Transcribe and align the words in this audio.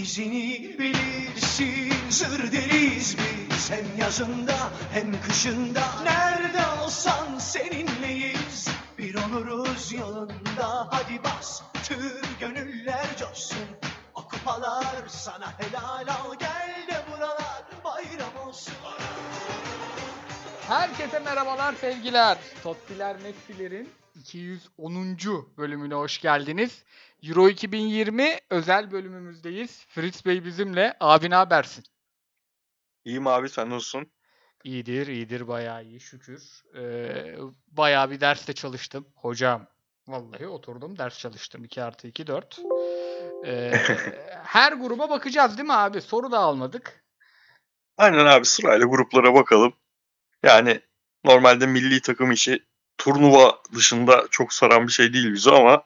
izini 0.00 0.78
bilirsin. 0.78 2.10
Zır 2.10 2.52
deriz 2.52 3.16
biz 3.50 3.70
hem 3.70 3.86
yazında 3.98 4.56
hem 4.92 5.22
kışında. 5.22 5.82
Nerede 6.04 6.82
olsan 6.82 7.38
seninleyiz 7.38 8.68
Bir 8.98 9.14
oluruz 9.14 9.92
yolunda. 9.92 10.88
Hadi 10.90 11.24
bas 11.24 11.62
tır 11.84 12.22
gönüller 12.40 13.06
coşsun. 13.18 13.68
O 14.14 14.28
kupalar 14.28 15.08
sana 15.08 15.52
helal 15.58 16.14
al 16.14 16.34
Gel 16.38 16.86
de 16.88 17.04
buralar 17.12 17.64
bayram 17.84 18.48
olsun. 18.48 18.74
Herkese 20.68 21.18
merhabalar 21.18 21.74
sevgiler. 21.74 22.38
Tottiler 22.62 23.16
Messi'lerin 23.16 23.99
210. 24.20 25.18
bölümüne 25.58 25.94
hoş 25.94 26.20
geldiniz. 26.20 26.84
Euro 27.22 27.48
2020 27.48 28.38
özel 28.50 28.90
bölümümüzdeyiz. 28.90 29.86
Fritz 29.88 30.26
Bey 30.26 30.44
bizimle. 30.44 30.96
Abi 31.00 31.30
ne 31.30 31.34
habersin? 31.34 31.84
İyiyim 33.04 33.26
abi 33.26 33.48
sen 33.48 33.70
nasılsın? 33.70 34.10
İyidir, 34.64 35.06
iyidir. 35.06 35.48
Bayağı 35.48 35.84
iyi 35.84 36.00
şükür. 36.00 36.62
Ee, 36.76 37.36
bayağı 37.66 38.10
bir 38.10 38.20
derste 38.20 38.52
çalıştım. 38.52 39.06
Hocam, 39.14 39.66
vallahi 40.08 40.48
oturdum 40.48 40.98
ders 40.98 41.18
çalıştım. 41.18 41.64
2 41.64 41.82
artı 41.82 42.08
2, 42.08 42.26
4. 42.26 42.60
Ee, 43.46 43.72
her 44.44 44.72
gruba 44.72 45.10
bakacağız 45.10 45.58
değil 45.58 45.66
mi 45.66 45.74
abi? 45.74 46.00
Soru 46.00 46.32
da 46.32 46.38
almadık. 46.38 47.04
Aynen 47.96 48.26
abi 48.26 48.44
sırayla 48.44 48.86
gruplara 48.86 49.34
bakalım. 49.34 49.72
Yani 50.42 50.80
normalde 51.24 51.66
milli 51.66 52.02
takım 52.02 52.32
işi 52.32 52.69
turnuva 53.00 53.58
dışında 53.74 54.26
çok 54.30 54.52
saran 54.52 54.86
bir 54.86 54.92
şey 54.92 55.12
değil 55.12 55.32
bize 55.32 55.50
ama 55.50 55.82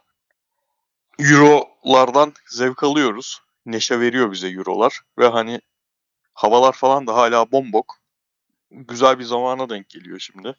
Euro'lardan 1.19 2.33
zevk 2.47 2.83
alıyoruz. 2.83 3.41
Neşe 3.67 4.01
veriyor 4.01 4.33
bize 4.33 4.49
Euro'lar 4.49 5.01
ve 5.19 5.29
hani 5.29 5.61
havalar 6.35 6.73
falan 6.73 7.07
da 7.07 7.15
hala 7.15 7.53
bombok. 7.53 7.97
Güzel 8.71 9.19
bir 9.19 9.25
zamana 9.25 9.69
denk 9.69 9.89
geliyor 9.89 10.19
şimdi. 10.19 10.57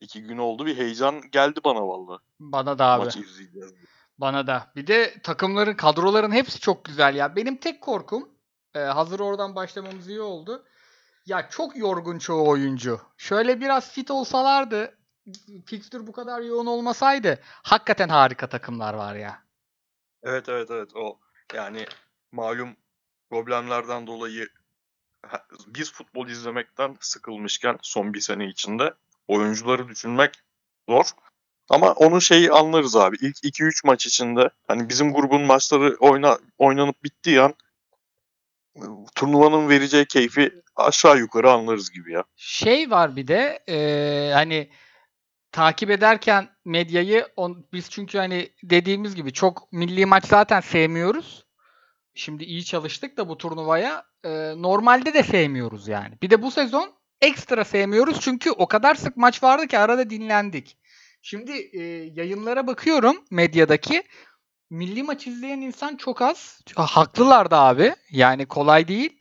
İki 0.00 0.22
gün 0.22 0.38
oldu 0.38 0.66
bir 0.66 0.76
heyecan 0.76 1.22
geldi 1.30 1.60
bana 1.64 1.88
valla. 1.88 2.18
Bana 2.40 2.78
da 2.78 2.86
abi. 2.86 3.04
Maçı 3.04 3.20
izleyeceğiz. 3.20 3.74
Bana 4.18 4.46
da. 4.46 4.72
Bir 4.76 4.86
de 4.86 5.14
takımların, 5.22 5.74
kadroların 5.74 6.32
hepsi 6.32 6.60
çok 6.60 6.84
güzel 6.84 7.14
ya. 7.14 7.36
Benim 7.36 7.56
tek 7.56 7.80
korkum, 7.80 8.28
e, 8.74 8.78
hazır 8.78 9.20
oradan 9.20 9.54
başlamamız 9.54 10.08
iyi 10.08 10.20
oldu. 10.20 10.64
Ya 11.26 11.48
çok 11.48 11.76
yorgun 11.76 12.18
çoğu 12.18 12.48
oyuncu. 12.48 13.00
Şöyle 13.16 13.60
biraz 13.60 13.90
fit 13.90 14.10
olsalardı, 14.10 14.98
fikstür 15.66 16.06
bu 16.06 16.12
kadar 16.12 16.40
yoğun 16.40 16.66
olmasaydı 16.66 17.40
hakikaten 17.44 18.08
harika 18.08 18.48
takımlar 18.48 18.94
var 18.94 19.14
ya. 19.14 19.42
Evet 20.22 20.48
evet 20.48 20.70
evet 20.70 20.96
o 20.96 21.18
yani 21.54 21.86
malum 22.32 22.76
problemlerden 23.30 24.06
dolayı 24.06 24.48
biz 25.66 25.92
futbol 25.92 26.28
izlemekten 26.28 26.96
sıkılmışken 27.00 27.78
son 27.82 28.14
bir 28.14 28.20
sene 28.20 28.46
içinde 28.46 28.94
oyuncuları 29.28 29.88
düşünmek 29.88 30.34
zor. 30.88 31.04
Ama 31.68 31.92
onun 31.92 32.18
şeyi 32.18 32.52
anlarız 32.52 32.96
abi. 32.96 33.16
İlk 33.20 33.36
2-3 33.36 33.86
maç 33.86 34.06
içinde 34.06 34.50
hani 34.68 34.88
bizim 34.88 35.12
grubun 35.12 35.42
maçları 35.42 35.96
oyna, 36.00 36.38
oynanıp 36.58 37.04
bittiği 37.04 37.40
an 37.40 37.54
turnuvanın 39.14 39.68
vereceği 39.68 40.06
keyfi 40.06 40.62
aşağı 40.76 41.18
yukarı 41.18 41.50
anlarız 41.50 41.90
gibi 41.90 42.12
ya. 42.12 42.24
Şey 42.36 42.90
var 42.90 43.16
bir 43.16 43.28
de 43.28 43.62
e, 43.68 44.30
hani 44.34 44.70
takip 45.56 45.90
ederken 45.90 46.48
medyayı 46.64 47.26
on, 47.36 47.66
biz 47.72 47.90
çünkü 47.90 48.18
hani 48.18 48.48
dediğimiz 48.62 49.14
gibi 49.14 49.32
çok 49.32 49.72
milli 49.72 50.06
maç 50.06 50.26
zaten 50.26 50.60
sevmiyoruz. 50.60 51.44
Şimdi 52.14 52.44
iyi 52.44 52.64
çalıştık 52.64 53.16
da 53.16 53.28
bu 53.28 53.38
turnuvaya 53.38 54.04
e, 54.24 54.28
normalde 54.56 55.14
de 55.14 55.22
sevmiyoruz 55.22 55.88
yani. 55.88 56.14
Bir 56.22 56.30
de 56.30 56.42
bu 56.42 56.50
sezon 56.50 56.92
ekstra 57.20 57.64
sevmiyoruz 57.64 58.20
çünkü 58.20 58.50
o 58.50 58.68
kadar 58.68 58.94
sık 58.94 59.16
maç 59.16 59.42
vardı 59.42 59.66
ki 59.66 59.78
arada 59.78 60.10
dinlendik. 60.10 60.78
Şimdi 61.22 61.52
e, 61.72 61.82
yayınlara 62.14 62.66
bakıyorum 62.66 63.24
medyadaki 63.30 64.02
milli 64.70 65.02
maç 65.02 65.26
izleyen 65.26 65.60
insan 65.60 65.96
çok 65.96 66.22
az. 66.22 66.60
Haklılar 66.76 67.50
da 67.50 67.60
abi. 67.60 67.94
Yani 68.10 68.46
kolay 68.46 68.88
değil. 68.88 69.18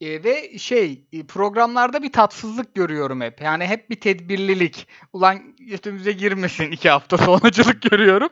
E, 0.00 0.24
ve 0.24 0.58
şey 0.58 1.08
e, 1.12 1.26
programlarda 1.26 2.02
bir 2.02 2.12
tatsızlık 2.12 2.74
görüyorum 2.74 3.20
hep. 3.20 3.40
Yani 3.40 3.66
hep 3.66 3.90
bir 3.90 4.00
tedbirlilik. 4.00 4.88
Ulan 5.12 5.56
üstümüze 5.58 6.12
girmesin 6.12 6.70
iki 6.70 6.90
hafta 6.90 7.18
sonracılık 7.18 7.82
görüyorum. 7.90 8.30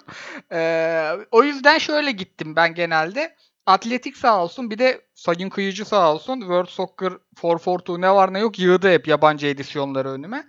E, 0.53 1.13
o 1.31 1.43
yüzden 1.43 1.79
şöyle 1.79 2.13
gittim 2.13 2.57
ben 2.57 2.75
genelde. 2.75 3.37
Atletik 3.67 4.17
sağ 4.17 4.45
olsun 4.45 4.71
bir 4.71 4.79
de 4.79 5.01
Sayın 5.15 5.51
Kıyıcı 5.51 5.85
sağ 5.85 6.15
olsun. 6.15 6.41
World 6.41 6.69
Soccer 6.69 7.13
442 7.43 8.01
ne 8.01 8.15
var 8.15 8.35
ne 8.35 8.39
yok 8.39 8.59
yığdı 8.59 8.91
hep 8.93 9.09
yabancı 9.09 9.47
edisyonları 9.47 10.09
önüme. 10.09 10.45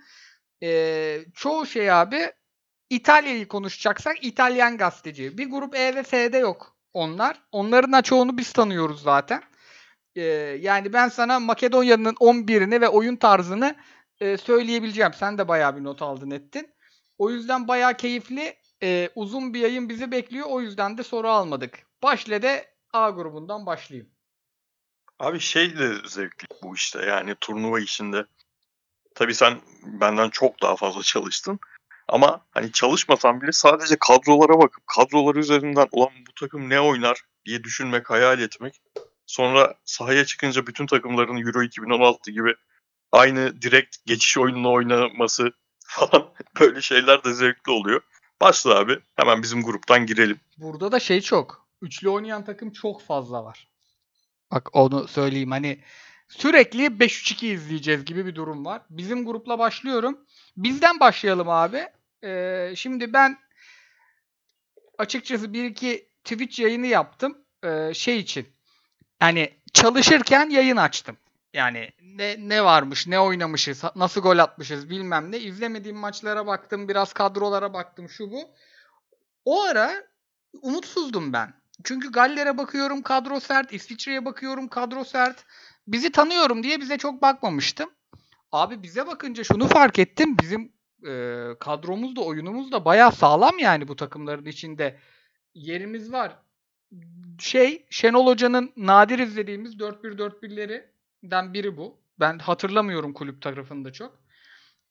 E, 0.62 1.18
çoğu 1.34 1.66
şey 1.66 1.92
abi 1.92 2.32
İtalya'yı 2.90 3.48
konuşacaksak 3.48 4.24
İtalyan 4.24 4.76
gazeteci. 4.76 5.38
Bir 5.38 5.50
grup 5.50 5.74
E 5.76 5.94
ve 5.94 6.02
F'de 6.02 6.38
yok 6.38 6.76
onlar. 6.92 7.42
Onların 7.52 7.92
da 7.92 8.02
çoğunu 8.02 8.38
biz 8.38 8.52
tanıyoruz 8.52 9.02
zaten. 9.02 9.42
Ee, 10.16 10.22
yani 10.60 10.92
ben 10.92 11.08
sana 11.08 11.40
Makedonya'nın 11.40 12.14
11'ini 12.14 12.80
ve 12.80 12.88
oyun 12.88 13.16
tarzını 13.16 13.76
e, 14.20 14.36
söyleyebileceğim. 14.36 15.12
Sen 15.14 15.38
de 15.38 15.48
bayağı 15.48 15.76
bir 15.76 15.84
not 15.84 16.02
aldın 16.02 16.30
ettin. 16.30 16.74
O 17.18 17.30
yüzden 17.30 17.68
bayağı 17.68 17.96
keyifli. 17.96 18.56
e, 18.82 19.08
uzun 19.14 19.54
bir 19.54 19.60
yayın 19.60 19.88
bizi 19.88 20.10
bekliyor. 20.10 20.46
O 20.50 20.60
yüzden 20.60 20.98
de 20.98 21.02
soru 21.02 21.28
almadık. 21.28 21.78
Başla 22.02 22.42
de 22.42 22.74
A 22.92 23.10
grubundan 23.10 23.66
başlayayım. 23.66 24.10
Abi 25.18 25.40
şey 25.40 25.78
de 25.78 25.94
zevkli 26.08 26.46
bu 26.62 26.74
işte 26.74 27.06
yani 27.06 27.34
turnuva 27.40 27.80
işinde. 27.80 28.26
Tabii 29.14 29.34
sen 29.34 29.60
benden 29.82 30.30
çok 30.30 30.62
daha 30.62 30.76
fazla 30.76 31.02
çalıştın. 31.02 31.60
Ama 32.08 32.46
hani 32.50 32.72
çalışmasan 32.72 33.40
bile 33.40 33.52
sadece 33.52 33.96
kadrolara 34.00 34.58
bakıp 34.58 34.86
kadrolar 34.86 35.34
üzerinden 35.34 35.88
ulan 35.92 36.10
bu 36.28 36.32
takım 36.40 36.68
ne 36.68 36.80
oynar 36.80 37.20
diye 37.44 37.64
düşünmek, 37.64 38.10
hayal 38.10 38.40
etmek. 38.40 38.80
Sonra 39.30 39.74
sahaya 39.84 40.24
çıkınca 40.24 40.66
bütün 40.66 40.86
takımların 40.86 41.36
Euro 41.36 41.62
2016 41.62 42.30
gibi 42.30 42.54
aynı 43.12 43.62
direkt 43.62 43.96
geçiş 44.06 44.38
oyununu 44.38 44.72
oynaması 44.72 45.52
falan 45.86 46.30
böyle 46.60 46.80
şeyler 46.80 47.24
de 47.24 47.34
zevkli 47.34 47.72
oluyor. 47.72 48.00
Başla 48.40 48.78
abi. 48.78 48.98
Hemen 49.16 49.42
bizim 49.42 49.62
gruptan 49.62 50.06
girelim. 50.06 50.40
Burada 50.58 50.92
da 50.92 51.00
şey 51.00 51.20
çok. 51.20 51.66
Üçlü 51.82 52.08
oynayan 52.08 52.44
takım 52.44 52.72
çok 52.72 53.02
fazla 53.02 53.44
var. 53.44 53.68
Bak 54.50 54.68
onu 54.72 55.08
söyleyeyim 55.08 55.50
hani 55.50 55.80
sürekli 56.28 56.86
5-3-2 56.86 57.46
izleyeceğiz 57.46 58.04
gibi 58.04 58.26
bir 58.26 58.34
durum 58.34 58.64
var. 58.64 58.82
Bizim 58.90 59.24
grupla 59.24 59.58
başlıyorum. 59.58 60.18
Bizden 60.56 61.00
başlayalım 61.00 61.48
abi. 61.48 61.86
Ee, 62.24 62.72
şimdi 62.76 63.12
ben 63.12 63.38
açıkçası 64.98 65.52
bir 65.52 65.64
iki 65.64 66.08
Twitch 66.24 66.60
yayını 66.60 66.86
yaptım. 66.86 67.38
Ee, 67.64 67.94
şey 67.94 68.18
için. 68.18 68.59
Hani 69.20 69.54
çalışırken 69.72 70.50
yayın 70.50 70.76
açtım. 70.76 71.16
Yani 71.54 71.90
ne, 72.02 72.36
ne 72.38 72.64
varmış, 72.64 73.06
ne 73.06 73.20
oynamışız, 73.20 73.84
nasıl 73.96 74.20
gol 74.20 74.38
atmışız 74.38 74.90
bilmem 74.90 75.32
ne. 75.32 75.38
İzlemediğim 75.38 75.96
maçlara 75.96 76.46
baktım, 76.46 76.88
biraz 76.88 77.12
kadrolara 77.12 77.72
baktım 77.72 78.08
şu 78.08 78.30
bu. 78.30 78.50
O 79.44 79.62
ara 79.62 79.92
umutsuzdum 80.62 81.32
ben. 81.32 81.54
Çünkü 81.84 82.12
Galler'e 82.12 82.58
bakıyorum 82.58 83.02
kadro 83.02 83.40
sert, 83.40 83.72
İsviçre'ye 83.72 84.24
bakıyorum 84.24 84.68
kadro 84.68 85.04
sert. 85.04 85.44
Bizi 85.86 86.12
tanıyorum 86.12 86.62
diye 86.62 86.80
bize 86.80 86.98
çok 86.98 87.22
bakmamıştım. 87.22 87.90
Abi 88.52 88.82
bize 88.82 89.06
bakınca 89.06 89.44
şunu 89.44 89.68
fark 89.68 89.98
ettim. 89.98 90.36
Bizim 90.42 90.72
e, 91.06 91.44
kadromuz 91.60 92.16
da 92.16 92.20
oyunumuz 92.20 92.72
da 92.72 92.84
bayağı 92.84 93.12
sağlam 93.12 93.58
yani 93.58 93.88
bu 93.88 93.96
takımların 93.96 94.46
içinde. 94.46 94.98
Yerimiz 95.54 96.12
var. 96.12 96.36
Şey 97.38 97.86
Şenol 97.90 98.26
Hoca'nın 98.26 98.72
nadir 98.76 99.18
izlediğimiz 99.18 99.74
4-1-4-1'lerinden 99.74 101.52
biri 101.52 101.76
bu. 101.76 101.98
Ben 102.20 102.38
hatırlamıyorum 102.38 103.12
kulüp 103.12 103.42
tarafında 103.42 103.92
çok. 103.92 104.18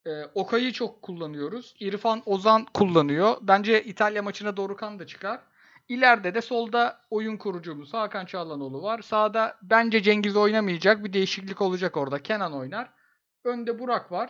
E, 0.06 0.26
Okay'ı 0.34 0.74
çok 0.74 1.02
kullanıyoruz. 1.02 1.76
İrfan 1.80 2.22
Ozan 2.26 2.66
kullanıyor. 2.74 3.38
Bence 3.42 3.84
İtalya 3.84 4.24
maçına 4.24 4.58
Dorukan 4.58 5.00
da 5.00 5.08
çıkar. 5.08 5.40
İleride 5.90 6.36
de 6.36 6.42
solda 6.42 7.02
oyun 7.10 7.38
kurucumuz 7.38 7.94
Hakan 7.94 8.26
Çalhanoğlu 8.26 8.82
var. 8.82 9.02
Sağda 9.02 9.58
bence 9.62 10.02
Cengiz 10.02 10.36
oynamayacak. 10.36 11.04
Bir 11.04 11.14
değişiklik 11.14 11.62
olacak 11.62 11.98
orada. 11.98 12.24
Kenan 12.24 12.54
oynar. 12.54 12.90
Önde 13.44 13.80
Burak 13.80 14.12
var. 14.12 14.30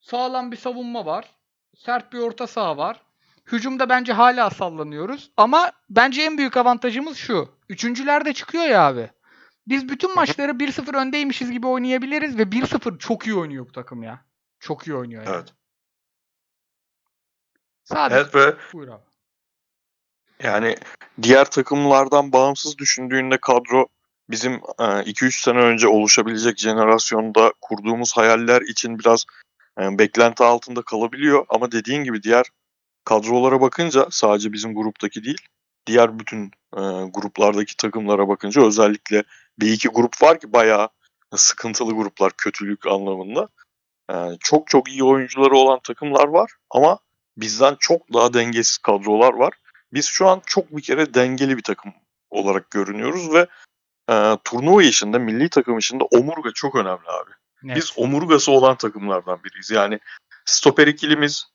Sağlam 0.00 0.52
bir 0.52 0.56
savunma 0.56 1.06
var. 1.06 1.30
Sert 1.76 2.12
bir 2.12 2.18
orta 2.18 2.46
saha 2.46 2.76
var. 2.76 3.02
Hücumda 3.52 3.88
bence 3.88 4.12
hala 4.12 4.50
sallanıyoruz. 4.50 5.30
Ama 5.36 5.72
bence 5.90 6.22
en 6.22 6.38
büyük 6.38 6.56
avantajımız 6.56 7.16
şu. 7.16 7.48
Üçüncüler 7.68 8.24
de 8.24 8.32
çıkıyor 8.32 8.64
ya 8.64 8.86
abi. 8.86 9.10
Biz 9.68 9.88
bütün 9.88 10.14
maçları 10.14 10.52
1-0 10.52 10.96
öndeymişiz 10.96 11.50
gibi 11.50 11.66
oynayabiliriz 11.66 12.38
ve 12.38 12.42
1-0 12.42 12.98
çok 12.98 13.26
iyi 13.26 13.34
oynuyor 13.34 13.66
bu 13.66 13.72
takım 13.72 14.02
ya. 14.02 14.24
Çok 14.60 14.86
iyi 14.86 14.94
oynuyor 14.94 15.24
yani. 15.24 15.34
Evet. 15.34 15.54
Sadece 17.84 18.20
Evet 18.20 18.34
ve 18.34 18.54
buyur 18.72 18.88
abi. 18.88 19.02
Yani 20.42 20.76
diğer 21.22 21.44
takımlardan 21.44 22.32
bağımsız 22.32 22.78
düşündüğünde 22.78 23.38
kadro 23.38 23.86
bizim 24.30 24.54
2-3 24.54 25.42
sene 25.42 25.58
önce 25.58 25.88
oluşabilecek 25.88 26.58
jenerasyonda 26.58 27.52
kurduğumuz 27.60 28.16
hayaller 28.16 28.60
için 28.60 28.98
biraz 28.98 29.24
e, 29.80 29.98
beklenti 29.98 30.44
altında 30.44 30.82
kalabiliyor. 30.82 31.46
Ama 31.48 31.72
dediğin 31.72 32.04
gibi 32.04 32.22
diğer 32.22 32.46
kadrolara 33.10 33.60
bakınca 33.60 34.06
sadece 34.10 34.52
bizim 34.52 34.74
gruptaki 34.74 35.24
değil, 35.24 35.46
diğer 35.86 36.18
bütün 36.18 36.44
e, 36.76 36.80
gruplardaki 37.14 37.76
takımlara 37.76 38.28
bakınca 38.28 38.62
özellikle 38.62 39.24
bir 39.58 39.72
iki 39.72 39.88
grup 39.88 40.22
var 40.22 40.40
ki 40.40 40.52
bayağı 40.52 40.88
sıkıntılı 41.36 41.92
gruplar 41.92 42.32
kötülük 42.36 42.86
anlamında. 42.86 43.48
E, 44.10 44.14
çok 44.40 44.66
çok 44.66 44.88
iyi 44.88 45.04
oyuncuları 45.04 45.56
olan 45.56 45.80
takımlar 45.82 46.28
var 46.28 46.50
ama 46.70 46.98
bizden 47.36 47.76
çok 47.80 48.12
daha 48.12 48.34
dengesiz 48.34 48.78
kadrolar 48.78 49.34
var. 49.34 49.54
Biz 49.92 50.06
şu 50.06 50.28
an 50.28 50.42
çok 50.46 50.76
bir 50.76 50.82
kere 50.82 51.14
dengeli 51.14 51.56
bir 51.56 51.62
takım 51.62 51.92
olarak 52.30 52.70
görünüyoruz 52.70 53.32
ve 53.34 53.46
e, 54.10 54.36
turnuva 54.44 54.82
işinde, 54.82 55.18
milli 55.18 55.48
takım 55.48 55.78
işinde 55.78 56.04
omurga 56.04 56.50
çok 56.54 56.74
önemli 56.74 57.08
abi. 57.08 57.30
Net. 57.62 57.76
Biz 57.76 57.92
omurgası 57.96 58.52
olan 58.52 58.76
takımlardan 58.76 59.44
biriyiz. 59.44 59.70
Yani 59.70 59.98
stoper 60.44 60.86
ikilimiz 60.86 61.46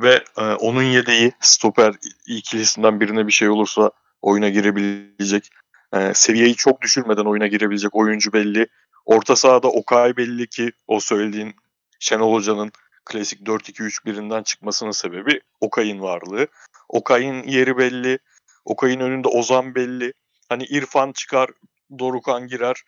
ve 0.00 0.24
e, 0.38 0.42
onun 0.42 0.82
yedeği 0.82 1.32
stoper 1.40 1.94
ikilisinden 2.26 3.00
birine 3.00 3.26
bir 3.26 3.32
şey 3.32 3.48
olursa 3.48 3.90
oyuna 4.22 4.48
girebilecek. 4.48 5.50
E, 5.92 6.14
seviyeyi 6.14 6.54
çok 6.54 6.82
düşürmeden 6.82 7.24
oyuna 7.24 7.46
girebilecek 7.46 7.94
oyuncu 7.94 8.32
belli. 8.32 8.66
Orta 9.04 9.36
sahada 9.36 9.68
Okay 9.68 10.16
belli 10.16 10.46
ki 10.46 10.72
o 10.86 11.00
söylediğin 11.00 11.54
Şenol 11.98 12.32
Hoca'nın 12.34 12.72
klasik 13.04 13.40
4-2-3-1'inden 13.40 14.42
çıkmasının 14.42 14.90
sebebi 14.90 15.40
Okay'ın 15.60 16.00
varlığı. 16.00 16.46
Okay'ın 16.88 17.42
yeri 17.42 17.78
belli. 17.78 18.18
Okay'ın 18.64 19.00
önünde 19.00 19.28
Ozan 19.28 19.74
belli. 19.74 20.12
Hani 20.48 20.64
İrfan 20.64 21.12
çıkar, 21.12 21.50
Dorukan 21.98 22.46
girer. 22.46 22.82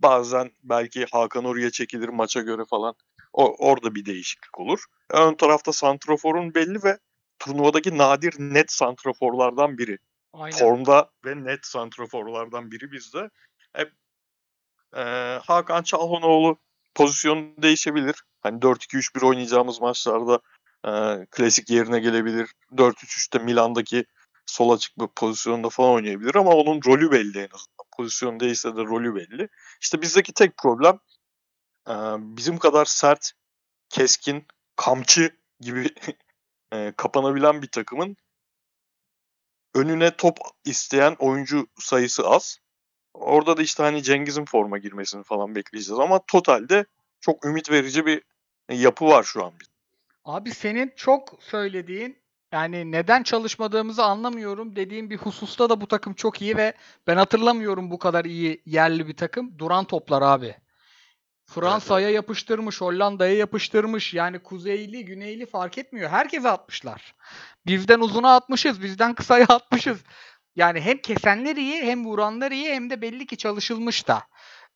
Bazen 0.00 0.50
belki 0.62 1.06
Hakan 1.12 1.44
oraya 1.44 1.70
çekilir 1.70 2.08
maça 2.08 2.40
göre 2.40 2.62
falan. 2.70 2.94
O, 3.32 3.68
orada 3.68 3.94
bir 3.94 4.06
değişiklik 4.06 4.60
olur. 4.60 4.84
Ön 5.10 5.34
tarafta 5.34 5.72
santraforun 5.72 6.54
belli 6.54 6.84
ve 6.84 6.98
turnuvadaki 7.38 7.98
nadir 7.98 8.34
net 8.38 8.72
santraforlardan 8.72 9.78
biri. 9.78 9.98
Aynen. 10.32 10.58
Formda 10.58 11.10
ve 11.24 11.44
net 11.44 11.66
santraforlardan 11.66 12.70
biri 12.70 12.92
bizde. 12.92 13.30
Hep 13.72 13.92
e, 14.96 15.02
Hakan 15.42 15.82
Çalhanoğlu 15.82 16.58
pozisyonu 16.94 17.54
değişebilir. 17.58 18.22
Hani 18.40 18.58
4-2-3-1 18.58 19.26
oynayacağımız 19.26 19.80
maçlarda 19.80 20.40
e, 20.86 21.26
klasik 21.30 21.70
yerine 21.70 22.00
gelebilir. 22.00 22.50
4-3-3'te 22.72 23.38
Milan'daki 23.38 24.04
sol 24.46 24.70
açık 24.70 24.98
bir 24.98 25.06
pozisyonda 25.06 25.68
falan 25.68 25.90
oynayabilir 25.90 26.34
ama 26.34 26.50
onun 26.50 26.80
rolü 26.86 27.10
belli 27.10 27.38
en 27.38 27.50
azından. 27.54 27.86
Pozisyon 27.96 28.40
değilse 28.40 28.76
de 28.76 28.80
rolü 28.80 29.14
belli. 29.14 29.48
İşte 29.80 30.02
bizdeki 30.02 30.32
tek 30.32 30.56
problem 30.56 30.98
e, 31.88 31.94
bizim 32.18 32.58
kadar 32.58 32.84
sert, 32.84 33.32
keskin, 33.88 34.46
kamçı 34.76 35.36
gibi 35.60 35.86
e, 36.72 36.92
kapanabilen 36.96 37.62
bir 37.62 37.68
takımın 37.68 38.16
önüne 39.74 40.16
top 40.16 40.38
isteyen 40.64 41.16
oyuncu 41.18 41.66
sayısı 41.78 42.28
az. 42.28 42.58
Orada 43.14 43.56
da 43.56 43.62
işte 43.62 43.82
hani 43.82 44.02
Cengiz'in 44.02 44.44
forma 44.44 44.78
girmesini 44.78 45.22
falan 45.22 45.54
bekleyeceğiz 45.54 46.00
ama 46.00 46.20
totalde 46.26 46.84
çok 47.20 47.44
ümit 47.46 47.70
verici 47.70 48.06
bir 48.06 48.22
yapı 48.70 49.06
var 49.06 49.22
şu 49.22 49.44
an. 49.44 49.52
Abi 50.24 50.50
senin 50.50 50.92
çok 50.96 51.38
söylediğin 51.40 52.22
yani 52.52 52.92
neden 52.92 53.22
çalışmadığımızı 53.22 54.04
anlamıyorum 54.04 54.76
dediğin 54.76 55.10
bir 55.10 55.16
hususta 55.16 55.70
da 55.70 55.80
bu 55.80 55.88
takım 55.88 56.14
çok 56.14 56.42
iyi 56.42 56.56
ve 56.56 56.74
ben 57.06 57.16
hatırlamıyorum 57.16 57.90
bu 57.90 57.98
kadar 57.98 58.24
iyi 58.24 58.62
yerli 58.66 59.08
bir 59.08 59.16
takım. 59.16 59.58
Duran 59.58 59.84
toplar 59.84 60.22
abi. 60.22 60.56
Fransa'ya 61.46 62.10
yapıştırmış, 62.10 62.80
Hollanda'ya 62.80 63.34
yapıştırmış. 63.36 64.14
Yani 64.14 64.38
kuzeyli, 64.38 65.04
güneyli 65.04 65.46
fark 65.46 65.78
etmiyor. 65.78 66.10
Herkese 66.10 66.48
atmışlar. 66.50 67.14
Bizden 67.66 68.00
uzuna 68.00 68.36
atmışız, 68.36 68.82
bizden 68.82 69.14
kısaya 69.14 69.44
atmışız. 69.48 70.02
Yani 70.56 70.80
hem 70.80 70.98
kesenler 70.98 71.56
iyi, 71.56 71.82
hem 71.82 72.04
vuranlar 72.06 72.50
iyi, 72.50 72.68
hem 72.70 72.90
de 72.90 73.00
belli 73.02 73.26
ki 73.26 73.36
çalışılmış 73.36 74.08
da. 74.08 74.22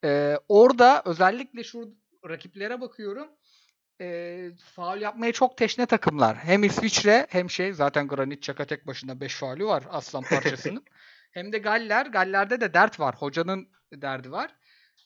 Ee, 0.04 0.36
orada 0.48 1.02
özellikle 1.04 1.64
şu 1.64 1.94
rakiplere 2.28 2.80
bakıyorum. 2.80 3.28
E, 4.00 4.38
faul 4.74 5.00
yapmaya 5.00 5.32
çok 5.32 5.56
teşne 5.56 5.86
takımlar. 5.86 6.36
Hem 6.36 6.64
İsviçre 6.64 7.26
hem 7.30 7.50
şey 7.50 7.72
zaten 7.72 8.08
Granit 8.08 8.38
Xhaka 8.38 8.64
tek 8.64 8.86
başına 8.86 9.20
5 9.20 9.34
faulü 9.34 9.66
var 9.66 9.84
aslan 9.90 10.22
parçasının. 10.30 10.84
hem 11.32 11.52
de 11.52 11.58
Galler. 11.58 12.06
Galler'de 12.06 12.60
de 12.60 12.74
dert 12.74 13.00
var. 13.00 13.14
Hocanın 13.18 13.68
derdi 13.92 14.32
var. 14.32 14.56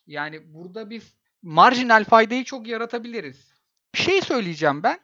Yani 0.07 0.55
burada 0.55 0.91
biz 0.91 1.15
marjinal 1.43 2.05
faydayı 2.05 2.45
çok 2.45 2.67
yaratabiliriz. 2.67 3.53
Bir 3.95 3.99
şey 3.99 4.21
söyleyeceğim 4.21 4.83
ben. 4.83 5.01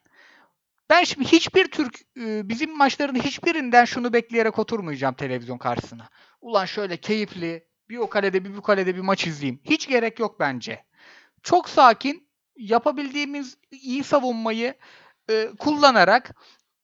Ben 0.91 1.05
şimdi 1.05 1.29
hiçbir 1.29 1.71
Türk 1.71 2.01
e, 2.17 2.49
bizim 2.49 2.77
maçların 2.77 3.15
hiçbirinden 3.15 3.85
şunu 3.85 4.13
bekleyerek 4.13 4.59
oturmayacağım 4.59 5.15
televizyon 5.15 5.59
karşısına. 5.59 6.09
Ulan 6.41 6.65
şöyle 6.65 6.97
keyifli 6.97 7.67
bir 7.89 7.97
o 7.97 8.09
kalede 8.09 8.45
bir 8.45 8.57
bu 8.57 8.63
kalede 8.63 8.97
bir 8.97 9.01
maç 9.01 9.27
izleyeyim. 9.27 9.61
Hiç 9.65 9.89
gerek 9.89 10.19
yok 10.19 10.41
bence. 10.41 10.85
Çok 11.43 11.69
sakin 11.69 12.29
yapabildiğimiz 12.57 13.59
iyi 13.71 14.05
savunmayı 14.05 14.75
e, 15.31 15.49
kullanarak 15.59 16.35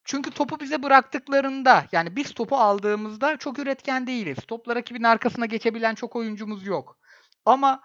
çünkü 0.04 0.30
topu 0.30 0.60
bize 0.60 0.82
bıraktıklarında 0.82 1.86
yani 1.92 2.16
biz 2.16 2.34
topu 2.34 2.56
aldığımızda 2.56 3.36
çok 3.36 3.58
üretken 3.58 4.06
değiliz. 4.06 4.38
Topla 4.48 4.76
rakibin 4.76 5.02
arkasına 5.02 5.46
geçebilen 5.46 5.94
çok 5.94 6.16
oyuncumuz 6.16 6.66
yok. 6.66 6.98
Ama 7.46 7.82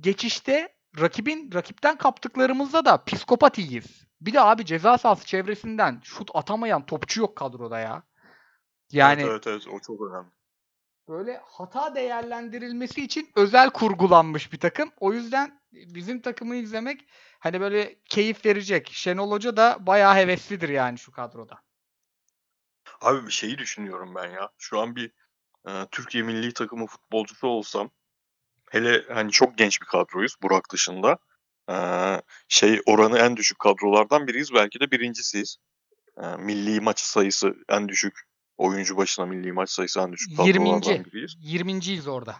geçişte 0.00 0.74
rakibin 1.00 1.50
rakipten 1.54 1.98
kaptıklarımızda 1.98 2.84
da 2.84 3.04
psikopat 3.04 3.58
iyiyiz. 3.58 4.04
Bir 4.20 4.32
de 4.32 4.40
abi 4.40 4.66
ceza 4.66 4.98
sahası 4.98 5.26
çevresinden 5.26 6.00
şut 6.04 6.30
atamayan 6.34 6.86
topçu 6.86 7.20
yok 7.20 7.36
kadroda 7.36 7.78
ya. 7.78 8.02
Yani 8.92 9.22
evet, 9.22 9.30
evet, 9.30 9.46
evet 9.46 9.68
o 9.68 9.80
çok 9.80 10.00
önemli. 10.00 10.28
Böyle 11.08 11.40
hata 11.44 11.94
değerlendirilmesi 11.94 13.04
için 13.04 13.30
özel 13.36 13.70
kurgulanmış 13.70 14.52
bir 14.52 14.60
takım. 14.60 14.90
O 15.00 15.12
yüzden 15.12 15.60
bizim 15.72 16.20
takımı 16.20 16.56
izlemek 16.56 17.08
hani 17.38 17.60
böyle 17.60 17.98
keyif 18.04 18.46
verecek. 18.46 18.90
Şenol 18.92 19.30
Hoca 19.30 19.56
da 19.56 19.76
bayağı 19.80 20.14
heveslidir 20.14 20.68
yani 20.68 20.98
şu 20.98 21.12
kadroda. 21.12 21.62
Abi 23.00 23.26
bir 23.26 23.32
şeyi 23.32 23.58
düşünüyorum 23.58 24.14
ben 24.14 24.30
ya. 24.30 24.50
Şu 24.58 24.80
an 24.80 24.96
bir 24.96 25.12
e, 25.68 25.86
Türkiye 25.90 26.24
milli 26.24 26.52
takımı 26.52 26.86
futbolcusu 26.86 27.46
olsam 27.46 27.90
hele 28.74 29.04
hani 29.08 29.30
çok 29.30 29.58
genç 29.58 29.80
bir 29.80 29.86
kadroyuz 29.86 30.36
Burak 30.42 30.72
dışında. 30.72 31.18
E, 31.70 31.76
şey 32.48 32.80
oranı 32.86 33.18
en 33.18 33.36
düşük 33.36 33.58
kadrolardan 33.58 34.26
biriyiz. 34.26 34.54
Belki 34.54 34.80
de 34.80 34.90
birincisiyiz. 34.90 35.56
E, 36.22 36.26
milli 36.36 36.80
maç 36.80 37.00
sayısı 37.00 37.54
en 37.68 37.88
düşük. 37.88 38.20
Oyuncu 38.56 38.96
başına 38.96 39.26
milli 39.26 39.52
maç 39.52 39.70
sayısı 39.70 40.00
en 40.00 40.12
düşük 40.12 40.30
20. 40.30 40.54
kadrolardan 40.54 41.04
biriyiz. 41.04 41.36
20.yiz 41.44 42.08
orada. 42.08 42.36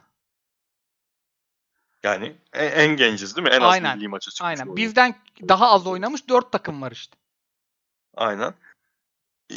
Yani 2.02 2.36
en, 2.52 2.70
en 2.70 2.96
genciz 2.96 3.36
değil 3.36 3.48
mi? 3.48 3.54
En 3.54 3.60
az 3.60 3.72
Aynen, 3.72 3.98
milli 3.98 4.08
maça 4.08 4.30
çıkmış 4.30 4.48
Aynen. 4.48 4.62
oyuncu. 4.62 4.76
Bizden 4.76 5.14
daha 5.48 5.70
az 5.70 5.86
oynamış 5.86 6.28
4 6.28 6.52
takım 6.52 6.82
var 6.82 6.92
işte. 6.92 7.16
Aynen. 8.14 8.54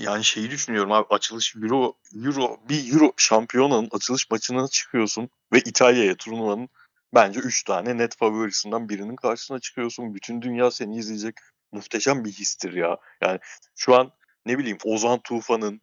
Yani 0.01 0.23
şeyi 0.23 0.51
düşünüyorum 0.51 0.91
abi 0.91 1.07
açılış 1.09 1.55
Euro, 1.55 1.93
Euro 2.15 2.57
bir 2.69 2.93
Euro 2.93 3.13
şampiyonanın 3.17 3.89
açılış 3.91 4.31
maçına 4.31 4.67
çıkıyorsun 4.67 5.29
ve 5.53 5.59
İtalya'ya 5.59 6.15
turnuvanın 6.15 6.69
bence 7.13 7.39
3 7.39 7.63
tane 7.63 7.97
net 7.97 8.17
favorisinden 8.17 8.89
birinin 8.89 9.15
karşısına 9.15 9.59
çıkıyorsun. 9.59 10.15
Bütün 10.15 10.41
dünya 10.41 10.71
seni 10.71 10.97
izleyecek. 10.97 11.35
Muhteşem 11.71 12.25
bir 12.25 12.31
histir 12.31 12.73
ya. 12.73 12.97
Yani 13.21 13.39
şu 13.75 13.95
an 13.95 14.11
ne 14.45 14.57
bileyim 14.57 14.77
Ozan 14.83 15.19
Tufan'ın 15.19 15.81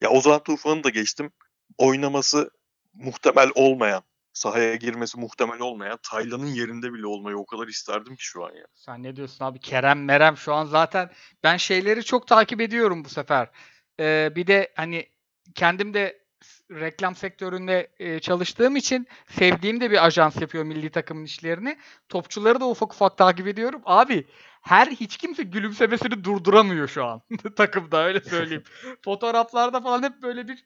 ya 0.00 0.10
Ozan 0.10 0.42
Tufan'ı 0.42 0.84
da 0.84 0.90
geçtim. 0.90 1.32
Oynaması 1.78 2.50
muhtemel 2.94 3.50
olmayan, 3.54 4.02
sahaya 4.34 4.74
girmesi 4.74 5.20
muhtemel 5.20 5.60
olmayan 5.60 5.98
Taylan'ın 6.02 6.46
yerinde 6.46 6.92
bile 6.92 7.06
olmayı 7.06 7.36
o 7.36 7.46
kadar 7.46 7.68
isterdim 7.68 8.16
ki 8.16 8.24
şu 8.24 8.44
an 8.44 8.50
ya. 8.50 8.66
Sen 8.74 9.02
ne 9.02 9.16
diyorsun 9.16 9.44
abi? 9.44 9.58
Kerem 9.58 10.04
Merem 10.04 10.36
şu 10.36 10.54
an 10.54 10.64
zaten 10.64 11.10
ben 11.44 11.56
şeyleri 11.56 12.04
çok 12.04 12.26
takip 12.26 12.60
ediyorum 12.60 13.04
bu 13.04 13.08
sefer. 13.08 13.50
Ee, 14.00 14.32
bir 14.36 14.46
de 14.46 14.72
hani 14.76 15.06
kendim 15.54 15.94
de 15.94 16.24
reklam 16.70 17.16
sektöründe 17.16 17.90
e, 17.98 18.20
çalıştığım 18.20 18.76
için 18.76 19.06
sevdiğim 19.28 19.80
de 19.80 19.90
bir 19.90 20.06
ajans 20.06 20.40
yapıyor 20.40 20.64
milli 20.64 20.90
takımın 20.90 21.24
işlerini. 21.24 21.78
Topçuları 22.08 22.60
da 22.60 22.68
ufak 22.68 22.92
ufak 22.92 23.18
takip 23.18 23.46
ediyorum. 23.46 23.82
Abi 23.84 24.26
her 24.62 24.86
hiç 24.86 25.16
kimse 25.16 25.42
gülümsemesini 25.42 26.24
durduramıyor 26.24 26.88
şu 26.88 27.04
an 27.04 27.22
takımda 27.56 28.04
öyle 28.04 28.20
söyleyeyim. 28.20 28.64
Fotoğraflarda 29.04 29.80
falan 29.80 30.02
hep 30.02 30.22
böyle 30.22 30.48
bir 30.48 30.64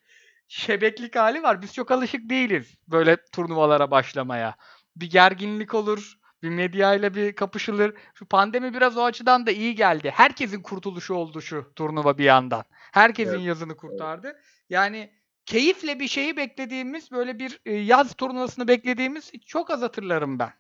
şebeklik 0.49 1.17
hali 1.17 1.43
var. 1.43 1.63
Biz 1.63 1.75
çok 1.75 1.91
alışık 1.91 2.31
değiliz 2.31 2.75
böyle 2.89 3.17
turnuvalara 3.33 3.91
başlamaya. 3.91 4.57
Bir 4.97 5.11
gerginlik 5.11 5.75
olur. 5.75 6.19
Bir 6.43 6.49
medyayla 6.49 7.15
bir 7.15 7.37
kapışılır. 7.37 7.95
Şu 8.15 8.27
pandemi 8.27 8.75
biraz 8.75 8.97
o 8.97 9.05
açıdan 9.05 9.47
da 9.47 9.51
iyi 9.51 9.75
geldi. 9.75 10.11
Herkesin 10.15 10.63
kurtuluşu 10.63 11.15
oldu 11.15 11.41
şu 11.41 11.73
turnuva 11.77 12.19
bir 12.19 12.25
yandan. 12.25 12.65
Herkesin 12.93 13.35
Evet, 13.35 13.47
yazını 13.47 13.77
kurtardı. 13.77 14.41
Yani 14.69 15.13
keyifle 15.47 16.01
bir 16.01 16.09
şeyi 16.09 16.37
beklediğimiz 16.37 17.13
böyle 17.13 17.39
bir 17.39 17.61
e, 17.67 17.73
yaz 17.75 18.15
turnuvasını 18.15 18.69
beklediğimiz 18.69 19.33
çok 19.47 19.71
az 19.71 19.83
hatırlarım 19.83 20.39
ben. 20.39 20.53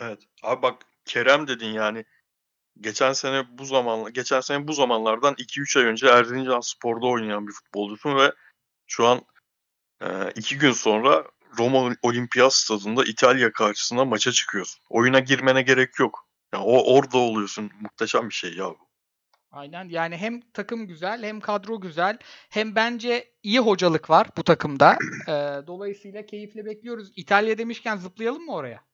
Evet. 0.00 0.20
Abi 0.42 0.62
bak 0.62 0.82
Kerem 1.04 1.46
dedin 1.46 1.72
yani. 1.72 2.04
Geçen 2.80 3.12
sene 3.12 3.58
bu 3.58 3.64
zaman 3.64 4.12
geçen 4.12 4.40
sene 4.40 4.68
bu 4.68 4.72
zamanlardan 4.72 5.34
2-3 5.34 5.78
ay 5.78 5.84
önce 5.84 6.06
Erzincan 6.06 6.60
Spor'da 6.60 7.06
oynayan 7.06 7.46
bir 7.46 7.52
futbolcusun 7.52 8.16
ve 8.16 8.32
şu 8.86 9.06
an 9.06 9.22
e, 10.02 10.30
iki 10.36 10.58
gün 10.58 10.72
sonra 10.72 11.24
Roma 11.58 11.94
Olimpiyat 12.02 12.54
Stadında 12.54 13.04
İtalya 13.04 13.52
karşısında 13.52 14.04
maça 14.04 14.32
çıkıyorsun. 14.32 14.82
Oyuna 14.90 15.20
girmene 15.20 15.62
gerek 15.62 15.98
yok. 15.98 16.28
Yani 16.52 16.64
o 16.64 16.94
orada 16.94 17.18
oluyorsun. 17.18 17.70
Muhteşem 17.80 18.28
bir 18.28 18.34
şey 18.34 18.54
ya 18.54 18.64
bu. 18.64 18.86
Aynen 19.50 19.88
yani 19.88 20.16
hem 20.16 20.40
takım 20.40 20.86
güzel 20.86 21.22
hem 21.22 21.40
kadro 21.40 21.80
güzel 21.80 22.18
hem 22.50 22.74
bence 22.74 23.32
iyi 23.42 23.58
hocalık 23.58 24.10
var 24.10 24.28
bu 24.36 24.44
takımda. 24.44 24.98
Ee, 25.28 25.32
dolayısıyla 25.66 26.26
keyifle 26.26 26.64
bekliyoruz. 26.64 27.12
İtalya 27.16 27.58
demişken 27.58 27.96
zıplayalım 27.96 28.44
mı 28.44 28.54
oraya? 28.54 28.84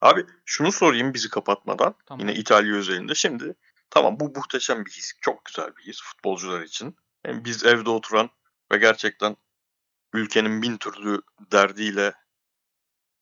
Abi 0.00 0.26
şunu 0.44 0.72
sorayım 0.72 1.14
bizi 1.14 1.28
kapatmadan. 1.28 1.94
Tamam. 2.06 2.20
Yine 2.20 2.38
İtalya 2.38 2.76
özelinde. 2.76 3.14
Şimdi 3.14 3.54
tamam 3.90 4.20
bu 4.20 4.32
muhteşem 4.36 4.84
bir 4.84 4.90
his. 4.90 5.12
Çok 5.20 5.44
güzel 5.44 5.76
bir 5.76 5.82
his 5.82 6.02
futbolcular 6.02 6.62
için. 6.62 6.96
Hem 7.22 7.44
biz 7.44 7.64
evde 7.64 7.90
oturan 7.90 8.30
ve 8.72 8.78
gerçekten 8.78 9.36
ülkenin 10.12 10.62
bin 10.62 10.76
türlü 10.76 11.22
derdiyle 11.52 12.12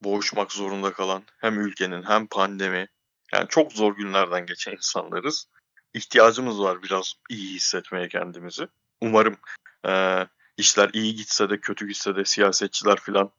boğuşmak 0.03 0.53
zorunda 0.53 0.93
kalan 0.93 1.23
hem 1.39 1.61
ülkenin 1.61 2.03
hem 2.03 2.27
pandemi 2.27 2.89
yani 3.33 3.49
çok 3.49 3.73
zor 3.73 3.97
günlerden 3.97 4.47
geçen 4.47 4.73
insanlarız. 4.73 5.49
İhtiyacımız 5.95 6.61
var 6.61 6.83
biraz 6.83 7.15
iyi 7.29 7.55
hissetmeye 7.55 8.09
kendimizi. 8.09 8.69
Umarım 9.01 9.37
eee, 9.85 10.29
işler 10.57 10.91
iyi 10.93 11.15
gitse 11.15 11.51
de 11.51 11.61
kötü 11.61 11.89
gitse 11.89 12.17
de 12.17 12.25
siyasetçiler 12.25 13.01
filan 13.01 13.33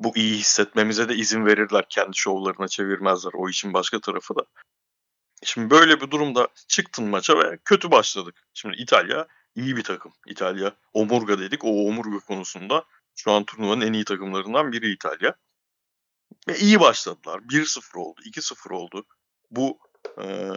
bu 0.00 0.16
iyi 0.16 0.36
hissetmemize 0.36 1.08
de 1.08 1.14
izin 1.14 1.46
verirler. 1.46 1.84
Kendi 1.88 2.16
şovlarına 2.16 2.68
çevirmezler. 2.68 3.32
O 3.34 3.48
işin 3.48 3.74
başka 3.74 4.00
tarafı 4.00 4.36
da. 4.36 4.44
Şimdi 5.44 5.70
böyle 5.70 6.00
bir 6.00 6.10
durumda 6.10 6.48
çıktın 6.68 7.04
maça 7.04 7.38
ve 7.38 7.58
kötü 7.64 7.90
başladık. 7.90 8.34
Şimdi 8.54 8.76
İtalya 8.76 9.26
iyi 9.58 9.76
bir 9.76 9.84
takım. 9.84 10.12
İtalya 10.26 10.72
omurga 10.92 11.38
dedik. 11.38 11.64
O 11.64 11.68
omurga 11.68 12.18
konusunda 12.18 12.84
şu 13.14 13.32
an 13.32 13.44
turnuvanın 13.44 13.80
en 13.80 13.92
iyi 13.92 14.04
takımlarından 14.04 14.72
biri 14.72 14.92
İtalya. 14.92 15.34
Ve 16.48 16.58
iyi 16.58 16.80
başladılar. 16.80 17.38
1-0 17.38 17.98
oldu, 17.98 18.20
2-0 18.24 18.74
oldu. 18.74 19.04
Bu 19.50 19.78
e, 20.22 20.52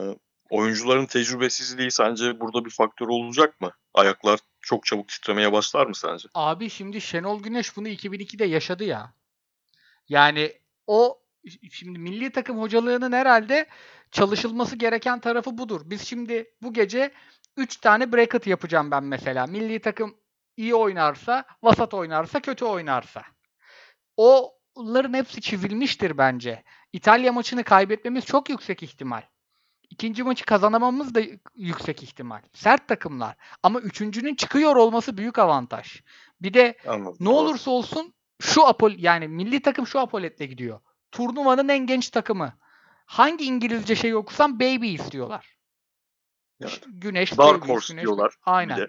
oyuncuların 0.49 1.05
tecrübesizliği 1.05 1.91
sence 1.91 2.39
burada 2.39 2.65
bir 2.65 2.69
faktör 2.69 3.07
olacak 3.07 3.61
mı? 3.61 3.71
Ayaklar 3.93 4.39
çok 4.61 4.85
çabuk 4.85 5.07
titremeye 5.07 5.51
başlar 5.51 5.87
mı 5.87 5.95
sence? 5.95 6.27
Abi 6.33 6.69
şimdi 6.69 7.01
Şenol 7.01 7.43
Güneş 7.43 7.77
bunu 7.77 7.87
2002'de 7.87 8.45
yaşadı 8.45 8.83
ya. 8.83 9.13
Yani 10.09 10.53
o 10.87 11.21
şimdi 11.71 11.99
milli 11.99 12.31
takım 12.31 12.59
hocalığının 12.61 13.11
herhalde 13.11 13.67
çalışılması 14.11 14.75
gereken 14.75 15.19
tarafı 15.19 15.57
budur. 15.57 15.81
Biz 15.85 16.07
şimdi 16.07 16.53
bu 16.61 16.73
gece 16.73 17.13
3 17.57 17.77
tane 17.77 18.11
bracket 18.13 18.47
yapacağım 18.47 18.91
ben 18.91 19.03
mesela. 19.03 19.47
Milli 19.47 19.79
takım 19.79 20.17
iyi 20.57 20.75
oynarsa, 20.75 21.45
vasat 21.63 21.93
oynarsa, 21.93 22.39
kötü 22.39 22.65
oynarsa. 22.65 23.23
Onların 24.17 25.13
hepsi 25.13 25.41
çizilmiştir 25.41 26.17
bence. 26.17 26.63
İtalya 26.93 27.33
maçını 27.33 27.63
kaybetmemiz 27.63 28.25
çok 28.25 28.49
yüksek 28.49 28.83
ihtimal. 28.83 29.21
İkinci 29.89 30.23
maçı 30.23 30.45
kazanamamız 30.45 31.15
da 31.15 31.21
yüksek 31.55 32.03
ihtimal. 32.03 32.41
Sert 32.53 32.87
takımlar. 32.87 33.35
Ama 33.63 33.79
üçüncünün 33.79 34.35
çıkıyor 34.35 34.75
olması 34.75 35.17
büyük 35.17 35.39
avantaj. 35.39 36.01
Bir 36.41 36.53
de 36.53 36.77
Anladım. 36.87 37.17
ne 37.19 37.29
olursa 37.29 37.71
olsun 37.71 38.13
şu 38.41 38.67
apol 38.67 38.91
yani 38.97 39.27
milli 39.27 39.61
takım 39.61 39.87
şu 39.87 39.99
apoletle 39.99 40.45
gidiyor. 40.45 40.79
Turnuvanın 41.11 41.69
en 41.69 41.85
genç 41.87 42.09
takımı. 42.09 42.53
Hangi 43.05 43.45
İngilizce 43.45 43.95
şey 43.95 44.15
okusam 44.15 44.59
baby 44.59 44.93
istiyorlar. 44.93 45.57
Evet. 46.61 46.83
Güneş, 46.87 47.37
Dark 47.37 47.67
Horse 47.67 47.93
güneş- 47.93 48.01
diyorlar. 48.01 48.33
Aynen. 48.43 48.77
Bir 48.77 48.81
de. 48.81 48.87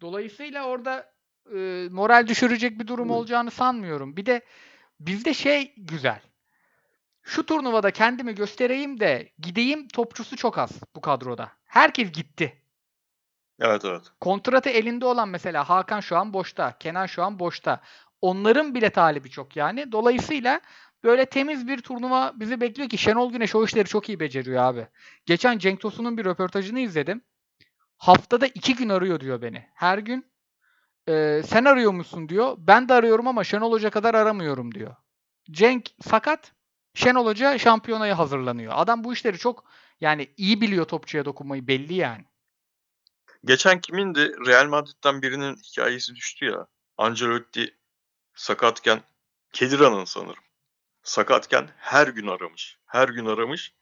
Dolayısıyla 0.00 0.64
orada 0.64 1.12
e, 1.54 1.88
moral 1.90 2.26
düşürecek 2.26 2.78
bir 2.78 2.86
durum 2.86 3.10
olacağını 3.10 3.50
sanmıyorum. 3.50 4.16
Bir 4.16 4.26
de 4.26 4.42
bizde 5.00 5.34
şey 5.34 5.74
güzel. 5.76 6.20
Şu 7.22 7.46
turnuvada 7.46 7.90
kendimi 7.90 8.34
göstereyim 8.34 9.00
de 9.00 9.32
gideyim 9.38 9.88
topçusu 9.88 10.36
çok 10.36 10.58
az 10.58 10.70
bu 10.96 11.00
kadroda. 11.00 11.52
Herkes 11.64 12.12
gitti. 12.12 12.62
Evet 13.60 13.84
evet. 13.84 14.02
Kontratı 14.20 14.70
elinde 14.70 15.06
olan 15.06 15.28
mesela 15.28 15.68
Hakan 15.68 16.00
şu 16.00 16.16
an 16.16 16.32
boşta, 16.32 16.78
Kenan 16.78 17.06
şu 17.06 17.22
an 17.22 17.38
boşta. 17.38 17.80
Onların 18.20 18.74
bile 18.74 18.90
talibi 18.90 19.30
çok 19.30 19.56
yani. 19.56 19.92
Dolayısıyla 19.92 20.60
böyle 21.04 21.26
temiz 21.26 21.68
bir 21.68 21.78
turnuva 21.82 22.32
bizi 22.36 22.60
bekliyor 22.60 22.88
ki 22.88 22.98
Şenol 22.98 23.32
Güneş 23.32 23.54
o 23.54 23.64
işleri 23.64 23.88
çok 23.88 24.08
iyi 24.08 24.20
beceriyor 24.20 24.62
abi. 24.62 24.88
Geçen 25.26 25.58
Cenk 25.58 25.80
Tosun'un 25.80 26.18
bir 26.18 26.24
röportajını 26.24 26.80
izledim. 26.80 27.22
Haftada 27.96 28.46
iki 28.46 28.74
gün 28.76 28.88
arıyor 28.88 29.20
diyor 29.20 29.42
beni. 29.42 29.66
Her 29.74 29.98
gün 29.98 30.26
"Ee, 31.08 31.42
sen 31.46 31.64
arıyor 31.64 31.92
musun 31.92 32.28
diyor. 32.28 32.56
Ben 32.58 32.88
de 32.88 32.94
arıyorum 32.94 33.28
ama 33.28 33.44
Şenol 33.44 33.72
Hoca 33.72 33.90
kadar 33.90 34.14
aramıyorum 34.14 34.74
diyor. 34.74 34.96
Cenk 35.50 35.90
sakat. 36.02 36.52
Şenol 36.94 37.26
Hoca 37.26 37.58
şampiyonaya 37.58 38.18
hazırlanıyor. 38.18 38.72
Adam 38.76 39.04
bu 39.04 39.12
işleri 39.12 39.38
çok 39.38 39.64
yani 40.00 40.28
iyi 40.36 40.60
biliyor 40.60 40.84
topçuya 40.84 41.24
dokunmayı 41.24 41.66
belli 41.66 41.94
yani. 41.94 42.24
Geçen 43.44 43.80
kimindi? 43.80 44.20
Real 44.46 44.66
Madrid'den 44.68 45.22
birinin 45.22 45.56
hikayesi 45.56 46.14
düştü 46.14 46.44
ya. 46.44 46.66
Ancelotti 46.98 47.76
sakatken 48.34 49.00
Kedira'nın 49.52 50.04
sanırım. 50.04 50.43
Sakatken 51.04 51.70
her 51.76 52.08
gün 52.08 52.26
aramış. 52.26 52.78
Her 52.86 53.08
gün 53.08 53.26
aramış. 53.26 53.72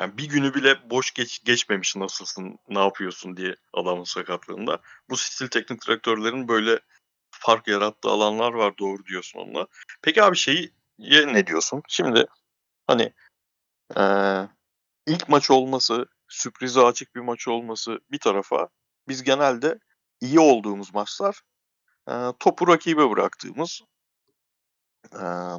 Yani 0.00 0.18
bir 0.18 0.28
günü 0.28 0.54
bile 0.54 0.90
boş 0.90 1.14
geç, 1.14 1.44
geçmemiş 1.44 1.96
nasılsın, 1.96 2.58
ne 2.68 2.80
yapıyorsun 2.80 3.36
diye 3.36 3.56
adamın 3.74 4.04
sakatlığında. 4.04 4.80
Bu 5.10 5.16
stil 5.16 5.48
teknik 5.48 5.86
direktörlerin 5.88 6.48
böyle 6.48 6.80
fark 7.30 7.68
yarattığı 7.68 8.08
alanlar 8.10 8.52
var 8.52 8.78
doğru 8.78 9.06
diyorsun 9.06 9.38
onunla. 9.40 9.66
Peki 10.02 10.22
abi 10.22 10.36
şeyi 10.36 10.74
ne 10.98 11.46
diyorsun? 11.46 11.82
Şimdi 11.88 12.26
hani 12.86 13.12
eee, 13.96 14.48
ilk 15.06 15.28
maç 15.28 15.50
olması, 15.50 16.06
sürprize 16.28 16.80
açık 16.80 17.14
bir 17.16 17.20
maç 17.20 17.48
olması 17.48 18.00
bir 18.10 18.18
tarafa 18.18 18.68
biz 19.08 19.22
genelde 19.22 19.78
iyi 20.20 20.40
olduğumuz 20.40 20.94
maçlar 20.94 21.40
eee, 22.08 22.32
topu 22.40 22.68
rakibe 22.68 23.10
bıraktığımız 23.10 23.82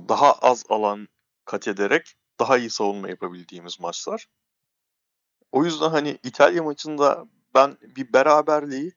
daha 0.10 0.34
az 0.34 0.64
alan 0.70 1.08
kat 1.46 1.68
ederek 1.68 2.16
daha 2.40 2.58
iyi 2.58 2.70
savunma 2.70 3.10
yapabildiğimiz 3.10 3.80
maçlar. 3.80 4.28
O 5.52 5.66
yüzden 5.66 5.90
hani 5.90 6.20
İtalya 6.24 6.64
maçında 6.64 7.26
ben 7.56 7.78
bir 7.82 8.14
beraberliği 8.14 8.94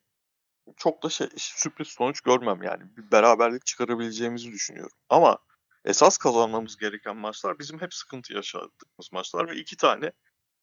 çok 0.77 1.03
da 1.03 1.09
şey, 1.09 1.27
sürpriz 1.37 1.87
sonuç 1.87 2.21
görmem 2.21 2.63
yani. 2.63 2.97
Bir 2.97 3.11
beraberlik 3.11 3.65
çıkarabileceğimizi 3.65 4.51
düşünüyorum. 4.51 4.97
Ama 5.09 5.37
esas 5.85 6.17
kazanmamız 6.17 6.77
gereken 6.77 7.17
maçlar 7.17 7.59
bizim 7.59 7.81
hep 7.81 7.93
sıkıntı 7.93 8.33
yaşadığımız 8.33 9.11
maçlar 9.11 9.49
ve 9.49 9.55
iki 9.55 9.77
tane 9.77 10.11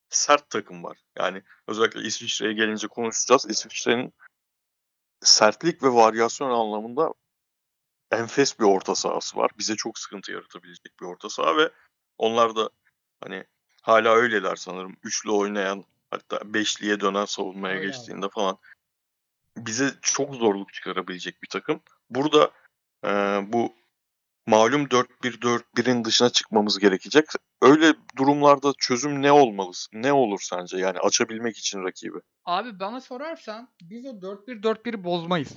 sert 0.09 0.51
takım 0.51 0.85
var. 0.85 0.99
Yani 1.19 1.43
özellikle 1.67 2.01
İsviçre'ye 2.03 2.53
gelince 2.53 2.89
konuşacağız. 2.89 3.47
İsviçre'nin 3.51 4.13
sertlik 5.21 5.83
ve 5.83 5.89
varyasyon 5.89 6.51
anlamında 6.51 7.15
enfes 8.11 8.59
bir 8.61 8.65
orta 8.65 8.95
sahası 8.95 9.37
var. 9.37 9.51
Bize 9.59 9.77
çok 9.77 9.99
sıkıntı 9.99 10.33
yaratabilecek 10.33 11.01
bir 11.01 11.07
orta 11.07 11.31
saha 11.31 11.57
ve 11.57 11.71
onlar 12.19 12.57
da 12.57 12.71
hani 13.21 13.45
hala 13.83 14.15
öyleler 14.15 14.57
sanırım. 14.57 14.97
Üçlü 15.03 15.31
oynayan 15.31 15.85
hatta 16.11 16.55
beşliye 16.55 17.01
dönen 17.01 17.25
savunmaya 17.25 17.79
abi. 17.79 17.87
geçtiğinde 17.87 18.29
falan 18.29 18.59
bize 19.57 19.91
çok 20.03 20.35
zorluk 20.35 20.73
çıkarabilecek 20.75 21.43
bir 21.43 21.49
takım. 21.49 21.81
Burada 22.11 22.51
e, 23.05 23.11
bu 23.53 23.75
malum 24.47 24.85
4-1-4-1'in 24.85 26.05
dışına 26.05 26.31
çıkmamız 26.31 26.79
gerekecek. 26.79 27.27
Öyle 27.63 27.95
durumlarda 28.17 28.73
çözüm 28.79 29.23
ne 29.23 29.33
olmalı? 29.33 29.73
Ne 29.93 30.13
olur 30.13 30.41
sence 30.43 30.77
yani 30.77 30.99
açabilmek 30.99 31.59
için 31.59 31.85
rakibi? 31.85 32.19
Abi 32.45 32.81
bana 32.81 33.01
sorarsan 33.01 33.69
biz 33.83 34.07
o 34.07 34.09
4-1-4-1'i 34.09 35.05
bozmayız. 35.05 35.53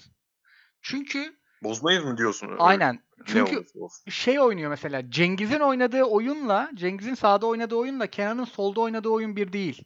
Çünkü 0.81 1.42
Bozmayız 1.63 2.03
mı 2.05 2.17
diyorsun? 2.17 2.49
aynen. 2.59 2.95
Ne 2.95 3.23
Çünkü 3.25 3.65
olsun. 3.75 4.11
şey 4.11 4.39
oynuyor 4.39 4.69
mesela 4.69 5.11
Cengiz'in 5.11 5.59
oynadığı 5.59 6.03
oyunla 6.03 6.69
Cengiz'in 6.75 7.13
sağda 7.13 7.47
oynadığı 7.47 7.75
oyunla 7.75 8.07
Kenan'ın 8.07 8.43
solda 8.45 8.81
oynadığı 8.81 9.09
oyun 9.09 9.35
bir 9.35 9.53
değil. 9.53 9.83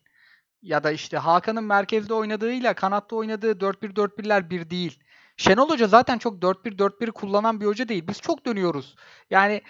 Ya 0.62 0.84
da 0.84 0.91
işte 0.91 1.17
Hakan'ın 1.17 1.63
merkezde 1.63 2.13
oynadığıyla 2.13 2.74
kanatta 2.74 3.15
oynadığı 3.15 3.51
4-1-4-1'ler 3.51 4.50
bir 4.50 4.69
değil. 4.69 5.00
Şenol 5.38 5.69
Hoca 5.69 5.88
zaten 5.88 6.17
çok 6.17 6.43
4-1-4-1'i 6.43 7.12
kullanan 7.12 7.62
bir 7.62 7.65
hoca 7.65 7.89
değil. 7.89 8.07
Biz 8.07 8.22
çok 8.22 8.46
dönüyoruz. 8.46 8.96
Yani 9.29 9.62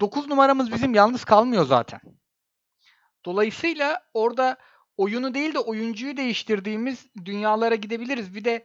9 0.00 0.28
numaramız 0.28 0.72
bizim 0.72 0.94
yalnız 0.94 1.24
kalmıyor 1.24 1.66
zaten. 1.66 2.00
Dolayısıyla 3.24 4.02
orada 4.14 4.56
oyunu 4.96 5.34
değil 5.34 5.54
de 5.54 5.58
oyuncuyu 5.58 6.16
değiştirdiğimiz 6.16 7.06
dünyalara 7.24 7.74
gidebiliriz. 7.74 8.34
Bir 8.34 8.44
de 8.44 8.64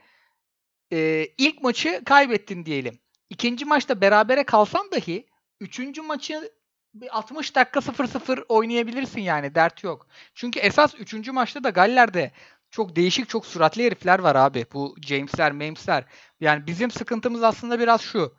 e, 0.92 1.28
ilk 1.38 1.62
maçı 1.62 2.02
kaybettin 2.06 2.66
diyelim. 2.66 3.00
İkinci 3.30 3.66
maçta 3.66 4.02
berabere 4.02 4.44
kalsan 4.44 4.92
dahi 4.92 5.28
üçüncü 5.60 6.02
maçı 6.02 6.52
bir 6.94 7.18
60 7.18 7.56
dakika 7.56 7.80
0-0 7.80 8.46
oynayabilirsin 8.50 9.22
yani 9.22 9.56
dert 9.56 9.84
yok. 9.84 10.08
Çünkü 10.34 10.60
esas 10.60 10.96
üçüncü 10.96 11.32
maçta 11.32 11.64
da 11.64 11.70
Galler'de 11.70 12.32
çok 12.72 12.96
değişik 12.96 13.30
çok 13.30 13.46
suratlı 13.46 13.82
herifler 13.82 14.20
var 14.20 14.36
abi. 14.36 14.66
Bu 14.74 14.96
James'ler, 15.02 15.52
Mames'ler. 15.52 16.06
Yani 16.40 16.68
bizim 16.68 16.92
sıkıntımız 16.92 17.44
aslında 17.44 17.80
biraz 17.80 18.02
şu. 18.02 18.38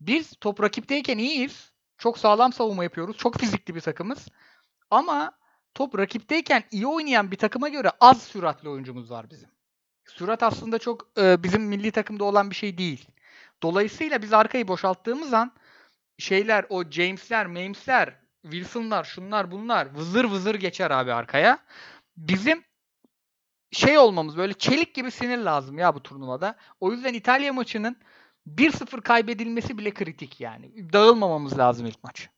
Biz 0.00 0.32
top 0.40 0.62
rakipteyken 0.62 1.18
iyiyiz. 1.18 1.72
Çok 1.98 2.18
sağlam 2.18 2.52
savunma 2.52 2.84
yapıyoruz. 2.84 3.16
Çok 3.16 3.38
fizikli 3.38 3.74
bir 3.74 3.80
takımız. 3.80 4.28
Ama 4.90 5.32
top 5.74 5.98
rakipteyken 5.98 6.64
iyi 6.70 6.86
oynayan 6.86 7.30
bir 7.30 7.36
takıma 7.36 7.68
göre 7.68 7.90
az 8.00 8.22
süratli 8.22 8.68
oyuncumuz 8.68 9.10
var 9.10 9.30
bizim. 9.30 9.57
Sürat 10.08 10.42
aslında 10.42 10.78
çok 10.78 11.08
e, 11.18 11.42
bizim 11.42 11.62
milli 11.62 11.90
takımda 11.90 12.24
olan 12.24 12.50
bir 12.50 12.54
şey 12.54 12.78
değil. 12.78 13.06
Dolayısıyla 13.62 14.22
biz 14.22 14.32
arkayı 14.32 14.68
boşalttığımız 14.68 15.32
an 15.32 15.52
şeyler 16.18 16.66
o 16.68 16.90
James'ler, 16.90 17.46
Mames'ler, 17.46 18.14
Wilson'lar, 18.42 19.04
şunlar 19.04 19.50
bunlar 19.50 19.94
vızır 19.94 20.24
vızır 20.24 20.54
geçer 20.54 20.90
abi 20.90 21.12
arkaya. 21.12 21.58
Bizim 22.16 22.64
şey 23.72 23.98
olmamız 23.98 24.36
böyle 24.36 24.54
çelik 24.54 24.94
gibi 24.94 25.10
sinir 25.10 25.38
lazım 25.38 25.78
ya 25.78 25.94
bu 25.94 26.02
turnuvada. 26.02 26.56
O 26.80 26.92
yüzden 26.92 27.14
İtalya 27.14 27.52
maçının 27.52 27.96
1-0 28.46 29.00
kaybedilmesi 29.00 29.78
bile 29.78 29.94
kritik 29.94 30.40
yani. 30.40 30.92
Dağılmamamız 30.92 31.58
lazım 31.58 31.86
ilk 31.86 32.04
maç. 32.04 32.28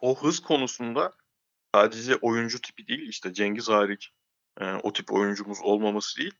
O 0.00 0.22
hız 0.22 0.40
konusunda 0.40 1.12
sadece 1.74 2.16
oyuncu 2.16 2.60
tipi 2.60 2.86
değil 2.86 3.08
işte 3.08 3.32
Cengiz 3.32 3.68
hariç 3.68 4.12
e, 4.60 4.74
o 4.82 4.92
tip 4.92 5.12
oyuncumuz 5.12 5.58
olmaması 5.62 6.18
değil. 6.18 6.34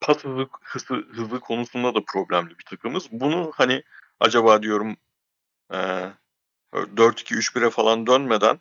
Pas 0.00 0.24
hızı, 0.24 0.48
hızı, 0.62 0.94
hızı 0.94 1.40
konusunda 1.40 1.94
da 1.94 2.04
problemli 2.06 2.58
bir 2.58 2.64
takımız. 2.64 3.08
Bunu 3.12 3.52
hani 3.54 3.82
acaba 4.20 4.62
diyorum 4.62 4.96
e, 5.72 5.76
4-2-3-1'e 6.72 7.70
falan 7.70 8.06
dönmeden 8.06 8.60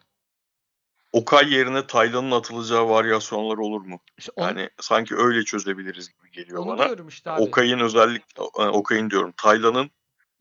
Okay 1.13 1.53
yerine 1.53 1.88
Taylan'ın 1.88 2.32
atılacağı 2.32 2.89
varyasyonlar 2.89 3.58
olur 3.58 3.82
mu? 3.82 4.00
İşte 4.18 4.32
onu, 4.36 4.48
Yani 4.48 4.70
sanki 4.80 5.15
öyle 5.15 5.44
çözebiliriz 5.44 6.10
gibi 6.10 6.32
geliyor 6.32 6.60
onu 6.60 6.68
bana. 6.68 6.86
diyorum 6.86 7.08
işte 7.08 7.32
abi. 7.32 7.41
Okay'ın 7.41 7.80
özellik 7.80 8.24
e, 8.38 8.62
Okay'ın 8.62 9.10
diyorum. 9.10 9.34
Taylan'ın 9.38 9.91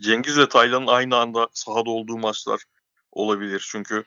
Cengiz 0.00 0.38
ve 0.38 0.48
Taylan'ın 0.48 0.86
aynı 0.86 1.16
anda 1.16 1.48
sahada 1.52 1.90
olduğu 1.90 2.18
maçlar 2.18 2.60
olabilir. 3.12 3.68
Çünkü 3.70 4.04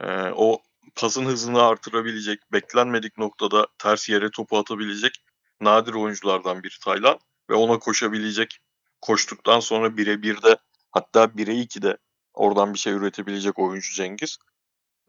e, 0.00 0.30
o 0.36 0.62
pasın 0.94 1.24
hızını 1.24 1.62
artırabilecek, 1.62 2.52
beklenmedik 2.52 3.18
noktada 3.18 3.66
ters 3.78 4.08
yere 4.08 4.30
topu 4.30 4.58
atabilecek 4.58 5.24
nadir 5.60 5.94
oyunculardan 5.94 6.62
biri 6.62 6.74
Taylan 6.84 7.18
ve 7.50 7.54
ona 7.54 7.78
koşabilecek, 7.78 8.58
koştuktan 9.00 9.60
sonra 9.60 9.96
bire 9.96 10.22
bir 10.22 10.42
de 10.42 10.56
hatta 10.90 11.36
bire 11.36 11.54
iki 11.54 11.82
de 11.82 11.96
oradan 12.34 12.74
bir 12.74 12.78
şey 12.78 12.92
üretebilecek 12.92 13.58
oyuncu 13.58 13.92
Cengiz. 13.94 14.38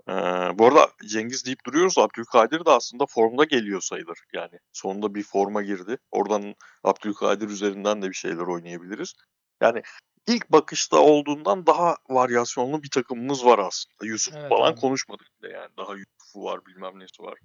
Ee, 0.10 0.14
bu 0.60 0.68
arada 0.68 0.90
Cengiz 1.08 1.46
deyip 1.46 1.66
duruyoruz. 1.66 1.98
Abdülkadir 1.98 2.66
de 2.66 2.70
aslında 2.70 3.06
formda 3.06 3.44
geliyor 3.44 3.82
sayılır. 3.82 4.20
Yani 4.34 4.60
sonunda 4.72 5.16
bir 5.16 5.24
forma 5.24 5.62
girdi. 5.62 5.98
Oradan 6.12 6.56
Abdülkadir 6.84 7.50
üzerinden 7.50 8.02
de 8.02 8.10
bir 8.10 8.16
şeyler 8.16 8.48
oynayabiliriz. 8.48 9.14
Yani 9.62 9.82
ilk 10.28 10.52
bakışta 10.52 10.98
olduğundan 10.98 11.66
daha 11.66 11.98
varyasyonlu 12.10 12.84
bir 12.84 12.90
takımımız 12.90 13.46
var 13.46 13.60
aslında. 13.60 14.06
Yusuf 14.06 14.36
Evet 14.36 14.50
falan 14.50 14.72
abi. 14.72 14.80
konuşmadık 14.80 15.28
bile 15.42 15.52
yani. 15.52 15.70
Daha 15.78 15.94
Yusuf'u 15.94 16.44
var 16.44 16.66
bilmem 16.66 17.00
nesi 17.00 17.24
var. 17.24 17.40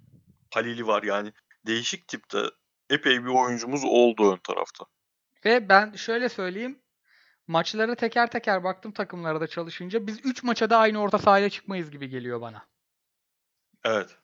Halil'i 0.53 0.87
var 0.87 1.03
yani. 1.03 1.33
Değişik 1.65 2.07
tipte 2.07 2.43
epey 2.89 3.25
bir 3.25 3.29
oyuncumuz 3.29 3.83
oldu 3.83 4.33
ön 4.33 4.37
tarafta. 4.37 4.85
Ve 5.45 5.69
ben 5.69 5.93
şöyle 5.95 6.29
söyleyeyim. 6.29 6.79
Maçlara 7.47 7.95
teker 7.95 8.31
teker 8.31 8.63
baktım 8.63 8.91
takımlara 8.91 9.41
da 9.41 9.47
çalışınca. 9.47 10.07
Biz 10.07 10.19
3 10.25 10.43
maça 10.43 10.69
da 10.69 10.77
aynı 10.77 11.01
orta 11.01 11.19
sahaya 11.19 11.49
çıkmayız 11.49 11.91
gibi 11.91 12.09
geliyor 12.09 12.41
bana. 12.41 12.65
Evet. 13.83 14.17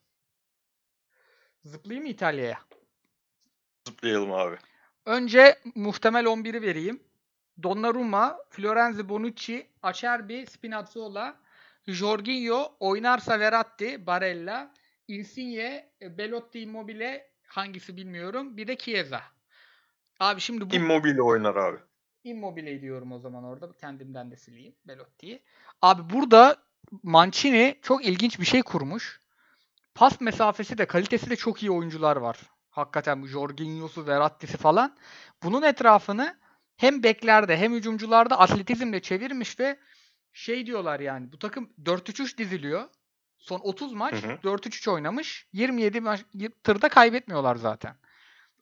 Zıplayayım 1.64 2.04
mı 2.04 2.10
İtalya'ya? 2.12 2.60
Zıplayalım 3.88 4.32
abi. 4.32 4.58
Önce 5.06 5.60
muhtemel 5.76 6.26
11'i 6.26 6.62
vereyim. 6.62 7.04
Donnarumma, 7.64 8.38
Florenzi 8.50 9.10
Bonucci, 9.10 9.70
Acerbi, 9.84 10.46
Spinazzola, 10.46 11.36
Jorginho, 11.88 12.76
oynarsa 12.80 13.40
Verratti, 13.40 14.08
Barella, 14.08 14.74
Insigne, 15.08 15.90
e, 16.02 16.18
Belotti, 16.18 16.60
Immobile 16.60 17.32
hangisi 17.48 17.98
bilmiyorum. 17.98 18.58
Bir 18.58 18.68
de 18.68 18.78
Chiesa. 18.78 19.22
Abi 20.20 20.42
şimdi 20.42 20.70
bu 20.70 20.76
Immobile 20.76 21.22
oynar 21.22 21.56
abi. 21.56 21.78
Immobile 22.24 22.82
diyorum 22.82 23.12
o 23.12 23.20
zaman 23.20 23.44
orada. 23.44 23.72
Kendimden 23.72 24.32
de 24.32 24.36
sileyim 24.36 24.76
Belotti'yi. 24.88 25.44
Abi 25.82 26.14
burada 26.14 26.58
Mancini 27.04 27.80
çok 27.82 28.06
ilginç 28.06 28.40
bir 28.40 28.46
şey 28.46 28.62
kurmuş. 28.62 29.20
Pas 29.96 30.22
mesafesi 30.22 30.78
de 30.78 30.86
kalitesi 30.86 31.30
de 31.30 31.36
çok 31.36 31.64
iyi 31.64 31.72
oyuncular 31.72 32.18
var. 32.18 32.40
Hakikaten 32.70 33.22
bu 33.22 33.28
Jorginho'su, 33.28 34.08
Verratti'si 34.08 34.58
falan. 34.58 34.96
Bunun 35.44 35.62
etrafını 35.62 36.38
hem 36.78 37.04
beklerde 37.04 37.58
hem 37.58 37.74
hücumcularda 37.74 38.40
atletizmle 38.40 39.00
çevirmiş 39.02 39.60
ve 39.60 39.80
şey 40.34 40.66
diyorlar 40.66 41.00
yani 41.00 41.32
bu 41.32 41.40
takım 41.40 41.70
4-3-3 41.84 42.38
diziliyor. 42.38 42.90
Son 43.38 43.60
30 43.60 43.94
maç 43.94 44.14
Hı 44.24 44.28
hı. 44.28 44.32
4-3-3 44.32 44.92
oynamış. 44.92 45.48
27 45.54 46.02
maç 46.02 46.26
tırda 46.64 46.90
kaybetmiyorlar 46.90 47.56
zaten. 47.56 47.96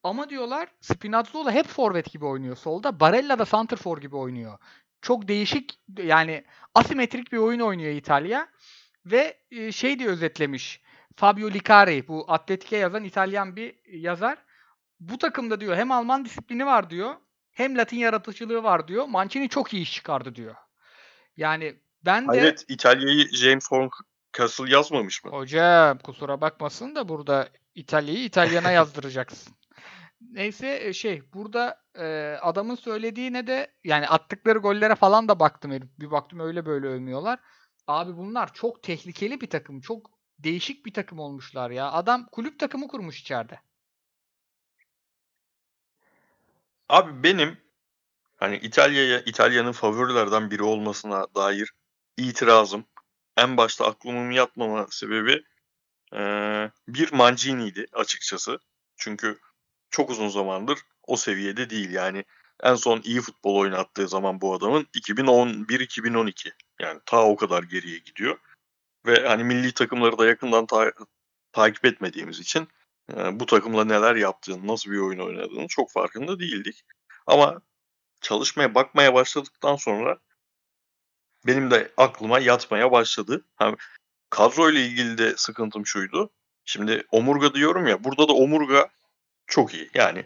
Ama 0.03 0.29
diyorlar 0.29 0.67
Spinazzola 0.81 1.51
hep 1.51 1.67
forvet 1.67 2.11
gibi 2.11 2.25
oynuyor 2.25 2.55
solda. 2.55 2.99
Barella 2.99 3.39
da 3.39 3.45
santrfor 3.45 3.97
gibi 3.97 4.15
oynuyor. 4.15 4.57
Çok 5.01 5.27
değişik 5.27 5.79
yani 5.97 6.45
asimetrik 6.75 7.31
bir 7.31 7.37
oyun 7.37 7.59
oynuyor 7.59 7.91
İtalya. 7.91 8.47
Ve 9.05 9.37
e, 9.51 9.71
şey 9.71 9.99
diye 9.99 10.09
özetlemiş. 10.09 10.81
Fabio 11.15 11.51
Licari 11.51 12.07
bu 12.07 12.25
Atletik'e 12.27 12.77
yazan 12.77 13.03
İtalyan 13.03 13.55
bir 13.55 13.75
yazar. 13.85 14.37
Bu 14.99 15.17
takımda 15.17 15.61
diyor 15.61 15.75
hem 15.75 15.91
Alman 15.91 16.25
disiplini 16.25 16.65
var 16.65 16.89
diyor. 16.89 17.15
Hem 17.53 17.77
Latin 17.77 17.97
yaratıcılığı 17.97 18.63
var 18.63 18.87
diyor. 18.87 19.05
Mancini 19.05 19.49
çok 19.49 19.73
iyi 19.73 19.83
iş 19.83 19.93
çıkardı 19.93 20.35
diyor. 20.35 20.55
Yani 21.37 21.75
ben 22.05 22.23
de 22.23 22.27
Hayret 22.27 22.65
İtalya'yı 22.67 23.27
James 23.33 23.67
Horncastle 23.71 24.71
yazmamış 24.71 25.23
mı? 25.23 25.31
Hocam 25.31 25.97
kusura 25.97 26.41
bakmasın 26.41 26.95
da 26.95 27.09
burada 27.09 27.49
İtalya'yı 27.75 28.23
İtalyana 28.23 28.71
yazdıracaksın. 28.79 29.53
Neyse 30.31 30.79
e, 30.81 30.93
şey 30.93 31.33
burada 31.33 31.81
e, 31.95 32.37
adamın 32.41 32.75
söylediğine 32.75 33.47
de 33.47 33.73
yani 33.83 34.07
attıkları 34.07 34.59
gollere 34.59 34.95
falan 34.95 35.27
da 35.27 35.39
baktım. 35.39 35.71
herif. 35.71 35.87
Bir 35.99 36.11
baktım 36.11 36.39
öyle 36.39 36.65
böyle 36.65 36.87
övmüyorlar. 36.87 37.39
Abi 37.87 38.17
bunlar 38.17 38.53
çok 38.53 38.83
tehlikeli 38.83 39.41
bir 39.41 39.49
takım. 39.49 39.81
Çok 39.81 40.11
değişik 40.39 40.85
bir 40.85 40.93
takım 40.93 41.19
olmuşlar 41.19 41.71
ya. 41.71 41.91
Adam 41.91 42.25
kulüp 42.31 42.59
takımı 42.59 42.87
kurmuş 42.87 43.21
içeride. 43.21 43.59
Abi 46.89 47.23
benim 47.23 47.57
hani 48.35 48.57
İtalya'ya 48.57 49.19
İtalya'nın 49.21 49.71
favorilerden 49.71 50.51
biri 50.51 50.63
olmasına 50.63 51.27
dair 51.35 51.71
itirazım 52.17 52.85
en 53.37 53.57
başta 53.57 53.87
aklımın 53.87 54.31
yatmama 54.31 54.87
sebebi 54.91 55.43
eee, 56.13 56.71
bir 56.87 57.13
Mancini'ydi 57.13 57.87
açıkçası. 57.93 58.59
Çünkü 58.97 59.39
çok 59.91 60.09
uzun 60.09 60.29
zamandır 60.29 60.79
o 61.07 61.17
seviyede 61.17 61.69
değil 61.69 61.91
yani. 61.91 62.25
En 62.63 62.75
son 62.75 63.01
iyi 63.03 63.21
futbol 63.21 63.55
oynattığı 63.55 64.07
zaman 64.07 64.41
bu 64.41 64.53
adamın 64.55 64.87
2011-2012. 64.93 66.53
Yani 66.81 66.99
ta 67.05 67.25
o 67.25 67.35
kadar 67.35 67.63
geriye 67.63 67.97
gidiyor. 67.99 68.39
Ve 69.05 69.27
hani 69.27 69.43
milli 69.43 69.73
takımları 69.73 70.17
da 70.17 70.25
yakından 70.25 70.65
ta- 70.65 70.93
takip 71.51 71.85
etmediğimiz 71.85 72.39
için 72.39 72.67
e, 73.11 73.39
bu 73.39 73.45
takımla 73.45 73.85
neler 73.85 74.15
yaptığını, 74.15 74.67
nasıl 74.67 74.91
bir 74.91 74.97
oyun 74.97 75.19
oynadığını 75.19 75.67
çok 75.67 75.91
farkında 75.91 76.39
değildik. 76.39 76.83
Ama 77.27 77.61
çalışmaya 78.21 78.75
bakmaya 78.75 79.13
başladıktan 79.13 79.75
sonra 79.75 80.19
benim 81.47 81.71
de 81.71 81.91
aklıma 81.97 82.39
yatmaya 82.39 82.91
başladı. 82.91 83.45
Ha, 83.55 83.75
kadroyla 84.29 84.81
ilgili 84.81 85.17
de 85.17 85.37
sıkıntım 85.37 85.85
şuydu. 85.85 86.29
Şimdi 86.65 87.03
omurga 87.11 87.53
diyorum 87.53 87.87
ya 87.87 88.03
burada 88.03 88.27
da 88.27 88.33
omurga 88.33 88.89
çok 89.47 89.73
iyi. 89.73 89.89
Yani 89.93 90.25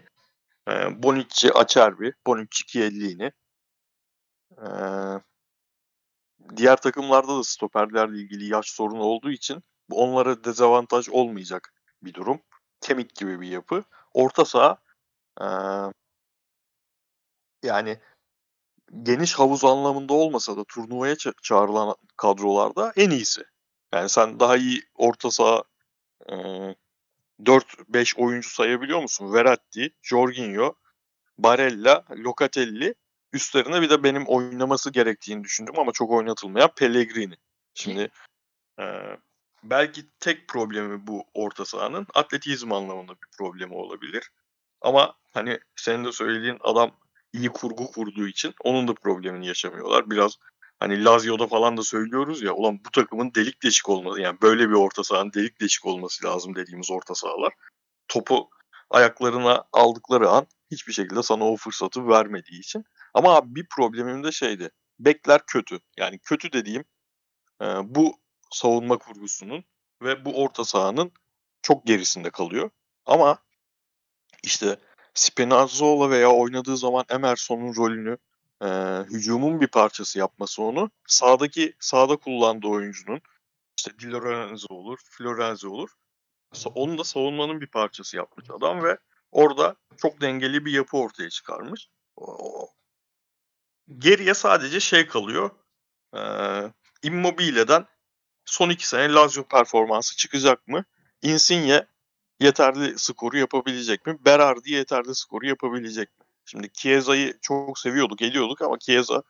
e, 0.68 1.02
Bonucci, 1.02 1.52
Acerbi, 1.52 2.12
Bonucci, 2.26 2.66
Chiellini. 2.66 3.32
E, 4.52 4.66
diğer 6.56 6.76
takımlarda 6.76 7.38
da 7.38 7.44
stoperlerle 7.44 8.18
ilgili 8.18 8.52
yaş 8.52 8.66
sorunu 8.66 9.02
olduğu 9.02 9.30
için 9.30 9.62
onlara 9.90 10.44
dezavantaj 10.44 11.08
olmayacak 11.08 11.74
bir 12.02 12.14
durum. 12.14 12.40
Kemik 12.80 13.14
gibi 13.14 13.40
bir 13.40 13.48
yapı. 13.48 13.84
Orta 14.14 14.44
saha 14.44 14.78
e, 15.40 15.46
yani 17.62 17.98
geniş 19.02 19.34
havuz 19.34 19.64
anlamında 19.64 20.14
olmasa 20.14 20.56
da 20.56 20.64
turnuvaya 20.64 21.14
ça- 21.14 21.42
çağrılan 21.42 21.96
kadrolarda 22.16 22.92
en 22.96 23.10
iyisi. 23.10 23.42
Yani 23.94 24.08
sen 24.08 24.40
daha 24.40 24.56
iyi 24.56 24.82
orta 24.94 25.30
saha 25.30 25.62
e, 26.30 26.34
4-5 27.40 28.18
oyuncu 28.18 28.50
sayabiliyor 28.50 29.02
musun? 29.02 29.32
Verratti, 29.32 29.90
Jorginho, 30.02 30.74
Barella, 31.38 32.04
Locatelli 32.10 32.94
üstlerine 33.32 33.82
bir 33.82 33.90
de 33.90 34.02
benim 34.02 34.24
oynaması 34.26 34.90
gerektiğini 34.90 35.44
düşündüm 35.44 35.78
ama 35.78 35.92
çok 35.92 36.10
oynatılmayan 36.10 36.70
Pellegrini. 36.76 37.34
Şimdi 37.74 38.10
e, 38.80 38.84
belki 39.62 40.06
tek 40.20 40.48
problemi 40.48 41.06
bu 41.06 41.24
orta 41.34 41.64
sahanın 41.64 42.06
atletizm 42.14 42.72
anlamında 42.72 43.12
bir 43.12 43.28
problemi 43.38 43.74
olabilir. 43.74 44.30
Ama 44.80 45.14
hani 45.34 45.58
senin 45.76 46.04
de 46.04 46.12
söylediğin 46.12 46.58
adam 46.60 46.90
iyi 47.32 47.48
kurgu 47.48 47.90
kurduğu 47.90 48.26
için 48.26 48.54
onun 48.64 48.88
da 48.88 48.94
problemini 48.94 49.46
yaşamıyorlar. 49.46 50.10
Biraz 50.10 50.38
hani 50.78 51.04
Lazio'da 51.04 51.46
falan 51.46 51.76
da 51.76 51.82
söylüyoruz 51.82 52.42
ya 52.42 52.54
ulan 52.54 52.80
bu 52.86 52.90
takımın 52.90 53.34
delik 53.34 53.62
deşik 53.62 53.88
olması 53.88 54.20
yani 54.20 54.38
böyle 54.42 54.68
bir 54.68 54.74
orta 54.74 55.04
sahanın 55.04 55.32
delik 55.32 55.60
deşik 55.60 55.86
olması 55.86 56.26
lazım 56.26 56.54
dediğimiz 56.54 56.90
orta 56.90 57.14
sahalar. 57.14 57.52
Topu 58.08 58.50
ayaklarına 58.90 59.64
aldıkları 59.72 60.28
an 60.28 60.46
hiçbir 60.70 60.92
şekilde 60.92 61.22
sana 61.22 61.44
o 61.44 61.56
fırsatı 61.56 62.08
vermediği 62.08 62.60
için. 62.60 62.84
Ama 63.14 63.36
abi 63.36 63.54
bir 63.54 63.66
problemim 63.76 64.24
de 64.24 64.32
şeydi. 64.32 64.70
Bekler 64.98 65.40
kötü. 65.46 65.80
Yani 65.96 66.18
kötü 66.18 66.52
dediğim 66.52 66.84
bu 67.82 68.16
savunma 68.50 68.98
kurgusunun 68.98 69.64
ve 70.02 70.24
bu 70.24 70.42
orta 70.42 70.64
sahanın 70.64 71.12
çok 71.62 71.86
gerisinde 71.86 72.30
kalıyor. 72.30 72.70
Ama 73.06 73.38
işte 74.42 74.78
Spinazzola 75.14 76.10
veya 76.10 76.30
oynadığı 76.30 76.76
zaman 76.76 77.04
Emerson'un 77.10 77.76
rolünü 77.76 78.18
e, 78.62 78.66
hücumun 79.10 79.60
bir 79.60 79.66
parçası 79.66 80.18
yapması 80.18 80.62
onu 80.62 80.90
sağdaki 81.06 81.74
sağda 81.80 82.16
kullandığı 82.16 82.66
oyuncunun 82.66 83.20
işte 83.78 83.98
Di 83.98 84.12
Lorenzo 84.12 84.74
olur, 84.74 84.98
Florenzi 85.04 85.68
olur. 85.68 85.90
Onu 86.74 86.98
da 86.98 87.04
savunmanın 87.04 87.60
bir 87.60 87.66
parçası 87.66 88.16
yapmış 88.16 88.50
adam 88.50 88.84
ve 88.84 88.98
orada 89.32 89.76
çok 89.96 90.20
dengeli 90.20 90.64
bir 90.64 90.72
yapı 90.72 90.96
ortaya 90.96 91.30
çıkarmış. 91.30 91.88
Geriye 93.98 94.34
sadece 94.34 94.80
şey 94.80 95.06
kalıyor. 95.06 95.50
E, 96.16 96.20
Immobile'den 97.02 97.86
son 98.48 98.70
iki 98.70 98.88
sene 98.88 99.12
Lazio 99.12 99.44
performansı 99.44 100.16
çıkacak 100.16 100.68
mı? 100.68 100.84
Insigne 101.22 101.86
yeterli 102.40 102.98
skoru 102.98 103.38
yapabilecek 103.38 104.06
mi? 104.06 104.18
Berardi 104.24 104.72
yeterli 104.72 105.14
skoru 105.14 105.46
yapabilecek 105.46 106.18
mi? 106.18 106.24
Şimdi 106.44 106.72
Chiesa'yı 106.72 107.38
çok 107.42 107.78
seviyorduk, 107.78 108.18
geliyorduk 108.18 108.62
ama 108.62 108.78
Chiesa 108.78 109.22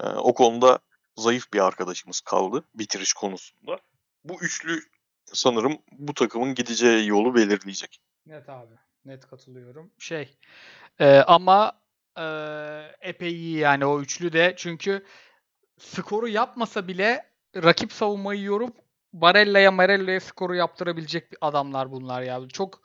e, 0.00 0.06
o 0.06 0.34
konuda 0.34 0.78
zayıf 1.16 1.52
bir 1.52 1.66
arkadaşımız 1.66 2.20
kaldı 2.20 2.64
bitiriş 2.74 3.12
konusunda. 3.12 3.78
Bu 4.24 4.40
üçlü 4.40 4.80
sanırım 5.24 5.78
bu 5.92 6.14
takımın 6.14 6.54
gideceği 6.54 7.08
yolu 7.08 7.34
belirleyecek. 7.34 8.00
Net 8.26 8.48
abi. 8.48 8.74
Net 9.04 9.26
katılıyorum. 9.26 9.90
Şey 9.98 10.38
e, 10.98 11.16
ama 11.16 11.80
e, 12.18 12.24
epey 13.00 13.32
iyi 13.32 13.58
yani 13.58 13.86
o 13.86 14.00
üçlü 14.00 14.32
de 14.32 14.54
çünkü 14.56 15.04
skoru 15.78 16.28
yapmasa 16.28 16.88
bile 16.88 17.27
rakip 17.56 17.92
savunmayı 17.92 18.42
yorup 18.42 18.76
Barella'ya 19.12 19.70
Marella'ya 19.70 20.20
skoru 20.20 20.54
yaptırabilecek 20.54 21.32
adamlar 21.40 21.90
bunlar 21.90 22.22
ya. 22.22 22.48
Çok 22.52 22.80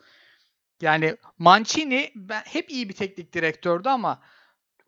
yani 0.82 1.16
Mancini 1.38 2.12
ben 2.14 2.42
hep 2.46 2.70
iyi 2.70 2.88
bir 2.88 2.94
teknik 2.94 3.32
direktördü 3.32 3.88
ama 3.88 4.22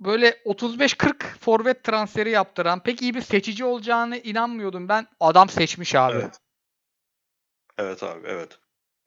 böyle 0.01 0.31
35-40 0.31 1.39
forvet 1.41 1.85
transferi 1.85 2.31
yaptıran 2.31 2.83
pek 2.83 3.03
iyi 3.03 3.15
bir 3.15 3.21
seçici 3.21 3.65
olacağını 3.65 4.19
inanmıyordum 4.19 4.89
ben. 4.89 5.07
Adam 5.21 5.49
seçmiş 5.49 5.95
abi. 5.95 6.17
Evet. 6.17 6.41
Evet 7.79 8.03
abi 8.03 8.27
evet. 8.27 8.59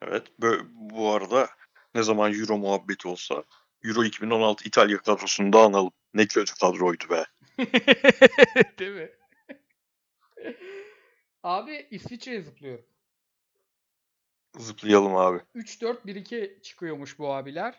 Evet. 0.02 0.26
Bu, 0.72 1.12
arada 1.12 1.48
ne 1.94 2.02
zaman 2.02 2.34
Euro 2.34 2.58
muhabbeti 2.58 3.08
olsa 3.08 3.44
Euro 3.84 4.04
2016 4.04 4.68
İtalya 4.68 4.98
kadrosunu 4.98 5.52
da 5.52 5.58
analım. 5.58 5.92
Ne 6.14 6.26
kötü 6.26 6.54
kadroydu 6.54 7.04
be. 7.10 7.24
Değil 8.78 8.92
mi? 8.92 9.10
Abi 11.42 11.86
İsviçre'ye 11.90 12.42
zıplıyorum. 12.42 12.84
Zıplayalım 14.58 15.16
abi. 15.16 15.38
3-4-1-2 15.54 16.62
çıkıyormuş 16.62 17.18
bu 17.18 17.32
abiler. 17.32 17.74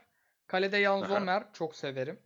Kalede 0.48 0.84
Jan 0.84 1.04
Sommer 1.04 1.54
çok 1.54 1.76
severim. 1.76 2.20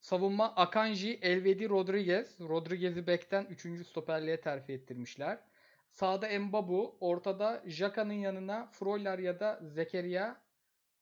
Savunma 0.00 0.54
Akanji, 0.54 1.18
Elvedi, 1.22 1.68
Rodriguez. 1.68 2.40
Rodriguez'i 2.40 3.06
bekten 3.06 3.44
3. 3.44 3.86
stoperliğe 3.86 4.40
terfi 4.40 4.72
ettirmişler. 4.72 5.38
Sağda 5.90 6.26
Embabu, 6.26 6.96
ortada 7.00 7.62
Jaka'nın 7.66 8.12
yanına 8.12 8.66
Freuler 8.66 9.18
ya 9.18 9.40
da 9.40 9.60
Zekeria. 9.62 10.36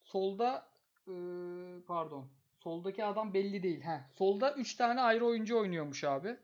Solda 0.03 0.69
ıı, 1.09 1.83
pardon. 1.87 2.29
Soldaki 2.59 3.05
adam 3.05 3.35
belli 3.35 3.63
değil. 3.63 3.81
Heh. 3.81 4.11
Solda 4.13 4.55
3 4.55 4.75
tane 4.75 5.01
ayrı 5.01 5.27
oyuncu 5.27 5.59
oynuyormuş 5.59 6.05
abi. 6.05 6.37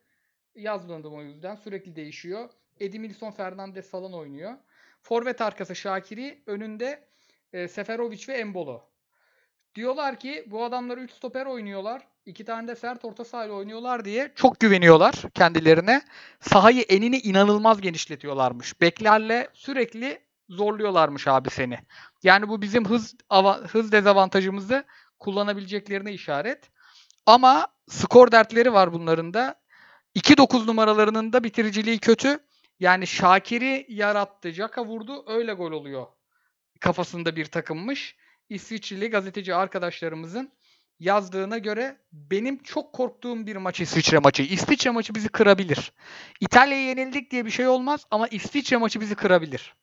Yazmadım 0.55 1.15
o 1.15 1.23
yüzden. 1.23 1.55
Sürekli 1.55 1.97
değişiyor. 1.97 2.51
Edimilson 2.81 3.31
Fernandez 3.31 3.91
falan 3.91 4.15
oynuyor. 4.15 4.55
Forvet 5.03 5.41
arkası 5.41 5.75
Şakiri, 5.75 6.43
önünde 6.47 7.05
e, 7.53 7.69
Seferovic 7.69 8.25
ve 8.29 8.33
Embolo. 8.33 8.83
Diyorlar 9.75 10.19
ki 10.19 10.45
bu 10.47 10.65
adamlar 10.65 10.99
3 10.99 11.11
stoper 11.11 11.47
oynuyorlar. 11.47 12.03
2 12.27 12.45
tane 12.45 12.69
de 12.69 12.77
sert 12.77 13.05
orta 13.05 13.25
sahayla 13.25 13.55
oynuyorlar 13.55 14.05
diye 14.05 14.33
çok 14.35 14.61
güveniyorlar 14.61 15.15
kendilerine. 15.35 16.03
Sahayı 16.41 16.83
enini 16.83 17.19
inanılmaz 17.19 17.81
genişletiyorlarmış. 17.81 18.81
Beklerle 18.81 19.49
sürekli 19.53 20.19
zorluyorlarmış 20.49 21.29
abi 21.29 21.51
seni. 21.51 21.79
Yani 22.23 22.49
bu 22.49 22.63
bizim 22.63 22.85
hız 22.85 23.15
hız 23.69 23.93
dezavantajımızı 23.93 24.85
kullanabileceklerine 25.19 26.13
işaret. 26.13 26.71
Ama 27.27 27.67
skor 27.89 28.33
dertleri 28.33 28.73
var 28.73 28.93
bunların 28.93 29.35
da. 29.35 29.64
2-9 30.17 30.67
numaralarının 30.67 31.33
da 31.33 31.45
bitiriciliği 31.45 31.99
kötü. 31.99 32.39
Yani 32.81 33.07
Şakir'i 33.07 33.87
yarattı. 33.89 34.51
Jaka 34.51 34.85
vurdu. 34.85 35.25
Öyle 35.27 35.53
gol 35.53 35.73
oluyor. 35.73 36.07
Kafasında 36.81 37.37
bir 37.37 37.45
takımmış. 37.45 38.17
İsviçreli 38.49 39.11
gazeteci 39.11 39.55
arkadaşlarımızın 39.55 40.53
yazdığına 41.01 41.59
göre 41.59 42.01
benim 42.13 42.63
çok 42.63 42.93
korktuğum 42.93 43.47
bir 43.47 43.57
maç 43.57 43.81
İsviçre 43.81 44.19
maçı. 44.19 44.43
İsviçre 44.43 44.91
maçı 44.91 45.15
bizi 45.15 45.29
kırabilir. 45.29 45.93
İtalya'ya 46.41 46.89
yenildik 46.89 47.31
diye 47.31 47.47
bir 47.47 47.51
şey 47.51 47.69
olmaz 47.69 48.07
ama 48.11 48.29
İsviçre 48.29 48.77
maçı 48.77 49.01
bizi 49.01 49.15
kırabilir. 49.15 49.75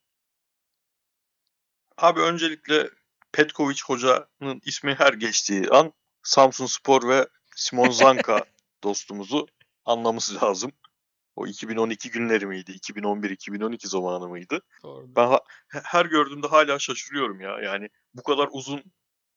Abi 1.98 2.20
öncelikle 2.20 2.90
Petkovic 3.32 3.78
hocanın 3.86 4.62
ismi 4.66 4.94
her 4.94 5.14
geçtiği 5.14 5.70
an 5.70 5.94
Samsun 6.24 6.66
Spor 6.66 7.10
ve 7.10 7.28
Simon 7.56 7.90
Zanka 7.90 8.46
dostumuzu 8.84 9.48
anlaması 9.86 10.46
lazım. 10.46 10.72
O 11.36 11.48
2012 11.48 12.12
günleri 12.12 12.46
miydi? 12.46 12.72
2011-2012 12.72 13.88
zamanı 13.88 14.28
mıydı? 14.28 14.62
Doğru. 14.84 15.16
Ben 15.16 15.28
ha- 15.28 15.42
her 15.68 16.06
gördüğümde 16.06 16.48
hala 16.48 16.80
şaşırıyorum 16.80 17.42
ya. 17.42 17.60
Yani 17.60 17.90
bu 18.14 18.24
kadar 18.24 18.50
uzun 18.52 18.84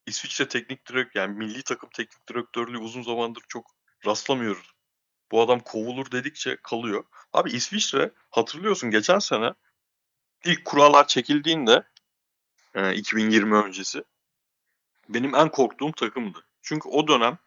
İsviçre 0.06 0.48
teknik 0.48 0.88
direktör 0.88 1.20
yani 1.20 1.38
milli 1.38 1.62
takım 1.62 1.90
teknik 1.90 2.28
direktörlüğü 2.28 2.78
uzun 2.78 3.02
zamandır 3.02 3.42
çok 3.48 3.70
rastlamıyoruz. 4.06 4.72
Bu 5.32 5.42
adam 5.42 5.60
kovulur 5.60 6.10
dedikçe 6.10 6.56
kalıyor. 6.62 7.04
Abi 7.32 7.50
İsviçre 7.50 8.10
hatırlıyorsun 8.30 8.90
geçen 8.90 9.18
sene 9.18 9.54
ilk 10.44 10.64
kurallar 10.64 11.06
çekildiğinde 11.06 11.82
e, 12.74 12.94
2020 12.94 13.54
öncesi 13.54 14.04
benim 15.08 15.34
en 15.34 15.48
korktuğum 15.48 15.92
takımdı. 15.92 16.46
Çünkü 16.62 16.88
o 16.88 17.08
dönem 17.08 17.38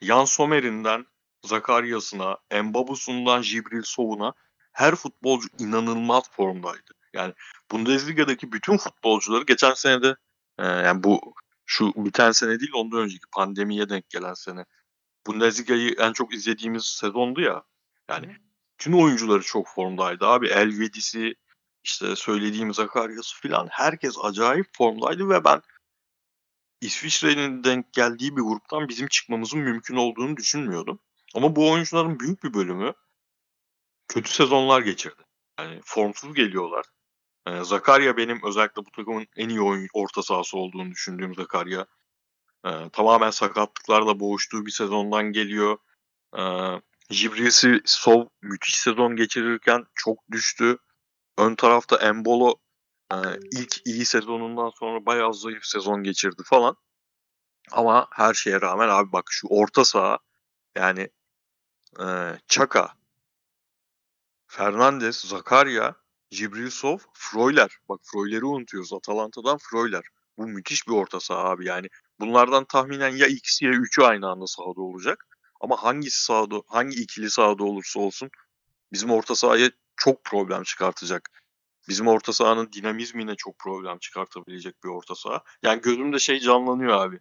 Jan 0.00 0.24
Sommer'inden 0.24 1.06
Zakaryas'ına, 1.44 2.36
Embabus'undan 2.50 3.42
Jibril 3.42 3.82
Sov'una 3.82 4.32
her 4.72 4.94
futbolcu 4.94 5.48
inanılmaz 5.58 6.30
formdaydı. 6.30 6.92
Yani 7.12 7.34
Bundesliga'daki 7.70 8.52
bütün 8.52 8.76
futbolcuları 8.76 9.44
geçen 9.44 9.74
sene 9.74 10.02
de 10.02 10.16
e, 10.58 10.66
yani 10.66 11.02
bu 11.02 11.34
şu 11.66 11.92
biten 11.96 12.32
sene 12.32 12.60
değil 12.60 12.72
ondan 12.74 13.00
önceki 13.00 13.26
pandemiye 13.32 13.88
denk 13.88 14.10
gelen 14.10 14.34
sene. 14.34 14.64
Bundesliga'yı 15.26 15.94
en 15.98 16.12
çok 16.12 16.34
izlediğimiz 16.34 16.84
sezondu 16.84 17.40
ya. 17.40 17.62
Yani 18.08 18.36
tüm 18.78 18.94
oyuncuları 18.94 19.42
çok 19.42 19.68
formdaydı 19.68 20.26
abi. 20.26 20.48
Elvedis'i 20.48 21.34
işte 21.84 22.16
söylediğim 22.16 22.74
Zakaryas'ı 22.74 23.48
falan 23.48 23.68
herkes 23.70 24.16
acayip 24.22 24.66
formdaydı 24.72 25.28
ve 25.28 25.44
ben 25.44 25.62
İsviçre'nin 26.80 27.64
denk 27.64 27.92
geldiği 27.92 28.36
bir 28.36 28.42
gruptan 28.42 28.88
bizim 28.88 29.08
çıkmamızın 29.08 29.60
mümkün 29.60 29.96
olduğunu 29.96 30.36
düşünmüyordum. 30.36 30.98
Ama 31.34 31.56
bu 31.56 31.70
oyuncuların 31.70 32.20
büyük 32.20 32.44
bir 32.44 32.54
bölümü 32.54 32.94
kötü 34.08 34.32
sezonlar 34.32 34.80
geçirdi. 34.80 35.22
Yani 35.58 35.80
formsuz 35.84 36.34
geliyorlar. 36.34 36.86
Ee, 37.46 37.64
Zakarya 37.64 38.16
benim 38.16 38.40
özellikle 38.44 38.84
bu 38.84 38.90
takımın 38.90 39.26
en 39.36 39.48
iyi 39.48 39.60
oyun, 39.60 39.88
orta 39.92 40.22
sahası 40.22 40.58
olduğunu 40.58 40.90
düşündüğüm 40.90 41.34
Zakarya. 41.34 41.86
Ee, 42.66 42.88
tamamen 42.92 43.30
sakatlıklarla 43.30 44.20
boğuştuğu 44.20 44.66
bir 44.66 44.70
sezondan 44.70 45.32
geliyor. 45.32 45.78
Ee, 46.38 46.42
Jibrisi 47.10 47.80
Sov 47.84 48.26
müthiş 48.42 48.74
sezon 48.74 49.16
geçirirken 49.16 49.84
çok 49.94 50.18
düştü. 50.30 50.78
Ön 51.38 51.54
tarafta 51.54 51.96
Embolo 51.96 52.54
e, 53.12 53.16
ilk 53.52 53.86
iyi 53.86 54.04
sezonundan 54.04 54.70
sonra 54.78 55.06
bayağı 55.06 55.34
zayıf 55.34 55.64
sezon 55.64 56.02
geçirdi 56.02 56.42
falan. 56.44 56.76
Ama 57.72 58.06
her 58.12 58.34
şeye 58.34 58.60
rağmen 58.60 58.88
abi 58.88 59.12
bak 59.12 59.24
şu 59.30 59.48
orta 59.50 59.84
saha 59.84 60.18
yani 60.76 61.08
e, 62.00 62.06
Çaka, 62.48 62.94
Fernandes, 64.46 65.20
Zakaria, 65.20 65.94
Cibrilsov, 66.30 66.98
Freuler. 67.14 67.78
Bak 67.88 68.00
Freuler'i 68.04 68.44
unutuyoruz. 68.44 68.92
Atalanta'dan 68.92 69.58
Freuler. 69.58 70.04
Bu 70.38 70.46
müthiş 70.46 70.88
bir 70.88 70.92
orta 70.92 71.20
saha 71.20 71.44
abi 71.44 71.66
yani. 71.66 71.88
Bunlardan 72.20 72.64
tahminen 72.64 73.16
ya 73.16 73.26
ikisi 73.26 73.64
ya 73.64 73.70
üçü 73.70 74.02
aynı 74.02 74.28
anda 74.28 74.46
sahada 74.46 74.80
olacak. 74.80 75.26
Ama 75.60 75.82
hangisi 75.82 76.24
sahada, 76.24 76.62
hangi 76.66 77.02
ikili 77.02 77.30
sahada 77.30 77.64
olursa 77.64 78.00
olsun 78.00 78.30
bizim 78.92 79.10
orta 79.10 79.34
sahaya 79.34 79.70
çok 79.96 80.24
problem 80.24 80.62
çıkartacak. 80.62 81.30
Bizim 81.88 82.08
orta 82.08 82.32
sahanın 82.32 82.72
dinamizmine 82.72 83.34
çok 83.36 83.58
problem 83.58 83.98
çıkartabilecek 83.98 84.84
bir 84.84 84.88
orta 84.88 85.14
saha. 85.14 85.42
Yani 85.62 85.80
gözümde 85.80 86.18
şey 86.18 86.40
canlanıyor 86.40 87.06
abi. 87.06 87.20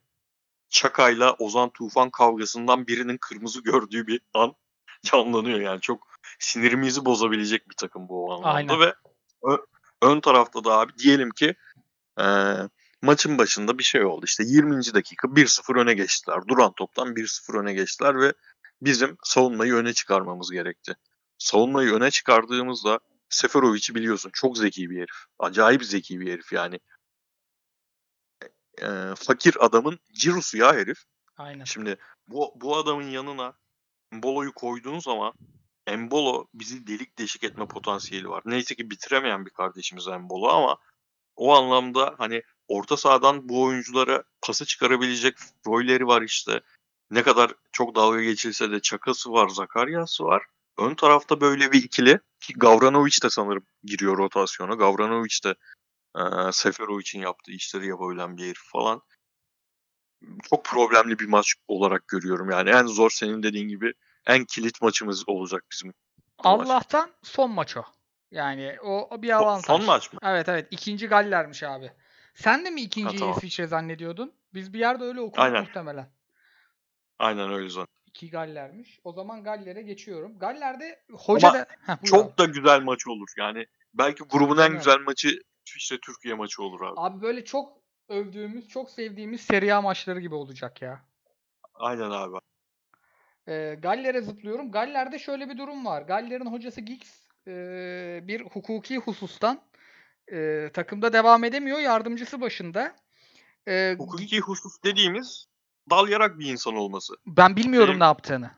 Çaka'yla 0.69 1.33
Ozan 1.33 1.69
Tufan 1.69 2.09
kavgasından 2.09 2.87
birinin 2.87 3.17
kırmızı 3.17 3.63
gördüğü 3.63 4.07
bir 4.07 4.21
an 4.33 4.55
canlanıyor 5.11 5.59
yani. 5.59 5.81
Çok 5.81 6.07
sinirimizi 6.39 7.05
bozabilecek 7.05 7.69
bir 7.69 7.75
takım 7.75 8.09
bu 8.09 8.25
o 8.25 8.31
anlamda 8.31 8.49
Aynen. 8.49 8.79
ve 8.79 8.93
ön 10.01 10.19
tarafta 10.19 10.63
da 10.63 10.79
abi 10.79 10.97
diyelim 10.97 11.29
ki 11.29 11.55
e, 12.19 12.25
maçın 13.01 13.37
başında 13.37 13.77
bir 13.77 13.83
şey 13.83 14.05
oldu. 14.05 14.25
İşte 14.25 14.43
20. 14.47 14.93
dakika 14.93 15.27
1-0 15.27 15.79
öne 15.79 15.93
geçtiler. 15.93 16.47
Duran 16.47 16.73
toptan 16.73 17.15
1-0 17.15 17.59
öne 17.59 17.73
geçtiler 17.73 18.19
ve 18.19 18.33
bizim 18.81 19.17
savunmayı 19.23 19.73
öne 19.73 19.93
çıkarmamız 19.93 20.51
gerekti. 20.51 20.95
Savunmayı 21.37 21.93
öne 21.93 22.11
çıkardığımızda 22.11 22.99
Seferovic'i 23.29 23.95
biliyorsun 23.95 24.29
çok 24.33 24.57
zeki 24.57 24.89
bir 24.89 24.97
herif. 24.97 25.25
Acayip 25.39 25.85
zeki 25.85 26.19
bir 26.19 26.31
herif 26.33 26.53
yani. 26.53 26.79
E, 28.81 28.87
fakir 29.15 29.65
adamın 29.65 29.99
cirosu 30.13 30.57
ya 30.57 30.73
herif. 30.73 31.03
Aynen. 31.37 31.63
Şimdi 31.63 31.97
bu, 32.27 32.53
bu 32.55 32.77
adamın 32.77 33.09
yanına 33.09 33.53
Embolo'yu 34.11 34.53
koyduğun 34.53 34.99
zaman 34.99 35.33
Embolo 35.87 36.47
bizi 36.53 36.87
delik 36.87 37.19
deşik 37.19 37.43
etme 37.43 37.67
potansiyeli 37.67 38.29
var. 38.29 38.43
Neyse 38.45 38.75
ki 38.75 38.89
bitiremeyen 38.89 39.45
bir 39.45 39.51
kardeşimiz 39.51 40.07
Embolo 40.07 40.47
ama 40.47 40.77
o 41.35 41.53
anlamda 41.53 42.15
hani 42.17 42.41
orta 42.67 42.97
sahadan 42.97 43.49
bu 43.49 43.63
oyunculara 43.63 44.23
pası 44.41 44.65
çıkarabilecek 44.65 45.37
rolleri 45.67 46.07
var 46.07 46.21
işte. 46.21 46.61
Ne 47.11 47.23
kadar 47.23 47.53
çok 47.71 47.95
dalga 47.95 48.21
geçilse 48.21 48.71
de 48.71 48.79
Çakası 48.79 49.31
var, 49.31 49.49
Zakarya'sı 49.49 50.23
var. 50.23 50.43
Ön 50.77 50.95
tarafta 50.95 51.41
böyle 51.41 51.71
bir 51.71 51.83
ikili 51.83 52.19
ki 52.39 52.53
Gavranovic 52.53 53.21
de 53.23 53.29
sanırım 53.29 53.65
giriyor 53.83 54.17
rotasyona. 54.17 54.75
Gavranovic 54.75 55.39
de 55.43 55.55
e, 56.17 56.51
Seferovic'in 56.51 57.21
yaptığı 57.21 57.51
işleri 57.51 57.87
yapabilen 57.87 58.37
bir 58.37 58.43
herif 58.43 58.71
falan. 58.71 59.01
Çok 60.49 60.65
problemli 60.65 61.19
bir 61.19 61.27
maç 61.27 61.55
olarak 61.67 62.07
görüyorum. 62.07 62.49
Yani 62.49 62.69
en 62.69 62.85
zor 62.85 63.09
senin 63.09 63.43
dediğin 63.43 63.67
gibi 63.67 63.93
en 64.27 64.45
kilit 64.45 64.81
maçımız 64.81 65.29
olacak 65.29 65.65
bizim. 65.71 65.93
bu 66.43 66.57
maç. 66.57 66.67
Allah'tan 66.67 67.11
son 67.23 67.51
maç 67.51 67.77
o. 67.77 67.83
Yani 68.31 68.77
o, 68.83 69.21
bir 69.21 69.29
Son- 69.29 69.43
avantaj. 69.43 69.65
Son 69.65 69.85
maç 69.85 70.13
mı? 70.13 70.19
Evet 70.23 70.49
evet. 70.49 70.67
ikinci 70.71 71.07
Galler'miş 71.07 71.63
abi. 71.63 71.91
Sen 72.35 72.65
de 72.65 72.69
mi 72.69 72.81
ikinciyi 72.81 73.19
tamam. 73.19 73.37
İsviçre 73.37 73.67
zannediyordun? 73.67 74.33
Biz 74.53 74.73
bir 74.73 74.79
yerde 74.79 75.03
öyle 75.03 75.21
okuduk 75.21 75.39
Aynen. 75.39 75.61
muhtemelen. 75.61 76.09
Aynen 77.19 77.51
öyle 77.51 77.69
zaten. 77.69 77.93
İki 78.05 78.29
Galler'miş. 78.29 78.99
O 79.03 79.13
zaman 79.13 79.43
Galler'e 79.43 79.81
geçiyorum. 79.81 80.39
Galler'de 80.39 81.03
hoca 81.11 81.49
Ama 81.49 81.59
da... 81.59 81.67
Heh. 81.85 82.03
Çok 82.03 82.37
da 82.37 82.45
güzel 82.45 82.81
maç 82.81 83.07
olur. 83.07 83.29
Yani 83.37 83.65
belki 83.93 84.23
grubun 84.23 84.57
en 84.57 84.73
güzel 84.73 84.99
maçı 84.99 85.41
İsviçre 85.65 85.97
Türkiye 86.05 86.33
maçı 86.33 86.63
olur 86.63 86.81
abi. 86.81 86.93
Abi 86.95 87.21
böyle 87.21 87.45
çok 87.45 87.80
övdüğümüz, 88.11 88.67
çok 88.67 88.89
sevdiğimiz 88.91 89.41
Serie 89.41 89.71
A 89.73 89.81
maçları 89.81 90.19
gibi 90.19 90.35
olacak 90.35 90.81
ya. 90.81 91.01
Aynen 91.73 92.09
abi. 92.11 92.37
Ee, 93.47 93.77
Galler'e 93.81 94.21
zıplıyorum. 94.21 94.71
Galler'de 94.71 95.19
şöyle 95.19 95.49
bir 95.49 95.57
durum 95.57 95.85
var. 95.85 96.01
Galler'in 96.01 96.45
hocası 96.51 96.81
Giggs 96.81 97.09
e, 97.47 97.53
bir 98.23 98.41
hukuki 98.41 98.97
husustan 98.97 99.61
e, 100.31 100.69
takımda 100.73 101.13
devam 101.13 101.43
edemiyor. 101.43 101.79
Yardımcısı 101.79 102.41
başında. 102.41 102.95
E, 103.67 103.95
Hukuki 103.97 104.39
husus 104.39 104.83
dediğimiz 104.83 105.45
dal 105.89 106.07
yarak 106.09 106.39
bir 106.39 106.45
insan 106.51 106.75
olması. 106.75 107.13
ben 107.25 107.55
bilmiyorum 107.55 107.89
Benim- 107.89 107.99
ne 107.99 108.03
yaptığını. 108.03 108.51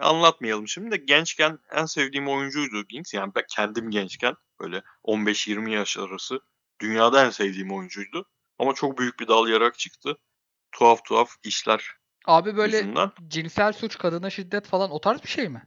Anlatmayalım 0.00 0.68
şimdi 0.68 0.90
de 0.90 0.96
gençken 0.96 1.58
en 1.72 1.84
sevdiğim 1.84 2.28
oyuncuydu 2.28 2.86
Giggs. 2.88 3.14
Yani 3.14 3.32
ben 3.34 3.44
kendim 3.48 3.90
gençken 3.90 4.34
böyle 4.60 4.82
15-20 5.04 5.70
yaş 5.70 5.98
arası 5.98 6.40
dünyada 6.80 7.24
en 7.24 7.30
sevdiğim 7.30 7.72
oyuncuydu. 7.72 8.26
Ama 8.58 8.74
çok 8.74 8.98
büyük 8.98 9.20
bir 9.20 9.28
dal 9.28 9.48
yarak 9.48 9.78
çıktı. 9.78 10.18
Tuhaf 10.72 11.04
tuhaf 11.04 11.30
işler 11.44 11.90
Abi 12.26 12.56
böyle 12.56 12.76
yüzünden. 12.76 13.10
cinsel 13.28 13.72
suç, 13.72 13.98
kadına 13.98 14.30
şiddet 14.30 14.66
falan 14.66 14.90
o 14.90 15.00
tarz 15.00 15.22
bir 15.22 15.28
şey 15.28 15.48
mi? 15.48 15.62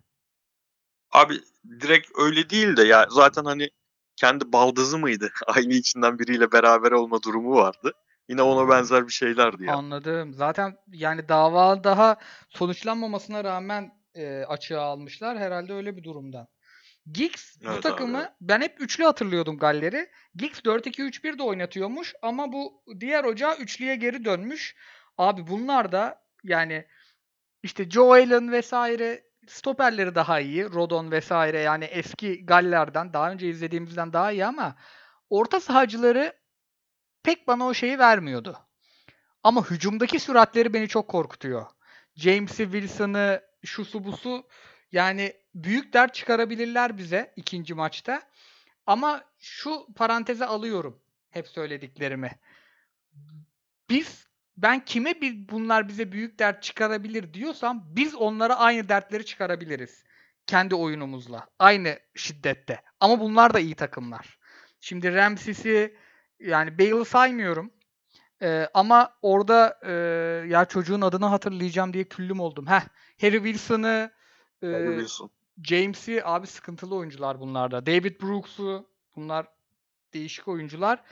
Abi 1.12 1.42
direkt 1.82 2.08
öyle 2.18 2.50
değil 2.50 2.78
de 2.78 2.84
ya 2.84 3.08
zaten 3.10 3.46
hani 3.46 3.70
kendi 4.16 4.54
baldızı 4.54 4.98
mıydı? 4.98 5.32
Aile 5.48 5.76
içinden 5.76 6.20
biriyle 6.20 6.52
beraber 6.52 6.92
olma 6.92 7.24
durumu 7.24 7.56
vardı. 7.56 7.94
Yine 8.30 8.42
ona 8.42 8.70
benzer 8.70 9.08
bir 9.08 9.14
şeylerdi 9.14 9.64
ya. 9.64 9.76
Anladım. 9.76 10.34
Zaten 10.34 10.78
yani 10.88 11.30
dava 11.30 11.84
daha 11.84 12.16
sonuçlanmamasına 12.50 13.44
rağmen 13.44 13.92
e, 14.16 14.44
açığa 14.44 14.82
almışlar. 14.82 15.38
Herhalde 15.38 15.74
öyle 15.74 15.98
bir 15.98 16.04
durumdan. 16.04 16.48
Giggs 17.12 17.62
bu 17.62 17.66
Evet 17.66 17.76
abi, 17.76 17.82
takımı 17.82 18.20
evet. 18.20 18.32
ben 18.42 18.62
hep 18.62 18.82
üçlü 18.82 19.04
hatırlıyordum 19.04 19.58
Galler'i. 19.58 20.10
Giggs 20.36 20.60
4-2-3-1 20.60 21.38
de 21.38 21.44
oynatıyormuş 21.44 22.14
ama 22.22 22.52
bu 22.52 22.84
diğer 23.00 23.24
hoca 23.24 23.56
üçlüye 23.56 23.96
geri 23.96 24.26
dönmüş. 24.26 24.76
Abi 25.18 25.48
bunlar 25.48 25.92
da 25.92 26.26
yani 26.44 26.88
işte 27.64 27.90
Joe 27.90 28.14
Allen 28.14 28.52
vesaire 28.52 29.24
stoperleri 29.48 30.16
daha 30.16 30.40
iyi. 30.40 30.64
Rodon 30.66 31.12
vesaire 31.12 31.60
yani 31.60 31.86
eski 31.86 32.46
Galler'den 32.46 33.14
daha 33.14 33.32
önce 33.32 33.50
izlediğimizden 33.50 34.14
daha 34.14 34.32
iyi 34.32 34.46
ama 34.46 34.76
orta 35.30 35.60
sahacıları 35.60 36.34
pek 37.24 37.48
bana 37.48 37.66
o 37.66 37.74
şeyi 37.74 38.00
vermiyordu. 38.00 38.58
Ama 39.44 39.70
hücumdaki 39.70 40.20
süratleri 40.20 40.74
beni 40.74 40.88
çok 40.88 41.08
korkutuyor. 41.08 41.66
James'i, 42.16 42.64
Wilson'ı, 42.64 43.42
şusu 43.66 44.04
busu 44.04 44.48
yani 44.92 45.41
büyük 45.56 45.94
dert 45.94 46.14
çıkarabilirler 46.14 46.98
bize 46.98 47.34
ikinci 47.36 47.74
maçta. 47.74 48.22
Ama 48.88 49.24
şu 49.40 49.88
paranteze 49.96 50.46
alıyorum 50.46 51.00
hep 51.30 51.48
söylediklerimi. 51.48 52.32
Biz 53.90 54.28
ben 54.58 54.86
kime 54.86 55.22
bir, 55.22 55.48
bunlar 55.50 55.88
bize 55.88 56.12
büyük 56.12 56.40
dert 56.40 56.64
çıkarabilir 56.64 57.34
diyorsam 57.34 57.84
biz 57.86 58.16
onlara 58.16 58.56
aynı 58.56 58.90
dertleri 58.90 59.26
çıkarabiliriz. 59.26 60.04
Kendi 60.48 60.76
oyunumuzla. 60.76 61.48
Aynı 61.60 62.00
şiddette. 62.16 62.82
Ama 63.00 63.20
bunlar 63.20 63.54
da 63.54 63.60
iyi 63.60 63.76
takımlar. 63.76 64.40
Şimdi 64.80 65.16
Ramsey'si 65.16 65.98
yani 66.40 66.80
Bale'ı 66.80 67.06
saymıyorum. 67.06 67.74
Ee, 68.42 68.68
ama 68.74 69.18
orada 69.22 69.80
e, 69.84 69.92
ya 70.48 70.66
çocuğun 70.66 71.02
adını 71.02 71.26
hatırlayacağım 71.26 71.94
diye 71.94 72.04
küllüm 72.04 72.40
oldum. 72.40 72.68
Heh, 72.68 72.82
Harry 73.22 73.44
Wilson'ı, 73.44 74.12
e, 74.64 74.68
Harry 74.68 74.88
Wilson. 74.88 75.30
James'i 75.64 76.22
abi 76.26 76.48
sıkıntılı 76.48 76.96
oyuncular 76.96 77.40
bunlarda. 77.40 77.86
David 77.86 78.22
Brooks'u 78.22 78.90
bunlar 79.16 79.48
değişik 80.14 80.48
oyuncular. 80.48 81.04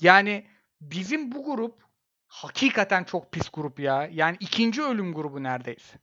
Yani 0.00 0.46
bizim 0.80 1.32
bu 1.32 1.44
grup 1.44 1.74
hakikaten 2.26 3.04
çok 3.04 3.32
pis 3.32 3.48
grup 3.48 3.80
ya. 3.80 4.08
Yani 4.12 4.36
ikinci 4.40 4.82
ölüm 4.82 5.14
grubu 5.14 5.42
neredeyse. 5.42 5.98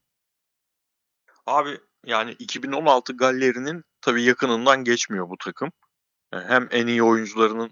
Abi 1.45 1.79
yani 2.05 2.31
2016 2.31 3.17
Galleri'nin 3.17 3.84
tabii 4.01 4.23
yakınından 4.23 4.84
geçmiyor 4.84 5.29
bu 5.29 5.38
takım. 5.38 5.71
E, 6.34 6.38
Hem 6.38 6.67
en 6.71 6.88
iyi 6.88 7.03
oyuncularının 7.03 7.71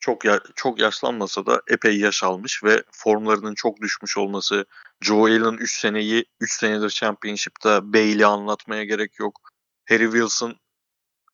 çok 0.00 0.24
ya- 0.24 0.42
çok 0.54 0.78
yaşlanmasa 0.78 1.46
da 1.46 1.62
epey 1.68 1.98
yaş 1.98 2.22
almış 2.24 2.64
ve 2.64 2.82
formlarının 2.92 3.54
çok 3.54 3.80
düşmüş 3.80 4.18
olması, 4.18 4.64
Joe 5.00 5.26
Allen 5.26 5.56
3 5.56 5.72
seneyi 5.80 6.24
3 6.40 6.52
senedir 6.52 6.90
Championship'ta 6.90 7.92
Bailey 7.92 8.24
anlatmaya 8.24 8.84
gerek 8.84 9.18
yok. 9.18 9.49
Harry 9.90 10.04
Wilson 10.04 10.56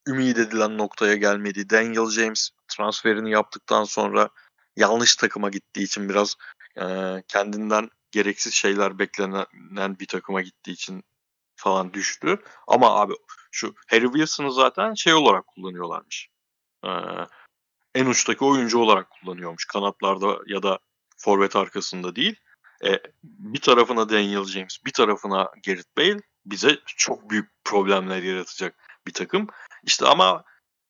ümit 0.09 0.39
edilen 0.39 0.79
noktaya 0.79 1.15
gelmedi. 1.15 1.71
Daniel 1.71 2.11
James 2.11 2.51
transferini 2.69 3.31
yaptıktan 3.31 3.85
sonra 3.85 4.29
yanlış 4.77 5.17
takıma 5.17 5.51
gittiği 5.51 5.83
için 5.83 6.09
biraz 6.09 6.35
e, 6.77 6.85
kendinden 7.29 7.91
gereksiz 8.11 8.55
şeyler 8.55 8.99
beklenen 8.99 9.99
bir 9.99 10.07
takıma 10.07 10.43
gittiği 10.43 10.73
için 10.73 11.05
falan 11.57 11.93
düştü. 11.93 12.43
Ama 12.67 13.01
abi 13.01 13.15
şu 13.51 13.75
Harry 13.87 14.07
Wilson'ı 14.07 14.53
zaten 14.53 14.95
şey 14.95 15.15
olarak 15.15 15.47
kullanıyorlarmış. 15.47 16.29
Ee, 16.85 16.91
en 17.95 18.07
uçtaki 18.07 18.45
oyuncu 18.45 18.79
olarak 18.79 19.11
kullanıyormuş. 19.11 19.65
Kanatlarda 19.65 20.39
ya 20.47 20.63
da 20.63 20.79
forvet 21.17 21.57
arkasında 21.57 22.17
değil. 22.17 22.37
E, 22.85 23.01
bir 23.25 23.61
tarafına 23.61 24.09
Daniel 24.09 24.45
James, 24.45 24.79
bir 24.85 24.93
tarafına 24.93 25.51
Gareth 25.67 25.97
Bale 25.99 26.21
bize 26.47 26.79
çok 26.87 27.31
büyük 27.31 27.51
problemler 27.65 28.23
yaratacak 28.23 28.75
bir 29.07 29.13
takım. 29.13 29.47
İşte 29.83 30.07
ama 30.07 30.45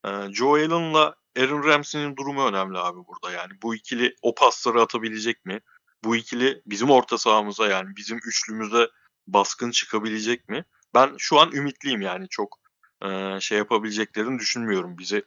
e, 0.04 0.08
Joe 0.32 0.54
Allen'la 0.54 1.16
Aaron 1.38 1.64
Ramsey'nin 1.64 2.16
durumu 2.16 2.46
önemli 2.46 2.78
abi 2.78 2.98
burada. 3.06 3.30
Yani 3.32 3.52
bu 3.62 3.74
ikili 3.74 4.16
o 4.22 4.34
pasları 4.34 4.82
atabilecek 4.82 5.44
mi? 5.44 5.60
bu 6.06 6.16
ikili 6.16 6.62
bizim 6.66 6.90
orta 6.90 7.18
sahamıza 7.18 7.68
yani 7.68 7.96
bizim 7.96 8.18
üçlümüze 8.18 8.88
baskın 9.26 9.70
çıkabilecek 9.70 10.48
mi? 10.48 10.64
Ben 10.94 11.14
şu 11.18 11.40
an 11.40 11.52
ümitliyim 11.52 12.00
yani 12.00 12.28
çok 12.28 12.58
e, 13.02 13.40
şey 13.40 13.58
yapabileceklerini 13.58 14.38
düşünmüyorum. 14.38 14.98
Bizi 14.98 15.24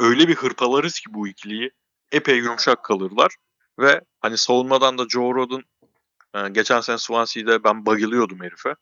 öyle 0.00 0.28
bir 0.28 0.34
hırpalarız 0.34 1.00
ki 1.00 1.14
bu 1.14 1.28
ikiliyi 1.28 1.70
epey 2.12 2.36
yumuşak 2.36 2.84
kalırlar 2.84 3.36
ve 3.78 4.00
hani 4.20 4.38
savunmadan 4.38 4.98
da 4.98 5.08
Joe 5.08 5.34
Rodon 5.34 5.62
e, 6.34 6.48
geçen 6.48 6.80
sene 6.80 6.98
Swansea'de 6.98 7.64
ben 7.64 7.86
bayılıyordum 7.86 8.42
herife. 8.42 8.74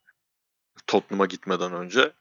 Tottenham'a 0.87 1.27
gitmeden 1.27 1.73
önce. 1.73 2.13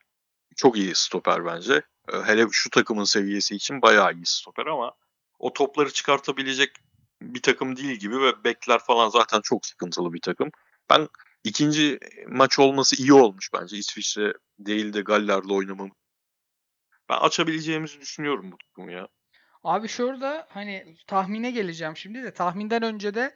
Çok 0.56 0.78
iyi 0.78 0.96
stoper 0.96 1.46
bence. 1.46 1.82
E, 2.14 2.18
hele 2.18 2.48
şu 2.52 2.70
takımın 2.70 3.04
seviyesi 3.04 3.56
için 3.56 3.82
bayağı 3.82 4.14
iyi 4.14 4.26
stoper 4.26 4.66
ama 4.66 4.92
o 5.40 5.54
topları 5.54 5.94
çıkartabilecek 5.94 6.72
bir 7.22 7.42
takım 7.42 7.76
değil 7.76 7.96
gibi 7.96 8.22
ve 8.22 8.44
bekler 8.44 8.80
falan 8.80 9.10
zaten 9.10 9.42
çok 9.42 9.66
sıkıntılı 9.66 10.14
bir 10.14 10.22
takım. 10.22 10.52
Ben 10.90 11.08
ikinci 11.44 12.00
maç 12.28 12.60
olması 12.60 12.96
iyi 12.96 13.14
olmuş 13.14 13.50
bence. 13.54 13.78
İsviçre 13.78 14.34
değil 14.60 14.94
de 14.94 15.02
Galler'le 15.02 15.50
oynamam. 15.50 15.92
Ben 17.10 17.18
açabileceğimizi 17.18 18.02
düşünüyorum 18.02 18.52
bu 18.52 18.58
takımı 18.58 18.92
ya. 18.92 19.08
Abi 19.64 19.88
şurada 19.88 20.48
hani 20.50 20.98
tahmine 21.08 21.52
geleceğim 21.52 21.98
şimdi 21.98 22.24
de 22.24 22.34
tahminden 22.34 22.84
önce 22.84 23.14
de 23.14 23.34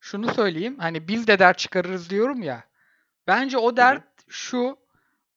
şunu 0.00 0.34
söyleyeyim. 0.34 0.78
Hani 0.78 1.08
biz 1.08 1.26
de 1.26 1.38
dert 1.38 1.58
çıkarırız 1.58 2.10
diyorum 2.10 2.42
ya. 2.42 2.64
Bence 3.26 3.58
o 3.58 3.76
dert 3.76 4.04
şu. 4.28 4.78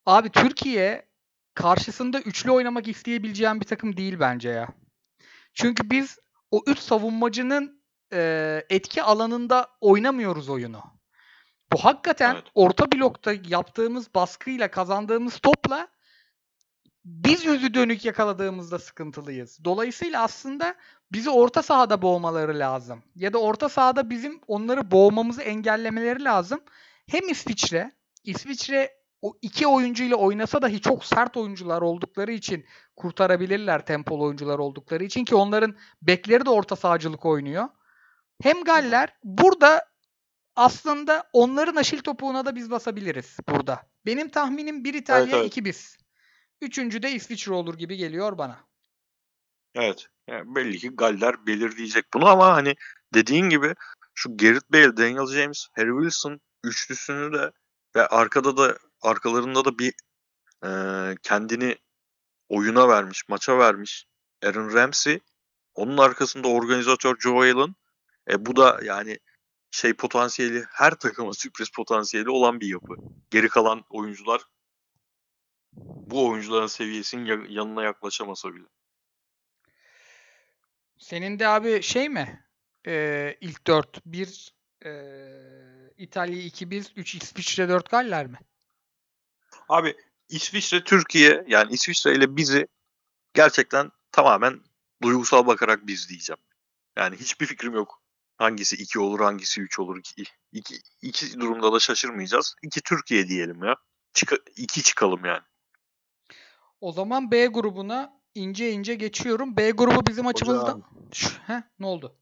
Abi 0.05 0.29
Türkiye 0.29 1.05
karşısında 1.53 2.19
üçlü 2.19 2.51
oynamak 2.51 2.87
isteyebileceğim 2.87 3.59
bir 3.61 3.65
takım 3.65 3.97
değil 3.97 4.19
bence 4.19 4.49
ya. 4.49 4.67
Çünkü 5.53 5.89
biz 5.89 6.19
o 6.51 6.63
üç 6.67 6.79
savunmacının 6.79 7.81
e, 8.13 8.63
etki 8.69 9.03
alanında 9.03 9.67
oynamıyoruz 9.81 10.49
oyunu. 10.49 10.83
Bu 11.71 11.77
hakikaten 11.77 12.33
Evet. 12.33 12.45
orta 12.55 12.91
blokta 12.91 13.33
yaptığımız 13.47 14.15
baskıyla 14.15 14.71
kazandığımız 14.71 15.39
topla 15.39 15.87
biz 17.05 17.45
yüzü 17.45 17.73
dönük 17.73 18.05
yakaladığımızda 18.05 18.79
sıkıntılıyız. 18.79 19.59
Dolayısıyla 19.63 20.23
aslında 20.23 20.75
bizi 21.11 21.29
orta 21.29 21.61
sahada 21.61 22.01
boğmaları 22.01 22.59
lazım. 22.59 23.03
Ya 23.15 23.33
da 23.33 23.37
orta 23.37 23.69
sahada 23.69 24.09
bizim 24.09 24.41
onları 24.47 24.91
boğmamızı 24.91 25.41
engellemeleri 25.41 26.23
lazım. 26.23 26.59
Hem 27.07 27.29
İsviçre, 27.29 27.91
İsviçre 28.23 29.01
o 29.21 29.37
iki 29.41 29.67
oyuncuyla 29.67 30.15
oynasa 30.15 30.61
dahi 30.61 30.81
çok 30.81 31.05
sert 31.05 31.37
oyuncular 31.37 31.81
oldukları 31.81 32.31
için 32.31 32.65
kurtarabilirler 32.95 33.85
tempolu 33.85 34.23
oyuncular 34.23 34.59
oldukları 34.59 35.03
için 35.03 35.25
ki 35.25 35.35
onların 35.35 35.75
bekleri 36.01 36.45
de 36.45 36.49
orta 36.49 36.75
sahacılık 36.75 37.25
oynuyor. 37.25 37.67
Hem 38.43 38.63
Galler 38.63 39.13
burada 39.23 39.85
aslında 40.55 41.23
onların 41.33 41.75
aşil 41.75 41.99
topuğuna 41.99 42.45
da 42.45 42.55
biz 42.55 42.71
basabiliriz 42.71 43.37
burada. 43.49 43.81
Benim 44.05 44.29
tahminim 44.29 44.83
bir 44.83 44.93
İtalya, 44.93 45.23
Evet, 45.23 45.33
evet. 45.33 45.47
iki 45.47 45.65
biz. 45.65 46.00
Üçüncü 46.61 47.03
de 47.03 47.11
İsviçre 47.11 47.53
olur 47.53 47.77
gibi 47.77 47.97
geliyor 47.97 48.37
bana. 48.37 48.59
Evet. 49.75 50.07
Yani 50.27 50.55
belli 50.55 50.77
ki 50.77 50.89
Galler 50.89 51.45
belirleyecek 51.45 52.05
bunu 52.13 52.27
ama 52.27 52.53
hani 52.53 52.75
dediğin 53.13 53.49
gibi 53.49 53.75
şu 54.13 54.37
Gareth 54.37 54.71
Bale, 54.73 54.97
Daniel 54.97 55.27
James, 55.27 55.67
Harry 55.75 55.91
Wilson 55.91 56.39
üçlüsünü 56.63 57.33
de 57.33 57.51
ve 57.95 58.07
arkada 58.07 58.57
da 58.57 58.77
arkalarında 59.01 59.65
da 59.65 59.79
bir 59.79 59.93
e, 60.65 60.69
kendini 61.23 61.77
oyuna 62.49 62.89
vermiş, 62.89 63.29
maça 63.29 63.57
vermiş 63.57 64.05
Aaron 64.43 64.73
Ramsey. 64.73 65.19
Onun 65.75 65.97
arkasında 65.97 66.47
organizatör 66.47 67.19
Joe 67.19 67.41
Allen. 67.41 67.75
E, 68.29 68.45
bu 68.45 68.55
da 68.55 68.79
yani 68.83 69.19
şey 69.71 69.93
potansiyeli 69.93 70.65
her 70.71 70.95
takıma 70.95 71.33
sürpriz 71.33 71.69
potansiyeli 71.69 72.29
olan 72.29 72.59
bir 72.59 72.67
yapı. 72.67 72.95
Geri 73.29 73.49
kalan 73.49 73.83
oyuncular 73.89 74.41
bu 75.77 76.29
oyuncuların 76.29 76.67
seviyesinin 76.67 77.25
ya- 77.25 77.45
yanına 77.49 77.83
yaklaşamasa 77.83 78.53
bile. 78.55 78.65
Senin 80.97 81.39
de 81.39 81.47
abi 81.47 81.81
şey 81.81 82.09
mi? 82.09 82.45
Ee, 82.87 83.37
ilk 83.41 83.67
4 83.67 84.05
1 84.05 84.53
İtalya 85.97 86.41
2 86.41 86.71
biz 86.71 86.91
3 86.95 87.15
İsviçre 87.15 87.69
4 87.69 87.89
Galler 87.89 88.27
mi? 88.27 88.39
Abi 89.69 89.95
İsviçre 90.29 90.83
Türkiye 90.83 91.43
yani 91.47 91.73
İsviçre 91.73 92.15
ile 92.15 92.35
bizi 92.35 92.67
gerçekten 93.33 93.91
tamamen 94.11 94.61
duygusal 95.03 95.47
bakarak 95.47 95.87
biz 95.87 96.09
diyeceğim. 96.09 96.41
Yani 96.97 97.15
hiçbir 97.15 97.45
fikrim 97.45 97.73
yok. 97.73 98.01
Hangisi 98.37 98.75
2 98.75 98.99
olur, 98.99 99.19
hangisi 99.19 99.61
3 99.61 99.79
olur. 99.79 99.97
2 99.97 100.23
iki, 100.51 100.75
iki 101.01 101.39
durumda 101.39 101.73
da 101.73 101.79
şaşırmayacağız. 101.79 102.55
2 102.63 102.81
Türkiye 102.81 103.27
diyelim 103.27 103.63
ya. 103.63 103.75
Çık 104.13 104.33
2 104.55 104.83
çıkalım 104.83 105.25
yani. 105.25 105.41
O 106.81 106.91
zaman 106.91 107.31
B 107.31 107.45
grubuna 107.45 108.21
ince 108.35 108.71
ince 108.71 108.95
geçiyorum. 108.95 109.57
B 109.57 109.71
grubu 109.71 110.07
bizim 110.07 110.27
açımızda. 110.27 110.61
Hocam. 110.61 110.83
Şu, 111.13 111.29
he, 111.29 111.63
ne 111.79 111.85
oldu? 111.85 112.15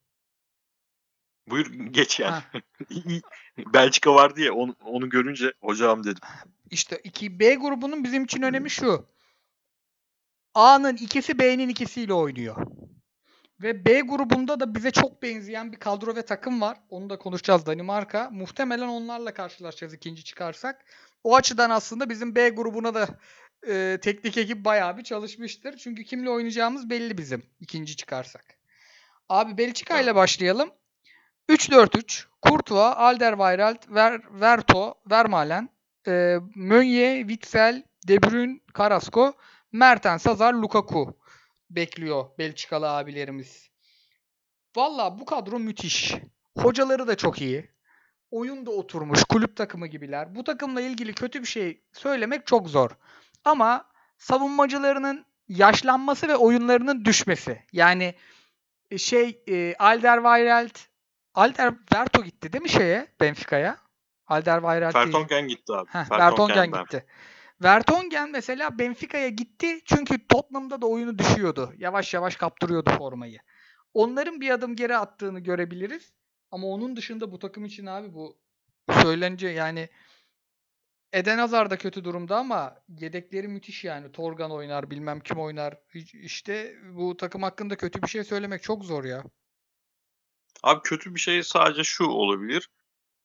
Buyur 1.48 1.74
geç 1.74 2.20
yani. 2.20 2.44
Belçika 3.74 4.16
vardı 4.16 4.42
ya 4.42 4.54
onu, 4.54 4.76
onu 4.86 5.10
görünce 5.10 5.54
hocam 5.62 6.04
dedim. 6.04 6.22
İşte 6.72 7.02
2 7.04 7.40
B 7.40 7.56
grubunun 7.56 8.04
bizim 8.04 8.24
için 8.24 8.42
önemi 8.42 8.70
şu. 8.70 9.06
A'nın 10.54 10.98
ikisi 10.98 11.40
B'nin 11.40 11.70
ikisiyle 11.70 12.14
oynuyor. 12.14 12.68
Ve 13.62 13.86
B 13.86 14.00
grubunda 14.00 14.60
da 14.60 14.76
bize 14.76 14.92
çok 14.92 15.24
benzeyen 15.24 15.72
bir 15.72 15.78
kadro 15.78 16.16
ve 16.16 16.26
takım 16.26 16.62
var. 16.62 16.78
Onu 16.90 17.10
da 17.10 17.18
konuşacağız 17.18 17.66
Danimarka. 17.66 18.30
Muhtemelen 18.30 18.88
onlarla 18.88 19.34
karşılaşacağız 19.34 19.94
ikinci 19.94 20.24
çıkarsak. 20.24 20.86
O 21.24 21.36
açıdan 21.36 21.70
aslında 21.70 22.10
bizim 22.10 22.36
B 22.36 22.50
grubuna 22.50 22.94
da 22.94 23.08
e, 23.68 23.98
teknik 24.02 24.38
ekip 24.38 24.66
bayağı 24.66 24.98
bir 24.98 25.04
çalışmıştır. 25.04 25.78
Çünkü 25.78 26.04
kimle 26.04 26.30
oynayacağımız 26.30 26.90
belli 26.90 27.18
bizim 27.18 27.44
ikinci 27.60 27.96
çıkarsak. 27.96 28.46
Abi 29.30 29.58
Belçika 29.58 30.02
ile 30.02 30.16
başlayalım. 30.16 30.72
3-4-3. 31.50 32.26
Courtois, 32.48 32.94
Alderweireld, 32.98 33.96
Ver, 33.96 34.22
Verto, 34.42 34.94
Vermaelen, 35.12 35.70
e, 36.08 36.38
Meunier, 36.56 37.20
Witsel, 37.20 37.84
De 38.08 38.24
Bruyne, 38.24 38.60
Carrasco, 38.78 39.34
Mertens, 39.72 40.26
Hazard, 40.26 40.56
Lukaku 40.56 41.20
bekliyor 41.70 42.26
Belçikalı 42.38 42.90
abilerimiz. 42.90 43.70
Valla 44.76 45.20
bu 45.20 45.26
kadro 45.26 45.60
müthiş. 45.60 46.16
Hocaları 46.58 47.08
da 47.08 47.16
çok 47.18 47.42
iyi. 47.42 47.70
Oyun 48.32 48.66
da 48.66 48.72
oturmuş. 48.72 49.24
Kulüp 49.24 49.56
takımı 49.56 49.88
gibiler. 49.88 50.36
Bu 50.36 50.44
takımla 50.44 50.82
ilgili 50.82 51.14
kötü 51.14 51.42
bir 51.42 51.48
şey 51.48 51.82
söylemek 51.94 52.48
çok 52.48 52.70
zor. 52.70 52.92
Ama 53.50 53.86
savunmacılarının 54.18 55.26
yaşlanması 55.48 56.28
ve 56.28 56.36
oyunlarının 56.36 57.06
düşmesi. 57.06 57.64
Yani 57.74 58.16
e, 58.92 58.98
şey 58.98 59.44
e, 59.48 59.76
Alderweireld 59.80 60.76
Alderwerto 61.34 62.24
gitti 62.24 62.54
değil 62.54 62.62
mi 62.62 62.70
şeye 62.70 63.08
Benfica'ya? 63.20 63.78
Alderweireld 64.28 64.94
değil. 64.94 65.06
Fertongen 65.06 65.48
gitti 65.48 65.74
abi. 65.74 65.90
Heh, 65.90 66.12
Vertonghen 66.12 66.72
gitti. 66.72 67.06
Vertonghen 67.64 68.32
mesela 68.32 68.80
Benfica'ya 68.80 69.30
gitti 69.30 69.82
çünkü 69.86 70.28
Tottenham'da 70.28 70.82
da 70.82 70.88
oyunu 70.88 71.18
düşüyordu. 71.20 71.74
Yavaş 71.78 72.14
yavaş 72.14 72.36
kaptırıyordu 72.36 72.90
formayı. 72.98 73.40
Onların 73.94 74.42
bir 74.42 74.50
adım 74.50 74.76
geri 74.76 74.98
attığını 74.98 75.40
görebiliriz. 75.40 76.14
Ama 76.52 76.68
onun 76.68 76.96
dışında 76.96 77.32
bu 77.32 77.40
takım 77.40 77.66
için 77.66 77.86
abi 77.86 78.14
bu 78.14 78.38
söylence 79.02 79.48
yani 79.48 79.90
Eden 81.14 81.38
Hazard 81.38 81.72
da 81.72 81.78
kötü 81.78 82.04
durumda 82.04 82.38
ama 82.38 82.76
yedekleri 83.00 83.48
müthiş 83.48 83.84
yani. 83.84 84.12
Torgan 84.12 84.52
oynar, 84.52 84.90
bilmem 84.92 85.20
kim 85.20 85.40
oynar. 85.40 85.78
İşte 86.14 86.76
bu 86.94 87.18
takım 87.18 87.44
hakkında 87.44 87.78
kötü 87.78 88.02
bir 88.02 88.08
şey 88.08 88.24
söylemek 88.24 88.64
çok 88.64 88.86
zor 88.86 89.04
ya. 89.04 89.24
Abi 90.64 90.82
kötü 90.82 91.16
bir 91.16 91.20
şey 91.20 91.44
sadece 91.44 91.84
şu 91.84 92.06
olabilir. 92.06 92.70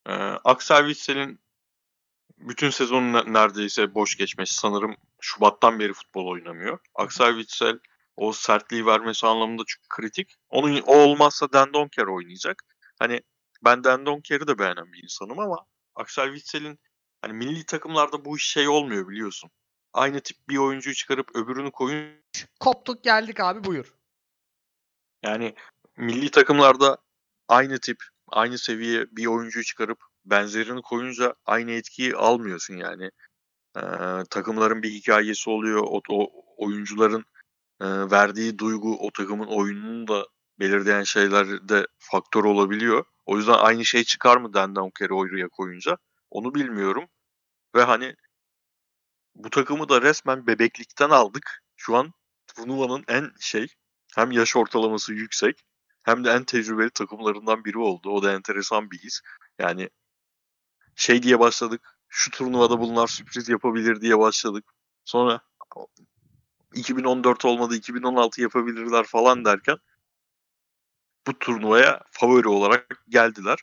Ee, 0.06 0.12
Axel 0.44 0.86
Witsel'in 0.88 1.40
bütün 2.38 2.70
sezonu 2.70 3.12
ne- 3.12 3.32
neredeyse 3.32 3.94
boş 3.94 4.16
geçmesi 4.16 4.54
sanırım 4.54 4.96
Şubat'tan 5.20 5.80
beri 5.80 5.92
futbol 5.92 6.26
oynamıyor. 6.26 6.78
Axel 6.94 7.38
Witsel 7.38 7.78
o 8.16 8.32
sertliği 8.32 8.86
vermesi 8.86 9.26
anlamında 9.26 9.62
çok 9.66 9.88
kritik. 9.88 10.34
Onun 10.48 10.82
o 10.86 10.96
olmazsa 10.96 11.52
Dendonker 11.52 12.06
oynayacak. 12.06 12.62
Hani 12.98 13.22
ben 13.64 13.84
Dendonker'i 13.84 14.46
de 14.46 14.58
beğenen 14.58 14.92
bir 14.92 15.02
insanım 15.02 15.38
ama 15.38 15.66
Axel 15.94 16.34
Witsel'in 16.34 16.78
hani 17.24 17.32
milli 17.32 17.66
takımlarda 17.66 18.24
bu 18.24 18.36
iş 18.36 18.46
şey 18.46 18.68
olmuyor 18.68 19.08
biliyorsun. 19.08 19.50
Aynı 19.92 20.20
tip 20.20 20.36
bir 20.48 20.56
oyuncuyu 20.56 20.94
çıkarıp 20.94 21.36
öbürünü 21.36 21.70
koyun 21.70 22.24
Koptuk 22.60 23.04
geldik 23.04 23.40
abi 23.40 23.64
buyur. 23.64 23.94
Yani 25.22 25.54
milli 25.96 26.30
takımlarda 26.30 26.98
aynı 27.48 27.78
tip, 27.80 27.96
aynı 28.28 28.58
seviye 28.58 29.06
bir 29.10 29.26
oyuncuyu 29.26 29.64
çıkarıp 29.64 29.98
benzerini 30.24 30.82
koyunca 30.82 31.34
aynı 31.46 31.70
etkiyi 31.70 32.16
almıyorsun 32.16 32.76
yani. 32.76 33.10
Ee, 33.76 33.80
takımların 34.30 34.82
bir 34.82 34.90
hikayesi 34.90 35.50
oluyor. 35.50 35.82
O, 35.86 36.00
o 36.08 36.30
oyuncuların 36.56 37.24
e, 37.80 37.86
verdiği 37.86 38.58
duygu 38.58 39.06
o 39.06 39.10
takımın 39.10 39.46
oyununu 39.46 40.08
da 40.08 40.26
belirleyen 40.60 41.02
şeylerde 41.02 41.86
faktör 41.98 42.44
olabiliyor. 42.44 43.04
O 43.26 43.36
yüzden 43.36 43.58
aynı 43.58 43.84
şey 43.84 44.04
çıkar 44.04 44.36
mı 44.36 44.54
Dendonker'i 44.54 45.14
oraya 45.14 45.48
koyunca? 45.48 45.98
Onu 46.30 46.54
bilmiyorum. 46.54 47.04
Ve 47.74 47.82
hani 47.82 48.16
bu 49.34 49.50
takımı 49.50 49.88
da 49.88 50.02
resmen 50.02 50.46
bebeklikten 50.46 51.10
aldık. 51.10 51.62
Şu 51.76 51.96
an 51.96 52.12
turnuvanın 52.46 53.04
en 53.08 53.30
şey 53.40 53.66
hem 54.14 54.30
yaş 54.30 54.56
ortalaması 54.56 55.14
yüksek 55.14 55.64
hem 56.02 56.24
de 56.24 56.30
en 56.30 56.44
tecrübeli 56.44 56.90
takımlarından 56.90 57.64
biri 57.64 57.78
oldu. 57.78 58.10
O 58.10 58.22
da 58.22 58.32
enteresan 58.32 58.90
bir 58.90 58.98
his. 58.98 59.20
Yani 59.58 59.90
şey 60.96 61.22
diye 61.22 61.38
başladık. 61.40 61.98
Şu 62.08 62.30
turnuvada 62.30 62.80
bunlar 62.80 63.06
sürpriz 63.06 63.48
yapabilir 63.48 64.00
diye 64.00 64.18
başladık. 64.18 64.64
Sonra 65.04 65.40
2014 66.74 67.44
olmadı 67.44 67.76
2016 67.76 68.42
yapabilirler 68.42 69.04
falan 69.04 69.44
derken 69.44 69.76
bu 71.26 71.38
turnuvaya 71.38 72.00
favori 72.10 72.48
olarak 72.48 73.04
geldiler. 73.08 73.58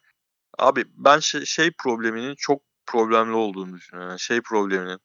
Abi 0.58 0.86
ben 0.96 1.20
şey, 1.20 1.46
şey 1.46 1.72
probleminin 1.72 2.36
çok 2.36 2.71
problemli 2.86 3.34
olduğunu 3.34 3.76
düşünüyorum. 3.76 4.10
Yani 4.10 4.20
şey 4.20 4.42
probleminin 4.42 5.00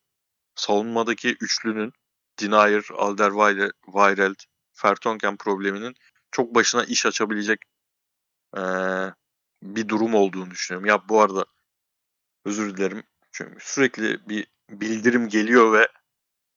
savunmadaki 0.55 1.37
üçlünün 1.41 1.93
Denier, 2.41 2.85
Alderweireld, 2.97 4.41
Fertonken 4.73 5.37
probleminin 5.37 5.95
çok 6.31 6.55
başına 6.55 6.85
iş 6.85 7.07
açabilecek 7.07 7.61
ee, 8.57 8.61
bir 9.63 9.89
durum 9.89 10.15
olduğunu 10.15 10.51
düşünüyorum. 10.51 10.89
Ya 10.89 11.09
bu 11.09 11.21
arada 11.21 11.45
özür 12.45 12.77
dilerim. 12.77 13.03
Çünkü 13.33 13.57
sürekli 13.61 14.29
bir 14.29 14.47
bildirim 14.71 15.29
geliyor 15.29 15.73
ve 15.73 15.89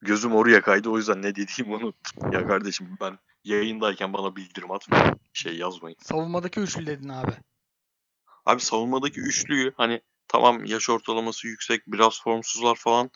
gözüm 0.02 0.34
oraya 0.34 0.60
kaydı. 0.62 0.90
O 0.90 0.96
yüzden 0.96 1.22
ne 1.22 1.34
dediğimi 1.34 1.74
unuttum. 1.76 2.32
Ya 2.32 2.46
kardeşim 2.46 2.96
ben 3.00 3.18
yayındayken 3.44 4.12
bana 4.12 4.36
bildirim 4.36 4.70
atmayın. 4.70 5.20
Şey 5.32 5.56
yazmayın. 5.56 5.96
Savunmadaki 6.00 6.60
üçlü 6.60 6.86
dedin 6.86 7.08
abi. 7.08 7.32
Abi 8.46 8.60
savunmadaki 8.60 9.20
üçlüyü 9.20 9.72
hani 9.76 10.02
tamam 10.32 10.64
yaş 10.64 10.90
ortalaması 10.90 11.46
yüksek 11.48 11.82
biraz 11.86 12.22
formsuzlar 12.22 12.74
falan 12.74 13.10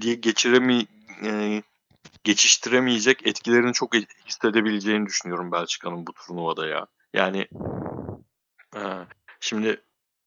diye 0.00 0.14
geçiremi 0.14 0.86
e, 1.24 1.62
geçiştiremeyecek 2.24 3.26
etkilerini 3.26 3.72
çok 3.72 3.94
e, 3.94 4.06
hissedebileceğini 4.26 5.06
düşünüyorum 5.06 5.52
Belçika'nın 5.52 6.06
bu 6.06 6.12
turnuvada 6.12 6.66
ya. 6.66 6.86
Yani 7.14 7.48
e, 8.76 8.82
şimdi 9.40 9.82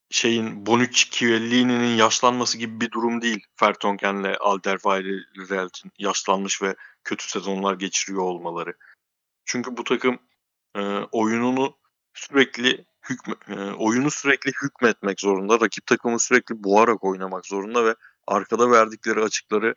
şeyin 0.09 0.65
Bonucci 0.65 1.09
Chiellini'nin 1.09 1.95
yaşlanması 1.95 2.57
gibi 2.57 2.81
bir 2.81 2.91
durum 2.91 3.21
değil. 3.21 3.45
Fertonken'le 3.55 4.35
Alderweireld'in 4.39 5.91
yaşlanmış 5.97 6.61
ve 6.61 6.75
kötü 7.03 7.29
sezonlar 7.29 7.73
geçiriyor 7.73 8.23
olmaları. 8.23 8.73
Çünkü 9.45 9.77
bu 9.77 9.83
takım 9.83 10.19
e, 10.75 10.81
oyununu 11.11 11.77
sürekli 12.13 12.85
hükme, 13.09 13.35
e, 13.47 13.71
oyunu 13.71 14.11
sürekli 14.11 14.51
hükmetmek 14.63 15.19
zorunda. 15.19 15.59
Rakip 15.59 15.85
takımı 15.85 16.19
sürekli 16.19 16.63
boğarak 16.63 17.03
oynamak 17.03 17.45
zorunda 17.45 17.85
ve 17.85 17.95
arkada 18.27 18.71
verdikleri 18.71 19.21
açıkları 19.21 19.75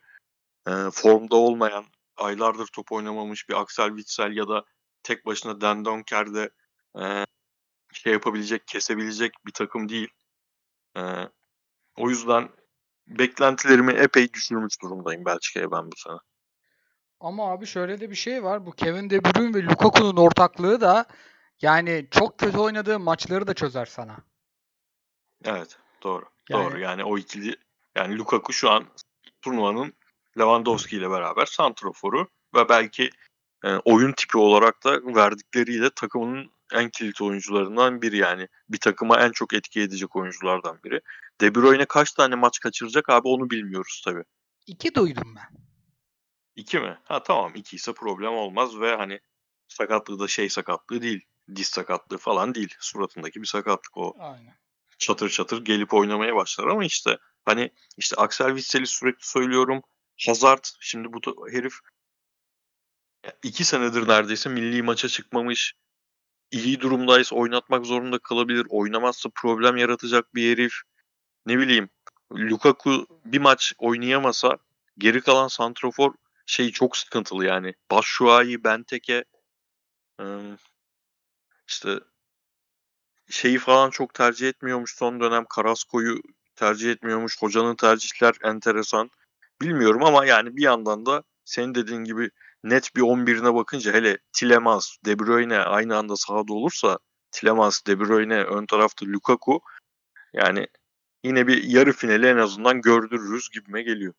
e, 0.67 0.71
formda 0.93 1.35
olmayan, 1.35 1.85
aylardır 2.17 2.67
top 2.67 2.91
oynamamış 2.91 3.49
bir 3.49 3.61
Axel 3.61 3.89
Witsel 3.89 4.37
ya 4.37 4.47
da 4.47 4.63
tek 5.03 5.25
başına 5.25 5.61
Dendonker'de 5.61 6.49
e, 6.99 7.25
şey 7.93 8.13
yapabilecek, 8.13 8.67
kesebilecek 8.67 9.33
bir 9.45 9.51
takım 9.51 9.89
değil. 9.89 10.09
E, 10.97 11.01
o 11.97 12.09
yüzden 12.09 12.49
beklentilerimi 13.07 13.93
epey 13.93 14.33
düşürmüş 14.33 14.81
durumdayım 14.81 15.25
Belçika'ya 15.25 15.71
ben 15.71 15.91
bu 15.91 15.95
sene. 15.95 16.17
Ama 17.19 17.51
abi 17.51 17.65
şöyle 17.65 17.99
de 17.99 18.09
bir 18.09 18.15
şey 18.15 18.43
var. 18.43 18.65
Bu 18.65 18.71
Kevin 18.71 19.09
De 19.09 19.23
Bruyne 19.23 19.53
ve 19.53 19.63
Lukaku'nun 19.63 20.17
ortaklığı 20.17 20.81
da 20.81 21.05
yani 21.61 22.07
çok 22.11 22.39
kötü 22.39 22.57
oynadığı 22.57 22.99
maçları 22.99 23.47
da 23.47 23.53
çözer 23.53 23.85
sana. 23.85 24.17
Evet, 25.45 25.77
doğru. 26.03 26.25
Yani- 26.49 26.71
Doğru. 26.71 26.79
Yani 26.79 27.03
o 27.03 27.17
ikili 27.17 27.55
yani 27.95 28.17
Lukaku 28.17 28.53
şu 28.53 28.69
an 28.69 28.85
turnuvanın 29.41 29.93
Lewandowski 30.39 30.97
ile 30.97 31.09
beraber 31.09 31.45
santroforu 31.45 32.27
ve 32.55 32.69
belki 32.69 33.09
e, 33.63 33.75
oyun 33.75 34.13
tipi 34.13 34.37
olarak 34.37 34.83
da 34.83 35.15
verdikleriyle 35.15 35.89
takımın 35.89 36.51
en 36.73 36.89
kilit 36.89 37.21
oyuncularından 37.21 38.01
biri 38.01 38.17
yani. 38.17 38.47
Bir 38.69 38.77
takıma 38.79 39.19
en 39.19 39.31
çok 39.31 39.53
etki 39.53 39.81
edecek 39.81 40.15
oyunculardan 40.15 40.79
biri. 40.83 41.01
De 41.41 41.55
Bruyne 41.55 41.85
kaç 41.85 42.11
tane 42.11 42.35
maç 42.35 42.59
kaçıracak 42.59 43.09
abi 43.09 43.27
onu 43.27 43.49
bilmiyoruz 43.49 44.01
tabii. 44.05 44.23
İki 44.67 44.95
duydum 44.95 45.35
ben. 45.35 45.59
İki 46.55 46.79
mi? 46.79 46.99
Ha 47.03 47.23
tamam 47.23 47.51
iki 47.55 47.75
ise 47.75 47.93
problem 47.93 48.31
olmaz 48.33 48.79
ve 48.79 48.95
hani 48.95 49.19
sakatlığı 49.67 50.19
da 50.19 50.27
şey 50.27 50.49
sakatlığı 50.49 51.01
değil. 51.01 51.25
Diz 51.55 51.67
sakatlığı 51.67 52.17
falan 52.17 52.55
değil. 52.55 52.75
Suratındaki 52.79 53.41
bir 53.41 53.47
sakatlık 53.47 53.97
o 53.97 54.15
Aynen. 54.19 54.55
çatır 54.97 55.29
çatır 55.29 55.65
gelip 55.65 55.93
oynamaya 55.93 56.35
başlar 56.35 56.67
ama 56.67 56.85
işte 56.85 57.17
hani 57.45 57.71
işte 57.97 58.15
Axel 58.15 58.47
Witsel'i 58.47 58.87
sürekli 58.87 59.27
söylüyorum. 59.27 59.81
Hazard 60.25 60.63
şimdi 60.79 61.13
bu 61.13 61.47
herif 61.51 61.73
iki 63.43 63.63
senedir 63.63 64.07
neredeyse 64.07 64.49
milli 64.49 64.83
maça 64.83 65.07
çıkmamış. 65.07 65.73
İyi 66.51 66.81
durumdaysa 66.81 67.35
oynatmak 67.35 67.85
zorunda 67.85 68.19
kalabilir. 68.19 68.67
Oynamazsa 68.69 69.29
problem 69.35 69.77
yaratacak 69.77 70.35
bir 70.35 70.51
herif. 70.51 70.73
Ne 71.45 71.57
bileyim 71.57 71.89
Lukaku 72.31 73.07
bir 73.25 73.39
maç 73.39 73.73
oynayamasa 73.77 74.57
geri 74.97 75.21
kalan 75.21 75.47
santrofor 75.47 76.13
şey 76.45 76.71
çok 76.71 76.97
sıkıntılı 76.97 77.45
yani. 77.45 77.73
Batshuayi, 77.91 78.63
Benteke 78.63 79.25
işte 81.67 81.99
şeyi 83.29 83.57
falan 83.57 83.89
çok 83.89 84.13
tercih 84.13 84.49
etmiyormuş 84.49 84.95
son 84.95 85.19
dönem. 85.19 85.45
Carrasco'yu 85.57 86.21
tercih 86.55 86.91
etmiyormuş. 86.91 87.41
Hocanın 87.41 87.75
tercihler 87.75 88.33
enteresan. 88.43 89.09
Bilmiyorum 89.61 90.03
ama 90.03 90.25
yani 90.25 90.55
bir 90.55 90.61
yandan 90.61 91.05
da 91.05 91.23
senin 91.45 91.75
dediğin 91.75 92.03
gibi 92.03 92.29
net 92.63 92.95
bir 92.95 93.01
11'ine 93.01 93.55
bakınca 93.55 93.93
hele 93.93 94.17
Tielemans, 94.33 94.95
De 95.05 95.19
Bruyne 95.19 95.59
aynı 95.59 95.97
anda 95.97 96.15
sahada 96.15 96.53
olursa 96.53 96.99
Tielemans, 97.31 97.85
De 97.87 97.99
Bruyne 97.99 98.43
ön 98.43 98.65
tarafta 98.65 99.05
Lukaku 99.05 99.61
yani 100.33 100.67
yine 101.23 101.47
bir 101.47 101.63
yarı 101.63 101.93
finali 101.93 102.27
en 102.27 102.37
azından 102.37 102.81
gördürürüz 102.81 103.49
gibime 103.49 103.81
geliyor. 103.81 104.13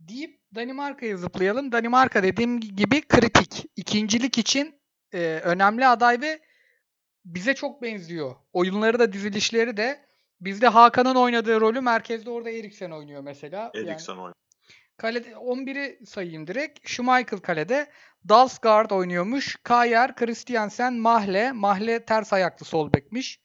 Deyip 0.00 0.40
Danimarka'ya 0.54 1.16
zıplayalım. 1.16 1.72
Danimarka 1.72 2.22
dediğim 2.22 2.60
gibi 2.60 3.08
kritik. 3.08 3.66
İkincilik 3.76 4.38
için 4.38 4.80
e, 5.12 5.40
önemli 5.44 5.86
aday 5.86 6.20
ve 6.20 6.45
bize 7.26 7.54
çok 7.54 7.82
benziyor. 7.82 8.34
Oyunları 8.52 8.98
da 8.98 9.12
dizilişleri 9.12 9.76
de. 9.76 10.06
Bizde 10.40 10.68
Hakan'ın 10.68 11.14
oynadığı 11.14 11.60
rolü 11.60 11.80
merkezde 11.80 12.30
orada 12.30 12.50
Eriksen 12.50 12.90
oynuyor 12.90 13.22
mesela. 13.22 13.70
Yani 13.74 13.88
Eriksen 13.88 14.12
oynuyor. 14.12 14.34
kalede 14.96 15.30
11'i 15.30 16.06
sayayım 16.06 16.46
direkt. 16.46 16.88
Schmeichel 16.88 17.38
kalede. 17.38 17.86
Dalsgaard 18.28 18.90
oynuyormuş. 18.90 19.56
Kayer, 19.62 20.16
Christiansen, 20.16 20.94
Mahle. 20.94 21.52
Mahle 21.52 22.04
ters 22.04 22.32
ayaklı 22.32 22.66
sol 22.66 22.92
bekmiş. 22.92 23.40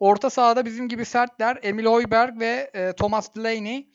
Orta 0.00 0.30
sahada 0.30 0.64
bizim 0.64 0.88
gibi 0.88 1.04
sertler. 1.04 1.58
Emil 1.62 1.84
Højberg 1.84 2.40
ve 2.40 2.70
e, 2.74 2.92
Thomas 2.92 3.34
Delaney. 3.34 3.88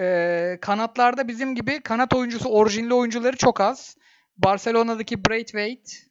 E, 0.00 0.58
kanatlarda 0.60 1.28
bizim 1.28 1.54
gibi 1.54 1.80
kanat 1.80 2.14
oyuncusu 2.14 2.48
orijinli 2.48 2.94
oyuncuları 2.94 3.36
çok 3.36 3.60
az. 3.60 3.96
Barcelona'daki 4.36 5.24
Braithwaite. 5.24 6.03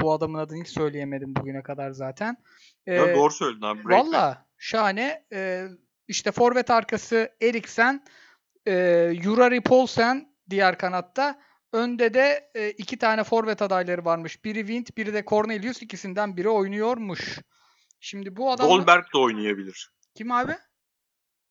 Bu 0.00 0.12
adamın 0.12 0.38
adını 0.38 0.62
hiç 0.62 0.68
söyleyemedim 0.68 1.36
bugüne 1.36 1.62
kadar 1.62 1.90
zaten. 1.90 2.36
E, 2.86 2.94
Ya 2.94 3.14
doğru 3.16 3.32
söyledin 3.32 3.62
abi. 3.62 3.84
Valla 3.84 4.46
şahane. 4.58 5.24
Ee, 5.32 5.66
işte 6.08 6.32
forvet 6.32 6.70
arkası 6.70 7.30
Eriksen, 7.42 8.04
e, 8.68 8.72
Jurari 9.22 9.60
Paulsen 9.60 10.34
diğer 10.50 10.78
kanatta. 10.78 11.40
Önde 11.72 12.14
de 12.14 12.50
e, 12.54 12.70
iki 12.70 12.98
tane 12.98 13.24
forvet 13.24 13.62
adayları 13.62 14.04
varmış. 14.04 14.44
Biri 14.44 14.58
Wind, 14.58 14.86
biri 14.96 15.14
de 15.14 15.24
Cornelius. 15.26 15.82
İkisinden 15.82 16.36
biri 16.36 16.48
oynuyormuş. 16.48 17.38
Şimdi 18.00 18.36
bu 18.36 18.52
adam 18.52 18.68
Dolberg 18.70 19.04
de 19.14 19.18
oynayabilir. 19.18 19.92
kim 20.14 20.32
abi? 20.32 20.52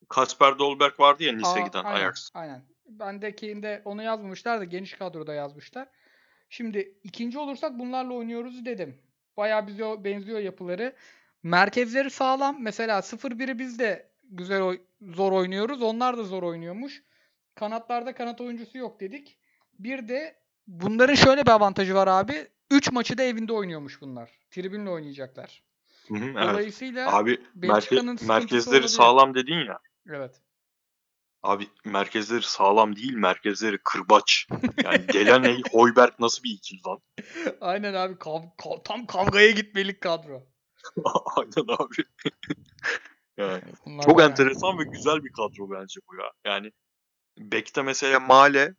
Kasper 0.10 0.60
Dolberg 0.60 1.00
vardı 1.00 1.24
ya 1.24 1.34
Nice'e 1.34 1.64
Aa, 1.64 1.68
giden 1.68 1.84
aynen, 1.84 2.00
Ajax. 2.00 2.30
Aynen. 2.34 2.66
Bendekinde 2.86 3.82
onu 3.86 4.04
yazmamışlar 4.04 4.60
da 4.60 4.64
geniş 4.64 4.94
kadroda 4.94 5.34
yazmışlar. 5.34 5.88
Şimdi 6.50 6.94
ikinci 7.04 7.40
olursak 7.40 7.80
bunlarla 7.80 8.14
oynuyoruz 8.14 8.66
dedim. 8.66 8.98
Bayağı 9.38 9.68
bize 9.68 10.04
benziyor 10.04 10.40
yapıları. 10.40 10.96
Merkezleri 11.44 12.10
sağlam. 12.10 12.58
Mesela 12.64 13.00
0-1'i 13.00 13.60
biz 13.60 13.80
de 13.80 14.10
güzel 14.24 14.78
zor 15.02 15.32
oynuyoruz. 15.32 15.82
Onlar 15.82 16.18
da 16.18 16.24
zor 16.24 16.44
oynuyormuş. 16.44 17.04
Kanatlarda 17.56 18.14
kanat 18.16 18.42
oyuncusu 18.42 18.78
yok 18.78 19.00
dedik. 19.00 19.38
Bir 19.80 20.08
de 20.08 20.36
bunların 20.68 21.16
şöyle 21.16 21.42
bir 21.42 21.52
avantajı 21.52 21.96
var 21.96 22.08
abi. 22.08 22.48
3 22.72 22.92
maçı 22.92 23.18
da 23.18 23.24
evinde 23.24 23.54
oynuyormuş 23.54 24.02
bunlar. 24.02 24.30
Tribünle 24.52 24.90
oynayacaklar. 24.90 25.64
Hı 26.08 26.14
hı, 26.16 26.26
evet. 26.26 26.50
Dolayısıyla 26.50 27.16
Abi 27.16 27.40
merke- 27.56 28.28
merkezleri 28.28 28.70
olabilir. 28.76 28.88
sağlam 28.88 29.34
dedin 29.36 29.66
ya. 29.68 29.80
evet. 30.10 30.42
Abi 31.44 31.68
merkezleri 31.86 32.42
sağlam 32.42 32.96
değil, 32.96 33.14
merkezleri 33.14 33.78
kırbaç. 33.84 34.48
Yani 34.84 35.08
Delaney, 35.08 35.62
Hoiberg 35.72 36.14
nasıl 36.20 36.44
bir 36.44 36.52
ikili 36.52 36.80
lan? 36.88 37.00
Aynen 37.62 37.94
abi 37.94 38.14
kav- 38.14 38.56
kav- 38.58 38.84
tam 38.84 39.06
kavgaya 39.06 39.52
gitmelik 39.52 40.02
kadro. 40.02 40.44
Aynen 41.36 41.68
abi. 41.80 42.04
yani 43.38 43.62
Bunlar 43.86 44.04
çok 44.04 44.18
bayağı- 44.18 44.30
enteresan 44.30 44.80
ve 44.80 44.84
güzel 44.84 45.24
bir 45.24 45.32
kadro 45.32 45.72
bence 45.72 46.00
bu 46.10 46.16
ya. 46.16 46.32
Yani 46.46 46.72
Bek'te 47.38 47.82
mesela 47.82 48.20
Male 48.20 48.76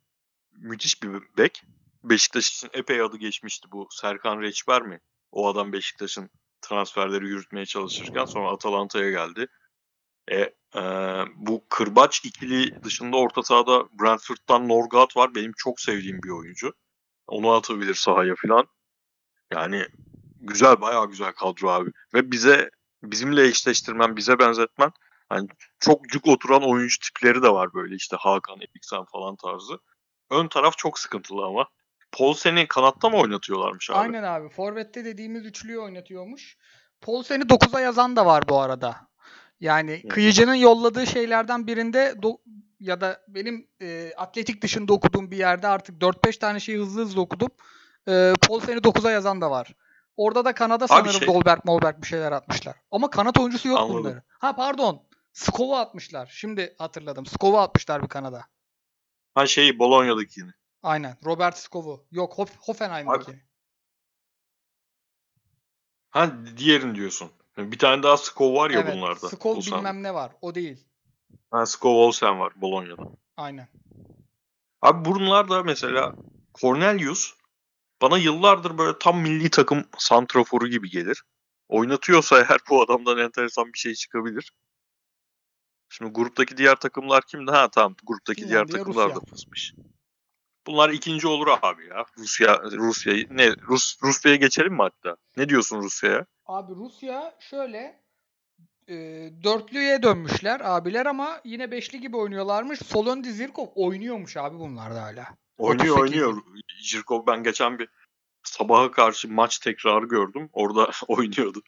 müthiş 0.51 1.03
bir 1.03 1.09
bek. 1.37 1.63
Beşiktaş 2.03 2.49
için 2.51 2.69
epey 2.73 3.01
adı 3.01 3.17
geçmişti 3.17 3.67
bu. 3.71 3.87
Serkan 3.91 4.41
Reçber 4.41 4.81
mi? 4.81 4.99
O 5.31 5.47
adam 5.47 5.73
Beşiktaş'ın 5.73 6.29
transferleri 6.61 7.27
yürütmeye 7.27 7.65
çalışırken 7.65 8.25
sonra 8.25 8.49
Atalanta'ya 8.49 9.11
geldi. 9.11 9.47
E, 10.31 10.37
e, 10.75 10.81
bu 11.35 11.63
kırbaç 11.69 12.25
ikili 12.25 12.83
dışında 12.83 13.17
orta 13.17 13.43
sahada 13.43 13.83
Brentford'dan 14.01 14.67
Norgat 14.67 15.17
var. 15.17 15.35
Benim 15.35 15.53
çok 15.57 15.79
sevdiğim 15.79 16.23
bir 16.23 16.29
oyuncu. 16.29 16.73
Onu 17.27 17.51
atabilir 17.51 17.93
sahaya 17.93 18.35
falan. 18.35 18.67
Yani 19.53 19.85
güzel 20.41 20.81
bayağı 20.81 21.09
güzel 21.09 21.31
kadro 21.31 21.69
abi. 21.69 21.91
Ve 22.13 22.31
bize 22.31 22.69
bizimle 23.03 23.47
eşleştirmen, 23.47 24.15
bize 24.17 24.39
benzetmen 24.39 24.91
hani 25.29 25.47
çok 25.79 26.09
cuk 26.09 26.27
oturan 26.27 26.63
oyuncu 26.63 26.99
tipleri 26.99 27.43
de 27.43 27.49
var 27.49 27.73
böyle 27.73 27.95
işte 27.95 28.15
Hakan, 28.19 28.61
Eriksen 28.61 29.05
falan 29.05 29.35
tarzı. 29.35 29.79
Ön 30.29 30.47
taraf 30.47 30.77
çok 30.77 30.99
sıkıntılı 30.99 31.45
ama. 31.45 31.67
Paulsen'i 32.11 32.67
kanatta 32.67 33.09
mı 33.09 33.17
oynatıyorlarmış 33.17 33.89
abi? 33.89 33.97
Aynen 33.97 34.23
abi. 34.23 34.49
Forvet'te 34.49 35.05
dediğimiz 35.05 35.45
üçlüyü 35.45 35.79
oynatıyormuş. 35.79 36.57
Paulsen'i 37.01 37.43
9'a 37.43 37.79
yazan 37.79 38.15
da 38.15 38.25
var 38.25 38.43
bu 38.49 38.59
arada. 38.59 39.10
Yani. 39.61 40.07
Kıyıcı'nın 40.09 40.55
yolladığı 40.55 41.07
şeylerden 41.07 41.67
birinde 41.67 41.99
do- 42.21 42.37
ya 42.79 43.01
da 43.01 43.21
benim 43.27 43.67
e, 43.81 44.13
atletik 44.17 44.61
dışında 44.63 44.93
okuduğum 44.93 45.31
bir 45.31 45.37
yerde 45.37 45.67
artık 45.67 46.01
4-5 46.01 46.39
tane 46.39 46.59
şeyi 46.59 46.77
hızlı 46.77 47.01
hızlı 47.01 47.21
okudum. 47.21 47.49
E, 48.07 48.33
Paulsen'i 48.47 48.77
9'a 48.83 49.11
yazan 49.11 49.41
da 49.41 49.51
var. 49.51 49.75
Orada 50.17 50.45
da 50.45 50.53
Kanada 50.53 50.87
sanırım 50.87 51.11
şey- 51.11 51.27
Dolberg 51.27 51.65
Molberg 51.65 52.01
bir 52.01 52.07
şeyler 52.07 52.31
atmışlar. 52.31 52.75
Ama 52.91 53.09
kanat 53.09 53.39
oyuncusu 53.39 53.67
yok 53.67 53.79
Anladım. 53.79 53.99
bunların. 53.99 54.23
Ha 54.29 54.55
pardon. 54.55 55.03
Skov'u 55.33 55.75
atmışlar. 55.75 56.29
Şimdi 56.33 56.75
hatırladım. 56.77 57.25
Skov'u 57.25 57.57
atmışlar 57.57 58.03
bir 58.03 58.07
Kanada. 58.07 58.45
Ha 59.33 59.47
şeyi 59.47 59.79
Bologna'dakini. 59.79 60.51
Aynen. 60.83 61.17
Robert 61.25 61.57
Skov'u. 61.57 62.05
Yok 62.11 62.33
Hof- 62.33 62.57
Hoffenheim'daki. 62.59 63.43
Ha 66.09 66.31
diğerini 66.57 66.95
diyorsun. 66.95 67.31
Bir 67.57 67.79
tane 67.79 68.03
daha 68.03 68.17
Skov 68.17 68.55
var 68.55 68.69
ya 68.69 68.79
evet. 68.79 68.95
bunlarda. 68.95 69.29
Skov 69.29 69.55
Olsen. 69.55 69.77
bilmem 69.77 70.03
ne 70.03 70.13
var. 70.13 70.31
O 70.41 70.55
değil. 70.55 70.87
Ha 71.51 71.65
Skov 71.65 71.95
Olsen 71.95 72.39
var 72.39 72.53
Bologna'da. 72.55 73.03
Aynen. 73.37 73.67
Abi 74.81 75.05
bunlar 75.05 75.49
da 75.49 75.63
mesela 75.63 76.15
Cornelius 76.61 77.33
bana 78.01 78.17
yıllardır 78.17 78.77
böyle 78.77 78.99
tam 78.99 79.19
milli 79.19 79.49
takım 79.49 79.85
santraforu 79.97 80.67
gibi 80.67 80.89
gelir. 80.89 81.23
Oynatıyorsa 81.69 82.37
eğer 82.37 82.59
bu 82.69 82.81
adamdan 82.81 83.17
enteresan 83.17 83.73
bir 83.73 83.79
şey 83.79 83.93
çıkabilir. 83.93 84.51
Şimdi 85.89 86.11
gruptaki 86.11 86.57
diğer 86.57 86.75
takımlar 86.75 87.23
kimdi? 87.27 87.51
Ha 87.51 87.69
tamam 87.71 87.95
gruptaki 88.03 88.49
diğer 88.49 88.67
Finlandiya, 88.67 88.77
takımlar 88.77 89.09
da 89.09 89.15
Rusya. 89.15 89.31
fısmış. 89.31 89.73
Bunlar 90.67 90.89
ikinci 90.89 91.27
olur 91.27 91.47
abi 91.61 91.87
ya. 91.87 92.05
Rusya 92.17 92.61
Rusya'yı 92.63 93.27
ne 93.31 93.51
Rus 93.55 93.97
Rusya'ya 94.03 94.37
geçelim 94.37 94.73
mi 94.73 94.81
hatta? 94.81 95.17
Ne 95.37 95.49
diyorsun 95.49 95.81
Rusya'ya? 95.81 96.25
Abi 96.45 96.75
Rusya 96.75 97.35
şöyle 97.39 98.01
e, 98.87 98.95
dörtlüye 99.43 100.03
dönmüşler 100.03 100.61
abiler 100.63 101.05
ama 101.05 101.41
yine 101.45 101.71
beşli 101.71 102.01
gibi 102.01 102.17
oynuyorlarmış. 102.17 102.79
Solondi 102.79 103.31
Zirkov 103.33 103.67
oynuyormuş 103.75 104.37
abi 104.37 104.59
bunlarda 104.59 105.03
hala. 105.03 105.27
Oynuyor 105.57 105.97
38 105.97 106.01
oynuyor. 106.01 106.41
Jirkov 106.81 107.27
ben 107.27 107.43
geçen 107.43 107.79
bir 107.79 107.89
sabaha 108.43 108.91
karşı 108.91 109.31
maç 109.31 109.59
tekrarı 109.59 110.05
gördüm. 110.05 110.49
Orada 110.53 110.89
oynuyordu. 111.07 111.61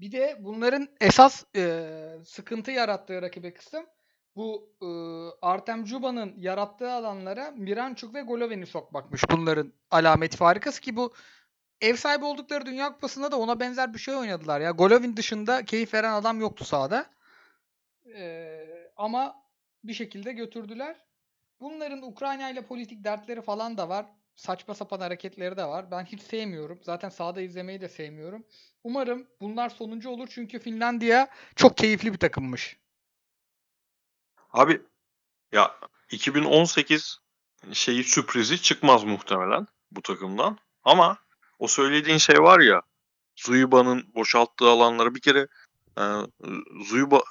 Bir 0.00 0.12
de 0.12 0.36
bunların 0.40 0.88
esas 1.00 1.44
e, 1.56 1.90
sıkıntı 2.24 2.70
yarattığı 2.70 3.22
rakibe 3.22 3.54
kısım 3.54 3.86
bu 4.36 4.74
e, 4.82 4.88
Artem 5.46 5.84
Cuba'nın 5.84 6.34
yarattığı 6.38 6.92
alanlara 6.92 7.50
Miranchuk 7.50 8.14
ve 8.14 8.22
Golovin'i 8.22 8.66
sokmakmış. 8.66 9.22
Bunların 9.30 9.72
alamet 9.90 10.36
farikası 10.36 10.80
ki 10.80 10.96
bu 10.96 11.14
ev 11.80 11.96
sahibi 11.96 12.24
oldukları 12.24 12.66
Dünya 12.66 12.92
Kupası'nda 12.92 13.32
da 13.32 13.38
ona 13.38 13.60
benzer 13.60 13.94
bir 13.94 13.98
şey 13.98 14.14
oynadılar 14.14 14.60
ya. 14.60 14.70
Golovin 14.70 15.16
dışında 15.16 15.64
keyif 15.64 15.94
veren 15.94 16.12
adam 16.12 16.40
yoktu 16.40 16.64
sahada. 16.64 17.06
E, 18.16 18.58
ama 18.96 19.42
bir 19.84 19.94
şekilde 19.94 20.32
götürdüler. 20.32 20.96
Bunların 21.60 22.02
Ukrayna 22.02 22.50
ile 22.50 22.62
politik 22.62 23.04
dertleri 23.04 23.42
falan 23.42 23.78
da 23.78 23.88
var. 23.88 24.06
Saçma 24.36 24.74
sapan 24.74 25.00
hareketleri 25.00 25.56
de 25.56 25.64
var. 25.64 25.90
Ben 25.90 26.04
hiç 26.04 26.22
sevmiyorum. 26.22 26.80
Zaten 26.82 27.08
sahada 27.08 27.40
izlemeyi 27.40 27.80
de 27.80 27.88
sevmiyorum. 27.88 28.46
Umarım 28.84 29.26
bunlar 29.40 29.68
sonuncu 29.68 30.10
olur 30.10 30.28
çünkü 30.30 30.58
Finlandiya 30.58 31.28
çok 31.56 31.76
keyifli 31.76 32.12
bir 32.12 32.18
takımmış. 32.18 32.76
Abi 34.50 34.82
ya 35.52 35.78
2018 36.10 37.20
şeyi 37.72 38.04
sürprizi 38.04 38.62
çıkmaz 38.62 39.04
muhtemelen 39.04 39.66
bu 39.90 40.02
takımdan. 40.02 40.58
Ama 40.84 41.18
o 41.58 41.68
söylediğin 41.68 42.18
şey 42.18 42.42
var 42.42 42.60
ya 42.60 42.82
Zuyuba'nın 43.36 44.14
boşalttığı 44.14 44.68
alanlara 44.68 45.14
bir 45.14 45.20
kere 45.20 45.48
e, 45.98 46.02
Zuyuba 46.84 47.22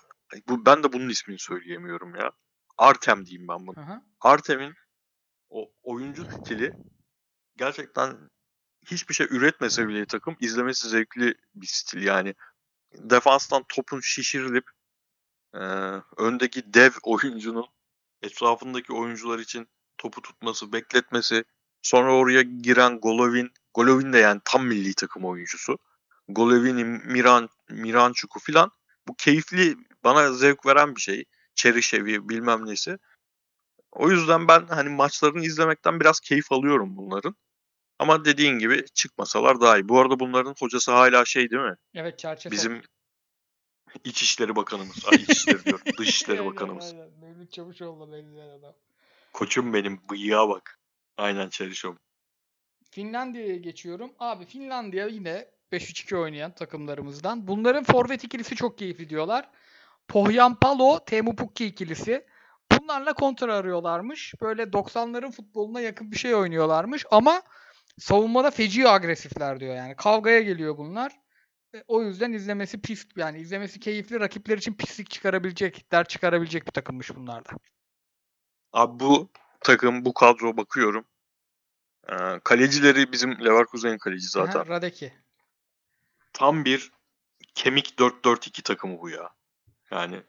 bu 0.47 0.65
ben 0.65 0.83
de 0.83 0.93
bunun 0.93 1.09
ismini 1.09 1.39
söyleyemiyorum 1.39 2.15
ya. 2.15 2.31
Artem 2.77 3.25
diyeyim 3.25 3.47
ben 3.47 3.67
bunu. 3.67 3.79
Aha. 3.79 4.01
Artem'in 4.21 4.73
o 5.49 5.71
oyuncu 5.83 6.25
stili 6.25 6.73
gerçekten 7.57 8.29
hiçbir 8.85 9.13
şey 9.13 9.27
üretmese 9.29 9.87
bile 9.87 10.05
takım 10.05 10.37
izlemesi 10.39 10.89
zevkli 10.89 11.35
bir 11.55 11.67
stil 11.67 12.01
yani. 12.01 12.35
Defanstan 12.93 13.63
topun 13.69 13.99
şişirilip 13.99 14.65
e, 15.53 15.59
öndeki 16.17 16.73
dev 16.73 16.91
oyuncunun 17.03 17.65
etrafındaki 18.21 18.93
oyuncular 18.93 19.39
için 19.39 19.67
topu 19.97 20.21
tutması, 20.21 20.73
bekletmesi, 20.73 21.43
sonra 21.81 22.15
oraya 22.15 22.41
giren 22.41 22.99
Golovin, 22.99 23.51
Golovin 23.73 24.13
de 24.13 24.17
yani 24.17 24.41
tam 24.45 24.65
milli 24.65 24.93
takım 24.93 25.25
oyuncusu. 25.25 25.77
Golovin'i, 26.27 26.83
Miran, 26.83 27.49
Miranchuk'u 27.69 28.39
filan 28.39 28.71
bu 29.07 29.15
keyifli, 29.15 29.75
bana 30.03 30.33
zevk 30.33 30.65
veren 30.65 30.95
bir 30.95 31.01
şey. 31.01 31.25
Çerişevi 31.55 32.29
bilmem 32.29 32.65
nesi. 32.65 32.97
O 33.91 34.09
yüzden 34.09 34.47
ben 34.47 34.67
hani 34.67 34.89
maçlarını 34.89 35.45
izlemekten 35.45 35.99
biraz 35.99 36.19
keyif 36.19 36.51
alıyorum 36.51 36.97
bunların. 36.97 37.35
Ama 37.99 38.25
dediğin 38.25 38.59
gibi 38.59 38.85
çıkmasalar 38.93 39.61
daha 39.61 39.77
iyi. 39.77 39.89
Bu 39.89 39.99
arada 39.99 40.19
bunların 40.19 40.55
hocası 40.59 40.91
hala 40.91 41.25
şey 41.25 41.49
değil 41.49 41.61
mi? 41.61 41.75
Evet 41.93 42.19
Çerçesov. 42.19 42.51
Bizim 42.51 42.81
İçişleri 44.03 44.55
Bakanımız. 44.55 45.05
Ay 45.11 45.17
İçişleri 45.17 45.65
diyorum. 45.65 45.85
Dışişleri 45.97 46.39
Aynen, 46.39 46.51
Bakanımız. 46.51 46.93
aynen. 46.93 47.09
Mevlüt 47.21 47.51
Çavuşoğlu'na 47.51 48.11
benzeyen 48.13 48.49
adam. 48.49 48.73
Koçum 49.33 49.73
benim 49.73 50.01
bıyığa 50.09 50.49
bak. 50.49 50.79
Aynen 51.17 51.49
Çelişom. 51.49 51.97
Finlandiya'ya 52.91 53.55
geçiyorum. 53.55 54.11
Abi 54.19 54.45
Finlandiya 54.45 55.07
yine 55.07 55.47
5-3-2 55.71 56.15
oynayan 56.17 56.51
takımlarımızdan. 56.55 57.47
Bunların 57.47 57.83
forvet 57.83 58.23
ikilisi 58.23 58.55
çok 58.55 58.77
keyifli 58.77 59.09
diyorlar. 59.09 59.49
Pohjanpalo, 60.07 60.99
Teemu 61.05 61.35
Pukki 61.35 61.65
ikilisi. 61.65 62.25
Bunlarla 62.71 63.13
kontra 63.13 63.55
arıyorlarmış. 63.55 64.33
Böyle 64.41 64.63
90'ların 64.63 65.31
futboluna 65.31 65.81
yakın 65.81 66.11
bir 66.11 66.17
şey 66.17 66.35
oynuyorlarmış 66.35 67.05
ama 67.11 67.41
savunmada 67.99 68.51
feci 68.51 68.89
agresifler 68.89 69.59
diyor 69.59 69.75
yani. 69.75 69.95
Kavgaya 69.95 70.41
geliyor 70.41 70.77
bunlar. 70.77 71.11
O 71.87 72.03
yüzden 72.03 72.31
izlemesi 72.31 72.81
pis 72.81 73.07
yani 73.15 73.39
izlemesi 73.39 73.79
keyifli 73.79 74.19
rakipler 74.19 74.57
için 74.57 74.73
pislik 74.73 75.09
çıkarabilecek, 75.09 75.91
der 75.91 76.05
çıkarabilecek 76.07 76.67
bir 76.67 76.71
takımmış 76.71 77.15
bunlarda. 77.15 77.49
Abi 78.73 78.99
bu 78.99 79.29
takım, 79.59 80.05
bu 80.05 80.13
kadro 80.13 80.57
bakıyorum. 80.57 81.05
Ee, 82.09 82.39
kalecileri 82.43 83.11
bizim 83.11 83.45
Leverkusen'in 83.45 83.97
kaleci 83.97 84.27
zaten. 84.27 84.59
Aha, 84.59 84.67
Radeki. 84.67 85.13
Tam 86.33 86.65
bir 86.65 86.91
kemik 87.55 87.93
4-4-2 87.97 88.61
takımı 88.61 89.01
bu 89.01 89.09
ya. 89.09 89.29
Yani 89.91 90.21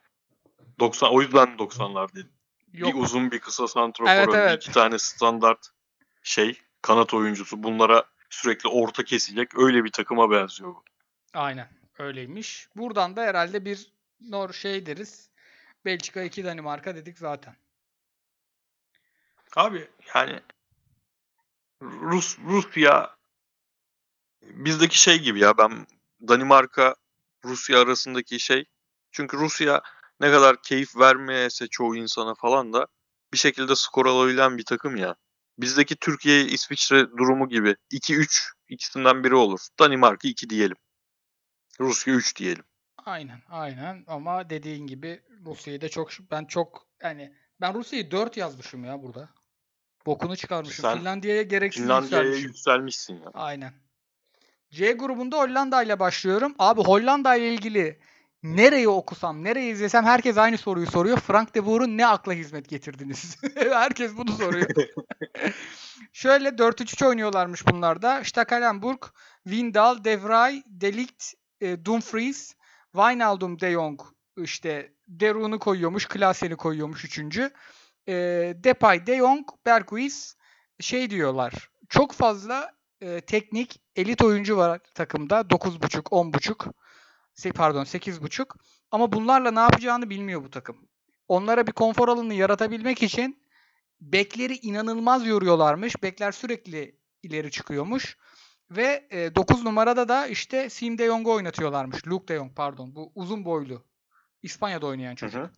90 0.78 1.10
o 1.10 1.22
yüzden 1.22 1.48
90'lar 1.48 2.14
dedim. 2.14 2.32
Yok. 2.72 2.94
Bir 2.94 3.00
uzun 3.00 3.30
bir 3.30 3.38
kısa 3.38 3.68
santrafor 3.68 4.12
Evet, 4.12 4.28
evet. 4.32 4.62
iki 4.62 4.72
tane 4.72 4.98
standart 4.98 5.68
şey 6.22 6.60
kanat 6.82 7.14
oyuncusu. 7.14 7.62
Bunlara 7.62 8.04
sürekli 8.30 8.68
orta 8.68 9.04
kesilecek 9.04 9.58
öyle 9.58 9.84
bir 9.84 9.92
takıma 9.92 10.30
benziyor 10.30 10.74
bu. 10.74 10.84
Aynen 11.38 11.68
öyleymiş. 11.98 12.68
Buradan 12.76 13.16
da 13.16 13.22
herhalde 13.22 13.64
bir 13.64 13.92
nor 14.20 14.52
şey 14.52 14.86
deriz. 14.86 15.30
Belçika 15.84 16.22
2 16.22 16.44
Danimarka 16.44 16.94
dedik 16.94 17.18
zaten. 17.18 17.56
Abi 19.56 19.90
yani 20.14 20.40
Rus 21.82 22.38
Rusya 22.38 23.16
bizdeki 24.42 25.00
şey 25.00 25.18
gibi 25.18 25.40
ya 25.40 25.58
ben 25.58 25.86
Danimarka 26.28 26.94
Rusya 27.44 27.80
arasındaki 27.80 28.40
şey 28.40 28.64
çünkü 29.12 29.36
Rusya 29.36 29.82
ne 30.20 30.30
kadar 30.30 30.62
keyif 30.62 30.96
vermeyese 30.96 31.68
çoğu 31.68 31.96
insana 31.96 32.34
falan 32.34 32.72
da 32.72 32.86
bir 33.32 33.38
şekilde 33.38 33.76
skor 33.76 34.06
alabilen 34.06 34.58
bir 34.58 34.64
takım 34.64 34.96
ya. 34.96 35.16
Bizdeki 35.58 35.96
Türkiye 35.96 36.44
İsviçre 36.44 37.10
durumu 37.10 37.48
gibi 37.48 37.76
2-3 37.90 38.52
ikisinden 38.68 39.24
biri 39.24 39.34
olur. 39.34 39.60
Danimarka 39.78 40.28
2 40.28 40.50
diyelim. 40.50 40.76
Rusya 41.80 42.14
3 42.14 42.36
diyelim. 42.36 42.64
Aynen, 43.06 43.42
aynen 43.48 44.04
ama 44.06 44.50
dediğin 44.50 44.86
gibi 44.86 45.22
Rusya'yı 45.46 45.80
da 45.80 45.88
çok 45.88 46.10
ben 46.30 46.44
çok 46.44 46.86
yani 47.02 47.32
ben 47.60 47.74
Rusya'yı 47.74 48.10
4 48.10 48.36
yazmışım 48.36 48.84
ya 48.84 49.02
burada. 49.02 49.28
Bokunu 50.06 50.36
çıkarmışım. 50.36 50.82
Sen 50.82 50.98
Finlandiya'ya 50.98 51.42
gereksiz 51.42 51.82
Finlandiya'ya 51.82 52.34
yükselmişsin 52.34 53.14
ya. 53.14 53.30
Aynen. 53.34 53.72
C 54.70 54.92
grubunda 54.92 55.38
Hollanda 55.38 55.82
ile 55.82 56.00
başlıyorum. 56.00 56.54
Abi 56.58 56.82
Hollanda 56.82 57.34
ile 57.34 57.54
ilgili 57.54 58.00
nereyi 58.42 58.88
okusam, 58.88 59.44
nereyi 59.44 59.72
izlesem 59.72 60.04
herkes 60.04 60.38
aynı 60.38 60.58
soruyu 60.58 60.86
soruyor. 60.86 61.18
Frank 61.18 61.54
de 61.54 61.66
Boer'un 61.66 61.96
ne 61.96 62.06
akla 62.06 62.32
hizmet 62.32 62.68
getirdiniz? 62.68 63.36
herkes 63.54 64.16
bunu 64.16 64.32
soruyor. 64.32 64.68
Şöyle 66.12 66.48
4-3-3 66.48 67.06
oynuyorlarmış 67.06 67.66
bunlar 67.66 68.02
da. 68.02 68.24
Stekelenburg, 68.24 69.02
Windal, 69.44 70.04
De 70.04 70.22
Vrij, 70.22 70.62
De 70.66 70.92
Ligt, 70.92 71.34
e, 71.60 71.84
Dumfries, 71.84 72.54
Wijnaldum, 72.92 73.60
De 73.60 73.72
Jong 73.72 74.00
işte 74.36 74.92
Derun'u 75.08 75.58
koyuyormuş, 75.58 76.06
Klaasen'i 76.06 76.56
koyuyormuş 76.56 77.04
üçüncü. 77.04 77.50
E, 78.08 78.14
Depay, 78.56 79.06
De 79.06 79.16
Jong, 79.16 79.48
Berghuis 79.66 80.36
şey 80.80 81.10
diyorlar. 81.10 81.70
Çok 81.88 82.12
fazla 82.12 82.72
e, 83.00 83.20
teknik 83.20 83.80
elit 83.96 84.22
oyuncu 84.22 84.56
var 84.56 84.80
takımda. 84.94 85.40
9.5, 85.40 86.02
10.5 86.02 86.72
se- 87.34 87.52
pardon 87.52 87.84
8.5 87.84 88.46
ama 88.90 89.12
bunlarla 89.12 89.50
ne 89.50 89.60
yapacağını 89.60 90.10
bilmiyor 90.10 90.42
bu 90.44 90.50
takım. 90.50 90.88
Onlara 91.28 91.66
bir 91.66 91.72
konfor 91.72 92.08
alanı 92.08 92.34
yaratabilmek 92.34 93.02
için 93.02 93.42
bekleri 94.00 94.56
inanılmaz 94.56 95.26
yoruyorlarmış. 95.26 96.02
Bekler 96.02 96.32
sürekli 96.32 96.98
ileri 97.22 97.50
çıkıyormuş. 97.50 98.16
Ve 98.70 99.08
9 99.34 99.64
numarada 99.64 100.08
da 100.08 100.26
işte 100.26 100.70
Sim 100.70 100.98
de 100.98 101.06
Jong'u 101.06 101.32
oynatıyorlarmış. 101.32 102.06
Luke 102.06 102.28
de 102.34 102.38
Jong 102.38 102.56
pardon. 102.56 102.94
Bu 102.94 103.12
uzun 103.14 103.44
boylu. 103.44 103.84
İspanya'da 104.42 104.86
oynayan 104.86 105.12
Hı 105.12 105.16
çocuk. 105.16 105.40
hı. 105.42 105.50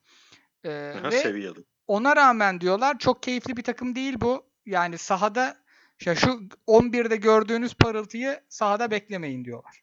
E, 0.70 0.94
Aha, 0.98 1.10
ve 1.10 1.18
seviyeli. 1.18 1.64
ona 1.86 2.16
rağmen 2.16 2.60
diyorlar 2.60 2.98
çok 2.98 3.22
keyifli 3.22 3.56
bir 3.56 3.62
takım 3.62 3.94
değil 3.94 4.14
bu. 4.20 4.50
Yani 4.66 4.98
sahada 4.98 5.56
işte 6.00 6.14
şu 6.14 6.48
11'de 6.66 7.16
gördüğünüz 7.16 7.74
parıltıyı 7.74 8.40
sahada 8.48 8.90
beklemeyin 8.90 9.44
diyorlar. 9.44 9.82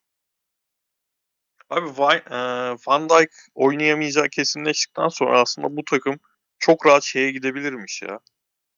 Abi 1.69 1.89
e, 2.30 2.38
Van 2.88 3.09
Dijk 3.09 3.30
oynayamayacağı 3.55 4.30
kesinleştikten 4.30 5.07
sonra 5.07 5.41
aslında 5.41 5.78
bu 5.78 5.86
takım 5.86 6.19
çok 6.59 6.86
rahat 6.86 7.03
şeye 7.03 7.32
gidebilirmiş 7.32 8.01
ya. 8.01 8.19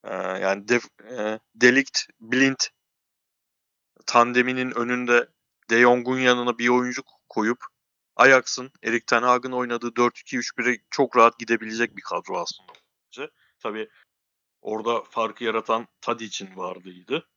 E, 0.03 0.13
yani 0.15 0.67
Def, 0.67 0.85
e, 1.11 1.39
Delikt, 1.55 1.99
Blind 2.19 2.57
tandeminin 4.05 4.71
önünde 4.71 5.29
De 5.69 5.81
Jong'un 5.81 6.19
yanına 6.19 6.57
bir 6.57 6.69
oyuncu 6.69 7.01
koyup 7.29 7.65
Ajax'ın 8.15 8.71
Erik 8.83 9.07
Ten 9.07 9.23
Hag'ın 9.23 9.51
oynadığı 9.51 9.87
4-2-3-1'e 9.87 10.81
çok 10.89 11.17
rahat 11.17 11.39
gidebilecek 11.39 11.97
bir 11.97 12.01
kadro 12.01 12.37
aslında. 12.37 12.73
Tabii 13.59 13.89
orada 14.61 15.03
farkı 15.03 15.43
yaratan 15.43 15.87
Tadic'in 16.01 16.55
vardıydı. 16.55 17.29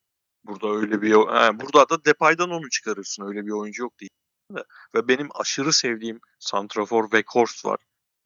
Burada 0.44 0.68
öyle 0.68 1.02
bir 1.02 1.10
he, 1.10 1.60
burada 1.60 1.88
da 1.88 2.04
Depay'dan 2.04 2.50
onu 2.50 2.70
çıkarırsın. 2.70 3.26
Öyle 3.26 3.46
bir 3.46 3.50
oyuncu 3.50 3.82
yok 3.82 4.00
değil. 4.00 4.10
de. 4.50 4.64
Ve 4.94 5.08
benim 5.08 5.28
aşırı 5.34 5.72
sevdiğim 5.72 6.20
santrafor 6.38 7.02
Weghorst 7.02 7.64
var. 7.64 7.78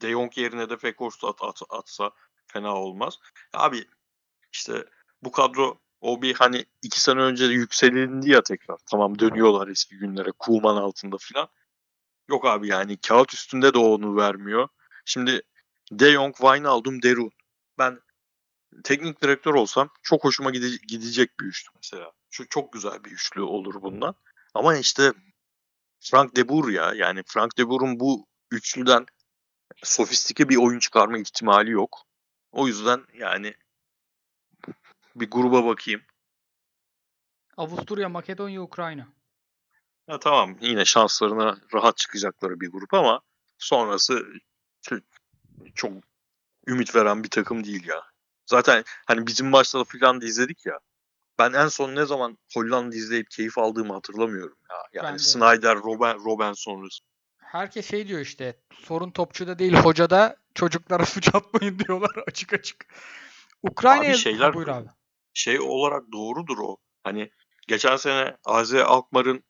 De 0.03 0.11
Jong 0.11 0.39
yerine 0.39 0.71
de 0.71 0.75
Weghorst 0.75 1.25
at, 1.25 1.43
at, 1.43 1.63
atsa 1.69 2.11
fena 2.47 2.75
olmaz. 2.75 3.19
Abi 3.53 3.85
işte 4.53 4.85
bu 5.23 5.33
kadro 5.33 5.81
o 6.01 6.23
bir 6.23 6.35
hani 6.35 6.65
iki 6.83 7.01
sene 7.01 7.21
önce 7.21 7.45
yükselindi 7.45 8.31
ya 8.31 8.43
tekrar. 8.43 8.79
Tamam 8.91 9.19
dönüyorlar 9.19 9.69
eski 9.69 9.99
günlere. 9.99 10.31
Kuman 10.39 10.77
altında 10.77 11.17
filan. 11.19 11.49
Yok 12.29 12.47
abi 12.47 12.69
yani 12.69 12.97
kağıt 12.97 13.35
üstünde 13.35 13.75
de 13.75 13.79
onu 13.79 14.17
vermiyor. 14.17 14.69
Şimdi 15.05 15.43
De 15.93 16.13
Jong, 16.13 16.37
Wijnaldum, 16.37 17.03
Derun. 17.03 17.31
Ben 17.79 18.01
teknik 18.85 19.23
direktör 19.23 19.55
olsam 19.55 19.91
çok 20.03 20.25
hoşuma 20.25 20.51
gide- 20.51 20.87
gidecek 20.87 21.41
bir 21.41 21.45
üçlü 21.45 21.71
mesela. 21.77 22.13
Şu 22.31 22.49
çok 22.49 22.73
güzel 22.73 23.05
bir 23.05 23.11
üçlü 23.11 23.43
olur 23.43 23.83
bundan. 23.83 24.15
Ama 24.55 24.77
işte 24.77 25.13
Frank 26.01 26.37
de 26.37 26.49
Boer 26.49 26.73
ya. 26.73 26.93
Yani 26.95 27.23
Frank 27.27 27.59
de 27.59 27.69
Boer'un 27.69 28.01
bu 28.01 28.27
üçlüden 28.51 29.07
sofistike 29.83 30.49
bir 30.49 30.57
oyun 30.57 30.79
çıkarma 30.79 31.19
ihtimali 31.19 31.71
yok. 31.71 32.03
O 32.53 32.67
yüzden 32.67 33.05
yani 33.15 33.55
bir 35.21 35.31
gruba 35.31 35.65
bakayım. 35.65 36.03
Avusturya, 37.57 38.09
Makedonya, 38.09 38.63
Ukrayna. 38.63 39.09
Ya 40.09 40.19
tamam 40.19 40.57
yine 40.61 40.85
şanslarına 40.85 41.59
rahat 41.75 41.97
çıkacakları 41.97 42.61
bir 42.61 42.71
grup 42.71 42.95
ama 42.95 43.21
sonrası 43.59 44.27
çok 45.75 45.93
ümit 46.69 46.95
veren 46.95 47.25
bir 47.25 47.31
takım 47.31 47.65
değil 47.65 47.87
ya. 47.87 48.03
Zaten 48.47 48.85
hani 49.07 49.27
bizim 49.27 49.47
maçta 49.47 49.79
da 49.79 49.85
Finlandiya 49.85 50.29
izledik 50.29 50.67
ya. 50.67 50.79
Ben 51.39 51.53
en 51.53 51.69
son 51.69 51.95
ne 51.95 52.07
zaman 52.07 52.39
Hollanda 52.55 52.97
izleyip 52.97 53.31
keyif 53.31 53.59
aldığımı 53.59 53.93
hatırlamıyorum 53.93 54.59
ya. 54.71 55.03
Yani. 55.03 55.19
Snyder, 55.19 55.77
Robben, 55.77 56.25
Robben 56.25 56.53
sonrası. 56.53 57.05
Herkes 57.39 57.91
şey 57.91 58.09
diyor 58.09 58.21
işte 58.21 58.61
sorun 58.73 59.11
topçuda 59.11 59.59
değil 59.59 59.75
hocada 59.75 60.37
çocuklara 60.55 61.07
suç 61.07 61.35
atmayın 61.35 61.79
diyorlar 61.79 62.11
açık 62.27 62.53
açık. 62.53 62.87
Ukrayna'ya 63.63 64.11
Abi 64.11 64.19
şeyler- 64.19 64.55
buyur 64.55 64.69
abi. 64.69 64.89
Şey 65.37 65.61
olarak 65.61 66.13
doğrudur 66.13 66.59
o. 66.59 66.77
Hani 67.05 67.31
geçen 67.69 67.97
sene 67.97 68.37
AZ 68.45 68.75
Alkmaar'ın 68.75 69.45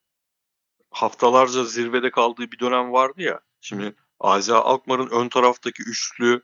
haftalarca 0.91 1.65
zirvede 1.65 2.11
kaldığı 2.11 2.53
bir 2.53 2.59
dönem 2.59 2.93
vardı 2.93 3.23
ya. 3.23 3.41
Şimdi 3.61 3.95
AZ 4.21 4.51
Alkmaar'ın 4.51 5.11
ön 5.11 5.29
taraftaki 5.29 5.83
üçlü 5.83 6.43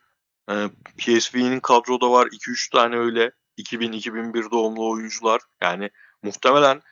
e, 0.50 0.54
PSV'nin 0.98 1.60
kadroda 1.60 2.10
var 2.10 2.26
2-3 2.26 2.70
tane 2.72 2.96
öyle 2.96 3.32
2000-2001 3.58 4.50
doğumlu 4.50 4.90
oyuncular. 4.90 5.40
Yani 5.60 5.90
muhtemelen 6.22 6.82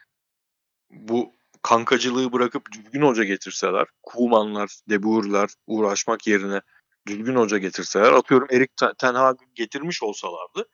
bu 0.91 1.35
kankacılığı 1.63 2.33
bırakıp 2.33 2.73
düzgün 2.73 3.03
hoca 3.03 3.25
getirseler, 3.25 3.87
Kumanlar, 4.03 4.71
De 4.89 5.03
Boer'ler 5.03 5.49
uğraşmak 5.67 6.27
yerine 6.27 6.61
düzgün 7.07 7.37
hoca 7.37 7.59
getirseler, 7.59 8.13
atıyorum 8.13 8.49
Erik 8.51 8.71
Ten 8.99 9.15
Hag'ı 9.15 9.45
getirmiş 9.55 10.03
olsalardı, 10.03 10.69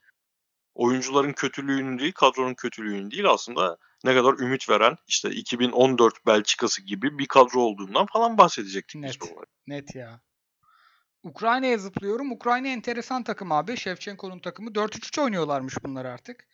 oyuncuların 0.76 1.32
kötülüğünün 1.32 1.98
değil, 1.98 2.12
kadronun 2.12 2.54
kötülüğünün 2.54 3.10
değil 3.10 3.30
aslında 3.30 3.76
ne 4.04 4.14
kadar 4.14 4.34
ümit 4.38 4.68
veren 4.68 4.96
işte 5.06 5.30
2014 5.30 6.26
Belçikası 6.26 6.82
gibi 6.82 7.18
bir 7.18 7.26
kadro 7.26 7.60
olduğundan 7.60 8.06
falan 8.06 8.38
bahsedecektik 8.38 9.00
Net. 9.00 9.10
biz 9.10 9.20
bu 9.20 9.34
olay. 9.34 9.44
Net 9.66 9.94
ya. 9.94 10.20
Ukrayna'ya 11.22 11.78
zıplıyorum. 11.78 12.32
Ukrayna 12.32 12.68
enteresan 12.68 13.22
takım 13.22 13.52
abi. 13.52 13.76
Şevçenko'nun 13.76 14.38
takımı. 14.38 14.70
4-3-3 14.70 15.22
oynuyorlarmış 15.22 15.74
bunlar 15.84 16.04
artık. 16.04 16.48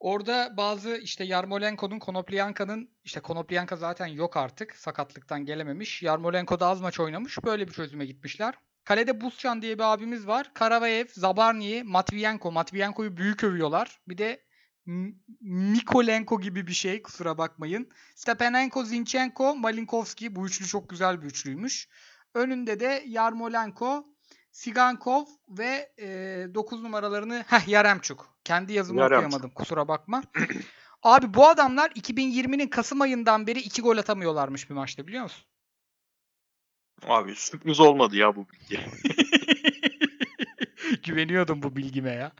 Orada 0.00 0.56
bazı 0.56 0.96
işte 0.96 1.24
Yarmolenko'nun, 1.24 1.98
Konoplyanka'nın 1.98 2.90
işte 3.04 3.20
Konoplyanka 3.20 3.76
zaten 3.76 4.06
yok 4.06 4.36
artık. 4.36 4.76
Sakatlıktan 4.76 5.44
gelememiş. 5.44 6.02
Yarmolenko 6.02 6.60
da 6.60 6.66
az 6.66 6.80
maç 6.80 7.00
oynamış. 7.00 7.44
Böyle 7.44 7.68
bir 7.68 7.72
çözüme 7.72 8.06
gitmişler. 8.06 8.54
Kalede 8.84 9.20
Buscan 9.20 9.62
diye 9.62 9.78
bir 9.78 9.92
abimiz 9.92 10.26
var. 10.26 10.50
Karavayev, 10.54 11.06
Zabarny, 11.12 11.82
Matviyenko. 11.82 12.52
Matviyenko'yu 12.52 13.16
büyük 13.16 13.44
övüyorlar. 13.44 14.00
Bir 14.08 14.18
de 14.18 14.42
M- 14.86 15.12
Mikolenko 15.40 16.40
gibi 16.40 16.66
bir 16.66 16.72
şey 16.72 17.02
kusura 17.02 17.38
bakmayın. 17.38 17.88
Stepanenko, 18.14 18.84
Zinchenko, 18.84 19.56
Malinkovski. 19.56 20.36
Bu 20.36 20.46
üçlü 20.46 20.66
çok 20.66 20.88
güzel 20.90 21.22
bir 21.22 21.26
üçlüymüş. 21.26 21.88
Önünde 22.34 22.80
de 22.80 23.04
Yarmolenko, 23.06 24.06
Sigankov 24.52 25.24
ve 25.48 25.92
9 26.54 26.82
numaralarını 26.82 27.44
heh 27.48 27.68
Yaremçuk. 27.68 28.34
Kendi 28.44 28.72
yazımı 28.72 29.00
Yaremçuk. 29.00 29.26
okuyamadım 29.26 29.50
kusura 29.54 29.88
bakma. 29.88 30.22
Abi 31.02 31.34
bu 31.34 31.48
adamlar 31.48 31.90
2020'nin 31.90 32.66
Kasım 32.68 33.00
ayından 33.00 33.46
beri 33.46 33.58
2 33.60 33.82
gol 33.82 33.98
atamıyorlarmış 33.98 34.70
bir 34.70 34.74
maçta 34.74 35.06
biliyor 35.06 35.22
musun? 35.22 35.44
Abi 37.08 37.34
sürpriz 37.34 37.80
olmadı 37.80 38.16
ya 38.16 38.36
bu 38.36 38.46
bilgi. 38.48 38.80
Güveniyordum 41.02 41.62
bu 41.62 41.76
bilgime 41.76 42.10
ya. 42.10 42.32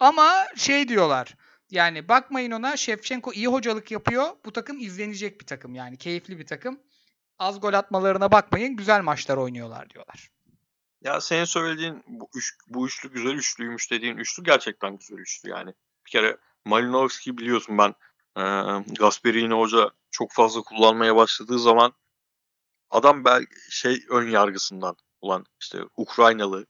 Ama 0.00 0.46
şey 0.56 0.88
diyorlar. 0.88 1.36
Yani 1.70 2.08
bakmayın 2.08 2.50
ona 2.50 2.76
Şevçenko 2.76 3.32
iyi 3.32 3.46
hocalık 3.46 3.90
yapıyor. 3.90 4.26
Bu 4.44 4.52
takım 4.52 4.80
izlenecek 4.80 5.40
bir 5.40 5.46
takım 5.46 5.74
yani 5.74 5.96
keyifli 5.96 6.38
bir 6.38 6.46
takım. 6.46 6.80
Az 7.38 7.60
gol 7.60 7.72
atmalarına 7.72 8.32
bakmayın. 8.32 8.76
Güzel 8.76 9.02
maçlar 9.02 9.36
oynuyorlar 9.36 9.90
diyorlar. 9.90 10.30
Ya 11.02 11.20
senin 11.20 11.44
söylediğin 11.44 12.02
bu, 12.06 12.28
üç, 12.34 12.54
bu 12.68 12.86
üçlü 12.86 13.12
güzel 13.12 13.34
üçlüymüş 13.34 13.90
dediğin 13.90 14.16
üçlü 14.16 14.44
gerçekten 14.44 14.96
güzel 14.96 15.18
üçlü 15.18 15.50
yani. 15.50 15.72
Bir 16.06 16.10
kere 16.10 16.36
Malinovski 16.64 17.38
biliyorsun 17.38 17.78
ben 17.78 17.94
e, 18.36 18.42
Gasperini 18.98 19.54
hoca 19.54 19.90
çok 20.10 20.32
fazla 20.32 20.62
kullanmaya 20.62 21.16
başladığı 21.16 21.58
zaman 21.58 21.92
adam 22.90 23.24
bel 23.24 23.46
şey 23.70 24.04
ön 24.10 24.28
yargısından 24.28 24.96
ulan 25.20 25.44
işte 25.60 25.78
Ukraynalı 25.96 26.66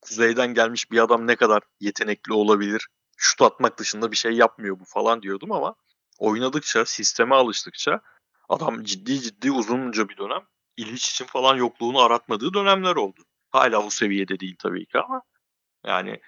kuzeyden 0.00 0.54
gelmiş 0.54 0.90
bir 0.90 0.98
adam 0.98 1.26
ne 1.26 1.36
kadar 1.36 1.62
yetenekli 1.80 2.32
olabilir? 2.32 2.88
Şut 3.16 3.42
atmak 3.42 3.78
dışında 3.78 4.10
bir 4.12 4.16
şey 4.16 4.32
yapmıyor 4.32 4.80
bu 4.80 4.84
falan 4.84 5.22
diyordum 5.22 5.52
ama 5.52 5.74
oynadıkça, 6.18 6.84
sisteme 6.84 7.34
alıştıkça 7.34 8.00
Adam 8.48 8.84
ciddi 8.84 9.20
ciddi 9.20 9.52
uzunca 9.52 10.08
bir 10.08 10.16
dönem 10.16 10.46
İliç 10.76 11.10
için 11.10 11.24
falan 11.24 11.56
yokluğunu 11.56 12.00
aratmadığı 12.00 12.54
dönemler 12.54 12.96
oldu. 12.96 13.24
Hala 13.50 13.82
o 13.82 13.90
seviyede 13.90 14.40
değil 14.40 14.56
tabii 14.58 14.86
ki 14.86 14.98
ama 14.98 15.22
yani 15.86 16.20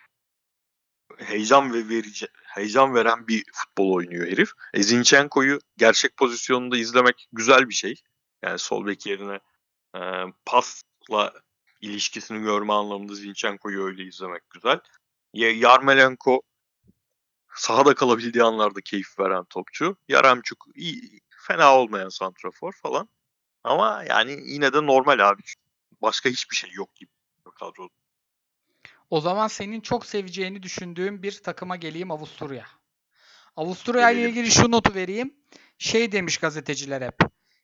heyecan 1.19 1.75
ve 1.75 1.89
verici, 1.89 2.27
heyecan 2.43 2.95
veren 2.95 3.29
bir 3.29 3.45
futbol 3.53 3.95
oynuyor 3.95 4.27
herif. 4.27 4.51
E 4.75 4.83
Zinchenko'yu 4.83 5.59
gerçek 5.77 6.17
pozisyonunda 6.17 6.77
izlemek 6.77 7.29
güzel 7.33 7.69
bir 7.69 7.75
şey. 7.75 7.95
Yani 8.43 8.59
sol 8.59 8.87
bek 8.87 9.07
yerine 9.07 9.41
e, 9.97 10.01
pasla 10.45 11.33
ilişkisini 11.81 12.43
görme 12.43 12.73
anlamında 12.73 13.15
Zinchenko'yu 13.15 13.85
öyle 13.85 14.03
izlemek 14.05 14.51
güzel. 14.51 14.81
Y- 15.35 15.57
Yarmolenko 15.59 16.43
sahada 17.55 17.95
kalabildiği 17.95 18.45
anlarda 18.45 18.81
keyif 18.81 19.19
veren 19.19 19.45
topçu. 19.45 19.97
Yaremçuk 20.09 20.67
iyi, 20.75 21.21
fena 21.47 21.77
olmayan 21.79 22.09
santrafor 22.09 22.73
falan. 22.73 23.09
Ama 23.65 24.05
yani 24.09 24.43
yine 24.45 24.73
de 24.73 24.87
normal 24.87 25.29
abi. 25.31 25.43
Başka 26.03 26.29
hiçbir 26.29 26.57
şey 26.57 26.71
yok 26.73 26.95
gibi 26.95 27.11
kadroda. 27.59 27.95
O 29.11 29.21
zaman 29.21 29.49
senin 29.49 29.81
çok 29.81 30.07
seveceğini 30.07 30.63
düşündüğüm 30.63 31.23
bir 31.23 31.43
takıma 31.43 31.77
geleyim 31.77 32.11
Avusturya. 32.11 32.67
Avusturya 33.57 34.11
ile 34.11 34.29
ilgili 34.29 34.51
şu 34.51 34.71
notu 34.71 34.95
vereyim. 34.95 35.35
Şey 35.79 36.13
demiş 36.13 36.39
gazeteciler 36.39 37.03
hep. 37.03 37.19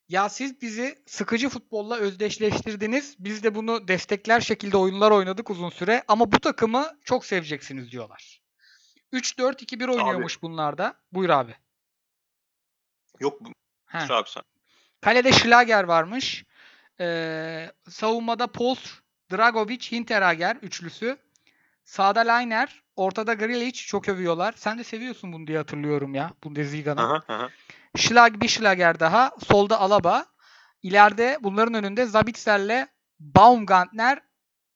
Ya 0.09 0.29
siz 0.29 0.63
bizi 0.63 0.99
sıkıcı 1.07 1.49
futbolla 1.49 1.97
özdeşleştirdiniz. 1.97 3.17
Biz 3.19 3.43
de 3.43 3.55
bunu 3.55 3.89
destekler 3.89 4.41
şekilde 4.41 4.77
oyunlar 4.77 5.11
oynadık 5.11 5.51
uzun 5.51 5.71
süre. 5.71 6.05
Ama 6.09 6.33
bu 6.33 6.41
takımı 6.41 6.99
çok 7.05 7.27
seveceksiniz 7.27 7.93
diyorlar. 7.93 8.43
3-4-2-1 9.13 9.91
oynuyormuş 9.91 10.43
bunlar 10.43 10.79
da. 10.79 10.95
Buyur 11.13 11.31
abi. 11.31 11.55
Yok 13.21 13.41
bu. 13.41 13.53
Abi 14.11 14.31
sen. 14.31 14.43
Kalede 15.01 15.33
Schlager 15.33 15.85
varmış. 15.85 16.45
Ee, 17.01 17.73
savunmada 17.89 18.47
Pols, 18.47 18.79
Dragovic, 19.33 19.93
Hinteregger 19.93 20.57
üçlüsü. 20.57 21.17
Sağda 21.85 22.21
Leiner, 22.21 22.83
ortada 22.97 23.35
Grilic 23.35 23.87
çok 23.87 24.09
övüyorlar. 24.09 24.55
Sen 24.57 24.79
de 24.79 24.85
seviyorsun 24.85 25.33
bunu 25.33 25.47
diye 25.47 25.59
hatırlıyorum 25.59 26.15
ya 26.15 26.33
Bundesliga'da. 26.45 27.03
Schlag 27.97 28.41
bir 28.41 28.49
Schlager 28.49 29.01
daha. 29.01 29.33
Solda 29.49 29.81
Alaba. 29.81 30.27
İleride 30.83 31.39
bunların 31.43 31.75
önünde 31.75 32.07
Zabitser'le 32.07 32.87
Baumgartner, 33.21 34.23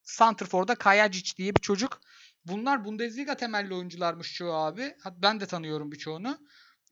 Santrfor'da 0.02 0.74
Kajacic 0.74 1.36
diye 1.36 1.54
bir 1.54 1.60
çocuk. 1.60 2.00
Bunlar 2.44 2.84
Bundesliga 2.84 3.36
temelli 3.36 3.74
oyuncularmış 3.74 4.34
çoğu 4.34 4.52
abi. 4.52 4.96
Ben 5.16 5.40
de 5.40 5.46
tanıyorum 5.46 5.92
birçoğunu. 5.92 6.38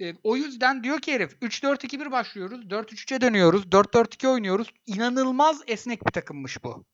E, 0.00 0.14
o 0.22 0.36
yüzden 0.36 0.84
diyor 0.84 1.00
ki 1.00 1.12
herif 1.12 1.32
3-4-2-1 1.32 2.10
başlıyoruz. 2.10 2.60
4-3-3'e 2.60 3.20
dönüyoruz. 3.20 3.64
4-4-2 3.64 4.28
oynuyoruz. 4.28 4.72
İnanılmaz 4.86 5.62
esnek 5.66 6.06
bir 6.06 6.12
takımmış 6.12 6.64
bu. 6.64 6.84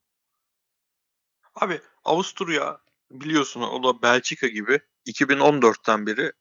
Abi 1.55 1.81
Avusturya 2.05 2.81
biliyorsun 3.11 3.61
o 3.61 3.83
da 3.83 4.03
Belçika 4.03 4.47
gibi 4.47 4.81
2014'ten 5.07 6.07
beri 6.07 6.33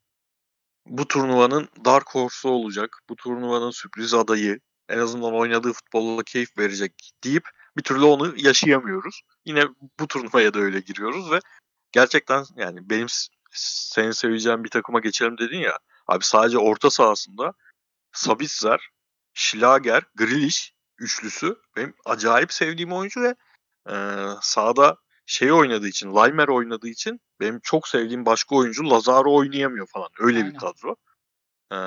bu 0.85 1.07
turnuvanın 1.07 1.69
dark 1.85 2.09
horse'u 2.15 2.51
olacak. 2.51 2.99
Bu 3.09 3.15
turnuvanın 3.15 3.71
sürpriz 3.71 4.13
adayı. 4.13 4.59
En 4.89 4.97
azından 4.99 5.33
oynadığı 5.33 5.73
futbolla 5.73 6.23
keyif 6.23 6.57
verecek 6.57 7.11
deyip 7.23 7.43
bir 7.77 7.83
türlü 7.83 8.03
onu 8.03 8.33
yaşayamıyoruz. 8.37 9.21
Yine 9.45 9.65
bu 9.99 10.07
turnuvaya 10.07 10.53
da 10.53 10.59
öyle 10.59 10.79
giriyoruz 10.79 11.31
ve 11.31 11.39
gerçekten 11.91 12.45
yani 12.55 12.89
benim 12.89 13.09
s- 13.09 13.27
senin 13.51 14.11
seveceğin 14.11 14.63
bir 14.63 14.69
takıma 14.69 14.99
geçelim 14.99 15.37
dedin 15.37 15.59
ya. 15.59 15.79
Abi 16.07 16.23
sadece 16.23 16.57
orta 16.57 16.89
sahasında 16.89 17.53
Sabitzer, 18.13 18.89
Schlager, 19.33 20.03
Grealish 20.15 20.73
üçlüsü 20.97 21.55
benim 21.75 21.93
acayip 22.05 22.53
sevdiğim 22.53 22.93
oyuncu 22.93 23.21
ve 23.21 23.35
e, 23.89 23.95
sahada 24.41 24.97
şey 25.25 25.51
oynadığı 25.51 25.87
için, 25.87 26.15
Laimer 26.15 26.47
oynadığı 26.47 26.87
için 26.87 27.21
benim 27.39 27.59
çok 27.59 27.87
sevdiğim 27.87 28.25
başka 28.25 28.55
oyuncu 28.55 28.89
Lazaro 28.89 29.35
oynayamıyor 29.35 29.87
falan. 29.87 30.09
Öyle 30.19 30.37
Aynen. 30.37 30.53
bir 30.53 30.57
kadro. 30.57 30.95
E, 31.71 31.77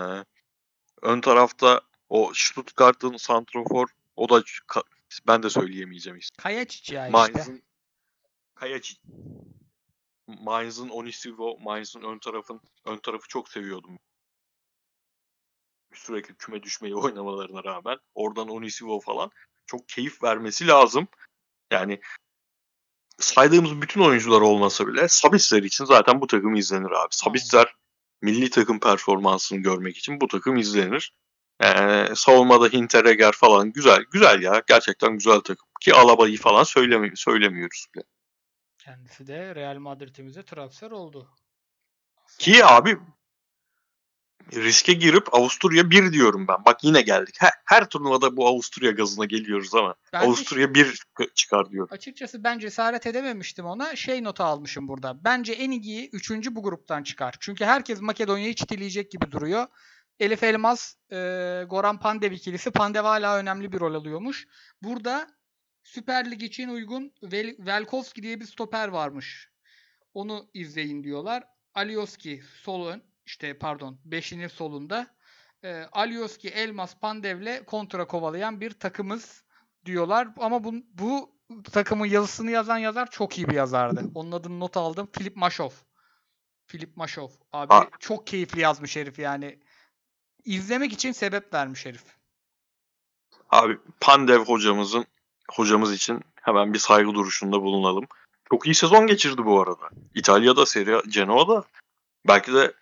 ön 1.03 1.21
tarafta 1.21 1.81
o 2.09 2.33
Stuttgart'ın 2.35 3.17
santrofor 3.17 3.89
o 4.17 4.29
da 4.29 4.43
ben 5.27 5.43
de 5.43 5.51
söyleyemeyeceğim 5.51 6.19
ismi. 6.19 6.37
Kajacic 6.37 6.95
ya 6.95 7.07
işte. 7.07 7.13
Mainz'ın 7.13 7.63
Kayacic. 8.59 9.01
Mainz'ın 10.27 10.89
Onisivo, 10.89 11.59
Mainz'ın 11.59 12.03
ön 12.03 12.19
tarafın 12.19 12.61
ön 12.85 12.99
tarafı 12.99 13.29
çok 13.29 13.49
seviyordum. 13.49 13.99
Sürekli 15.95 16.35
küme 16.35 16.63
düşmeyi 16.63 16.95
oynamalarına 16.95 17.65
rağmen 17.65 17.99
oradan 18.15 18.49
Onisivo 18.49 19.01
falan 19.01 19.31
çok 19.67 19.89
keyif 19.89 20.23
vermesi 20.23 20.67
lazım. 20.67 21.09
Yani 21.71 22.01
saydığımız 23.19 23.83
bütün 23.83 24.01
oyuncular 24.01 24.41
olmasa 24.41 24.87
bile 24.87 25.09
Sabitzer 25.09 25.63
için 25.63 25.85
zaten 25.85 26.21
bu 26.21 26.27
takım 26.27 26.55
izlenir 26.55 26.91
abi. 26.91 27.09
Sabitzer 27.11 27.67
milli 28.23 28.51
takım 28.51 28.81
performansını 28.81 29.59
görmek 29.59 29.97
için 29.97 30.21
bu 30.21 30.29
takım 30.29 30.57
izlenir. 30.57 31.15
Ee, 31.63 32.09
savunmada 32.15 32.69
Hinteregger 32.69 33.33
falan 33.33 33.73
güzel 33.73 34.03
güzel 34.13 34.43
ya 34.43 34.63
gerçekten 34.69 35.13
güzel 35.13 35.41
takım 35.41 35.69
ki 35.81 35.95
Alaba'yı 35.95 36.39
falan 36.39 36.65
söylemi 36.65 37.13
söylemiyoruz 37.17 37.87
bile. 37.95 38.03
Kendisi 38.79 39.27
de 39.27 39.55
Real 39.55 39.79
Madrid'imize 39.79 40.43
transfer 40.43 40.91
oldu. 40.91 41.29
Ki 42.39 42.65
abi 42.65 42.99
riske 44.55 44.93
girip 44.93 45.35
Avusturya 45.35 45.91
1 45.91 46.13
diyorum 46.13 46.49
ben. 46.49 46.65
Bak 46.65 46.85
yine 46.85 47.03
geldik. 47.03 47.35
Her, 47.39 47.51
her 47.65 47.89
turnuvada 47.89 48.37
bu 48.37 48.47
Avusturya 48.47 48.91
gazına 48.91 49.25
geliyoruz 49.25 49.75
ama 49.75 49.95
Ben 50.13 50.21
Avusturya 50.21 50.75
1 50.75 51.03
çıkar 51.35 51.71
diyorum. 51.71 51.95
Açıkçası 51.95 52.45
ben 52.45 52.59
cesaret 52.59 53.07
edememiştim 53.07 53.67
ona. 53.67 53.97
Şey 53.97 54.25
notu 54.25 54.45
almışım 54.45 54.89
burada. 54.89 55.25
Bence 55.25 55.53
en 55.53 55.71
iyi 55.71 56.11
3. 56.13 56.31
bu 56.51 56.63
gruptan 56.63 57.03
çıkar. 57.03 57.35
Çünkü 57.41 57.65
herkes 57.65 58.01
Makedonya'yı 58.01 58.55
çitileyecek 58.55 59.11
gibi 59.11 59.31
duruyor. 59.31 59.67
Elif 60.21 60.43
Elmas, 60.43 60.95
e, 61.13 61.17
Goran 61.69 62.01
Pandev 62.01 62.33
ikilisi. 62.33 62.71
Pandev 62.71 63.03
hala 63.03 63.37
önemli 63.39 63.73
bir 63.73 63.81
rol 63.81 63.95
alıyormuş. 63.95 64.47
Burada 64.83 65.29
Süper 65.83 66.31
Lig 66.31 66.43
için 66.43 66.69
uygun 66.69 67.13
Vel- 67.23 67.67
Velkovski 67.67 68.23
diye 68.23 68.41
bir 68.41 68.45
stoper 68.45 68.89
varmış. 68.89 69.49
Onu 70.15 70.51
izleyin 70.55 71.05
diyorlar. 71.05 71.45
Alioski 71.75 72.43
sol 72.63 72.87
ön, 72.87 73.03
işte 73.29 73.59
pardon 73.59 73.99
5'inin 74.09 74.49
solunda. 74.49 75.07
E, 75.65 75.83
Alioski, 75.93 76.49
Elmas, 76.49 76.95
Pandev'le 76.95 77.65
kontra 77.67 78.07
kovalayan 78.07 78.61
bir 78.61 78.71
takımız 78.71 79.45
diyorlar. 79.85 80.29
Ama 80.37 80.65
bu, 80.65 80.75
bu 80.95 81.33
takımın 81.73 82.07
yazısını 82.07 82.51
yazan 82.51 82.79
yazar 82.79 83.11
çok 83.11 83.39
iyi 83.39 83.49
bir 83.49 83.55
yazardı. 83.55 84.11
Onun 84.15 84.33
adını 84.33 84.61
not 84.61 84.77
aldım. 84.77 85.09
Filip 85.13 85.37
Maşov. 85.37 85.71
Filip 86.67 86.97
Maşov. 86.97 87.29
Abi 87.53 87.75
Aa. 87.75 87.87
çok 87.99 88.27
keyifli 88.27 88.61
yazmış 88.61 88.97
herif 88.97 89.19
yani. 89.19 89.59
İzlemek 90.45 90.93
için 90.93 91.13
sebep 91.13 91.55
vermiş 91.55 91.87
herif. 91.87 92.05
Abi 93.51 93.79
Pandev 94.01 94.41
hocamızın 94.41 95.07
hocamız 95.51 95.93
için 95.93 96.21
hemen 96.43 96.75
bir 96.75 96.79
saygı 96.79 97.15
duruşunda 97.15 97.63
bulunalım. 97.63 98.07
Çok 98.51 98.67
iyi 98.67 98.75
sezon 98.75 99.07
geçirdi 99.07 99.45
bu 99.45 99.61
arada. 99.61 99.91
İtalya'da, 100.15 100.67
Serie 100.67 101.03
Genoa'da 101.09 101.65
belki 102.29 102.55
de 102.55 102.75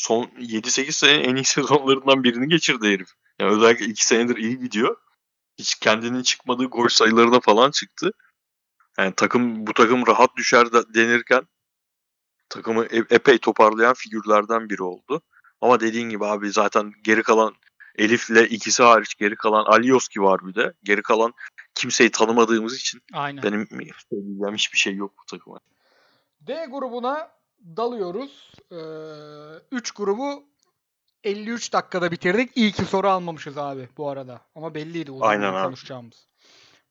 son 0.00 0.24
7-8 0.24 0.92
sene 0.92 1.12
en 1.12 1.36
iyi 1.36 1.44
sezonlarından 1.56 2.24
birini 2.24 2.48
geçirdi 2.48 2.88
herif. 2.88 3.08
Yani 3.38 3.56
özellikle 3.56 3.86
2 3.86 4.06
senedir 4.06 4.36
iyi 4.36 4.58
gidiyor. 4.58 4.96
Hiç 5.58 5.74
kendinin 5.74 6.22
çıkmadığı 6.22 6.64
gol 6.64 6.88
sayılarına 6.88 7.40
falan 7.40 7.70
çıktı. 7.70 8.12
Yani 8.98 9.12
takım 9.16 9.66
bu 9.66 9.72
takım 9.72 10.06
rahat 10.06 10.36
düşer 10.36 10.72
de- 10.72 10.94
denirken 10.94 11.48
takımı 12.48 12.84
epey 12.90 13.38
toparlayan 13.38 13.94
figürlerden 13.94 14.68
biri 14.70 14.82
oldu. 14.82 15.22
Ama 15.60 15.80
dediğin 15.80 16.08
gibi 16.08 16.24
abi 16.26 16.52
zaten 16.52 16.92
geri 17.02 17.22
kalan 17.22 17.54
Elif'le 17.96 18.50
ikisi 18.50 18.82
hariç 18.82 19.14
geri 19.14 19.36
kalan 19.36 19.64
Alioski 19.64 20.22
var 20.22 20.40
bir 20.46 20.54
de. 20.54 20.72
Geri 20.82 21.02
kalan 21.02 21.34
kimseyi 21.74 22.10
tanımadığımız 22.10 22.76
için 22.76 23.02
Aynen. 23.12 23.42
benim 23.42 23.68
söyleyeceğim 24.10 24.54
hiçbir 24.54 24.78
şey 24.78 24.94
yok 24.94 25.14
bu 25.18 25.24
takıma. 25.36 25.60
D 26.40 26.66
grubuna 26.70 27.39
dalıyoruz. 27.76 28.52
3 29.72 29.90
grubu 29.90 30.44
53 31.24 31.72
dakikada 31.72 32.10
bitirdik. 32.10 32.56
İyi 32.56 32.72
ki 32.72 32.84
soru 32.84 33.08
almamışız 33.08 33.58
abi 33.58 33.88
bu 33.96 34.08
arada. 34.08 34.40
Ama 34.54 34.74
belliydi 34.74 35.10
uzun 35.10 35.26
Aynen 35.26 35.48
uzun 35.48 35.54
abi. 35.58 35.64
konuşacağımız. 35.64 36.26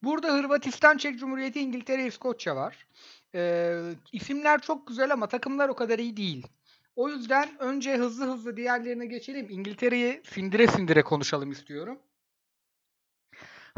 Burada 0.02 0.28
Hırvatistan, 0.34 0.96
Çek 0.96 1.18
Cumhuriyeti, 1.18 1.60
İngiltere, 1.60 2.06
İskoçya 2.06 2.56
var. 2.56 2.86
Ee, 3.34 3.80
isimler 4.12 4.60
çok 4.60 4.86
güzel 4.86 5.12
ama 5.12 5.26
takımlar 5.26 5.68
o 5.68 5.74
kadar 5.74 5.98
iyi 5.98 6.16
değil. 6.16 6.46
O 6.96 7.08
yüzden 7.08 7.48
önce 7.58 7.96
hızlı 7.96 8.26
hızlı 8.32 8.56
diğerlerine 8.56 9.06
geçelim. 9.06 9.46
İngiltere'yi 9.50 10.22
sindire 10.24 10.66
sindire 10.66 11.02
konuşalım 11.02 11.50
istiyorum. 11.52 11.98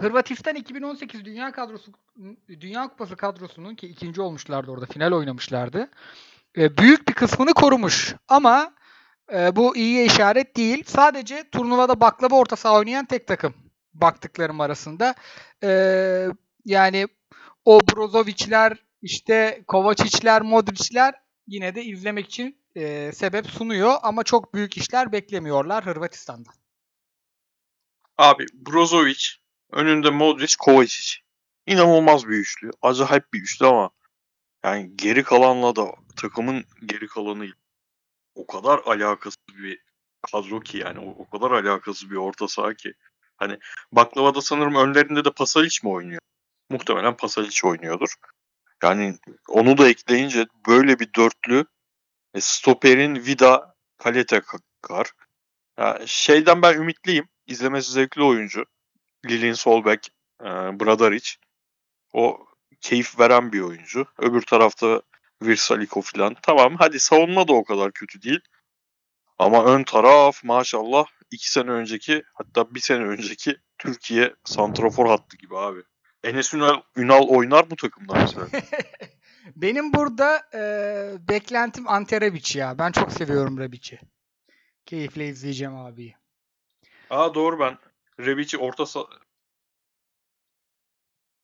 Hırvatistan 0.01 0.55
2018 0.55 1.24
Dünya 1.24 1.53
kadrosu 1.53 1.93
Dünya 2.49 2.88
Kupası 2.88 3.16
kadrosunun 3.16 3.74
ki 3.74 3.86
ikinci 3.86 4.20
olmuşlardı 4.20 4.70
orada 4.70 4.86
final 4.86 5.12
oynamışlardı. 5.12 5.90
E, 6.57 6.76
büyük 6.76 7.09
bir 7.09 7.14
kısmını 7.14 7.55
korumuş 7.55 8.14
ama 8.28 8.74
e, 9.32 9.57
bu 9.57 9.76
iyiye 9.76 10.05
işaret 10.05 10.57
değil. 10.57 10.84
Sadece 10.86 11.50
turnuvada 11.50 12.00
baklava 12.00 12.36
orta 12.36 12.57
saha 12.57 12.74
oynayan 12.74 13.05
tek 13.05 13.26
takım 13.26 13.55
baktıklarım 13.94 14.61
arasında. 14.61 15.14
Ee, 15.62 16.26
yani 16.64 17.09
o 17.64 17.80
Brozovic'ler, 17.80 18.76
işte 19.03 19.64
Kovacic'ler, 19.66 20.42
Modric'ler 20.42 21.14
yine 21.46 21.74
de 21.74 21.84
izlemek 21.84 22.26
için 22.26 22.59
e, 22.74 23.12
sebep 23.12 23.46
sunuyor 23.46 23.94
ama 24.03 24.24
çok 24.24 24.55
büyük 24.55 24.76
işler 24.76 25.12
beklemiyorlar 25.12 25.86
Hırvatistan'dan. 25.86 26.55
Abi 28.18 28.46
Brozovic, 28.55 29.26
önünde 29.72 30.11
Modric, 30.11 30.55
Kovacic. 30.59 31.16
İnanılmaz 31.66 32.28
bir 32.28 32.36
üçlü. 32.36 32.70
Acayip 32.82 33.32
bir 33.32 33.40
üçlü 33.40 33.66
ama 33.66 33.90
yani 34.65 34.97
geri 34.97 35.23
kalanla 35.23 35.77
da 35.77 35.93
takımın 36.17 36.65
geri 36.87 37.07
kalanı 37.07 37.47
o 38.35 38.47
kadar 38.47 38.79
alakasız 38.79 39.57
bir 39.59 39.83
kadro 40.23 40.61
ki 40.61 40.79
yani 40.79 40.99
o, 40.99 41.11
o 41.11 41.31
kadar 41.31 41.51
alakasız 41.51 42.11
bir 42.11 42.17
orta 42.17 42.49
saha 42.49 42.75
ki. 42.75 42.95
Hani 43.37 43.59
baklavada 43.93 44.41
sanırım 44.41 44.75
önlerinde 44.75 45.25
de 45.25 45.31
Pasalic 45.31 45.79
mi 45.83 45.91
oynuyor? 45.91 46.21
Muhtemelen 46.71 47.17
Pasalic 47.17 47.69
oynuyordur. 47.69 48.15
Yani 48.83 49.19
onu 49.49 49.79
da 49.79 49.89
ekleyince 49.89 50.47
böyle 50.67 50.99
bir 50.99 51.15
dörtlü 51.15 51.65
e, 52.35 52.41
stoperin 52.41 53.15
Vida 53.15 53.75
Kalete 53.99 54.43
Kar. 54.83 55.13
Ya 55.79 55.99
şeyden 56.07 56.63
ben 56.63 56.75
ümitliyim. 56.75 57.29
İzlemesi 57.47 57.93
zevkli 57.93 58.23
oyuncu. 58.23 58.65
Lilin 59.27 59.53
Solbeck, 59.53 60.09
e, 60.41 60.45
Bradaric. 60.81 61.31
O 62.13 62.47
keyif 62.83 63.20
veren 63.20 63.53
bir 63.53 63.61
oyuncu. 63.61 64.07
Öbür 64.18 64.43
tarafta 64.43 65.03
Virsaliko 65.43 66.01
falan. 66.03 66.37
Tamam 66.43 66.76
hadi 66.78 67.01
savunma 67.01 67.49
da 67.49 67.53
o 67.53 67.64
kadar 67.64 67.93
kötü 67.93 68.22
değil. 68.22 68.41
Ama 69.39 69.64
ön 69.64 69.85
taraf 69.85 70.45
maşallah 70.45 71.07
iki 71.30 71.51
sene 71.51 71.70
önceki 71.70 72.22
hatta 72.35 72.74
bir 72.74 72.80
sene 72.80 73.05
önceki 73.05 73.57
Türkiye 73.78 74.35
santrafor 74.45 75.07
hattı 75.07 75.37
gibi 75.37 75.57
abi. 75.57 75.83
Enes 76.24 76.55
Ünal, 76.55 76.80
Ünal 76.97 77.28
oynar 77.28 77.70
bu 77.70 77.76
takımda 77.76 78.14
mesela. 78.14 78.47
Benim 79.57 79.93
burada 79.93 80.43
e, 80.55 80.62
beklentim 81.28 81.89
Ante 81.89 82.20
Rebic 82.20 82.59
ya. 82.59 82.78
Ben 82.78 82.93
çok 82.93 83.12
seviyorum 83.12 83.59
Rebic'i. 83.59 84.01
Keyifle 84.87 85.28
izleyeceğim 85.28 85.76
abi. 85.76 86.14
Aa 87.11 87.35
doğru 87.35 87.61
ben 87.61 87.78
Rebic'i 88.20 88.59
orta 88.59 88.87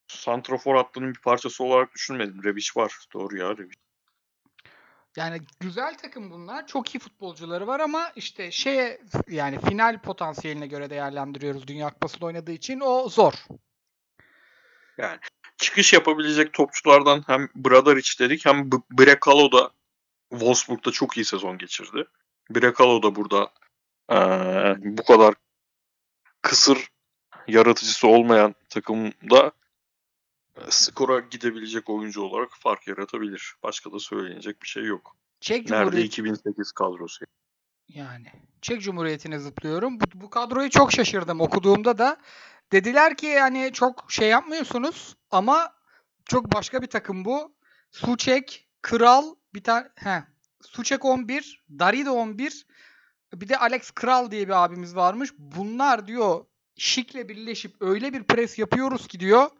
sa- 0.08 0.16
santrafor 0.16 0.76
hattının 0.76 1.14
bir 1.14 1.20
parçası 1.20 1.64
olarak 1.64 1.94
düşünmedim. 1.94 2.44
Rebic 2.44 2.68
var. 2.76 2.92
Doğru 3.12 3.36
ya 3.36 3.50
Rebic. 3.50 3.78
Yani 5.16 5.40
güzel 5.60 5.98
takım 5.98 6.30
bunlar. 6.30 6.66
Çok 6.66 6.94
iyi 6.94 6.98
futbolcuları 6.98 7.66
var 7.66 7.80
ama 7.80 8.12
işte 8.16 8.50
şeye 8.50 9.00
yani 9.28 9.60
final 9.60 9.98
potansiyeline 10.02 10.66
göre 10.66 10.90
değerlendiriyoruz 10.90 11.68
Dünya 11.68 11.90
Kupası'nda 11.90 12.26
oynadığı 12.26 12.52
için 12.52 12.80
o 12.80 13.08
zor. 13.08 13.32
çıkış 15.56 15.92
yapabilecek 15.92 16.52
topçulardan 16.52 17.24
hem 17.26 17.48
Bradaric 17.54 18.18
dedik 18.18 18.46
hem 18.46 18.70
Brekalo 18.72 19.52
da 19.52 19.70
Wolfsburg'da 20.30 20.90
çok 20.90 21.16
iyi 21.16 21.24
sezon 21.24 21.58
geçirdi. 21.58 22.04
Brekalo 22.50 23.02
da 23.02 23.14
burada 23.14 23.52
eee, 24.10 24.76
bu 24.78 25.04
kadar 25.04 25.34
kısır 26.42 26.88
yaratıcısı 27.48 28.08
olmayan 28.08 28.54
takımda 28.68 29.52
skora 30.70 31.20
gidebilecek 31.20 31.90
oyuncu 31.90 32.22
olarak 32.22 32.50
fark 32.52 32.86
yaratabilir. 32.86 33.54
Başka 33.62 33.92
da 33.92 33.98
söylenecek 33.98 34.62
bir 34.62 34.68
şey 34.68 34.84
yok. 34.84 35.16
Çek 35.40 35.70
Nerede 35.70 35.84
Cumhuriyeti 35.84 36.06
2008 36.06 36.72
kadrosu? 36.72 37.24
yani 37.88 38.26
Çek 38.62 38.82
Cumhuriyeti'ne 38.82 39.38
zıplıyorum. 39.38 40.00
Bu, 40.00 40.04
bu 40.14 40.30
kadroyu 40.30 40.70
çok 40.70 40.92
şaşırdım 40.92 41.40
okuduğumda 41.40 41.98
da. 41.98 42.16
Dediler 42.72 43.16
ki 43.16 43.26
yani 43.26 43.70
çok 43.72 44.04
şey 44.08 44.28
yapmıyorsunuz 44.28 45.16
ama 45.30 45.72
çok 46.24 46.52
başka 46.54 46.82
bir 46.82 46.86
takım 46.86 47.24
bu. 47.24 47.54
Suçek, 47.90 48.68
Kral, 48.82 49.34
bir 49.54 49.62
tane 49.62 49.88
he. 49.94 50.24
Suçek 50.60 51.04
11, 51.04 51.64
Darido 51.78 52.12
11, 52.12 52.66
bir 53.34 53.48
de 53.48 53.58
Alex 53.58 53.90
Kral 53.90 54.30
diye 54.30 54.48
bir 54.48 54.64
abimiz 54.64 54.96
varmış. 54.96 55.30
Bunlar 55.38 56.06
diyor 56.06 56.44
Şik'le 56.76 57.28
birleşip 57.28 57.76
öyle 57.80 58.12
bir 58.12 58.22
pres 58.22 58.58
yapıyoruz 58.58 59.06
ki 59.06 59.20
diyor. 59.20 59.50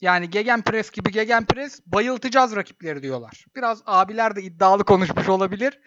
Yani 0.00 0.30
gegen 0.30 0.62
pres 0.62 0.90
gibi 0.90 1.10
gegen 1.10 1.46
pres 1.46 1.80
bayıltacağız 1.86 2.56
rakipleri 2.56 3.02
diyorlar. 3.02 3.44
Biraz 3.56 3.82
abiler 3.86 4.36
de 4.36 4.42
iddialı 4.42 4.84
konuşmuş 4.84 5.28
olabilir. 5.28 5.80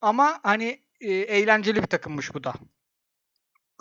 Ama 0.00 0.40
hani 0.42 0.82
e, 1.00 1.12
eğlenceli 1.12 1.82
bir 1.82 1.86
takımmış 1.86 2.34
bu 2.34 2.44
da. 2.44 2.54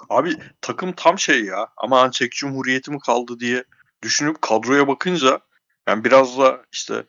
Abi 0.09 0.37
takım 0.61 0.93
tam 0.93 1.19
şey 1.19 1.45
ya. 1.45 1.67
Ama 1.77 2.11
Çek 2.11 2.31
Cumhuriyeti 2.31 2.91
mi 2.91 2.99
kaldı 2.99 3.39
diye 3.39 3.63
düşünüp 4.01 4.41
kadroya 4.41 4.87
bakınca 4.87 5.39
yani 5.87 6.03
biraz 6.03 6.37
da 6.37 6.61
işte 6.71 7.05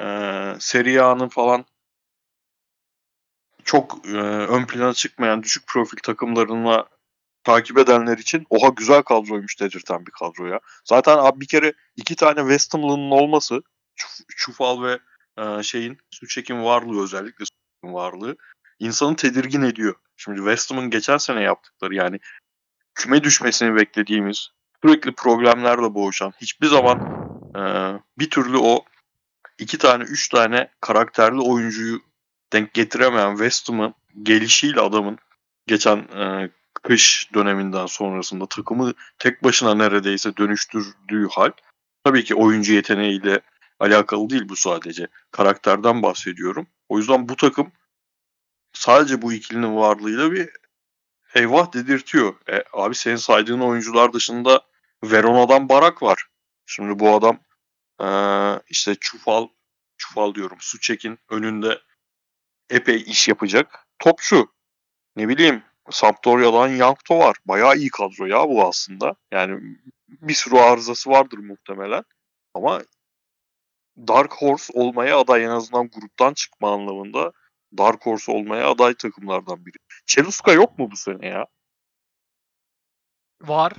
eee 0.00 0.56
Serie 0.60 1.00
A'nın 1.00 1.28
falan 1.28 1.64
çok 3.64 4.06
eee, 4.06 4.20
ön 4.46 4.66
plana 4.66 4.94
çıkmayan 4.94 5.42
düşük 5.42 5.66
profil 5.66 5.98
takımlarına 6.02 6.86
takip 7.48 7.78
edenler 7.78 8.18
için 8.18 8.46
oha 8.50 8.68
güzel 8.76 9.02
kadroymuş 9.02 9.60
dedirten 9.60 10.06
bir 10.06 10.10
kadroya. 10.10 10.60
Zaten 10.84 11.18
abi 11.18 11.40
bir 11.40 11.46
kere 11.46 11.72
iki 11.96 12.16
tane 12.16 12.40
West 12.40 12.74
Ham'lının 12.74 13.10
olması 13.10 13.62
Çuf- 13.96 14.24
Çufal 14.36 14.82
ve 14.82 14.98
eee, 15.38 15.62
şeyin 15.62 15.98
Suçek'in 16.10 16.64
varlığı 16.64 17.02
özellikle 17.04 17.44
Suçek'in 17.44 17.94
varlığı 17.94 18.36
insanı 18.78 19.16
tedirgin 19.16 19.62
ediyor. 19.62 19.94
Şimdi 20.16 20.38
West 20.38 20.70
Ham'ın 20.70 20.90
geçen 20.90 21.16
sene 21.16 21.42
yaptıkları 21.42 21.94
yani 21.94 22.18
küme 22.94 23.24
düşmesini 23.24 23.76
beklediğimiz 23.76 24.50
sürekli 24.84 25.12
problemlerle 25.12 25.94
boğuşan 25.94 26.32
hiçbir 26.40 26.66
zaman 26.66 26.98
eee, 27.56 28.00
bir 28.18 28.30
türlü 28.30 28.56
o 28.58 28.84
iki 29.58 29.78
tane 29.78 30.04
üç 30.04 30.28
tane 30.28 30.70
karakterli 30.80 31.40
oyuncuyu 31.40 32.00
denk 32.52 32.74
getiremeyen 32.74 33.30
West 33.30 33.68
Ham'ın 33.68 33.94
gelişiyle 34.22 34.80
adamın 34.80 35.18
geçen 35.66 35.96
eee, 36.16 36.50
kış 36.74 37.30
döneminden 37.34 37.86
sonrasında 37.86 38.46
takımı 38.46 38.92
tek 39.18 39.44
başına 39.44 39.74
neredeyse 39.74 40.36
dönüştürdüğü 40.36 41.28
hal 41.30 41.50
tabii 42.04 42.24
ki 42.24 42.34
oyuncu 42.34 42.72
yeteneğiyle 42.72 43.40
alakalı 43.80 44.30
değil 44.30 44.48
bu 44.48 44.56
sadece. 44.56 45.06
Karakterden 45.30 46.02
bahsediyorum. 46.02 46.66
O 46.88 46.98
yüzden 46.98 47.28
bu 47.28 47.36
takım 47.36 47.72
sadece 48.72 49.22
bu 49.22 49.32
ikilinin 49.32 49.76
varlığıyla 49.76 50.32
bir 50.32 50.50
eyvah 51.34 51.72
dedirtiyor. 51.72 52.34
E, 52.48 52.64
abi 52.72 52.94
senin 52.94 53.16
saydığın 53.16 53.60
oyuncular 53.60 54.12
dışında 54.12 54.60
Verona'dan 55.04 55.68
Barak 55.68 56.02
var. 56.02 56.26
Şimdi 56.66 56.98
bu 56.98 57.14
adam 57.14 57.40
eee, 58.00 58.60
işte 58.68 58.94
Çufal, 59.00 59.48
Çufal 59.96 60.34
diyorum 60.34 60.58
Suçek'in 60.60 61.18
önünde 61.30 61.80
epey 62.70 63.04
iş 63.06 63.28
yapacak. 63.28 63.86
Topçu. 63.98 64.52
Ne 65.16 65.28
bileyim 65.28 65.62
Sampdoria'dan 65.90 66.68
Yankto 66.68 67.18
var. 67.18 67.36
Bayağı 67.44 67.76
iyi 67.76 67.90
kadro 67.90 68.26
ya 68.26 68.48
bu 68.48 68.66
aslında. 68.66 69.14
Yani 69.30 69.76
bir 70.08 70.34
sürü 70.34 70.56
arızası 70.56 71.10
vardır 71.10 71.38
muhtemelen. 71.38 72.04
Ama 72.54 72.82
Dark 74.08 74.32
Horse 74.32 74.72
olmaya 74.72 75.18
aday 75.18 75.44
en 75.44 75.48
azından 75.48 75.88
gruptan 75.88 76.34
çıkma 76.34 76.72
anlamında 76.74 77.32
Dark 77.78 78.06
Horse 78.06 78.32
olmaya 78.32 78.70
aday 78.70 78.94
takımlardan 78.94 79.66
biri. 79.66 79.76
Çeluska 80.06 80.52
yok 80.52 80.78
mu 80.78 80.90
bu 80.90 80.96
sene 80.96 81.26
ya? 81.26 81.46
Var. 83.40 83.72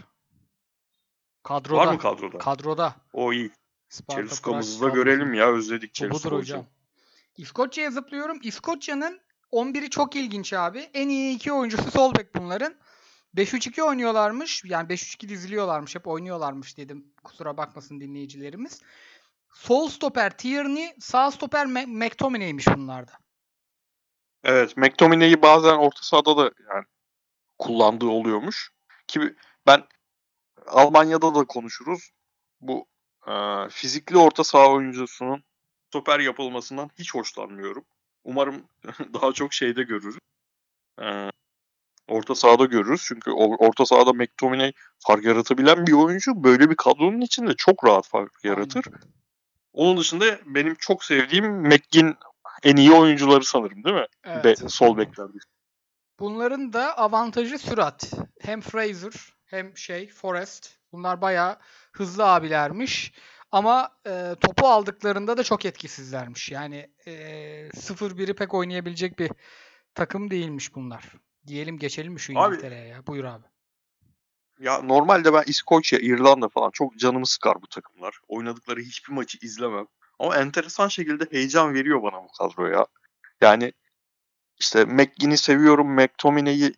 Kadroda. 1.43 1.77
Var 1.77 1.93
mı 1.93 1.99
kadroda? 1.99 2.37
Kadroda. 2.37 2.95
o 3.13 3.33
iyi. 3.33 3.51
Çeluska'mızı 4.11 4.81
da 4.81 4.89
görelim 4.89 5.33
ya. 5.33 5.53
Özledik 5.53 5.93
Çeluska 5.93 6.29
hocam. 6.29 6.39
hocam. 6.39 6.65
İskoçya'ya 7.37 7.91
zıplıyorum. 7.91 8.39
İskoçya'nın 8.43 9.21
11'i 9.51 9.89
çok 9.89 10.15
ilginç 10.15 10.53
abi. 10.53 10.89
En 10.93 11.09
iyi 11.09 11.35
iki 11.35 11.53
oyuncusu 11.53 11.91
sol 11.97 12.15
bek 12.15 12.35
bunların. 12.35 12.75
5-3-2 13.35 13.81
oynuyorlarmış. 13.81 14.63
Yani 14.65 14.87
5-3-2 14.87 15.29
diziliyorlarmış. 15.29 15.95
Hep 15.95 16.07
oynuyorlarmış 16.07 16.77
dedim. 16.77 17.13
Kusura 17.23 17.57
bakmasın 17.57 18.01
dinleyicilerimiz. 18.01 18.81
Sol 19.53 19.87
stoper 19.87 20.37
Tierney, 20.37 20.95
sağ 20.99 21.31
stoper 21.31 21.65
McTominay'miş 21.85 22.67
bunlarda. 22.67 23.11
Evet, 24.43 24.77
McTominay'i 24.77 25.41
bazen 25.41 25.77
orta 25.77 26.01
sahada 26.01 26.37
da 26.37 26.43
yani 26.43 26.85
kullandığı 27.59 28.07
oluyormuş. 28.07 28.71
Ki 29.07 29.35
ben 29.67 29.83
Almanya'da 30.67 31.35
da 31.35 31.43
konuşuruz. 31.45 32.09
Bu 32.61 32.87
e, 33.27 33.33
fizikli 33.69 34.17
orta 34.17 34.43
saha 34.43 34.71
oyuncusunun 34.71 35.43
stoper 35.87 36.19
yapılmasından 36.19 36.89
hiç 36.99 37.13
hoşlanmıyorum. 37.13 37.85
Umarım 38.23 38.63
daha 39.13 39.31
çok 39.31 39.53
şeyde 39.53 39.83
görürüz. 39.83 40.17
E, 41.01 41.31
orta 42.07 42.35
sahada 42.35 42.65
görürüz. 42.65 43.03
Çünkü 43.07 43.31
orta 43.31 43.85
sahada 43.85 44.13
McTominay 44.13 44.71
fark 44.99 45.25
yaratabilen 45.25 45.87
bir 45.87 45.93
oyuncu. 45.93 46.43
Böyle 46.43 46.69
bir 46.69 46.75
kadronun 46.75 47.21
içinde 47.21 47.53
çok 47.57 47.85
rahat 47.85 48.07
fark 48.07 48.31
yaratır. 48.43 48.85
Onun 49.73 49.97
dışında 49.97 50.25
benim 50.45 50.75
çok 50.75 51.03
sevdiğim 51.03 51.45
McGinn 51.45 52.15
en 52.63 52.75
iyi 52.75 52.91
oyuncuları 52.91 53.43
sanırım 53.43 53.83
değil 53.83 53.95
mi? 53.95 54.07
Evet. 54.25 54.45
Be- 54.45 54.69
sol 54.69 54.97
beklerde. 54.97 55.37
Bunların 56.19 56.73
da 56.73 56.97
avantajı 56.97 57.59
sürat. 57.59 58.13
Hem 58.41 58.61
Fraser 58.61 59.33
hem 59.45 59.77
şey 59.77 60.09
Forrest. 60.09 60.77
Bunlar 60.91 61.21
bayağı 61.21 61.57
hızlı 61.91 62.25
abilermiş. 62.25 63.13
Ama 63.51 63.89
e, 64.07 64.35
topu 64.41 64.67
aldıklarında 64.67 65.37
da 65.37 65.43
çok 65.43 65.65
etkisizlermiş. 65.65 66.51
Yani 66.51 66.89
e, 67.05 67.11
0-1'i 67.69 68.33
pek 68.33 68.53
oynayabilecek 68.53 69.19
bir 69.19 69.31
takım 69.95 70.31
değilmiş 70.31 70.75
bunlar. 70.75 71.05
Diyelim 71.47 71.77
geçelim 71.77 72.13
mi 72.13 72.19
şu 72.19 72.31
İngiltere'ye 72.31 72.87
ya? 72.87 73.07
Buyur 73.07 73.23
abi. 73.23 73.45
Ya 74.59 74.81
normalde 74.81 75.33
ben 75.33 75.43
İskoçya, 75.47 75.99
İrlanda 75.99 76.49
falan 76.49 76.71
çok 76.71 76.97
canımı 76.97 77.27
sıkar 77.27 77.61
bu 77.61 77.67
takımlar. 77.67 78.19
Oynadıkları 78.27 78.79
hiçbir 78.79 79.13
maçı 79.13 79.37
izlemem. 79.41 79.85
Ama 80.19 80.37
enteresan 80.37 80.87
şekilde 80.87 81.25
heyecan 81.31 81.73
veriyor 81.73 82.03
bana 82.03 82.23
bu 82.23 82.27
kadro 82.39 82.67
ya. 82.67 82.85
Yani 83.41 83.73
işte 84.59 84.85
McGinn'i 84.85 85.37
seviyorum. 85.37 85.95
McTominay'i 85.95 86.73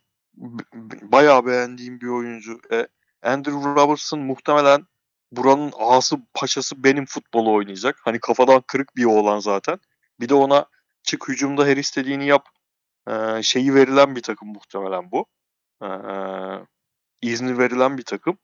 bayağı 1.02 1.46
beğendiğim 1.46 2.00
bir 2.00 2.06
oyuncu. 2.06 2.60
E, 2.72 2.88
Andrew 3.22 3.74
Robertson 3.74 4.20
muhtemelen 4.20 4.86
buranın 5.32 5.72
ağası 5.78 6.16
paşası 6.34 6.84
benim 6.84 7.06
futbolu 7.06 7.52
oynayacak. 7.52 8.00
Hani 8.04 8.20
kafadan 8.20 8.62
kırık 8.66 8.96
bir 8.96 9.04
oğlan 9.04 9.38
zaten. 9.38 9.78
Bir 10.20 10.28
de 10.28 10.34
ona 10.34 10.66
çık 11.02 11.28
hücumda 11.28 11.66
her 11.66 11.76
istediğini 11.76 12.26
yap 12.26 12.48
e, 13.08 13.42
şeyi 13.42 13.74
verilen 13.74 14.16
bir 14.16 14.22
takım 14.22 14.48
muhtemelen 14.48 15.10
bu. 15.10 15.26
E, 15.82 15.88
izni 17.22 17.58
verilen 17.58 17.98
bir 17.98 18.04
takım. 18.04 18.38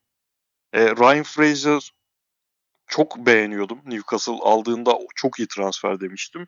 E, 0.73 0.91
Ryan 0.91 1.23
Fraser 1.23 1.93
çok 2.87 3.17
beğeniyordum. 3.17 3.81
Newcastle 3.87 4.39
aldığında 4.43 4.99
çok 5.15 5.39
iyi 5.39 5.49
transfer 5.49 6.01
demiştim. 6.01 6.47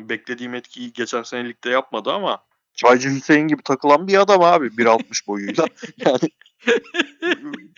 Beklediğim 0.00 0.54
etkiyi 0.54 0.92
geçen 0.92 1.22
sene 1.22 1.48
ligde 1.48 1.70
yapmadı 1.70 2.12
ama 2.12 2.44
Çaycı 2.74 3.10
Hüseyin 3.10 3.48
gibi 3.48 3.62
takılan 3.62 4.08
bir 4.08 4.20
adam 4.20 4.42
abi 4.42 4.66
1.60 4.66 5.26
boyuyla. 5.26 5.66
yani 5.96 6.28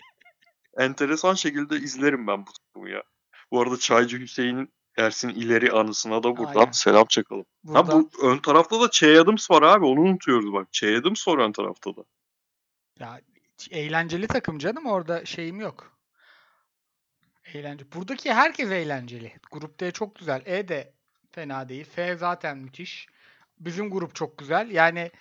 enteresan 0.77 1.33
şekilde 1.33 1.75
izlerim 1.77 2.27
ben 2.27 2.45
bu 2.45 2.51
takımı 2.51 2.89
ya. 2.89 3.03
Bu 3.51 3.61
arada 3.61 3.77
Çaycı 3.77 4.19
Hüseyin 4.19 4.73
Ersin 4.97 5.29
ileri 5.29 5.71
anısına 5.71 6.23
da 6.23 6.37
buradan 6.37 6.59
Aynen. 6.59 6.71
selam 6.71 7.05
çakalım. 7.05 7.45
Ha 7.67 7.87
Buradan, 7.87 8.09
bu 8.21 8.27
ön 8.27 8.37
tarafta 8.37 8.81
da 8.81 8.89
Che 8.91 9.19
Adams 9.21 9.51
var 9.51 9.61
abi 9.61 9.85
onu 9.85 10.01
unutuyoruz 10.01 10.53
bak. 10.53 10.67
Che 10.71 10.97
Adams 10.97 11.27
var 11.27 11.37
ön 11.37 11.51
tarafta 11.51 11.95
da. 11.95 12.03
ya, 12.99 13.21
eğlenceli 13.71 14.27
takım 14.27 14.59
canım 14.59 14.85
orada 14.85 15.25
şeyim 15.25 15.59
yok. 15.59 15.97
Eğlence. 17.53 17.85
Buradaki 17.95 18.33
herkes 18.33 18.71
eğlenceli. 18.71 19.33
Grup 19.51 19.79
D 19.79 19.91
çok 19.91 20.15
güzel. 20.15 20.41
E 20.45 20.67
de 20.67 20.93
fena 21.31 21.69
değil. 21.69 21.85
F 21.85 22.15
zaten 22.15 22.57
müthiş. 22.57 23.07
Bizim 23.59 23.89
grup 23.89 24.15
çok 24.15 24.37
güzel. 24.37 24.71
Yani 24.71 25.11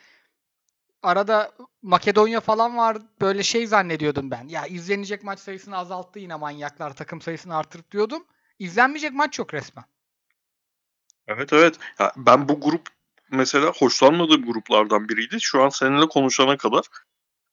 arada 1.08 1.52
Makedonya 1.82 2.40
falan 2.40 2.76
var. 2.76 2.98
Böyle 3.20 3.42
şey 3.42 3.66
zannediyordum 3.66 4.30
ben. 4.30 4.48
Ya 4.48 4.66
izlenecek 4.66 5.24
maç 5.24 5.38
sayısını 5.38 5.76
azalttı 5.76 6.18
yine 6.18 6.34
manyaklar. 6.34 6.94
Takım 6.94 7.20
sayısını 7.20 7.56
artırıp 7.56 7.90
diyordum. 7.90 8.24
İzlenmeyecek 8.58 9.12
maç 9.12 9.38
yok 9.38 9.54
resmen. 9.54 9.84
Evet 11.28 11.52
evet. 11.52 11.78
Ya 11.98 12.12
ben 12.16 12.48
bu 12.48 12.60
grup 12.60 12.88
mesela 13.30 13.72
hoşlanmadığım 13.72 14.46
gruplardan 14.46 15.08
biriydi. 15.08 15.40
Şu 15.40 15.62
an 15.62 15.68
seninle 15.68 16.06
konuşana 16.06 16.56
kadar. 16.56 16.84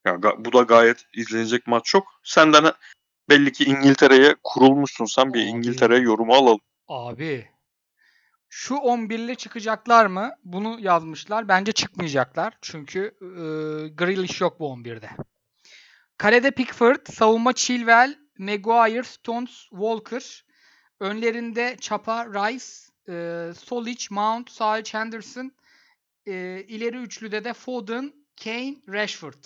Ya 0.05 0.21
bu 0.21 0.53
da 0.53 0.61
gayet 0.61 1.05
izlenecek 1.13 1.67
maç 1.67 1.85
çok. 1.85 2.07
Senden 2.23 2.73
belli 3.29 3.51
ki 3.51 3.63
İngiltere'ye 3.63 4.35
kurulmuşsun. 4.43 5.05
Sen 5.05 5.33
bir 5.33 5.41
Abi. 5.41 5.49
İngiltere 5.49 5.97
yorumu 5.97 6.33
alalım. 6.33 6.61
Abi 6.87 7.52
şu 8.55 8.75
11'le 8.75 9.35
çıkacaklar 9.35 10.05
mı? 10.05 10.31
Bunu 10.43 10.77
yazmışlar. 10.79 11.47
Bence 11.47 11.71
çıkmayacaklar. 11.71 12.57
Çünkü 12.61 12.99
e, 13.21 13.27
Grealish 13.87 14.41
yok 14.41 14.59
bu 14.59 14.65
11'de. 14.67 15.09
Kalede 16.17 16.51
Pickford, 16.51 17.05
savunma 17.11 17.53
Chilwell, 17.53 18.15
Maguire, 18.37 19.03
Stones, 19.03 19.51
Walker. 19.69 20.45
Önlerinde 20.99 21.77
Chapa, 21.81 22.25
Rice, 22.25 22.65
e, 23.09 23.53
Solic, 23.53 24.07
Mount, 24.11 24.51
Salic, 24.51 24.97
Henderson. 24.97 25.51
E, 26.25 26.63
ileri 26.67 26.97
üçlüde 26.97 27.43
de 27.43 27.53
Foden, 27.53 28.13
Kane, 28.43 28.75
Rashford. 28.87 29.43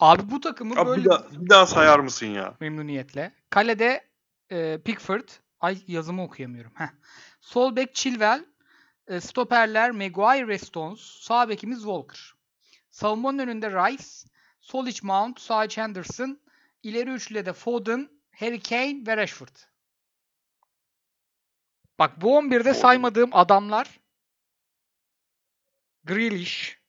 Abi 0.00 0.30
bu 0.30 0.40
takımı 0.40 0.74
Abi 0.74 0.88
böyle 0.88 1.04
bir, 1.04 1.10
daha, 1.10 1.30
bir 1.32 1.48
daha 1.48 1.66
sayar 1.66 1.98
mısın 1.98 2.26
ya? 2.26 2.54
memnuniyetle. 2.60 3.32
Kalede 3.50 4.04
e, 4.50 4.78
Pickford. 4.84 5.28
Ay 5.60 5.82
yazımı 5.86 6.22
okuyamıyorum. 6.22 6.72
Heh. 6.74 6.88
Sol 7.40 7.76
bek 7.76 7.94
Chilwell. 7.94 8.44
E, 9.06 9.20
stoperler 9.20 9.90
Maguire 9.90 10.48
ve 10.48 10.58
Stones. 10.58 11.00
Sağ 11.00 11.48
bekimiz 11.48 11.78
Walker. 11.78 12.34
Savunmanın 12.90 13.38
önünde 13.38 13.70
Rice. 13.70 14.04
Sol 14.60 14.86
iç 14.86 15.02
Mount. 15.02 15.40
Sağ 15.40 15.64
iç 15.64 15.78
Henderson. 15.78 16.40
İleri 16.82 17.10
üçlüde 17.10 17.46
de 17.46 17.52
Foden, 17.52 18.10
Harry 18.30 18.60
Kane 18.60 19.06
ve 19.06 19.16
Rashford. 19.16 19.56
Bak 21.98 22.20
bu 22.20 22.38
11'de 22.38 22.58
Foden. 22.58 22.72
saymadığım 22.72 23.30
adamlar 23.32 24.00
Grealish, 26.04 26.80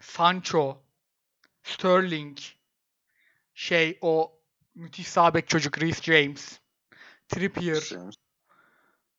Sancho, 0.00 0.82
Sterling, 1.62 2.38
şey 3.54 3.98
o 4.00 4.40
müthiş 4.74 5.08
sağ 5.08 5.34
bek 5.34 5.48
çocuk 5.48 5.82
Reece 5.82 6.02
James, 6.02 6.60
Trippier, 7.28 7.96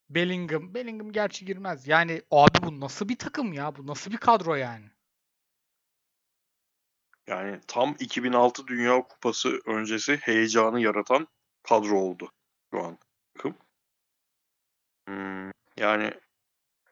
Bellingham. 0.09 0.73
Bellingham 0.73 1.11
gerçi 1.11 1.45
girmez. 1.45 1.87
Yani 1.87 2.21
abi 2.31 2.61
bu 2.63 2.79
nasıl 2.79 3.09
bir 3.09 3.17
takım 3.17 3.53
ya? 3.53 3.75
Bu 3.75 3.87
nasıl 3.87 4.11
bir 4.11 4.17
kadro 4.17 4.55
yani? 4.55 4.85
Yani 7.27 7.59
tam 7.67 7.95
2006 7.99 8.67
Dünya 8.67 9.01
Kupası 9.01 9.59
öncesi 9.65 10.17
heyecanı 10.17 10.81
yaratan 10.81 11.27
kadro 11.63 11.99
oldu 11.99 12.31
şu 12.73 12.83
an. 12.83 12.97
takım. 13.35 13.55
Hmm, 15.07 15.51
yani 15.77 16.11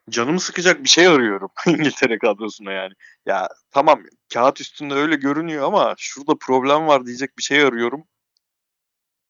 canımı 0.10 0.40
sıkacak 0.40 0.84
bir 0.84 0.90
şey 0.90 1.08
arıyorum 1.08 1.50
İngiltere 1.68 2.20
kadrosuna 2.20 2.72
yani. 2.72 2.94
Ya 3.26 3.50
tamam 3.72 4.04
kağıt 4.34 4.62
üstünde 4.62 4.94
öyle 4.94 5.16
görünüyor 5.16 5.64
ama 5.64 5.96
şurada 5.98 6.36
problem 6.42 6.88
var 6.88 7.06
diyecek 7.06 7.38
bir 7.38 7.44
şey 7.44 7.62
arıyorum. 7.62 8.04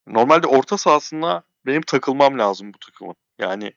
Normalde 0.08 0.48
orta 0.48 0.78
sahasına 0.78 1.44
benim 1.66 1.82
takılmam 1.82 2.40
lazım 2.40 2.74
bu 2.74 2.80
takımın. 2.80 3.16
Yani 3.40 3.74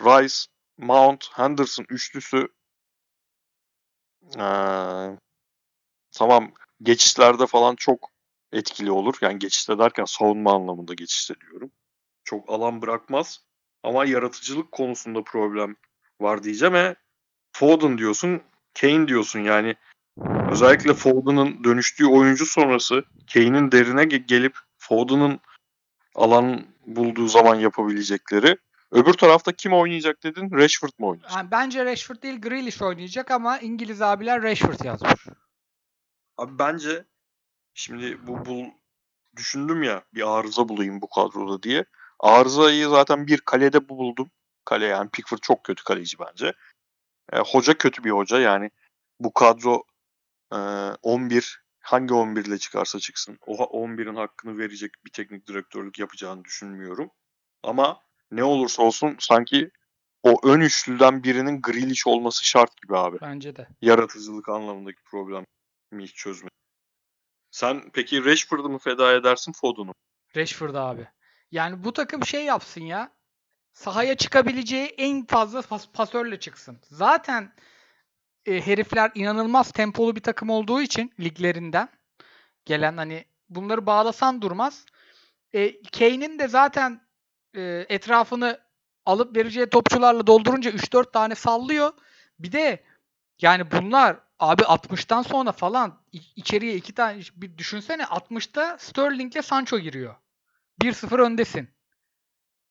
Rice, 0.00 0.34
Mount, 0.78 1.28
Henderson 1.32 1.86
üçlüsü 1.88 2.48
eee, 4.36 5.18
tamam 6.12 6.52
geçişlerde 6.82 7.46
falan 7.46 7.76
çok 7.76 8.10
etkili 8.52 8.90
olur. 8.90 9.14
Yani 9.20 9.38
geçişte 9.38 9.78
derken 9.78 10.04
savunma 10.04 10.52
anlamında 10.52 10.94
geçişte 10.94 11.34
diyorum. 11.40 11.72
Çok 12.24 12.50
alan 12.50 12.82
bırakmaz. 12.82 13.40
Ama 13.82 14.04
yaratıcılık 14.04 14.72
konusunda 14.72 15.22
problem 15.24 15.76
var 16.20 16.42
diyeceğim. 16.42 16.74
E, 16.76 16.96
Foden 17.52 17.98
diyorsun, 17.98 18.42
Kane 18.80 19.08
diyorsun. 19.08 19.40
Yani 19.40 19.74
özellikle 20.50 20.94
Foden'ın 20.94 21.64
dönüştüğü 21.64 22.06
oyuncu 22.06 22.46
sonrası 22.46 23.04
Kane'in 23.34 23.72
derine 23.72 24.02
ge- 24.02 24.26
gelip 24.26 24.58
Foden'ın 24.78 25.40
alan 26.14 26.66
bulduğu 26.86 27.28
zaman 27.28 27.54
yapabilecekleri. 27.54 28.56
Öbür 28.90 29.12
tarafta 29.12 29.52
kim 29.52 29.72
oynayacak 29.72 30.22
dedin? 30.22 30.50
Rashford 30.50 30.90
mu 30.98 31.08
oynayacak? 31.08 31.36
Yani 31.36 31.50
bence 31.50 31.84
Rashford 31.84 32.22
değil 32.22 32.40
Grealish 32.40 32.82
oynayacak 32.82 33.30
ama 33.30 33.58
İngiliz 33.58 34.02
abiler 34.02 34.42
Rashford 34.42 34.84
yazmış. 34.84 35.26
Abi 36.36 36.58
bence 36.58 37.04
şimdi 37.74 38.26
bu 38.26 38.44
bul 38.44 38.64
düşündüm 39.36 39.82
ya 39.82 40.04
bir 40.14 40.38
arıza 40.38 40.68
bulayım 40.68 41.00
bu 41.00 41.08
kadroda 41.08 41.62
diye. 41.62 41.84
Arızayı 42.20 42.88
zaten 42.88 43.26
bir 43.26 43.40
kalede 43.40 43.88
buldum. 43.88 44.30
Kale 44.64 44.86
yani 44.86 45.10
Pickford 45.10 45.38
çok 45.38 45.64
kötü 45.64 45.84
kaleci 45.84 46.16
bence. 46.18 46.52
E, 47.32 47.38
hoca 47.38 47.78
kötü 47.78 48.04
bir 48.04 48.10
hoca 48.10 48.38
yani 48.38 48.70
bu 49.20 49.32
kadro 49.32 49.82
e, 50.52 50.56
11 51.02 51.63
hangi 51.84 52.14
11 52.14 52.44
ile 52.44 52.58
çıkarsa 52.58 52.98
çıksın 52.98 53.38
o 53.46 53.60
ha- 53.60 53.64
11'in 53.64 54.14
hakkını 54.14 54.58
verecek 54.58 54.90
bir 55.04 55.10
teknik 55.10 55.46
direktörlük 55.48 55.98
yapacağını 55.98 56.44
düşünmüyorum. 56.44 57.10
Ama 57.62 58.00
ne 58.30 58.44
olursa 58.44 58.82
olsun 58.82 59.16
sanki 59.20 59.70
o 60.22 60.40
ön 60.48 60.60
üçlüden 60.60 61.22
birinin 61.24 61.60
Grealish 61.62 62.06
olması 62.06 62.44
şart 62.46 62.82
gibi 62.82 62.96
abi 62.98 63.18
Bence 63.22 63.56
de. 63.56 63.68
yaratıcılık 63.80 64.48
anlamındaki 64.48 65.02
problemi 65.04 65.46
hiç 65.98 66.14
çözme. 66.14 66.48
Sen 67.50 67.90
peki 67.92 68.24
Rashford'u 68.24 68.68
mu 68.68 68.78
feda 68.78 69.12
edersin 69.12 69.52
Foden'u? 69.52 69.84
mu? 69.86 69.92
Rashford 70.36 70.74
abi. 70.74 71.08
Yani 71.50 71.84
bu 71.84 71.92
takım 71.92 72.24
şey 72.26 72.44
yapsın 72.44 72.80
ya. 72.80 73.12
Sahaya 73.72 74.16
çıkabileceği 74.16 74.86
en 74.86 75.26
fazla 75.26 75.62
pas- 75.62 75.92
pasörle 75.92 76.40
çıksın. 76.40 76.78
Zaten 76.82 77.52
e, 78.46 78.66
herifler 78.66 79.10
inanılmaz 79.14 79.72
tempolu 79.72 80.16
bir 80.16 80.20
takım 80.20 80.50
olduğu 80.50 80.82
için 80.82 81.12
liglerinden 81.20 81.88
gelen 82.64 82.96
hani 82.96 83.24
bunları 83.48 83.86
bağlasan 83.86 84.42
durmaz. 84.42 84.86
E, 85.52 85.82
Kane'in 85.82 86.38
de 86.38 86.48
zaten 86.48 87.00
e, 87.56 87.86
etrafını 87.88 88.60
alıp 89.06 89.36
vereceği 89.36 89.66
topçularla 89.66 90.26
doldurunca 90.26 90.70
3-4 90.70 91.12
tane 91.12 91.34
sallıyor. 91.34 91.92
Bir 92.38 92.52
de 92.52 92.84
yani 93.40 93.70
bunlar 93.70 94.16
abi 94.38 94.62
60'tan 94.62 95.28
sonra 95.28 95.52
falan 95.52 96.02
içeriye 96.36 96.74
iki 96.74 96.94
tane 96.94 97.20
bir 97.36 97.58
düşünsene 97.58 98.02
60'ta 98.02 98.78
Sterling'le 98.78 99.42
Sancho 99.42 99.78
giriyor. 99.78 100.14
1-0 100.82 101.22
öndesin. 101.22 101.68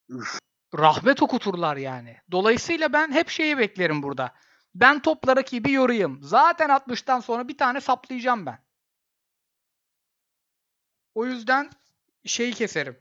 Üf. 0.10 0.40
Rahmet 0.78 1.24
okuturlar 1.24 1.78
yani. 1.78 2.18
Dolayısıyla 2.32 2.94
ben 2.94 3.12
hep 3.12 3.30
şeyi 3.30 3.58
beklerim 3.58 4.04
burada. 4.04 4.34
Ben 4.76 5.02
topla 5.02 5.36
rakibi 5.36 5.72
yorayım. 5.72 6.20
Zaten 6.24 6.70
60'tan 6.70 7.22
sonra 7.22 7.48
bir 7.48 7.58
tane 7.58 7.82
saplayacağım 7.82 8.46
ben. 8.46 8.60
O 11.16 11.26
yüzden 11.26 11.70
şeyi 12.26 12.54
keserim. 12.54 12.98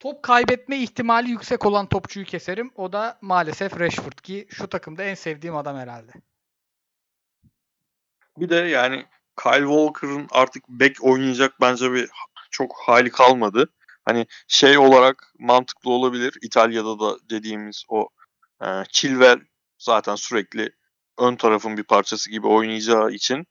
Top 0.00 0.22
kaybetme 0.22 0.78
ihtimali 0.78 1.30
yüksek 1.30 1.66
olan 1.66 1.86
topçuyu 1.86 2.26
keserim. 2.26 2.70
O 2.76 2.92
da 2.92 3.18
maalesef 3.20 3.80
Rashford 3.80 4.18
ki 4.22 4.46
şu 4.50 4.66
takımda 4.66 5.04
en 5.04 5.14
sevdiğim 5.14 5.56
adam 5.56 5.76
herhalde. 5.76 6.12
Bir 8.36 8.48
de 8.48 8.54
yani 8.54 9.06
Kyle 9.42 9.66
Walker'ın 9.66 10.26
artık 10.30 10.68
back 10.68 11.04
oynayacak 11.04 11.60
bence 11.60 11.92
bir 11.92 12.10
çok 12.50 12.76
hali 12.78 13.10
kalmadı. 13.10 13.68
Hani 14.04 14.26
şey 14.48 14.78
olarak 14.78 15.32
mantıklı 15.38 15.90
olabilir. 15.90 16.38
İtalya'da 16.42 17.00
da 17.00 17.16
dediğimiz 17.30 17.84
o 17.88 18.08
e, 18.62 18.66
Chilwell 18.88 19.40
zaten 19.78 20.14
sürekli 20.14 20.70
ön 21.18 21.36
tarafın 21.36 21.76
bir 21.76 21.82
parçası 21.84 22.30
gibi 22.30 22.46
oynayacağı 22.46 23.10
için 23.10 23.46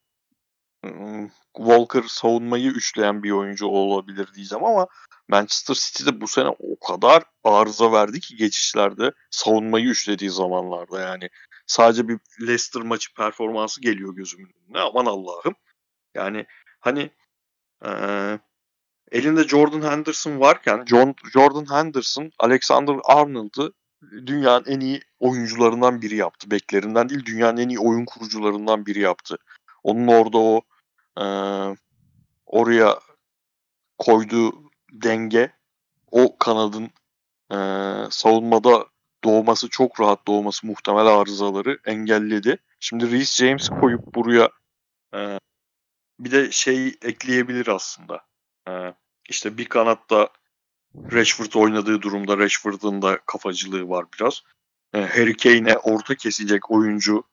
Walker 1.57 2.03
savunmayı 2.07 2.67
üçleyen 2.71 3.23
bir 3.23 3.31
oyuncu 3.31 3.67
olabilir 3.67 4.27
diyeceğim 4.35 4.65
ama 4.65 4.87
Manchester 5.27 5.75
City'de 5.75 6.21
bu 6.21 6.27
sene 6.27 6.49
o 6.49 6.79
kadar 6.87 7.23
arıza 7.43 7.91
verdi 7.91 8.19
ki 8.19 8.35
geçişlerde 8.35 9.11
savunmayı 9.31 9.85
üçlediği 9.85 10.29
zamanlarda 10.29 11.01
yani 11.01 11.29
sadece 11.67 12.07
bir 12.07 12.19
Leicester 12.41 12.81
maçı 12.81 13.13
performansı 13.13 13.81
geliyor 13.81 14.15
gözümün 14.15 14.53
önüne. 14.67 14.79
Aman 14.79 15.05
Allah'ım. 15.05 15.55
Yani 16.15 16.45
hani 16.79 17.09
eee, 17.85 18.39
elinde 19.11 19.43
Jordan 19.43 19.81
Henderson 19.81 20.39
varken 20.39 20.85
John, 20.85 21.15
Jordan 21.33 21.71
Henderson 21.71 22.31
Alexander 22.39 22.95
Arnold'ı 23.03 23.73
dünyanın 24.01 24.65
en 24.65 24.79
iyi 24.79 25.01
oyuncularından 25.19 26.01
biri 26.01 26.15
yaptı. 26.15 26.51
Beklerinden 26.51 27.09
değil 27.09 27.25
dünyanın 27.25 27.57
en 27.57 27.69
iyi 27.69 27.79
oyun 27.79 28.05
kurucularından 28.05 28.85
biri 28.85 28.99
yaptı. 28.99 29.37
Onun 29.83 30.07
orada 30.07 30.37
o 30.37 30.61
eee, 31.19 31.75
oraya 32.45 32.99
koyduğu 33.97 34.71
denge 34.91 35.51
o 36.11 36.37
kanadın 36.37 36.91
eee, 37.51 38.07
savunmada 38.09 38.85
doğması 39.23 39.69
çok 39.69 40.01
rahat 40.01 40.27
doğması 40.27 40.67
muhtemel 40.67 41.05
arızaları 41.05 41.79
engelledi. 41.85 42.57
Şimdi 42.79 43.11
Reece 43.11 43.45
James'i 43.45 43.69
koyup 43.69 44.15
buraya 44.15 44.49
e, 45.13 45.39
bir 46.19 46.31
de 46.31 46.51
şey 46.51 46.87
ekleyebilir 47.01 47.67
aslında. 47.67 48.21
E, 48.69 48.93
işte 49.29 49.57
bir 49.57 49.65
kanatta 49.65 50.29
Rashford 51.11 51.53
oynadığı 51.53 52.01
durumda 52.01 52.37
Rashford'un 52.37 53.01
da 53.01 53.19
kafacılığı 53.25 53.89
var 53.89 54.05
biraz. 54.19 54.43
E, 54.93 55.01
Harry 55.01 55.37
Kane'e 55.37 55.77
orta 55.77 56.15
kesecek 56.15 56.71
oyuncu 56.71 57.23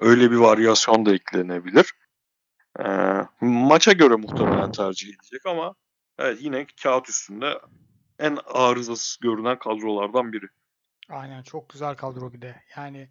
öyle 0.00 0.30
bir 0.30 0.36
varyasyon 0.36 1.06
da 1.06 1.14
eklenebilir. 1.14 1.94
E, 2.80 2.84
maça 3.40 3.92
göre 3.92 4.14
muhtemelen 4.14 4.70
tercih 4.70 5.08
edecek 5.08 5.46
ama 5.46 5.74
evet 6.18 6.38
yine 6.40 6.66
kağıt 6.82 7.08
üstünde 7.08 7.60
en 8.18 8.38
arızasız 8.46 9.18
görünen 9.20 9.58
kadrolardan 9.58 10.32
biri. 10.32 10.46
Aynen 11.08 11.42
çok 11.42 11.68
güzel 11.68 11.94
kadro 11.94 12.32
bir 12.32 12.42
de. 12.42 12.62
Yani 12.76 13.08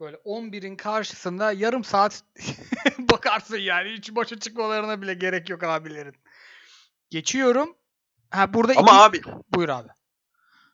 böyle 0.00 0.16
11'in 0.16 0.76
karşısında 0.76 1.52
yarım 1.52 1.84
saat 1.84 2.24
bakarsın 2.98 3.58
yani. 3.58 3.92
Hiç 3.92 4.10
maça 4.10 4.38
çıkmalarına 4.38 5.02
bile 5.02 5.14
gerek 5.14 5.50
yok 5.50 5.62
abilerin. 5.62 6.14
Geçiyorum. 7.10 7.76
Ha 8.32 8.54
burada 8.54 8.72
Ama 8.76 8.90
iki... 8.90 9.00
abi 9.00 9.20
Buyur 9.54 9.68
abi. 9.68 9.88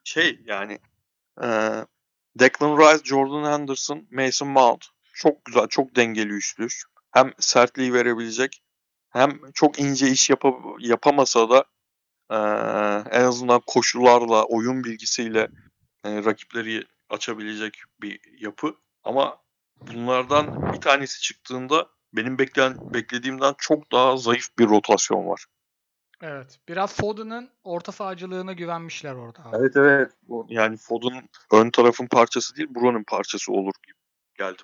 şey 0.05 0.41
yani 0.45 0.79
eee 1.43 1.87
Declan 2.39 2.79
Rice, 2.79 3.05
Jordan 3.05 3.53
Henderson, 3.53 4.07
Mason 4.11 4.49
Mount 4.49 4.85
çok 5.15 5.45
güzel, 5.45 5.67
çok 5.69 5.97
dengeli 5.97 6.33
üçlü. 6.33 6.67
Hem 7.11 7.33
sertliği 7.39 7.93
verebilecek 7.95 8.63
hem 9.11 9.41
çok 9.55 9.79
ince 9.79 10.09
iş 10.11 10.31
yapa- 10.31 10.77
yapamasa 10.79 11.51
da 11.51 11.65
eee, 12.31 13.11
en 13.21 13.25
azından 13.25 13.61
koşularla, 13.67 14.45
oyun 14.45 14.85
bilgisiyle 14.85 15.49
e, 16.05 16.25
rakipleri 16.25 16.87
açabilecek 17.11 17.83
bir 18.03 18.21
yapı. 18.41 18.75
Ama 19.05 19.39
bunlardan 19.83 20.55
bir 20.73 20.81
tanesi 20.81 21.21
çıktığında 21.21 21.87
benim 22.13 22.39
beklen 22.39 22.79
beklediğimden 22.91 23.55
çok 23.59 23.93
daha 23.93 24.17
zayıf 24.17 24.49
bir 24.59 24.69
rotasyon 24.69 25.27
var. 25.27 25.45
Evet. 26.23 26.59
Biraz 26.69 26.97
Foden'ın 26.97 27.51
orta 27.65 27.93
sahacılığına 27.93 28.53
güvenmişler 28.53 29.15
orada. 29.15 29.45
abi. 29.45 29.57
Evet 29.57 29.77
evet. 29.77 30.13
Yani 30.49 30.77
Foden 30.77 31.29
ön 31.53 31.71
tarafın 31.71 32.07
parçası 32.07 32.57
değil, 32.57 32.69
buranın 32.71 33.05
parçası 33.05 33.53
olur 33.53 33.73
gibi 33.87 33.97
geldi. 34.35 34.63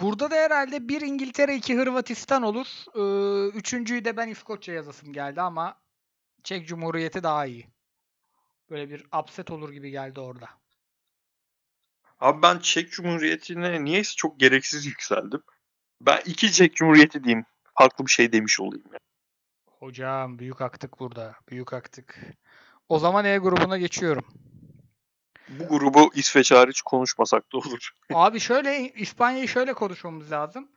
Burada 0.00 0.30
da 0.30 0.34
herhalde 0.34 0.88
bir 0.88 1.00
İngiltere, 1.00 1.56
iki 1.56 1.76
Hırvatistan 1.76 2.42
olur. 2.42 2.66
Ee, 2.94 3.56
üçüncüyü 3.56 4.04
de 4.04 4.16
ben 4.16 4.28
İskoçya 4.28 4.74
yazasım 4.74 5.12
geldi 5.12 5.40
ama 5.40 5.80
Çek 6.44 6.68
Cumhuriyeti 6.68 7.22
daha 7.22 7.46
iyi. 7.46 7.66
Böyle 8.70 8.90
bir 8.90 9.06
upset 9.20 9.50
olur 9.50 9.72
gibi 9.72 9.90
geldi 9.90 10.20
orada. 10.20 10.48
Abi 12.20 12.42
ben 12.42 12.58
Çek 12.58 12.92
Cumhuriyeti'ne 12.92 13.84
niyeyse 13.84 14.12
çok 14.16 14.40
gereksiz 14.40 14.86
yükseldim. 14.86 15.42
Ben 16.00 16.20
iki 16.26 16.52
Çek 16.52 16.76
Cumhuriyeti 16.76 17.24
diyeyim. 17.24 17.44
Farklı 17.78 18.06
bir 18.06 18.10
şey 18.10 18.32
demiş 18.32 18.60
olayım. 18.60 18.84
ya. 18.92 18.98
Hocam 19.82 20.38
büyük 20.38 20.60
aktık 20.60 21.00
burada. 21.00 21.34
Büyük 21.48 21.72
aktık. 21.72 22.18
O 22.88 22.98
zaman 22.98 23.24
E 23.24 23.38
grubuna 23.38 23.78
geçiyorum. 23.78 24.24
Bu 25.48 25.68
grubu 25.68 26.10
İsveç 26.14 26.52
hariç 26.52 26.82
konuşmasak 26.82 27.52
da 27.52 27.58
olur. 27.58 27.90
Abi 28.14 28.40
şöyle 28.40 28.92
İspanya'yı 28.92 29.48
şöyle 29.48 29.74
konuşmamız 29.74 30.32
lazım. 30.32 30.70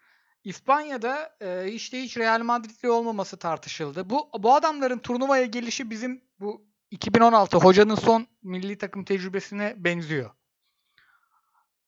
İspanya'da 0.43 1.37
e, 1.41 1.71
işte 1.71 2.01
hiç 2.01 2.17
Real 2.17 2.43
Madrid'li 2.43 2.89
olmaması 2.89 3.37
tartışıldı. 3.37 4.09
Bu 4.09 4.29
bu 4.39 4.55
adamların 4.55 4.99
turnuvaya 4.99 5.45
gelişi 5.45 5.89
bizim 5.89 6.23
bu 6.39 6.65
2016 6.91 7.57
hocanın 7.57 7.95
son 7.95 8.27
milli 8.43 8.77
takım 8.77 9.03
tecrübesine 9.03 9.73
benziyor. 9.77 10.29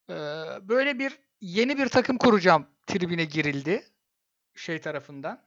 Ee, 0.09 0.13
böyle 0.61 0.99
bir 0.99 1.19
yeni 1.41 1.77
bir 1.77 1.89
takım 1.89 2.17
kuracağım 2.17 2.67
tribine 2.87 3.25
girildi 3.25 3.85
şey 4.55 4.81
tarafından. 4.81 5.46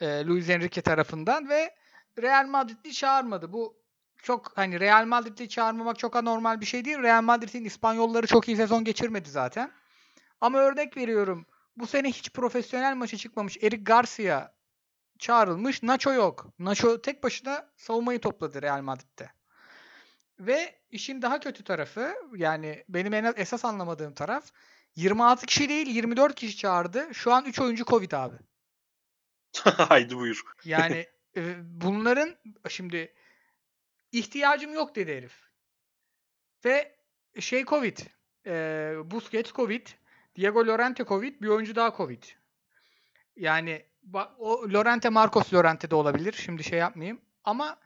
E, 0.00 0.26
Luis 0.26 0.50
Enrique 0.50 0.82
tarafından 0.82 1.48
ve 1.48 1.74
Real 2.22 2.46
Madrid'i 2.46 2.92
çağırmadı. 2.92 3.52
Bu 3.52 3.76
çok 4.22 4.52
hani 4.58 4.80
Real 4.80 5.06
Madrid'i 5.06 5.48
çağırmamak 5.48 5.98
çok 5.98 6.16
anormal 6.16 6.60
bir 6.60 6.66
şey 6.66 6.84
değil. 6.84 6.98
Real 6.98 7.22
Madrid'in 7.22 7.64
İspanyolları 7.64 8.26
çok 8.26 8.48
iyi 8.48 8.56
sezon 8.56 8.84
geçirmedi 8.84 9.30
zaten. 9.30 9.72
Ama 10.40 10.58
örnek 10.58 10.96
veriyorum. 10.96 11.46
Bu 11.76 11.86
sene 11.86 12.08
hiç 12.08 12.32
profesyonel 12.32 12.96
maça 12.96 13.16
çıkmamış 13.16 13.56
Eric 13.62 13.84
Garcia 13.84 14.52
çağrılmış. 15.18 15.82
Nacho 15.82 16.12
yok. 16.12 16.46
Nacho 16.58 17.02
tek 17.02 17.22
başına 17.22 17.68
savunmayı 17.76 18.20
topladı 18.20 18.62
Real 18.62 18.82
Madrid'de. 18.82 19.30
Ve 20.40 20.78
işin 20.90 21.22
daha 21.22 21.40
kötü 21.40 21.64
tarafı 21.64 22.14
yani 22.36 22.84
benim 22.88 23.14
en 23.14 23.32
esas 23.36 23.64
anlamadığım 23.64 24.14
taraf 24.14 24.44
26 24.96 25.46
kişi 25.46 25.68
değil 25.68 25.86
24 25.86 26.34
kişi 26.34 26.56
çağırdı. 26.56 27.08
Şu 27.12 27.32
an 27.32 27.44
3 27.44 27.60
oyuncu 27.60 27.84
Covid 27.84 28.12
abi. 28.12 28.36
Haydi 29.88 30.16
buyur. 30.16 30.42
Yani 30.64 31.06
e, 31.36 31.54
bunların 31.62 32.36
şimdi 32.68 33.14
ihtiyacım 34.12 34.74
yok 34.74 34.96
dedi 34.96 35.16
herif. 35.16 35.48
Ve 36.64 36.96
şey 37.40 37.64
Covid. 37.64 37.98
E, 38.46 38.52
Busquets 39.04 39.52
Covid. 39.52 39.86
Diego 40.36 40.66
Llorente 40.66 41.04
Covid. 41.04 41.42
Bir 41.42 41.48
oyuncu 41.48 41.74
daha 41.74 41.96
Covid. 41.96 42.22
Yani 43.36 43.86
o 44.38 44.68
Llorente 44.68 45.08
Marcos 45.08 45.54
Llorente 45.54 45.90
de 45.90 45.94
olabilir. 45.94 46.32
Şimdi 46.32 46.64
şey 46.64 46.78
yapmayayım. 46.78 47.20
Ama 47.44 47.78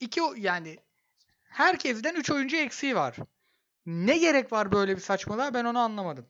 iki 0.00 0.20
yani 0.36 0.78
herkesten 1.42 2.14
3 2.14 2.30
oyuncu 2.30 2.56
eksiği 2.56 2.96
var. 2.96 3.16
Ne 3.86 4.18
gerek 4.18 4.52
var 4.52 4.72
böyle 4.72 4.96
bir 4.96 5.00
saçmalığa 5.00 5.54
ben 5.54 5.64
onu 5.64 5.78
anlamadım. 5.78 6.26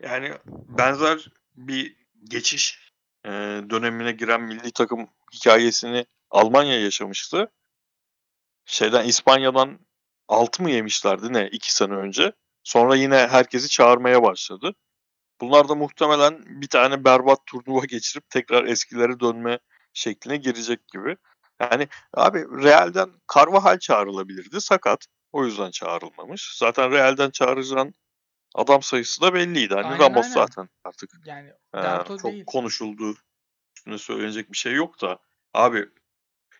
Yani 0.00 0.32
benzer 0.46 1.32
bir 1.56 1.96
geçiş 2.24 2.92
e, 3.24 3.30
dönemine 3.70 4.12
giren 4.12 4.42
milli 4.42 4.72
takım 4.72 5.08
hikayesini 5.34 6.06
Almanya 6.30 6.80
yaşamıştı. 6.80 7.52
Şeyden 8.64 9.04
İspanya'dan 9.04 9.78
6 10.28 10.62
mı 10.62 10.70
yemişlerdi 10.70 11.32
ne 11.32 11.48
2 11.48 11.74
sene 11.74 11.94
önce. 11.94 12.32
Sonra 12.64 12.96
yine 12.96 13.16
herkesi 13.16 13.68
çağırmaya 13.68 14.22
başladı. 14.22 14.74
Bunlar 15.40 15.68
da 15.68 15.74
muhtemelen 15.74 16.42
bir 16.46 16.68
tane 16.68 17.04
berbat 17.04 17.46
turnuva 17.46 17.84
geçirip 17.84 18.30
tekrar 18.30 18.64
eskilere 18.64 19.20
dönme 19.20 19.58
şekline 19.94 20.36
girecek 20.36 20.88
gibi. 20.88 21.16
Yani 21.60 21.88
abi 22.14 22.38
Real'den 22.38 23.10
Carvajal 23.34 23.78
çağrılabilirdi 23.78 24.60
sakat. 24.60 25.06
O 25.32 25.44
yüzden 25.44 25.70
çağrılmamış. 25.70 26.56
Zaten 26.58 26.90
Real'den 26.90 27.30
çağıracağın 27.30 27.94
Adam 28.54 28.82
sayısı 28.82 29.20
da 29.22 29.34
belliydi. 29.34 29.74
Hani 29.74 29.86
Aynen, 29.86 29.98
Ramos 29.98 30.24
aynen. 30.24 30.34
zaten 30.34 30.68
artık 30.84 31.10
Yani 31.26 31.52
o 31.74 32.04
çok 32.18 32.32
değil. 32.32 32.44
konuşuldu. 32.46 33.14
Üstüne 33.76 33.98
söylenecek 33.98 34.52
bir 34.52 34.56
şey 34.56 34.74
yok 34.74 35.00
da. 35.02 35.18
Abi 35.54 35.88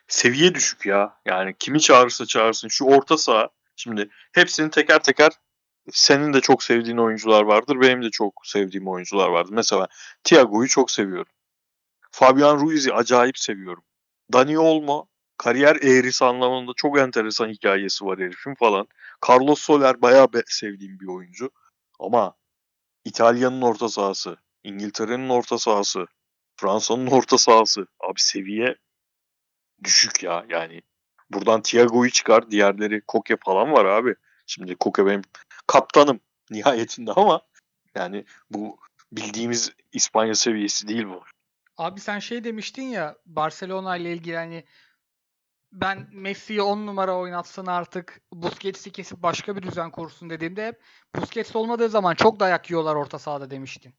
seviye 0.07 0.55
düşük 0.55 0.85
ya. 0.85 1.17
Yani 1.25 1.55
kimi 1.59 1.81
çağırırsa 1.81 2.25
çağırsın. 2.25 2.67
Şu 2.67 2.85
orta 2.85 3.17
saha. 3.17 3.49
Şimdi 3.75 4.09
hepsini 4.31 4.69
teker 4.69 5.03
teker 5.03 5.31
senin 5.91 6.33
de 6.33 6.41
çok 6.41 6.63
sevdiğin 6.63 6.97
oyuncular 6.97 7.41
vardır. 7.43 7.81
Benim 7.81 8.03
de 8.03 8.09
çok 8.09 8.41
sevdiğim 8.43 8.87
oyuncular 8.87 9.29
vardır. 9.29 9.53
Mesela 9.53 9.87
Thiago'yu 10.23 10.67
çok 10.67 10.91
seviyorum. 10.91 11.31
Fabian 12.11 12.59
Ruiz'i 12.59 12.93
acayip 12.93 13.37
seviyorum. 13.37 13.83
Dani 14.33 14.59
Olmo 14.59 15.07
kariyer 15.37 15.75
eğrisi 15.75 16.25
anlamında 16.25 16.71
çok 16.75 16.99
enteresan 16.99 17.49
hikayesi 17.49 18.05
var 18.05 18.19
herifin 18.19 18.55
falan. 18.55 18.87
Carlos 19.29 19.61
Soler 19.61 20.01
bayağı 20.01 20.33
be- 20.33 20.43
sevdiğim 20.45 20.99
bir 20.99 21.07
oyuncu. 21.07 21.49
Ama 22.01 22.35
İtalya'nın 23.05 23.61
orta 23.61 23.89
sahası, 23.89 24.37
İngiltere'nin 24.63 25.29
orta 25.29 25.57
sahası, 25.57 26.05
Fransa'nın 26.55 27.07
orta 27.11 27.37
sahası. 27.37 27.87
Abi 27.99 28.19
seviye 28.19 28.75
düşük 29.83 30.23
ya. 30.23 30.45
Yani 30.49 30.81
buradan 31.29 31.61
Thiago'yu 31.61 32.11
çıkar. 32.11 32.51
Diğerleri 32.51 33.01
Koke 33.01 33.37
falan 33.45 33.71
var 33.71 33.85
abi. 33.85 34.15
Şimdi 34.47 34.75
Koke 34.75 35.05
benim 35.05 35.21
kaptanım 35.67 36.19
nihayetinde 36.51 37.11
ama 37.11 37.41
yani 37.95 38.25
bu 38.49 38.77
bildiğimiz 39.11 39.71
İspanya 39.93 40.35
seviyesi 40.35 40.87
değil 40.87 41.05
bu. 41.05 41.23
Abi 41.77 41.99
sen 41.99 42.19
şey 42.19 42.43
demiştin 42.43 42.83
ya 42.83 43.15
Barcelona 43.25 43.97
ile 43.97 44.13
ilgili 44.13 44.35
hani 44.35 44.63
ben 45.71 46.07
Messi'yi 46.11 46.61
10 46.61 46.87
numara 46.87 47.17
oynatsın 47.17 47.65
artık 47.65 48.21
Busquets'i 48.33 48.91
kesip 48.91 49.23
başka 49.23 49.55
bir 49.55 49.63
düzen 49.63 49.91
kursun 49.91 50.29
dediğimde 50.29 50.67
hep 50.67 50.81
Busquets 51.15 51.55
olmadığı 51.55 51.89
zaman 51.89 52.15
çok 52.15 52.39
dayak 52.39 52.69
yiyorlar 52.69 52.95
orta 52.95 53.19
sahada 53.19 53.49
demiştin. 53.49 53.93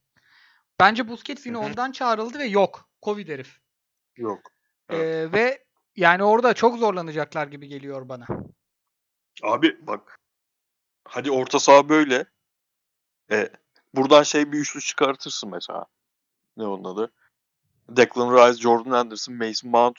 Bence 0.81 1.09
Busquets 1.09 1.47
yine 1.47 1.59
ondan 1.59 1.93
çağrıldı 1.93 2.39
ve 2.39 2.45
yok. 2.45 2.89
Covid 3.03 3.29
herif. 3.29 3.59
Yok. 4.17 4.41
Ee, 4.91 5.33
ve 5.33 5.65
yani 5.97 6.25
orada 6.25 6.55
çok 6.55 6.79
zorlanacaklar 6.79 7.47
gibi 7.47 7.69
geliyor 7.69 8.09
bana. 8.09 8.27
Abi 9.43 9.87
bak 9.87 10.19
hadi 11.05 11.31
orta 11.31 11.61
saha 11.61 11.89
böyle. 11.89 12.27
E, 13.31 13.51
buradan 13.95 14.23
şey 14.23 14.53
bir 14.53 14.59
üçlü 14.59 14.81
çıkartırsın 14.81 15.51
mesela. 15.51 15.87
Ne 16.57 16.67
onun 16.67 16.95
adı? 16.95 17.13
Declan 17.89 18.35
Rice, 18.35 18.63
Jordan 18.63 18.91
Anderson, 18.91 19.35
Mason 19.35 19.71
Mount 19.71 19.99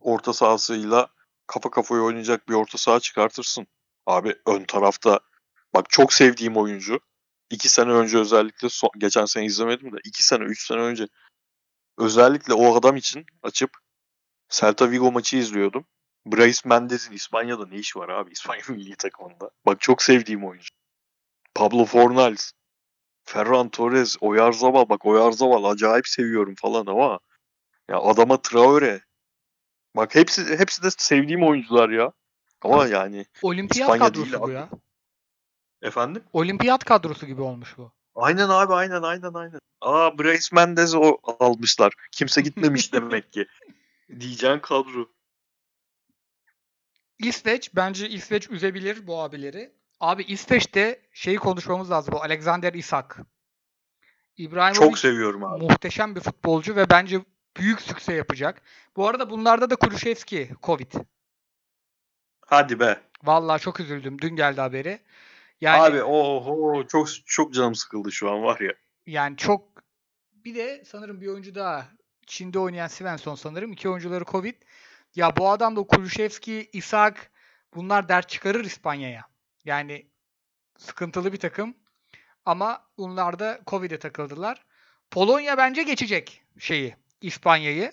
orta 0.00 0.32
sahasıyla 0.32 1.08
kafa 1.46 1.70
kafaya 1.70 2.02
oynayacak 2.02 2.48
bir 2.48 2.54
orta 2.54 2.78
saha 2.78 3.00
çıkartırsın. 3.00 3.66
Abi 4.06 4.36
ön 4.46 4.64
tarafta 4.64 5.20
bak 5.74 5.90
çok 5.90 6.12
sevdiğim 6.12 6.56
oyuncu. 6.56 7.00
iki 7.50 7.68
sene 7.68 7.90
önce 7.92 8.18
özellikle 8.18 8.68
son, 8.68 8.90
geçen 8.98 9.24
sene 9.24 9.44
izlemedim 9.44 9.92
de 9.92 9.96
iki 10.04 10.24
sene 10.24 10.44
üç 10.44 10.66
sene 10.66 10.80
önce 10.80 11.08
özellikle 11.98 12.54
o 12.54 12.76
adam 12.76 12.96
için 12.96 13.26
açıp 13.42 13.70
Celta 14.48 14.90
Vigo 14.90 15.12
maçı 15.12 15.36
izliyordum. 15.36 15.86
Brais 16.26 16.64
Mendes'in 16.64 17.12
İspanya'da 17.12 17.66
ne 17.66 17.76
işi 17.76 17.98
var 17.98 18.08
abi 18.08 18.30
İspanya 18.32 18.62
milli 18.68 18.96
takımında. 18.96 19.50
Bak 19.66 19.80
çok 19.80 20.02
sevdiğim 20.02 20.46
oyuncu. 20.46 20.68
Pablo 21.54 21.84
Fornals, 21.84 22.52
Ferran 23.24 23.68
Torres, 23.68 24.16
Oyarzabal. 24.20 24.88
Bak 24.88 25.06
Oyarzabal 25.06 25.64
acayip 25.64 26.08
seviyorum 26.08 26.54
falan 26.54 26.86
ama 26.86 27.18
ya 27.88 28.00
adama 28.00 28.42
Traore. 28.42 29.07
Bak 29.96 30.14
hepsi 30.14 30.58
hepsi 30.58 30.82
de 30.82 30.90
sevdiğim 30.90 31.42
oyuncular 31.42 31.88
ya. 31.88 32.12
Ama 32.62 32.86
yani 32.86 33.26
Olimpiyat 33.42 33.88
İspanya 33.88 34.04
kadrosu 34.04 34.32
değil 34.32 34.42
bu 34.42 34.46
abi. 34.46 34.52
ya. 34.52 34.68
efendim? 35.82 36.22
Olimpiyat 36.32 36.84
kadrosu 36.84 37.26
gibi 37.26 37.42
olmuş 37.42 37.78
bu. 37.78 37.92
Aynen 38.14 38.48
abi 38.48 38.74
aynen 38.74 39.02
aynen 39.02 39.34
aynen. 39.34 39.58
Aa 39.80 40.18
Brais 40.18 40.52
Mendes'i 40.52 40.96
o 40.98 41.18
almışlar. 41.40 41.92
Kimse 42.12 42.40
gitmemiş 42.40 42.92
demek 42.92 43.32
ki. 43.32 43.46
Diyeceğin 44.20 44.58
kadro. 44.58 45.08
İsveç 47.18 47.74
bence 47.76 48.08
İsveç 48.08 48.50
üzebilir 48.50 49.06
bu 49.06 49.20
abileri. 49.22 49.72
Abi 50.00 50.22
İsveç'te 50.22 51.02
şeyi 51.12 51.36
konuşmamız 51.36 51.90
lazım. 51.90 52.14
Bu 52.14 52.22
Alexander 52.22 52.74
Isak. 52.74 53.18
İbrahimovic 54.36 54.88
Çok 54.88 54.98
seviyorum 54.98 55.44
abi. 55.44 55.64
muhteşem 55.64 56.16
bir 56.16 56.20
futbolcu 56.20 56.76
ve 56.76 56.90
bence 56.90 57.20
büyük 57.58 57.80
sükse 57.80 58.12
yapacak. 58.14 58.62
Bu 58.96 59.08
arada 59.08 59.30
bunlarda 59.30 59.70
da 59.70 59.76
Kulüşevski 59.76 60.50
Covid. 60.62 60.92
Hadi 62.46 62.80
be. 62.80 63.00
Vallahi 63.22 63.60
çok 63.60 63.80
üzüldüm. 63.80 64.20
Dün 64.20 64.36
geldi 64.36 64.60
haberi. 64.60 65.00
Yani 65.60 65.82
Abi 65.82 66.02
oho 66.02 66.86
çok 66.86 67.08
çok 67.26 67.54
canım 67.54 67.74
sıkıldı 67.74 68.12
şu 68.12 68.30
an 68.30 68.42
var 68.42 68.60
ya. 68.60 68.72
yani 69.06 69.36
çok 69.36 69.68
bir 70.32 70.54
de 70.54 70.84
sanırım 70.84 71.20
bir 71.20 71.26
oyuncu 71.26 71.54
daha 71.54 71.88
Çin'de 72.26 72.58
oynayan 72.58 72.86
Svensson 72.86 73.34
sanırım. 73.34 73.72
iki 73.72 73.88
oyuncuları 73.88 74.24
Covid. 74.24 74.54
Ya 75.14 75.36
bu 75.36 75.50
adam 75.50 75.76
da 75.76 75.82
Kulüşevski, 75.82 76.70
Isak 76.72 77.30
bunlar 77.74 78.08
dert 78.08 78.28
çıkarır 78.28 78.64
İspanya'ya. 78.64 79.24
Yani 79.64 80.06
sıkıntılı 80.78 81.32
bir 81.32 81.38
takım. 81.38 81.74
Ama 82.44 82.86
bunlar 82.98 83.38
da 83.38 83.60
Covid'e 83.66 83.98
takıldılar. 83.98 84.64
Polonya 85.10 85.56
bence 85.58 85.82
geçecek 85.82 86.42
şeyi, 86.58 86.96
İspanya'yı. 87.20 87.92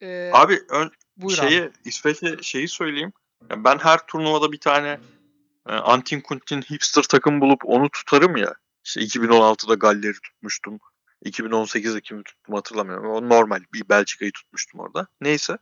Ee, 0.00 0.30
Abi 0.34 0.60
ön, 0.68 0.90
buyur 1.16 1.38
abi. 1.38 1.48
şeye 1.48 1.70
İsveç'e 1.84 2.36
şeyi 2.42 2.68
söyleyeyim. 2.68 3.12
Ya 3.50 3.64
ben 3.64 3.78
her 3.78 3.98
turnuvada 4.06 4.52
bir 4.52 4.60
tane 4.60 5.00
e, 5.68 5.72
Antin 5.72 6.20
Kuntin 6.20 6.62
hipster 6.62 7.02
takım 7.02 7.40
bulup 7.40 7.60
onu 7.64 7.90
tutarım 7.90 8.36
ya. 8.36 8.54
İşte 8.84 9.00
2016'da 9.00 9.74
Galler'i 9.74 10.20
tutmuştum. 10.20 10.78
2018'de 11.24 12.00
kimi 12.00 12.22
tuttum 12.22 12.54
hatırlamıyorum. 12.54 13.10
O 13.10 13.28
normal 13.28 13.60
bir 13.72 13.88
Belçika'yı 13.88 14.32
tutmuştum 14.32 14.80
orada. 14.80 15.06
Neyse. 15.20 15.58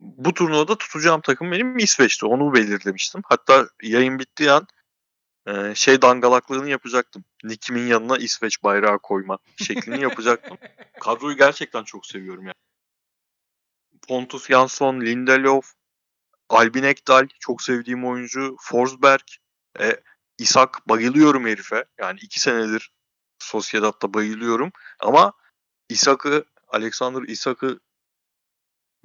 Bu 0.00 0.34
turnuvada 0.34 0.78
tutacağım 0.78 1.20
takım 1.20 1.52
benim 1.52 1.78
İsveç'ti. 1.78 2.26
Onu 2.26 2.54
belirlemiştim. 2.54 3.22
Hatta 3.24 3.68
yayın 3.82 4.18
bittiği 4.18 4.50
an 4.50 4.66
e, 5.50 5.74
şey 5.74 6.02
dangalaklığını 6.02 6.68
yapacaktım. 6.68 7.24
Nick'imin 7.44 7.86
yanına 7.86 8.18
İsveç 8.18 8.62
bayrağı 8.62 8.98
koyma 8.98 9.38
şeklini 9.56 10.02
yapacaktım. 10.02 10.58
Kadroyu 11.00 11.36
gerçekten 11.36 11.84
çok 11.84 12.06
seviyorum 12.06 12.46
ya. 12.46 12.54
Pontus 14.08 14.46
Jansson, 14.46 15.00
Lindelof, 15.00 15.72
Albin 16.48 16.82
Ekdal 16.82 17.28
çok 17.40 17.62
sevdiğim 17.62 18.06
oyuncu. 18.06 18.56
Forsberg, 18.60 19.22
e, 19.80 19.96
Isak 20.38 20.88
bayılıyorum 20.88 21.46
herife. 21.46 21.84
Yani 21.98 22.18
iki 22.22 22.40
senedir 22.40 22.92
Sociedad'da 23.38 24.14
bayılıyorum. 24.14 24.72
Ama 25.00 25.32
Isak'ı, 25.88 26.44
Alexander 26.68 27.22
Isak'ı 27.22 27.80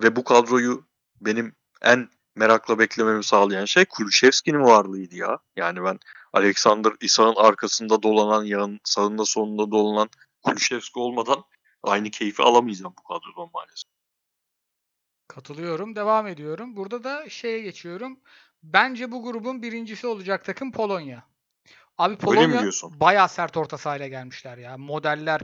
ve 0.04 0.16
bu 0.16 0.24
kadroyu 0.24 0.86
benim 1.22 1.56
en 1.82 2.10
merakla 2.36 2.80
beklememi 2.80 3.24
sağlayan 3.24 3.66
şey 3.66 3.86
Kulüşevski'nin 3.86 4.64
varlığıydı 4.64 5.16
ya. 5.16 5.40
Yani 5.56 5.84
ben 5.84 6.00
Alexander 6.36 6.92
Isak'ın 7.02 7.36
arkasında 7.36 8.04
dolanan, 8.04 8.44
yan 8.44 8.80
sağında 8.84 9.26
sonunda 9.26 9.72
dolanan 9.72 10.10
Kulüşevski 10.44 11.00
olmadan 11.00 11.44
aynı 11.84 12.12
keyfi 12.12 12.44
alamayacağım 12.44 12.94
bu 13.00 13.04
kadrodan 13.04 13.50
maalesef. 13.54 13.92
Katılıyorum. 15.28 15.96
Devam 15.96 16.28
ediyorum. 16.28 16.76
Burada 16.76 17.04
da 17.04 17.30
şeye 17.30 17.62
geçiyorum. 17.62 18.20
Bence 18.64 19.12
bu 19.12 19.24
grubun 19.24 19.62
birincisi 19.62 20.08
olacak 20.08 20.46
takım 20.46 20.72
Polonya. 20.72 21.24
Abi 21.98 22.18
Polonya 22.18 22.64
bayağı 22.84 23.30
sert 23.30 23.58
orta 23.58 23.78
sahayla 23.78 24.08
gelmişler 24.08 24.58
ya. 24.58 24.78
Modeller, 24.78 25.42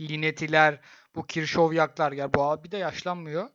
Linetiler, 0.00 0.80
bu 1.14 1.26
Kirşovyaklar 1.26 2.12
ya 2.12 2.34
bu 2.34 2.42
abi 2.42 2.72
de 2.72 2.76
yaşlanmıyor. 2.76 3.48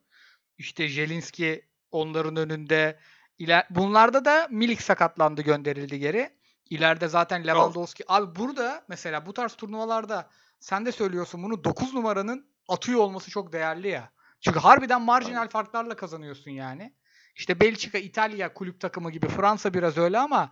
İşte 0.57 0.88
Jelinski 0.88 1.65
onların 1.91 2.35
önünde. 2.35 2.99
İler 3.39 3.68
bunlarda 3.69 4.26
da 4.26 4.47
Milik 4.51 4.81
sakatlandı 4.81 5.41
gönderildi 5.41 5.99
geri. 5.99 6.36
İleride 6.69 7.07
zaten 7.07 7.48
Lewandowski. 7.48 8.03
Abi 8.07 8.35
burada 8.35 8.84
mesela 8.88 9.26
bu 9.26 9.34
tarz 9.34 9.53
turnuvalarda 9.56 10.30
sen 10.60 10.85
de 10.85 10.91
söylüyorsun 10.91 11.44
bunu 11.44 11.64
9 11.64 11.94
numaranın 11.94 12.48
atıyor 12.68 12.99
olması 12.99 13.31
çok 13.31 13.53
değerli 13.53 13.88
ya. 13.88 14.11
Çünkü 14.41 14.60
harbiden 14.60 15.02
marjinal 15.02 15.48
farklarla 15.48 15.95
kazanıyorsun 15.95 16.52
yani. 16.52 16.94
İşte 17.35 17.60
Belçika, 17.60 17.98
İtalya 17.98 18.53
kulüp 18.53 18.80
takımı 18.80 19.11
gibi 19.11 19.27
Fransa 19.27 19.73
biraz 19.73 19.98
öyle 19.98 20.19
ama 20.19 20.52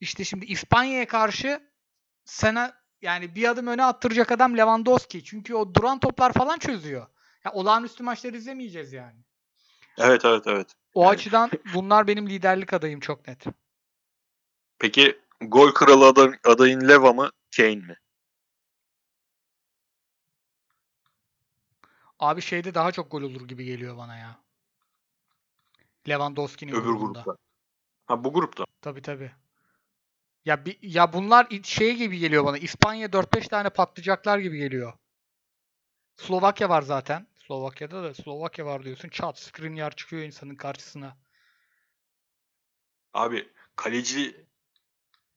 işte 0.00 0.24
şimdi 0.24 0.44
İspanya'ya 0.44 1.06
karşı 1.08 1.60
sana 2.24 2.72
yani 3.02 3.34
bir 3.34 3.48
adım 3.48 3.66
öne 3.66 3.84
attıracak 3.84 4.32
adam 4.32 4.56
Lewandowski. 4.56 5.24
Çünkü 5.24 5.54
o 5.54 5.74
duran 5.74 6.00
toplar 6.00 6.32
falan 6.32 6.58
çözüyor. 6.58 7.06
Ya 7.44 7.52
olağanüstü 7.52 8.02
maçları 8.02 8.36
izlemeyeceğiz 8.36 8.92
yani. 8.92 9.20
Evet 9.98 10.24
evet 10.24 10.46
evet. 10.46 10.68
O 10.94 11.02
Yani- 11.02 11.10
açıdan 11.10 11.50
bunlar 11.74 12.06
benim 12.06 12.28
liderlik 12.28 12.72
adayım 12.72 13.00
çok 13.00 13.28
net. 13.28 13.44
Peki 14.78 15.20
gol 15.40 15.72
kralı 15.74 16.04
aday- 16.04 16.38
adayın 16.44 16.88
Leva 16.88 17.12
mı 17.12 17.30
Kane 17.56 17.74
mi? 17.74 17.96
Abi 22.18 22.42
şeyde 22.42 22.74
daha 22.74 22.92
çok 22.92 23.10
gol 23.10 23.22
olur 23.22 23.48
gibi 23.48 23.64
geliyor 23.64 23.96
bana 23.96 24.16
ya. 24.16 24.38
Lewandowski'nin 26.08 26.72
Öbür 26.72 26.82
grubunda. 26.82 27.22
grupta. 27.22 27.36
Ha 28.06 28.24
bu 28.24 28.32
grupta. 28.32 28.64
Tabii 28.80 29.02
tabii. 29.02 29.32
Ya 30.44 30.64
bir, 30.64 30.78
ya 30.82 31.12
bunlar 31.12 31.48
şey 31.62 31.96
gibi 31.96 32.18
geliyor 32.18 32.44
bana. 32.44 32.58
İspanya 32.58 33.12
4-5 33.12 33.48
tane 33.48 33.70
patlayacaklar 33.70 34.38
gibi 34.38 34.58
geliyor. 34.58 34.92
Slovakya 36.16 36.68
var 36.68 36.82
zaten. 36.82 37.26
Slovakya'da 37.46 38.02
da 38.02 38.14
Slovakya 38.14 38.66
var 38.66 38.84
diyorsun. 38.84 39.08
Çat 39.08 39.38
Skriniar 39.38 39.96
çıkıyor 39.96 40.22
insanın 40.22 40.54
karşısına. 40.54 41.16
Abi 43.14 43.52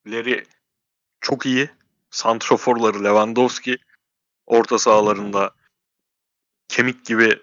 kalecileri 0.04 0.44
çok 1.20 1.46
iyi. 1.46 1.70
Santroforları 2.10 3.04
Lewandowski. 3.04 3.78
Orta 4.46 4.78
sahalarında 4.78 5.54
kemik 6.68 7.06
gibi 7.06 7.42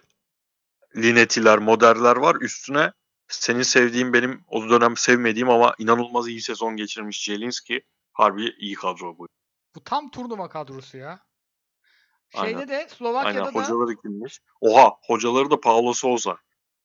Linetiler, 0.96 1.58
Moderler 1.58 2.16
var. 2.16 2.36
Üstüne 2.42 2.92
senin 3.28 3.62
sevdiğin 3.62 4.14
benim 4.14 4.44
o 4.48 4.70
dönem 4.70 4.98
sevmediğim 4.98 5.50
ama 5.50 5.76
inanılmaz 5.80 6.28
iyi 6.28 6.42
sezon 6.42 6.76
geçirmiş 6.76 7.24
Jelinski. 7.24 7.84
Harbi 8.14 8.56
iyi 8.60 8.76
kadro 8.76 9.18
bu. 9.18 9.28
Bu 9.76 9.84
tam 9.84 10.12
turnuva 10.12 10.50
kadrosu 10.50 10.98
ya. 10.98 11.20
Şeyde 12.30 12.46
Aynen. 12.46 12.68
de 12.68 12.76
Aynen 12.76 12.88
Slovakya'da 12.88 13.46
da 13.46 13.60
hocaları 13.60 13.96
kimmiş? 13.96 14.40
Oha 14.62 14.98
hocaları 15.02 15.52
da 15.52 15.60
Paulo 15.60 15.94
Souza. 15.94 16.38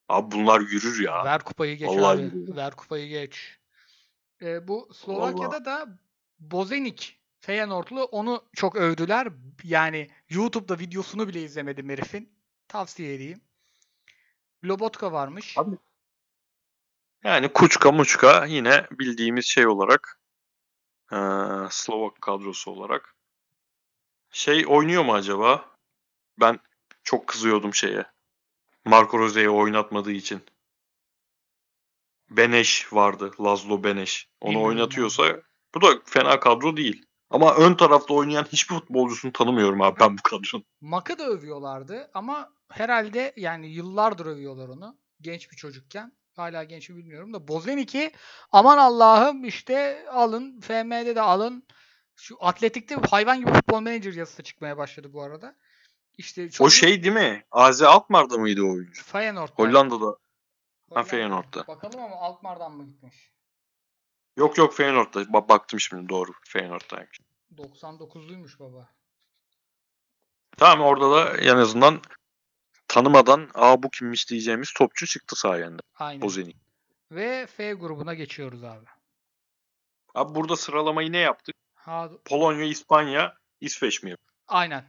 Abi 0.09 0.31
bunlar 0.31 0.61
yürür 0.61 1.01
ya. 1.01 1.24
ver 1.24 1.43
kupayı 1.43 1.77
geç 1.77 1.89
Vallahi 1.89 2.16
abi. 2.19 2.23
yürüyor. 2.23 2.57
Ver 2.57 2.77
kupayı 2.77 3.09
geç. 3.09 3.59
Ee, 4.43 4.69
bu 4.69 4.89
Slovakya'da 4.94 5.64
da 5.64 5.98
Bozenik 6.39 7.19
Feyenoordlu 7.40 8.05
onu 8.05 8.44
çok 8.52 8.77
övdüler. 8.77 9.28
Yani 9.64 10.10
YouTube'da 10.28 10.78
videosunu 10.78 11.28
bile 11.28 11.43
izlemedim 11.43 11.89
herifin. 11.89 12.32
Tavsiye 12.69 13.14
edeyim. 13.14 13.40
Lobotka 14.64 15.12
varmış. 15.12 15.59
Abi 15.59 15.77
Yani 17.24 17.52
Kuçka 17.52 17.93
Muçka 17.93 18.47
yine 18.47 18.86
bildiğimiz 18.90 19.47
şey 19.47 19.66
olarak 19.66 20.20
eee, 21.12 21.19
Slovak 21.70 22.20
kadrosu 22.20 22.70
olarak. 22.70 23.14
Şey 24.31 24.64
oynuyor 24.69 25.05
mu 25.05 25.14
acaba? 25.14 25.64
Ben 26.40 26.60
çok 27.05 27.27
kızıyordum 27.27 27.74
şeye. 27.74 28.05
Marco 28.85 29.19
Rose'yi 29.19 29.51
oynatmadığı 29.51 30.12
için. 30.12 30.43
Beneş 32.37 32.93
vardı. 32.93 33.31
Lazlo 33.41 33.85
Beneş. 33.85 34.29
Onu 34.41 34.51
Bilmiyorum 34.51 34.69
oynatıyorsa 34.77 35.23
bu 35.75 35.83
da 35.83 35.87
fena 36.05 36.41
kadro 36.41 36.77
değil. 36.77 37.05
Ama 37.31 37.55
ön 37.55 37.75
tarafta 37.75 38.15
oynayan 38.15 38.45
hiçbir 38.53 38.75
futbolcusunu 38.75 39.33
tanımıyorum 39.33 39.83
abi 39.83 40.01
ben 40.01 40.19
bu 40.19 40.23
kadronun. 40.23 40.65
Mak'ı 40.81 41.19
da 41.19 41.27
övüyorlardı 41.27 42.11
ama 42.15 42.53
herhalde 42.69 43.33
yani 43.37 43.73
yıllardır 43.73 44.27
övüyorlar 44.27 44.69
onu. 44.69 44.97
Genç 45.21 45.51
bir 45.51 45.57
çocukken. 45.57 46.13
Hala 46.37 46.65
genç 46.65 46.91
mi 46.91 46.97
bilmiyorum 46.97 47.33
da 47.33 47.49
Bozenik'i 47.49 48.13
aman 48.53 48.79
Allah'ım 48.79 49.45
işte 49.45 50.07
alın. 50.11 50.61
FM'de 50.61 51.17
de 51.17 51.21
alın. 51.21 51.67
Şu 52.17 52.37
atletikte 52.41 52.95
hayvan 53.11 53.41
gibi 53.41 53.53
futbol 53.53 53.81
manager 53.81 54.13
yazısı 54.13 54.43
çıkmaya 54.43 54.77
başladı 54.77 55.13
bu 55.13 55.23
arada. 55.23 55.57
İşte 56.19 56.45
O 56.45 56.49
çocuk- 56.49 56.73
şey 56.73 57.03
değil 57.03 57.15
mi? 57.15 57.45
AZ 57.51 57.83
Alkmaar'da 57.83 58.39
mıydı 58.39 58.63
o 58.63 58.73
oyuncu? 58.73 59.05
Feyenoord'da. 59.05 59.53
Hollanda'da. 59.55 60.17
Hollanda. 60.93 61.09
Feyenoord'da. 61.10 61.66
Bakalım 61.66 62.01
ama 62.02 62.16
Alkmaar'dan 62.16 62.73
mı 62.73 62.86
gitmiş? 62.86 63.32
Yok 64.36 64.59
yok 64.59 64.74
Feyenoord'da. 64.74 65.23
Ba- 65.23 65.48
baktım 65.48 65.81
şimdi 65.81 66.09
doğru. 66.09 66.32
Feyenoord'daymış. 66.44 67.20
99'luymuş 67.56 68.59
baba. 68.59 68.89
Tamam 70.56 70.86
orada 70.86 71.10
da 71.10 71.36
en 71.36 71.56
azından 71.56 72.01
tanımadan 72.89 73.51
aa 73.55 73.82
bu 73.82 73.90
kimmiş 73.90 74.31
diyeceğimiz 74.31 74.73
topçu 74.73 75.06
çıktı 75.06 75.36
sayende. 75.36 75.82
Aynen. 75.94 76.23
Bozenik. 76.23 76.56
Ve 77.10 77.47
F 77.47 77.73
grubuna 77.73 78.14
geçiyoruz 78.14 78.64
abi. 78.64 78.86
Abi 80.14 80.35
burada 80.35 80.56
sıralamayı 80.56 81.12
ne 81.12 81.19
yaptık? 81.19 81.56
Ha, 81.74 82.10
Polonya, 82.24 82.64
İspanya, 82.64 83.35
İsveç 83.60 84.02
mi 84.02 84.10
yaptık? 84.10 84.35
aynen. 84.48 84.85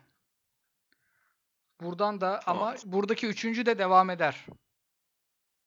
Buradan 1.82 2.22
da 2.22 2.42
ama 2.46 2.76
Tamam. 2.76 2.76
buradaki 2.86 3.28
üçüncü 3.28 3.66
de 3.66 3.78
devam 3.78 4.10
eder. 4.10 4.46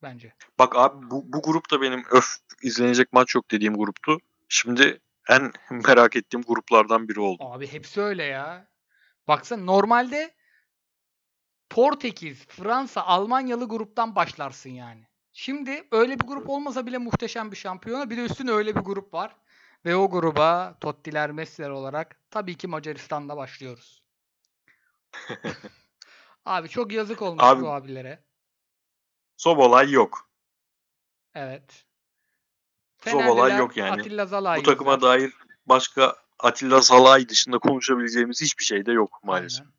Bence. 0.07 0.33
Bak 0.59 0.77
abi 0.77 1.11
bu, 1.11 1.33
bu 1.33 1.43
grupta 1.43 1.81
benim 1.81 2.05
öf 2.11 2.37
izlenecek 2.63 3.13
maç 3.13 3.35
yok 3.35 3.51
dediğim 3.51 3.77
gruptu. 3.77 4.19
Şimdi 4.49 5.01
en 5.29 5.53
merak 5.89 6.17
ettiğim 6.17 6.43
gruplardan 6.43 7.09
biri 7.09 7.21
oldu. 7.21 7.43
Abi 7.45 7.67
hepsi 7.67 8.01
öyle 8.01 8.25
ya. 8.25 8.69
Baksana 9.29 9.65
normalde 9.65 10.35
Portekiz, 11.71 12.47
Fransa, 12.47 13.03
Almanyalı 13.03 13.69
gruptan 13.69 14.15
başlarsın 14.15 14.71
yani. 14.71 15.07
Şimdi 15.33 15.89
öyle 15.93 16.19
bir 16.19 16.27
grup 16.27 16.51
olmasa 16.51 16.87
bile 16.87 16.99
muhteşem 16.99 17.51
bir 17.51 17.57
şampiyona. 17.57 18.11
Bir 18.11 18.17
de 18.17 18.25
üstüne 18.25 18.51
öyle 18.51 18.77
bir 18.77 18.81
grup 18.81 19.15
var. 19.15 19.37
Ve 19.85 19.97
o 19.97 20.11
gruba 20.11 20.79
Tottiler, 20.81 21.31
Messi'ler 21.31 21.71
olarak 21.71 22.21
tabii 22.31 22.57
ki 22.57 22.69
Macaristan'da 22.69 23.37
başlıyoruz. 23.37 24.03
Abi 26.45 26.69
çok 26.69 26.93
yazık 26.93 27.23
olmuş 27.23 27.45
Abi- 27.45 27.63
bu 27.63 27.71
abilere. 27.71 28.26
Sobolay 29.37 29.91
yok. 29.91 30.31
Evet. 31.35 31.85
Fenerliler 32.99 33.59
yok 33.59 33.77
yani. 33.77 34.01
Atilla 34.01 34.27
Zalai 34.27 34.59
Bu 34.59 34.63
takıma 34.63 34.95
yüzler. 34.95 35.09
dair 35.11 35.33
başka 35.67 36.17
Atilla 36.39 36.83
Salay 36.83 37.29
dışında 37.29 37.59
konuşabileceğimiz 37.59 38.41
hiçbir 38.41 38.65
şey 38.65 38.87
de 38.87 38.93
yok 38.93 39.21
maalesef. 39.23 39.61
Aynen. 39.61 39.73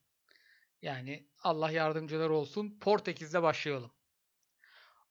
Yani 0.82 1.28
Allah 1.44 1.72
yardımcılar 1.72 2.30
olsun. 2.30 2.80
Portekiz'de 2.82 3.42
başlayalım. 3.42 3.92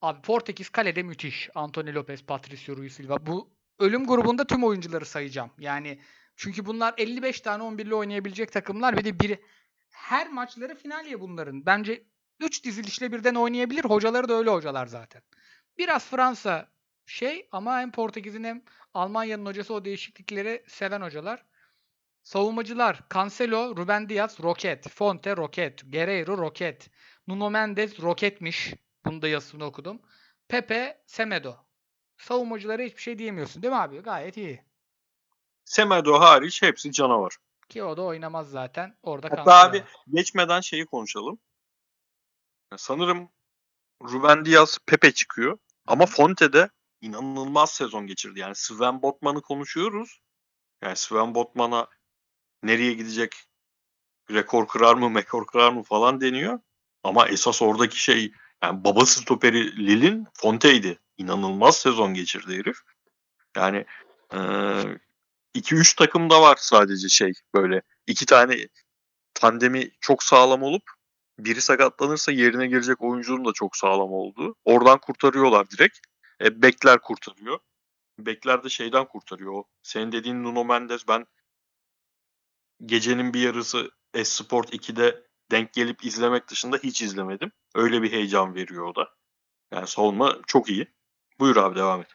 Abi 0.00 0.22
Portekiz 0.22 0.70
kalede 0.70 1.02
müthiş. 1.02 1.50
Anthony 1.54 1.94
Lopez, 1.94 2.22
Patricio 2.22 2.76
Rui 2.76 2.90
Silva. 2.90 3.26
Bu 3.26 3.50
ölüm 3.78 4.06
grubunda 4.06 4.46
tüm 4.46 4.64
oyuncuları 4.64 5.06
sayacağım. 5.06 5.50
Yani 5.58 6.00
çünkü 6.36 6.66
bunlar 6.66 6.94
55 6.98 7.40
tane 7.40 7.62
11'li 7.62 7.94
oynayabilecek 7.94 8.52
takımlar. 8.52 8.96
Bir 8.96 9.04
de 9.04 9.20
bir 9.20 9.38
her 9.90 10.28
maçları 10.28 10.74
final 10.74 11.06
ya 11.06 11.20
bunların. 11.20 11.66
Bence 11.66 12.06
3 12.40 12.64
dizilişle 12.64 13.12
birden 13.12 13.34
oynayabilir. 13.34 13.84
Hocaları 13.84 14.28
da 14.28 14.34
öyle 14.34 14.50
hocalar 14.50 14.86
zaten. 14.86 15.22
Biraz 15.78 16.06
Fransa 16.06 16.68
şey 17.06 17.48
ama 17.52 17.80
hem 17.80 17.92
Portekiz'in 17.92 18.44
hem 18.44 18.62
Almanya'nın 18.94 19.46
hocası 19.46 19.74
o 19.74 19.84
değişiklikleri 19.84 20.64
seven 20.68 21.00
hocalar. 21.00 21.44
Savunmacılar 22.22 23.00
Cancelo, 23.14 23.76
Ruben 23.76 24.08
Diaz, 24.08 24.42
Roket, 24.42 24.88
Fonte, 24.88 25.36
Roket, 25.36 25.92
Guerreiro, 25.92 26.38
Roket, 26.38 26.90
Nuno 27.26 27.50
Mendes, 27.50 28.00
Roketmiş. 28.00 28.74
Bunu 29.04 29.22
da 29.22 29.28
yazısını 29.28 29.64
okudum. 29.64 30.02
Pepe, 30.48 31.02
Semedo. 31.06 31.56
Savunmacılara 32.16 32.82
hiçbir 32.82 33.02
şey 33.02 33.18
diyemiyorsun 33.18 33.62
değil 33.62 33.72
mi 33.72 33.80
abi? 33.80 33.98
Gayet 33.98 34.36
iyi. 34.36 34.64
Semedo 35.64 36.20
hariç 36.20 36.62
hepsi 36.62 36.92
canavar. 36.92 37.36
Ki 37.68 37.82
o 37.82 37.96
da 37.96 38.02
oynamaz 38.02 38.50
zaten. 38.50 38.96
Orada 39.02 39.26
Hatta 39.26 39.36
Cancelo 39.36 39.54
abi 39.54 39.84
geçmeden 40.08 40.60
şeyi 40.60 40.86
konuşalım. 40.86 41.38
Sanırım 42.76 43.28
Ruben 44.02 44.44
Diaz 44.44 44.78
Pepe 44.86 45.12
çıkıyor. 45.12 45.58
Ama 45.86 46.06
Fonte 46.06 46.52
de 46.52 46.70
inanılmaz 47.00 47.70
sezon 47.70 48.06
geçirdi. 48.06 48.40
Yani 48.40 48.54
Sven 48.54 49.02
Botman'ı 49.02 49.42
konuşuyoruz. 49.42 50.20
Yani 50.82 50.96
Sven 50.96 51.34
Botman'a 51.34 51.86
nereye 52.62 52.92
gidecek 52.92 53.34
rekor 54.30 54.68
kırar 54.68 54.94
mı, 54.94 55.10
mekor 55.10 55.46
kırar 55.46 55.72
mı 55.72 55.82
falan 55.82 56.20
deniyor. 56.20 56.60
Ama 57.02 57.28
esas 57.28 57.62
oradaki 57.62 58.02
şey 58.02 58.32
yani 58.62 58.84
babası 58.84 59.20
stoperi 59.20 59.86
Lille'in 59.86 60.26
Fonte'ydi. 60.34 60.98
İnanılmaz 61.16 61.76
sezon 61.76 62.14
geçirdi 62.14 62.58
herif. 62.58 62.78
Yani 63.56 63.84
2-3 65.54 65.96
takım 65.96 66.30
da 66.30 66.42
var 66.42 66.56
sadece 66.60 67.08
şey 67.08 67.32
böyle 67.54 67.82
iki 68.06 68.26
tane 68.26 68.68
tandemi 69.34 69.90
çok 70.00 70.22
sağlam 70.22 70.62
olup 70.62 70.95
biri 71.38 71.60
sakatlanırsa 71.60 72.32
yerine 72.32 72.66
girecek 72.66 73.02
oyuncunun 73.02 73.44
da 73.44 73.52
çok 73.52 73.76
sağlam 73.76 74.12
olduğu. 74.12 74.54
Oradan 74.64 74.98
kurtarıyorlar 74.98 75.70
direkt. 75.70 75.98
E, 76.40 76.62
bekler 76.62 76.98
kurtarıyor. 76.98 77.58
Bekler 78.18 78.64
de 78.64 78.68
şeyden 78.68 79.04
kurtarıyor. 79.04 79.64
Senin 79.82 80.12
dediğin 80.12 80.44
Nuno 80.44 80.64
Mendes 80.64 81.08
ben 81.08 81.26
gecenin 82.84 83.34
bir 83.34 83.40
yarısı 83.40 83.90
Esport 84.14 84.74
2'de 84.74 85.26
denk 85.50 85.72
gelip 85.72 86.04
izlemek 86.04 86.48
dışında 86.48 86.76
hiç 86.76 87.02
izlemedim. 87.02 87.52
Öyle 87.74 88.02
bir 88.02 88.12
heyecan 88.12 88.54
veriyor 88.54 88.84
o 88.84 88.94
da. 88.94 89.08
Yani 89.72 89.86
savunma 89.86 90.36
çok 90.46 90.68
iyi. 90.68 90.86
Buyur 91.40 91.56
abi 91.56 91.76
devam 91.76 92.00
et. 92.00 92.08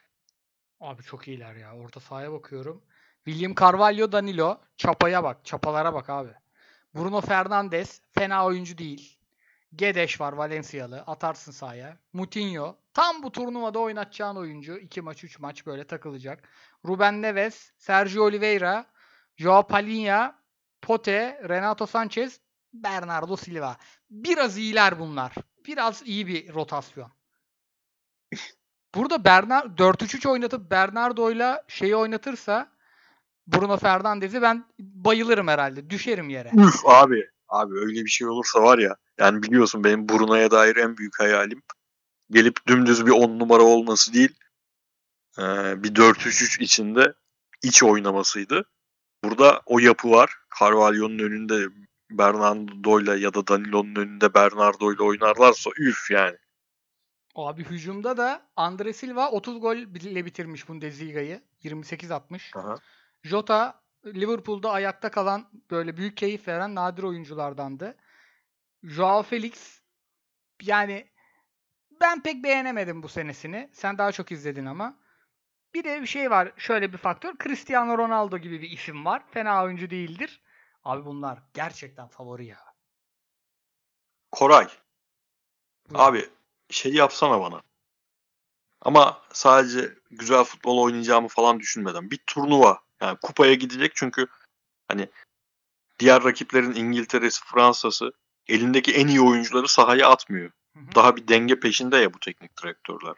Abi 0.80 1.04
çok 1.04 1.28
iyiler 1.28 1.56
ya. 1.56 1.76
Orta 1.76 2.00
sahaya 2.00 2.32
bakıyorum. 2.32 2.84
William 3.26 3.56
Carvalho, 3.56 4.12
Danilo. 4.12 4.62
Çapaya 4.78 5.24
bak. 5.24 5.46
Çapalara 5.46 5.94
bak 5.94 6.10
abi. 6.10 6.34
Bruno 6.96 7.22
Fernandes. 7.22 8.02
Fena 8.12 8.46
oyuncu 8.46 8.78
değil. 8.78 9.18
Gedeş 9.76 10.22
var 10.22 10.34
Valencialı. 10.34 11.04
Atarsın 11.08 11.52
sahaya. 11.52 11.98
Mutinho. 12.14 12.76
Tam 12.94 13.24
bu 13.24 13.32
turnuvada 13.32 13.80
oynatacağın 13.80 14.36
oyuncu. 14.36 14.78
2 14.78 15.02
maç 15.02 15.24
3 15.24 15.40
maç 15.40 15.66
böyle 15.66 15.88
takılacak. 15.88 16.50
Ruben 16.86 17.22
Neves. 17.22 17.72
Sergio 17.78 18.24
Oliveira. 18.24 18.86
Joao 19.38 19.68
Palinha. 19.68 20.36
Pote. 20.82 21.42
Renato 21.50 21.86
Sanchez. 21.86 22.40
Bernardo 22.74 23.38
Silva. 23.38 23.78
Biraz 24.10 24.58
iyiler 24.58 25.00
bunlar. 25.00 25.34
Biraz 25.66 26.08
iyi 26.08 26.28
bir 26.28 26.54
rotasyon. 26.54 27.12
Burada 28.96 29.26
Bernard 29.26 29.80
4-3-3 29.80 30.30
oynatıp 30.30 30.72
Bernardo'yla 30.72 31.64
şeyi 31.68 31.96
oynatırsa 31.96 32.71
Bruno 33.54 33.78
Fernandes'i 33.78 34.42
ben 34.42 34.66
bayılırım 34.80 35.48
herhalde. 35.48 35.90
Düşerim 35.90 36.30
yere. 36.30 36.52
Üf 36.58 36.86
abi. 36.86 37.30
Abi 37.50 37.80
öyle 37.80 38.06
bir 38.06 38.10
şey 38.10 38.28
olursa 38.28 38.62
var 38.62 38.78
ya. 38.78 38.96
Yani 39.18 39.44
biliyorsun 39.44 39.84
benim 39.84 40.10
Bruno'ya 40.10 40.52
dair 40.52 40.76
en 40.76 40.98
büyük 40.98 41.20
hayalim. 41.20 41.62
Gelip 42.30 42.68
dümdüz 42.68 43.06
bir 43.06 43.12
10 43.12 43.40
numara 43.40 43.64
olması 43.64 44.14
değil. 44.14 44.36
ee, 45.40 45.44
bir 45.84 45.96
4-3-3 45.96 46.62
içinde 46.64 47.14
iç 47.64 47.84
oynamasıydı. 47.84 48.66
Burada 49.24 49.62
o 49.66 49.80
yapı 49.80 50.12
var. 50.12 50.38
Carvalho'nun 50.60 51.20
önünde 51.20 51.68
Bernardo'yla 52.12 53.16
ya 53.16 53.34
da 53.34 53.48
Danilo'nun 53.48 53.96
önünde 53.96 54.34
Bernardo'yla 54.34 55.04
oynarlarsa 55.06 55.70
üf 55.80 56.12
yani. 56.12 56.38
Abi 57.36 57.64
hücumda 57.64 58.18
da 58.18 58.42
Andre 58.56 58.94
Silva 58.94 59.32
30 59.32 59.62
gol 59.62 59.76
ile 59.76 60.26
bitirmiş 60.26 60.68
Bundesliga'yı. 60.68 61.42
28-60. 61.64 62.60
Aha. 62.60 62.76
Jota 63.24 63.82
Liverpool'da 64.06 64.72
ayakta 64.72 65.12
kalan 65.12 65.50
böyle 65.72 65.98
büyük 65.98 66.18
keyif 66.18 66.48
veren 66.48 66.76
nadir 66.76 67.04
oyunculardandı. 67.04 67.98
Joao 68.84 69.24
Felix 69.24 69.82
yani 70.62 71.12
ben 72.02 72.24
pek 72.24 72.44
beğenemedim 72.44 73.04
bu 73.04 73.10
senesini. 73.10 73.70
Sen 73.74 73.98
daha 73.98 74.12
çok 74.12 74.32
izledin 74.32 74.66
ama. 74.66 75.00
Bir 75.74 75.84
de 75.84 76.02
bir 76.02 76.08
şey 76.08 76.32
var. 76.32 76.52
Şöyle 76.58 76.94
bir 76.94 76.98
faktör. 76.98 77.34
Cristiano 77.44 77.98
Ronaldo 77.98 78.38
gibi 78.38 78.62
bir 78.62 78.70
isim 78.70 79.06
var. 79.06 79.24
Fena 79.32 79.64
oyuncu 79.64 79.90
değildir. 79.90 80.42
Abi 80.84 81.06
bunlar 81.06 81.40
gerçekten 81.54 82.08
favori 82.08 82.46
ya. 82.46 82.60
Koray. 84.32 84.68
Buyur. 85.90 86.00
Abi 86.00 86.30
şey 86.70 86.94
yapsana 86.94 87.42
bana. 87.42 87.62
Ama 88.82 89.22
sadece 89.34 89.94
güzel 90.12 90.44
futbol 90.44 90.78
oynayacağımı 90.78 91.28
falan 91.28 91.60
düşünmeden 91.60 92.12
bir 92.12 92.18
turnuva. 92.28 92.84
Yani 93.02 93.18
kupaya 93.22 93.54
gidecek 93.54 93.92
çünkü 93.96 94.28
hani 94.88 95.10
diğer 96.00 96.24
rakiplerin 96.24 96.74
İngiltere'si, 96.74 97.42
Fransa'sı 97.46 98.12
elindeki 98.48 98.94
en 98.94 99.08
iyi 99.08 99.22
oyuncuları 99.22 99.68
sahaya 99.68 100.10
atmıyor. 100.10 100.52
Daha 100.96 101.16
bir 101.16 101.28
denge 101.28 101.60
peşinde 101.60 101.98
ya 101.98 102.14
bu 102.14 102.20
teknik 102.20 102.64
direktörler. 102.64 103.16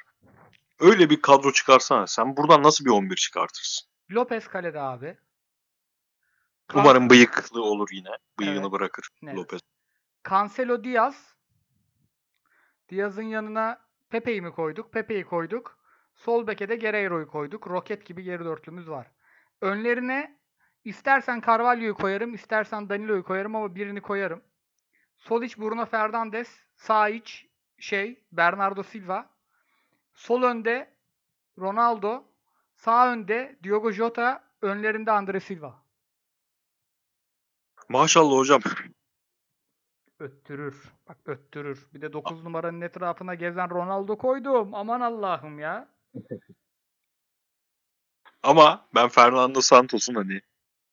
Öyle 0.80 1.10
bir 1.10 1.22
kadro 1.22 1.52
çıkarsana. 1.52 2.08
Sen 2.08 2.38
buradan 2.38 2.64
nasıl 2.64 2.86
bir 2.86 2.90
11 2.90 3.16
çıkartırsın? 3.16 3.90
Lopez 4.12 4.48
kalede 4.48 4.80
abi. 4.80 5.18
Umarım 6.74 7.10
bıyıklı 7.10 7.62
olur 7.64 7.90
yine. 7.92 8.10
Bıyığını 8.40 8.62
Evet. 8.62 8.72
bırakır 8.72 9.08
Evet. 9.24 9.36
Lopez. 9.36 9.62
Cancelo 10.30 10.84
Diaz. 10.84 11.36
Diaz'ın 12.90 13.24
yanına 13.24 13.82
Pepe'yi 14.10 14.42
mi 14.42 14.52
koyduk? 14.52 14.94
Pepe'yi 14.94 15.26
koyduk. 15.26 15.78
Sol 16.16 16.48
beke 16.48 16.70
de 16.70 16.76
Guerreiro'yu 16.76 17.28
koyduk. 17.28 17.68
Roket 17.68 18.06
gibi 18.06 18.24
geri 18.24 18.46
dörtlümüz 18.46 18.90
var. 18.90 19.12
Önlerine 19.64 20.40
istersen 20.84 21.42
Carvalho'yu 21.48 21.96
koyarım, 21.96 22.34
istersen 22.34 22.90
Danilo'yu 22.90 23.24
koyarım 23.24 23.56
ama 23.56 23.76
birini 23.76 24.02
koyarım. 24.02 24.44
Sol 25.18 25.44
iç 25.44 25.58
Bruno 25.58 25.86
Fernandes, 25.86 26.60
sağ 26.76 27.10
iç 27.10 27.50
şey 27.80 28.24
Bernardo 28.32 28.84
Silva. 28.84 29.30
Sol 30.14 30.44
önde 30.44 30.94
Ronaldo, 31.60 32.24
sağ 32.76 33.12
önde 33.12 33.60
Diogo 33.64 33.92
Jota, 33.92 34.44
önlerinde 34.62 35.12
Andre 35.12 35.40
Silva. 35.40 35.84
Maşallah 37.90 38.36
hocam. 38.36 38.62
Öttürür. 40.20 40.94
Bak 41.08 41.18
öttürür. 41.26 41.88
Bir 41.94 42.02
de 42.02 42.14
9 42.14 42.44
numaranın 42.44 42.82
etrafına 42.82 43.36
gezen 43.36 43.70
Ronaldo 43.70 44.18
koydum. 44.18 44.74
Aman 44.74 45.02
Allah'ım 45.02 45.60
ya. 45.60 45.90
Ama 48.44 48.88
ben 48.96 49.10
Fernando 49.10 49.62
Santos'un 49.62 50.16
hani 50.16 50.42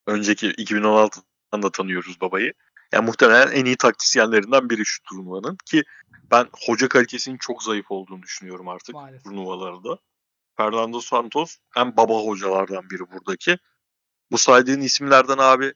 önceki 0.06 0.48
2016'dan 0.50 1.62
da 1.62 1.70
tanıyoruz 1.70 2.20
babayı. 2.20 2.52
Yani 2.92 3.06
muhtemelen 3.06 3.52
en 3.52 3.64
iyi 3.64 3.76
taktisyenlerinden 3.76 4.70
biri 4.70 4.82
şu 4.84 5.02
turnuvanın 5.02 5.58
ki 5.66 5.84
ben 6.30 6.48
hoca 6.66 6.88
kalitesinin 6.88 7.36
çok 7.36 7.62
zayıf 7.62 7.90
olduğunu 7.90 8.22
düşünüyorum 8.22 8.68
artık 8.68 8.94
Maalesef. 8.94 9.24
turnuvalarda. 9.24 9.98
Fernando 10.56 11.00
Santos 11.00 11.56
en 11.76 11.96
baba 11.96 12.14
hocalardan 12.14 12.90
biri 12.90 13.10
buradaki. 13.10 13.58
Bu 14.30 14.38
saydığın 14.38 14.80
isimlerden 14.80 15.38
abi 15.38 15.74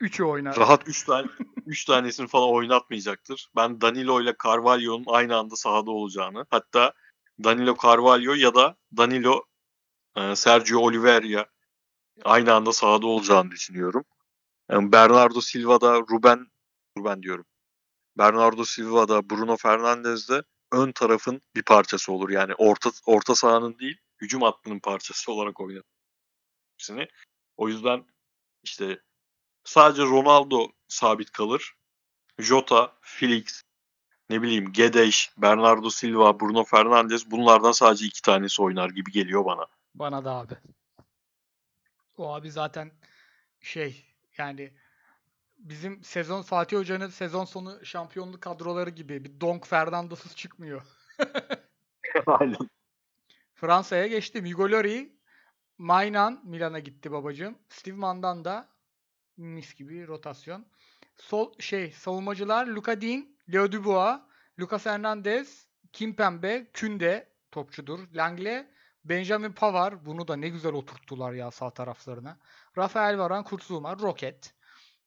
Üçü 0.00 0.24
oynar. 0.24 0.56
rahat 0.56 0.88
3 0.88 1.04
tane 1.04 1.26
3 1.66 1.84
tanesini 1.84 2.28
falan 2.28 2.50
oynatmayacaktır. 2.50 3.50
Ben 3.56 3.80
Danilo 3.80 4.22
ile 4.22 4.34
Carvalho'nun 4.44 5.04
aynı 5.06 5.36
anda 5.36 5.56
sahada 5.56 5.90
olacağını, 5.90 6.46
hatta 6.50 6.92
Danilo 7.44 7.76
Carvalho 7.82 8.34
ya 8.34 8.54
da 8.54 8.76
Danilo 8.96 9.42
Sergio 10.34 10.80
Oliveira 10.80 11.46
aynı 12.24 12.54
anda 12.54 12.72
sahada 12.72 13.06
olacağını 13.06 13.50
düşünüyorum. 13.50 14.04
Yani 14.70 14.92
Bernardo 14.92 15.40
Silva'da 15.40 16.00
Ruben 16.00 16.46
Ruben 16.98 17.22
diyorum. 17.22 17.46
Bernardo 18.18 18.64
Silva'da 18.64 19.30
Bruno 19.30 19.56
Fernandes 19.56 20.28
de 20.28 20.42
ön 20.72 20.92
tarafın 20.92 21.42
bir 21.56 21.62
parçası 21.62 22.12
olur. 22.12 22.30
Yani 22.30 22.54
orta 22.54 22.90
orta 23.06 23.34
sahanın 23.34 23.78
değil, 23.78 23.98
hücum 24.20 24.42
hattının 24.42 24.80
parçası 24.80 25.32
olarak 25.32 25.60
oynar. 25.60 25.82
hepsini. 26.72 27.08
O 27.56 27.68
yüzden 27.68 28.06
işte 28.62 29.00
sadece 29.64 30.02
Ronaldo 30.02 30.68
sabit 30.88 31.32
kalır. 31.32 31.74
Jota, 32.38 32.96
Felix, 33.00 33.62
ne 34.30 34.42
bileyim 34.42 34.72
Gedeş, 34.72 35.32
Bernardo 35.36 35.90
Silva, 35.90 36.40
Bruno 36.40 36.64
Fernandes 36.64 37.30
bunlardan 37.30 37.72
sadece 37.72 38.06
iki 38.06 38.22
tanesi 38.22 38.62
oynar 38.62 38.90
gibi 38.90 39.12
geliyor 39.12 39.44
bana. 39.44 39.66
Bana 39.94 40.24
da 40.24 40.32
abi. 40.32 40.54
O 42.16 42.34
abi 42.34 42.50
zaten 42.50 42.92
şey 43.60 44.04
yani 44.38 44.72
bizim 45.58 46.04
sezon 46.04 46.42
Fatih 46.42 46.76
Hoca'nın 46.76 47.08
sezon 47.08 47.44
sonu 47.44 47.86
şampiyonluk 47.86 48.40
kadroları 48.42 48.90
gibi 48.90 49.24
bir 49.24 49.40
Donk 49.40 49.66
Fernandos'uz 49.66 50.36
çıkmıyor. 50.36 50.82
Aynen. 52.26 52.70
Fransa'ya 53.54 54.06
geçti. 54.06 54.42
Migolori, 54.42 55.12
Maynan 55.78 56.40
Milan'a 56.44 56.78
gitti 56.78 57.12
babacığım. 57.12 57.58
Steve 57.68 57.96
Mandan 57.96 58.44
da 58.44 58.68
mis 59.36 59.74
gibi 59.74 60.06
rotasyon. 60.06 60.66
Sol 61.16 61.52
şey 61.58 61.92
savunmacılar 61.92 62.66
Luka 62.66 63.00
Dean, 63.00 63.26
Leo 63.52 63.72
Dubois, 63.72 64.20
Lucas 64.60 64.86
Hernandez, 64.86 65.66
Kimpembe, 65.92 66.66
Künde 66.72 67.28
topçudur. 67.50 68.14
Langle, 68.14 68.70
Benjamin 69.04 69.52
Pavard 69.52 70.06
bunu 70.06 70.28
da 70.28 70.36
ne 70.36 70.48
güzel 70.48 70.72
oturttular 70.72 71.32
ya 71.32 71.50
sağ 71.50 71.70
taraflarına. 71.70 72.38
Rafael 72.78 73.18
Varane, 73.18 73.44
Kurtzuma, 73.44 73.98
Roket. 73.98 74.54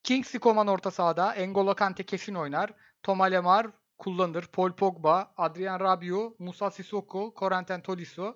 Kingsley 0.04 0.40
Coman 0.40 0.68
orta 0.68 0.92
sahada. 0.92 1.36
N'Golo 1.36 1.76
Kante 1.76 2.04
kesin 2.04 2.36
oynar. 2.36 2.74
Thomas 3.04 3.32
Lemar 3.32 3.68
kullanır. 3.98 4.48
Paul 4.48 4.72
Pogba, 4.72 5.34
Adrien 5.38 5.80
Rabiot, 5.80 6.40
Musa 6.40 6.72
Sissoko, 6.72 7.34
Corentin 7.40 7.82
Tolisso. 7.82 8.36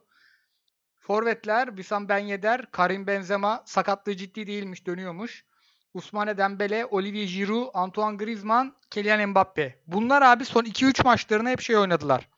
Forvetler 0.99 1.67
Wissam 1.67 2.09
Ben 2.09 2.19
Yedder, 2.19 2.71
Karim 2.71 3.07
Benzema 3.07 3.63
sakatlığı 3.65 4.15
ciddi 4.15 4.47
değilmiş, 4.47 4.85
dönüyormuş. 4.85 5.45
Ousmane 5.93 6.37
Dembele, 6.37 6.85
Olivier 6.85 7.27
Giroud, 7.27 7.69
Antoine 7.73 8.17
Griezmann, 8.17 8.75
Kylian 8.89 9.29
Mbappe. 9.29 9.79
Bunlar 9.87 10.21
abi 10.21 10.45
son 10.45 10.63
2-3 10.63 11.03
maçlarını 11.03 11.49
hep 11.49 11.61
şey 11.61 11.77
oynadılar. 11.77 12.29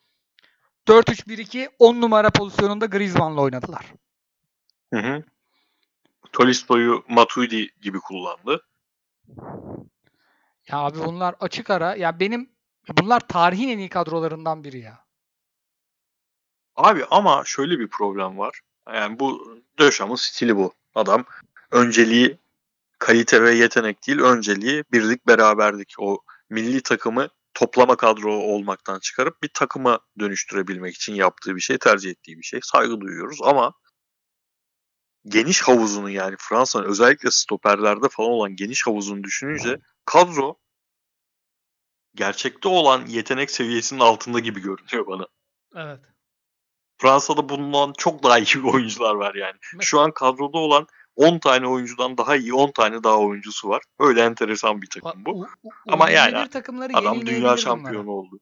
4-3-1-2 0.89 1.69
10 1.79 2.01
numara 2.01 2.29
pozisyonunda 2.29 2.85
Griezmann'la 2.85 3.41
oynadılar. 3.41 3.85
Hı 4.93 4.99
hı. 4.99 5.23
Tolisto'yu 6.31 7.03
Matuidi 7.09 7.69
gibi 7.81 7.99
kullandı. 7.99 8.65
Ya 10.67 10.77
abi 10.77 10.99
bunlar 10.99 11.35
açık 11.39 11.69
ara. 11.69 11.95
Ya 11.95 12.19
benim 12.19 12.49
bunlar 13.01 13.19
tarihin 13.19 13.69
en 13.69 13.77
iyi 13.77 13.89
kadrolarından 13.89 14.63
biri 14.63 14.79
ya. 14.79 15.05
Abi 16.75 17.05
ama 17.11 17.43
şöyle 17.45 17.79
bir 17.79 17.87
problem 17.87 18.37
var. 18.37 18.61
Yani 18.93 19.19
bu 19.19 19.57
Döşam'ın 19.79 20.15
stili 20.15 20.55
bu. 20.55 20.73
Adam 20.95 21.25
önceliği 21.71 22.37
kalite 22.99 23.43
ve 23.43 23.51
yetenek 23.55 24.07
değil, 24.07 24.19
önceliği 24.19 24.83
birlik 24.91 25.27
beraberlik. 25.27 25.93
O 25.99 26.19
milli 26.49 26.81
takımı 26.81 27.27
toplama 27.59 27.97
kadro 27.97 28.33
olmaktan 28.33 28.99
çıkarıp 28.99 29.43
bir 29.43 29.49
takıma 29.53 29.99
dönüştürebilmek 30.19 30.95
için 30.95 31.13
yaptığı 31.13 31.55
bir 31.55 31.61
şey, 31.61 31.77
tercih 31.77 32.09
ettiği 32.09 32.37
bir 32.37 32.43
şey. 32.43 32.59
Saygı 32.63 33.01
duyuyoruz 33.01 33.39
ama 33.43 33.73
geniş 35.25 35.61
havuzunu 35.61 36.09
yani 36.09 36.35
Fransa'nın 36.39 36.85
özellikle 36.85 37.31
stoperlerde 37.31 38.09
falan 38.09 38.29
olan 38.29 38.55
geniş 38.55 38.87
havuzunu 38.87 39.23
düşününce 39.23 39.79
kadro 40.05 40.55
gerçekte 42.15 42.69
olan 42.69 43.05
yetenek 43.05 43.51
seviyesinin 43.51 43.99
altında 43.99 44.39
gibi 44.39 44.61
görünüyor 44.61 45.07
bana. 45.07 45.27
Evet. 45.75 45.99
Fransa'da 46.97 47.49
bundan 47.49 47.93
çok 47.97 48.23
daha 48.23 48.39
iyi 48.39 48.63
oyuncular 48.63 49.15
var 49.15 49.35
yani. 49.35 49.57
Şu 49.81 49.99
an 49.99 50.11
kadroda 50.11 50.57
olan 50.57 50.87
10 51.19 51.39
tane 51.39 51.67
oyuncudan 51.67 52.17
daha 52.17 52.35
iyi 52.35 52.53
10 52.53 52.71
tane 52.71 53.03
daha 53.03 53.19
oyuncusu 53.19 53.69
var. 53.69 53.83
Öyle 53.99 54.21
enteresan 54.21 54.81
bir 54.81 54.87
takım 54.87 55.25
bu. 55.25 55.31
U- 55.31 55.47
U- 55.63 55.69
Ama 55.87 56.09
yani 56.09 56.35
U21 56.35 56.49
takımları 56.49 56.97
Adam 56.97 57.25
dünya 57.25 57.39
bunlara. 57.41 57.57
şampiyonu 57.57 58.11
oldu. 58.11 58.39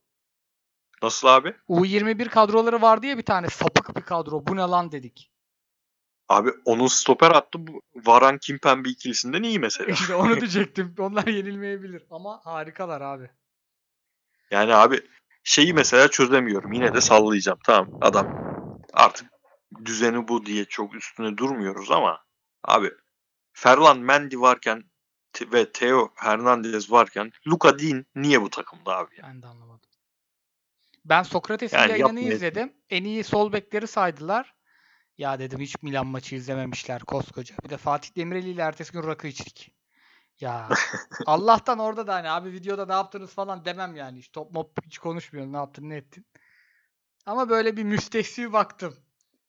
Nasıl 1.04 1.28
abi? 1.28 1.54
U21 1.70 2.30
kadroları 2.30 2.82
vardı 2.82 3.06
ya 3.06 3.18
bir 3.18 3.24
tane 3.26 3.50
sapık 3.50 3.96
bir 3.96 4.02
kadro. 4.02 4.48
Bu 4.48 4.56
ne 4.56 4.62
lan 4.62 4.92
dedik. 4.92 5.32
Abi 6.30 6.50
onun 6.66 6.88
stoper 6.88 7.32
attı. 7.32 7.60
Varan 7.96 8.38
Kimpembe 8.38 8.90
ikilisinden 8.90 9.44
iyi 9.44 9.60
mesela. 9.60 9.92
İşte 9.92 10.16
onu 10.16 10.36
diyecektim. 10.40 10.96
Onlar 11.00 11.28
yenilmeyebilir. 11.28 12.04
Ama 12.12 12.40
harikalar 12.46 13.02
abi. 13.02 13.30
Yani 14.52 14.76
abi 14.76 15.02
şeyi 15.44 15.74
mesela 15.74 16.08
çözemiyorum. 16.08 16.74
Yine 16.74 16.94
de 16.94 17.02
sallayacağım. 17.02 17.60
Tamam 17.64 17.88
adam 18.02 18.28
artık 18.94 19.30
düzeni 19.86 20.28
bu 20.28 20.46
diye 20.46 20.66
çok 20.66 20.96
üstüne 20.96 21.38
durmuyoruz 21.38 21.92
ama 21.92 22.27
abi 22.68 22.92
Ferland 23.54 24.02
Mendy 24.04 24.40
varken 24.40 24.84
ve 25.42 25.72
Theo 25.72 26.10
Hernandez 26.16 26.92
varken 26.92 27.32
Luka 27.48 27.80
Dean 27.80 28.06
niye 28.16 28.42
bu 28.42 28.50
takımda 28.50 28.98
abi? 28.98 29.16
ya? 29.16 29.24
Ben 29.24 29.42
de 29.42 29.48
anlamadım. 29.48 29.90
Ben 31.06 31.24
Sokrates'in 31.24 31.78
Yani 31.78 31.90
yayınını 31.90 32.08
yapmayın. 32.08 32.32
izledim. 32.32 32.74
En 32.90 33.04
iyi 33.04 33.24
sol 33.24 33.54
bekleri 33.54 33.88
saydılar. 33.88 34.56
Ya 35.18 35.40
dedim 35.40 35.60
hiç 35.60 35.82
Milan 35.82 36.08
maçı 36.08 36.36
izlememişler 36.36 37.02
koskoca. 37.02 37.56
Bir 37.64 37.70
de 37.70 37.78
Fatih 37.78 38.16
Demireli 38.16 38.50
ile 38.50 38.62
ertesi 38.62 38.92
gün 38.92 39.04
rakı 39.04 39.28
içtik. 39.28 39.76
Ya 40.40 40.70
Allah'tan 41.26 41.80
orada 41.80 42.08
da 42.08 42.14
hani 42.14 42.30
abi 42.30 42.52
videoda 42.52 42.86
ne 42.86 42.94
yaptınız 42.94 43.34
falan 43.34 43.66
demem 43.66 43.96
yani. 43.96 44.20
Hiç 44.20 44.32
top 44.32 44.52
mop 44.52 44.86
hiç 44.86 44.98
konuşmuyorum. 44.98 45.54
Ne 45.54 45.58
yaptın 45.58 45.90
ne 45.90 45.96
ettin. 45.96 46.26
Ama 47.26 47.50
böyle 47.50 47.78
bir 47.78 47.84
müstehsi 47.84 48.54
baktım. 48.54 48.96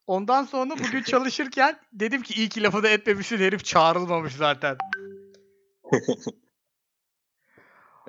Ondan 0.08 0.44
sonra 0.44 0.70
bugün 0.70 1.02
çalışırken 1.02 1.80
dedim 1.92 2.22
ki 2.22 2.34
iyi 2.34 2.48
ki 2.48 2.62
lafı 2.62 2.82
da 2.82 2.88
etmemişsin 2.88 3.38
herif 3.38 3.64
çağrılmamış 3.64 4.34
zaten. 4.34 4.76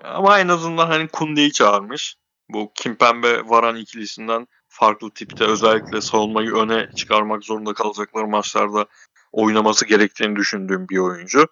Ama 0.04 0.40
en 0.40 0.48
azından 0.48 0.88
hani 0.88 1.08
Kunde'yi 1.08 1.52
çağırmış. 1.52 2.16
Bu 2.50 2.72
Kimpembe 2.76 3.50
Varan 3.50 3.76
ikilisinden 3.76 4.48
farklı 4.68 5.12
tipte 5.12 5.44
özellikle 5.44 6.02
savunmayı 6.02 6.52
öne 6.54 6.90
çıkarmak 6.96 7.44
zorunda 7.44 7.74
kalacakları 7.74 8.28
maçlarda 8.28 8.86
oynaması 9.32 9.86
gerektiğini 9.86 10.36
düşündüğüm 10.36 10.90
bir 10.90 10.98
oyuncu. 10.98 11.48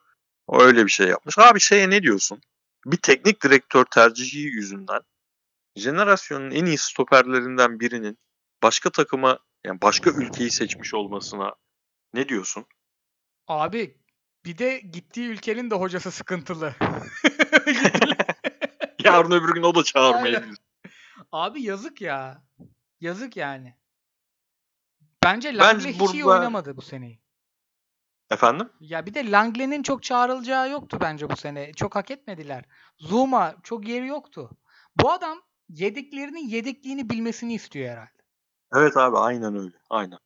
Öyle 0.51 0.85
bir 0.85 0.91
şey 0.91 1.07
yapmış. 1.07 1.39
Abi 1.39 1.59
şeye 1.59 1.89
ne 1.89 2.03
diyorsun? 2.03 2.41
Bir 2.85 2.97
teknik 2.97 3.43
direktör 3.43 3.85
tercihi 3.85 4.39
yüzünden 4.39 5.01
jenerasyonun 5.75 6.51
en 6.51 6.65
iyi 6.65 6.77
stoperlerinden 6.77 7.79
birinin 7.79 8.17
başka 8.63 8.89
takıma 8.89 9.39
yani 9.67 9.81
başka 9.81 10.09
ülkeyi 10.09 10.51
seçmiş 10.51 10.93
olmasına 10.93 11.55
ne 12.13 12.29
diyorsun? 12.29 12.65
Abi 13.47 13.97
bir 14.45 14.57
de 14.57 14.79
gittiği 14.79 15.27
ülkenin 15.27 15.69
de 15.69 15.75
hocası 15.75 16.11
sıkıntılı. 16.11 16.75
Yarın 19.03 19.31
öbür 19.31 19.53
gün 19.53 19.63
o 19.63 19.75
da 19.75 19.83
çağırmayabilir. 19.83 20.57
Abi 21.31 21.61
yazık 21.61 22.01
ya. 22.01 22.43
Yazık 23.01 23.37
yani. 23.37 23.75
Bence 25.23 25.49
Ben 25.49 25.57
Langley 25.57 25.93
hiç 25.93 26.13
iyi 26.13 26.25
oynamadı 26.25 26.77
bu 26.77 26.81
seneyi. 26.81 27.19
Efendim? 28.31 28.69
Ya 28.79 29.05
bir 29.05 29.13
de 29.13 29.31
Langley'nin 29.31 29.83
çok 29.83 30.03
çağrılacağı 30.03 30.69
yoktu 30.69 30.97
bence 31.01 31.29
bu 31.29 31.35
sene. 31.35 31.73
Çok 31.73 31.95
hak 31.95 32.11
etmediler. 32.11 32.65
Zuma 32.97 33.55
çok 33.63 33.87
yeri 33.87 34.07
yoktu. 34.07 34.49
Bu 34.95 35.11
adam 35.11 35.41
yediklerinin 35.69 36.47
yedikliğini 36.47 37.09
bilmesini 37.09 37.53
istiyor 37.53 37.89
herhalde. 37.89 38.16
Evet 38.75 38.97
abi 38.97 39.17
aynen 39.17 39.55
öyle. 39.55 39.77
Aynen. 39.89 40.19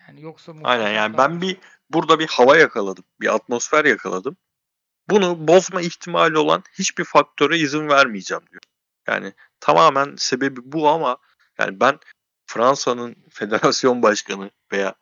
Yani 0.00 0.22
yoksa 0.22 0.52
Aynen 0.64 0.90
yani 0.92 1.18
ben 1.18 1.40
bir 1.40 1.58
burada 1.90 2.18
bir 2.18 2.26
hava 2.26 2.56
yakaladım. 2.56 3.04
Bir 3.20 3.34
atmosfer 3.34 3.84
yakaladım. 3.84 4.36
Bunu 5.08 5.48
bozma 5.48 5.80
ihtimali 5.80 6.38
olan 6.38 6.62
hiçbir 6.78 7.04
faktöre 7.04 7.58
izin 7.58 7.88
vermeyeceğim 7.88 8.42
diyor. 8.50 8.62
Yani 9.06 9.32
tamamen 9.60 10.14
sebebi 10.16 10.60
bu 10.64 10.88
ama 10.88 11.16
yani 11.58 11.80
ben 11.80 11.98
Fransa'nın 12.46 13.16
federasyon 13.30 14.02
başkanı 14.02 14.50
veya 14.72 14.94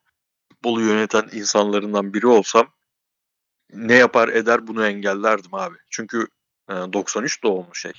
futbolu 0.52 0.82
yöneten 0.82 1.28
insanlarından 1.32 2.14
biri 2.14 2.26
olsam 2.26 2.74
ne 3.72 3.94
yapar 3.94 4.28
eder 4.28 4.66
bunu 4.66 4.86
engellerdim 4.86 5.54
abi. 5.54 5.76
Çünkü 5.90 6.26
e, 6.70 6.72
93 6.74 7.42
doğumlu 7.42 7.74
şey. 7.74 7.92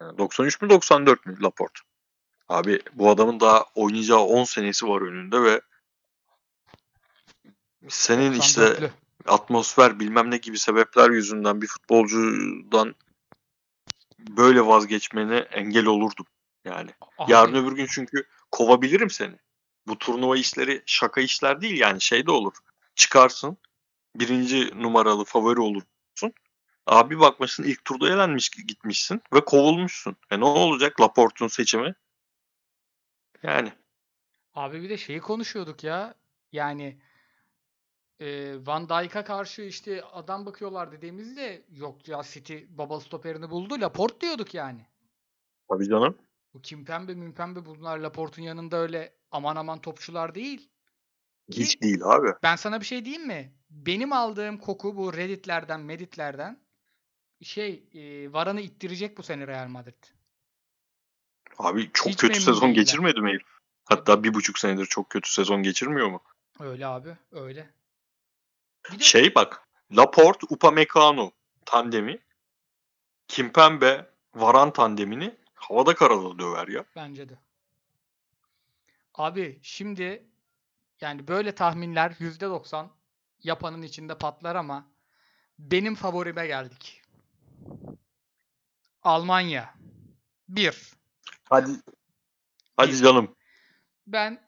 E, 0.00 0.04
93 0.18 0.62
mü 0.62 0.70
94 0.70 1.26
mü 1.26 1.42
Laporte? 1.42 1.80
Abi 2.48 2.82
bu 2.92 3.10
adamın 3.10 3.40
daha 3.40 3.64
oynayacağı 3.74 4.18
10 4.18 4.44
senesi 4.44 4.88
var 4.88 5.02
önünde 5.02 5.42
ve 5.42 5.60
senin 7.88 8.32
işte 8.32 8.60
94'lü. 8.60 8.90
atmosfer 9.26 10.00
bilmem 10.00 10.30
ne 10.30 10.36
gibi 10.36 10.58
sebepler 10.58 11.10
yüzünden 11.10 11.62
bir 11.62 11.66
futbolcudan 11.66 12.94
böyle 14.18 14.66
vazgeçmene 14.66 15.36
engel 15.36 15.86
olurdum. 15.86 16.26
Yani 16.64 16.90
Abi, 17.18 17.32
yarın 17.32 17.54
öbür 17.54 17.72
gün 17.72 17.86
çünkü 17.90 18.24
kovabilirim 18.50 19.10
seni. 19.10 19.34
Bu 19.86 19.98
turnuva 19.98 20.36
işleri 20.36 20.82
şaka 20.86 21.20
işler 21.20 21.60
değil 21.60 21.80
yani 21.80 22.00
şey 22.00 22.26
de 22.26 22.30
olur. 22.30 22.54
Çıkarsın 22.94 23.56
birinci 24.16 24.82
numaralı 24.82 25.24
favori 25.24 25.60
olursun. 25.60 26.32
Abi 26.86 27.20
bakmışsın 27.20 27.64
ilk 27.64 27.84
turda 27.84 28.08
elenmiş 28.08 28.48
gitmişsin 28.48 29.22
ve 29.34 29.44
kovulmuşsun. 29.44 30.16
E 30.30 30.40
ne 30.40 30.44
olacak 30.44 31.00
Laporte'un 31.00 31.48
seçimi? 31.48 31.94
Yani 33.46 33.72
Abi 34.54 34.82
bir 34.82 34.90
de 34.90 34.96
şeyi 34.96 35.20
konuşuyorduk 35.20 35.84
ya. 35.84 36.14
Yani 36.52 36.98
e, 38.20 38.54
Van 38.66 38.88
Dijk'a 38.88 39.24
karşı 39.24 39.62
işte 39.62 40.02
adam 40.02 40.46
bakıyorlar 40.46 40.92
dediğimizde 40.92 41.64
yok 41.70 42.08
ya 42.08 42.22
City 42.22 42.58
baba 42.68 43.00
stoperini 43.00 43.50
buldu. 43.50 43.80
Laporte 43.80 44.20
diyorduk 44.20 44.54
yani. 44.54 44.86
tabii 45.68 45.88
canım. 45.88 46.18
Bu 46.54 46.62
Kimpembe 46.62 47.14
Mümpembe 47.14 47.64
bunlar 47.64 47.98
Laporte'un 47.98 48.46
yanında 48.46 48.76
öyle 48.76 49.14
aman 49.30 49.56
aman 49.56 49.80
topçular 49.80 50.34
değil. 50.34 50.70
Ki 51.50 51.60
Hiç 51.60 51.82
değil 51.82 52.00
abi. 52.04 52.28
ben 52.42 52.56
sana 52.56 52.80
bir 52.80 52.86
şey 52.86 53.04
diyeyim 53.04 53.26
mi? 53.26 53.52
Benim 53.70 54.12
aldığım 54.12 54.58
koku 54.58 54.96
bu 54.96 55.12
Reddit'lerden, 55.12 55.80
Medit'lerden 55.80 56.60
şey 57.42 57.88
e, 57.94 58.32
Varan'ı 58.32 58.60
ittirecek 58.60 59.18
bu 59.18 59.22
sene 59.22 59.46
Real 59.46 59.68
Madrid. 59.68 60.15
Abi 61.58 61.90
çok 61.92 62.08
Hiç 62.08 62.16
kötü 62.16 62.40
sezon 62.40 62.62
değiller. 62.62 62.74
geçirmedi 62.74 63.20
mi 63.20 63.28
herif? 63.28 63.46
Hatta 63.84 64.22
bir 64.24 64.34
buçuk 64.34 64.58
senedir 64.58 64.86
çok 64.86 65.10
kötü 65.10 65.30
sezon 65.32 65.62
geçirmiyor 65.62 66.08
mu? 66.08 66.22
Öyle 66.60 66.86
abi, 66.86 67.16
öyle. 67.32 67.70
Bir 68.92 68.98
de 68.98 69.02
Şey 69.04 69.34
bak. 69.34 69.62
Laporte, 69.92 70.46
Upamecano 70.50 71.30
tandemi. 71.64 72.18
Kimpembe, 73.28 74.10
Varan 74.34 74.72
tandemini 74.72 75.36
havada 75.54 75.94
karada 75.94 76.38
döver 76.38 76.68
ya. 76.68 76.84
Bence 76.96 77.28
de. 77.28 77.38
Abi 79.14 79.58
şimdi 79.62 80.26
yani 81.00 81.28
böyle 81.28 81.54
tahminler 81.54 82.10
%90 82.10 82.86
yapanın 83.42 83.82
içinde 83.82 84.18
patlar 84.18 84.56
ama 84.56 84.86
benim 85.58 85.94
favorime 85.94 86.46
geldik. 86.46 87.02
Almanya. 89.02 89.74
1. 90.48 90.92
Hadi. 91.50 91.70
Hadi 92.76 92.96
canım. 92.96 93.36
Ben 94.06 94.40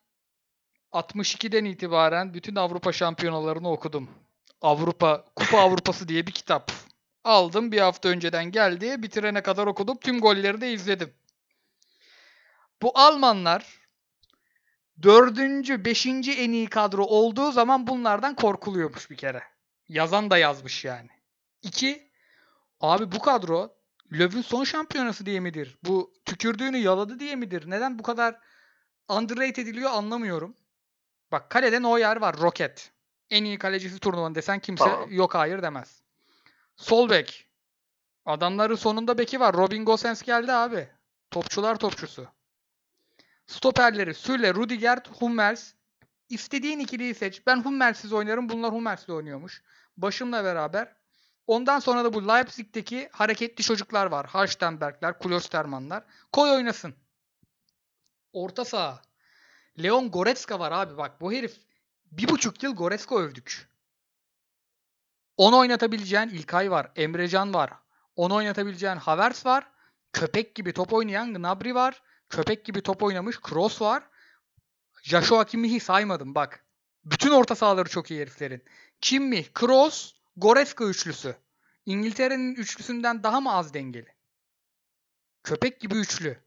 62'den 0.93 1.65
itibaren 1.65 2.35
bütün 2.35 2.55
Avrupa 2.55 2.93
şampiyonalarını 2.93 3.71
okudum. 3.71 4.11
Avrupa, 4.61 5.25
Kupa 5.37 5.59
Avrupası 5.63 6.09
diye 6.09 6.27
bir 6.27 6.33
kitap. 6.33 6.73
Aldım 7.25 7.73
bir 7.73 7.81
hafta 7.81 8.09
önceden 8.09 8.45
geldi. 8.45 9.03
Bitirene 9.03 9.43
kadar 9.43 9.67
okudum. 9.67 9.97
Tüm 9.97 10.21
golleri 10.21 10.61
de 10.61 10.73
izledim. 10.73 11.15
Bu 12.83 12.99
Almanlar 12.99 13.79
dördüncü, 15.03 15.85
beşinci 15.85 16.33
en 16.33 16.53
iyi 16.53 16.67
kadro 16.67 17.05
olduğu 17.05 17.53
zaman 17.53 17.87
bunlardan 17.87 18.35
korkuluyormuş 18.35 19.11
bir 19.11 19.17
kere. 19.17 19.43
Yazan 19.89 20.31
da 20.31 20.39
yazmış 20.39 20.85
yani. 20.85 21.11
İki, 21.63 22.11
abi 22.81 23.13
bu 23.13 23.19
kadro 23.19 23.78
Löw'ün 24.13 24.43
son 24.43 24.65
şampiyonası 24.65 25.27
diye 25.27 25.41
midir? 25.41 25.79
Bu 25.85 26.13
tükürdüğünü 26.25 26.77
yaladı 26.79 27.21
diye 27.21 27.37
midir? 27.37 27.71
Neden 27.71 27.99
bu 27.99 28.03
kadar 28.03 28.39
underrated 29.09 29.57
ediliyor 29.57 29.91
anlamıyorum. 29.91 30.57
Bak 31.33 31.51
kalede 31.51 31.83
Neuer 31.83 32.17
var. 32.17 32.37
Roket. 32.39 32.93
En 33.31 33.45
iyi 33.45 33.59
kalecisi 33.59 33.99
turnuvanın 33.99 34.35
desen 34.35 34.59
kimse 34.59 34.85
Tamam. 34.85 35.13
yok 35.13 35.35
hayır 35.35 35.63
demez. 35.63 36.03
Sol 36.77 37.11
bek. 37.11 37.49
Adamların 38.27 38.75
sonunda 38.75 39.19
beki 39.19 39.41
var. 39.41 39.55
Robin 39.57 39.85
Gosens 39.85 40.23
geldi 40.23 40.53
abi. 40.53 40.89
Topçular 41.31 41.77
topçusu. 41.77 42.29
Stoperleri 43.47 44.15
Süle, 44.15 44.55
Rudiger, 44.55 44.99
Hummels. 45.19 45.73
İstediğin 46.29 46.79
ikiliyi 46.79 47.15
seç. 47.15 47.47
Ben 47.47 47.63
Hummelsiz 47.63 48.13
oynarım. 48.13 48.49
Bunlar 48.49 48.73
Hummels'le 48.73 49.09
oynuyormuş. 49.09 49.63
Başımla 49.97 50.45
beraber. 50.45 50.98
Ondan 51.49 51.79
sonra 51.79 52.05
da 52.05 52.13
bu 52.13 52.29
Leipzig'teki 52.29 53.09
hareketli 53.13 53.65
çocuklar 53.65 54.07
var. 54.07 54.27
Halstenbergler, 54.27 55.19
Klostermanlar. 55.19 56.05
Koy 56.33 56.51
oynasın. 56.51 56.95
Orta 58.33 58.65
saha. 58.65 59.03
Leon 59.83 60.11
Goretzka 60.11 60.59
var 60.59 60.73
abi 60.73 60.97
bak 60.97 61.21
bu 61.21 61.33
herif 61.33 61.57
bir 62.13 62.29
buçuk 62.29 62.63
yıl 62.63 62.75
Goretzka 62.75 63.19
övdük. 63.19 63.69
Onu 65.37 65.59
oynatabileceğin 65.59 66.29
İlkay 66.29 66.71
var. 66.71 66.93
Emrecan 66.97 67.55
var. 67.55 67.73
Onu 68.17 68.35
oynatabileceğin 68.35 68.97
Havertz 68.97 69.47
var. 69.47 69.67
Köpek 70.13 70.55
gibi 70.55 70.73
top 70.73 70.93
oynayan 70.93 71.35
Gnabry 71.35 71.75
var. 71.75 72.03
Köpek 72.29 72.65
gibi 72.65 72.83
top 72.83 73.03
oynamış 73.03 73.41
Kroos 73.41 73.83
var. 73.83 74.03
Joshua 75.03 75.45
Kimmich'i 75.45 75.81
saymadım 75.81 76.35
bak. 76.35 76.65
Bütün 77.05 77.31
orta 77.31 77.55
sahaları 77.55 77.89
çok 77.89 78.11
iyi 78.11 78.21
heriflerin. 78.21 78.65
Kimmich, 79.01 79.49
Kroos, 79.55 80.18
Goretzka 80.41 80.85
üçlüsü. 80.85 81.37
İngiltere'nin 81.87 82.55
üçlüsünden 82.55 83.23
daha 83.23 83.41
mı 83.41 83.53
az 83.53 83.75
dengeli? 83.75 84.15
Köpek 85.43 85.81
gibi 85.81 85.95
üçlü. 85.95 86.43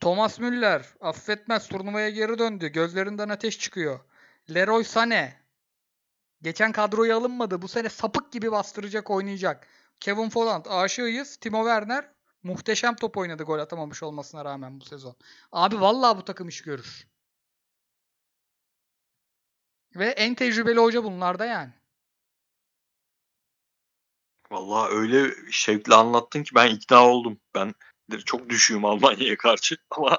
Thomas 0.00 0.38
Müller 0.38 0.94
affetmez 1.00 1.68
turnuvaya 1.68 2.10
geri 2.10 2.38
döndü. 2.38 2.68
Gözlerinden 2.68 3.28
ateş 3.28 3.58
çıkıyor. 3.58 4.00
Leroy 4.54 4.82
Sané. 4.82 5.32
Geçen 6.42 6.72
kadroya 6.72 7.16
alınmadı. 7.16 7.62
Bu 7.62 7.68
sene 7.68 7.88
sapık 7.88 8.32
gibi 8.32 8.52
bastıracak 8.52 9.10
oynayacak. 9.10 9.68
Kevin 10.00 10.28
Folland 10.28 10.66
aşığıyız. 10.68 11.36
Timo 11.36 11.64
Werner 11.64 12.10
muhteşem 12.42 12.96
top 12.96 13.16
oynadı 13.16 13.42
gol 13.42 13.58
atamamış 13.58 14.02
olmasına 14.02 14.44
rağmen 14.44 14.80
bu 14.80 14.84
sezon. 14.84 15.16
Abi 15.52 15.80
vallahi 15.80 16.18
bu 16.18 16.24
takım 16.24 16.48
iş 16.48 16.62
görür. 16.62 17.08
Ve 19.96 20.06
en 20.06 20.34
tecrübeli 20.34 20.80
hoca 20.80 21.04
bunlarda 21.04 21.44
yani. 21.44 21.72
Vallahi 24.54 24.94
öyle 24.94 25.34
şevkle 25.50 25.94
anlattın 25.94 26.42
ki 26.42 26.54
ben 26.54 26.74
ikna 26.74 27.08
oldum. 27.08 27.40
Ben 27.54 27.74
çok 28.24 28.48
düşüğüm 28.48 28.84
Almanya'ya 28.84 29.36
karşı 29.36 29.76
ama 29.90 30.18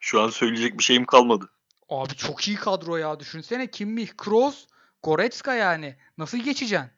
şu 0.00 0.22
an 0.22 0.28
söyleyecek 0.28 0.78
bir 0.78 0.84
şeyim 0.84 1.04
kalmadı. 1.04 1.50
Abi 1.88 2.16
çok 2.16 2.48
iyi 2.48 2.56
kadro 2.56 2.96
ya. 2.96 3.20
Düşünsene 3.20 3.70
Kimmich, 3.70 4.12
Kroos, 4.16 4.66
Goretzka 5.02 5.54
yani. 5.54 5.96
Nasıl 6.18 6.38
geçeceksin? 6.38 6.90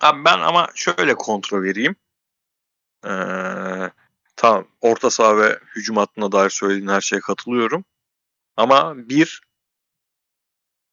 Abi 0.00 0.24
ben 0.24 0.38
ama 0.38 0.68
şöyle 0.74 1.14
kontra 1.14 1.62
vereyim. 1.62 1.96
Ee, 3.04 3.90
tamam 4.36 4.68
orta 4.80 5.10
saha 5.10 5.36
ve 5.36 5.58
hücum 5.76 5.96
hattına 5.96 6.32
dair 6.32 6.50
söylediğin 6.50 6.88
her 6.88 7.00
şeye 7.00 7.20
katılıyorum. 7.20 7.84
Ama 8.56 9.08
bir 9.08 9.40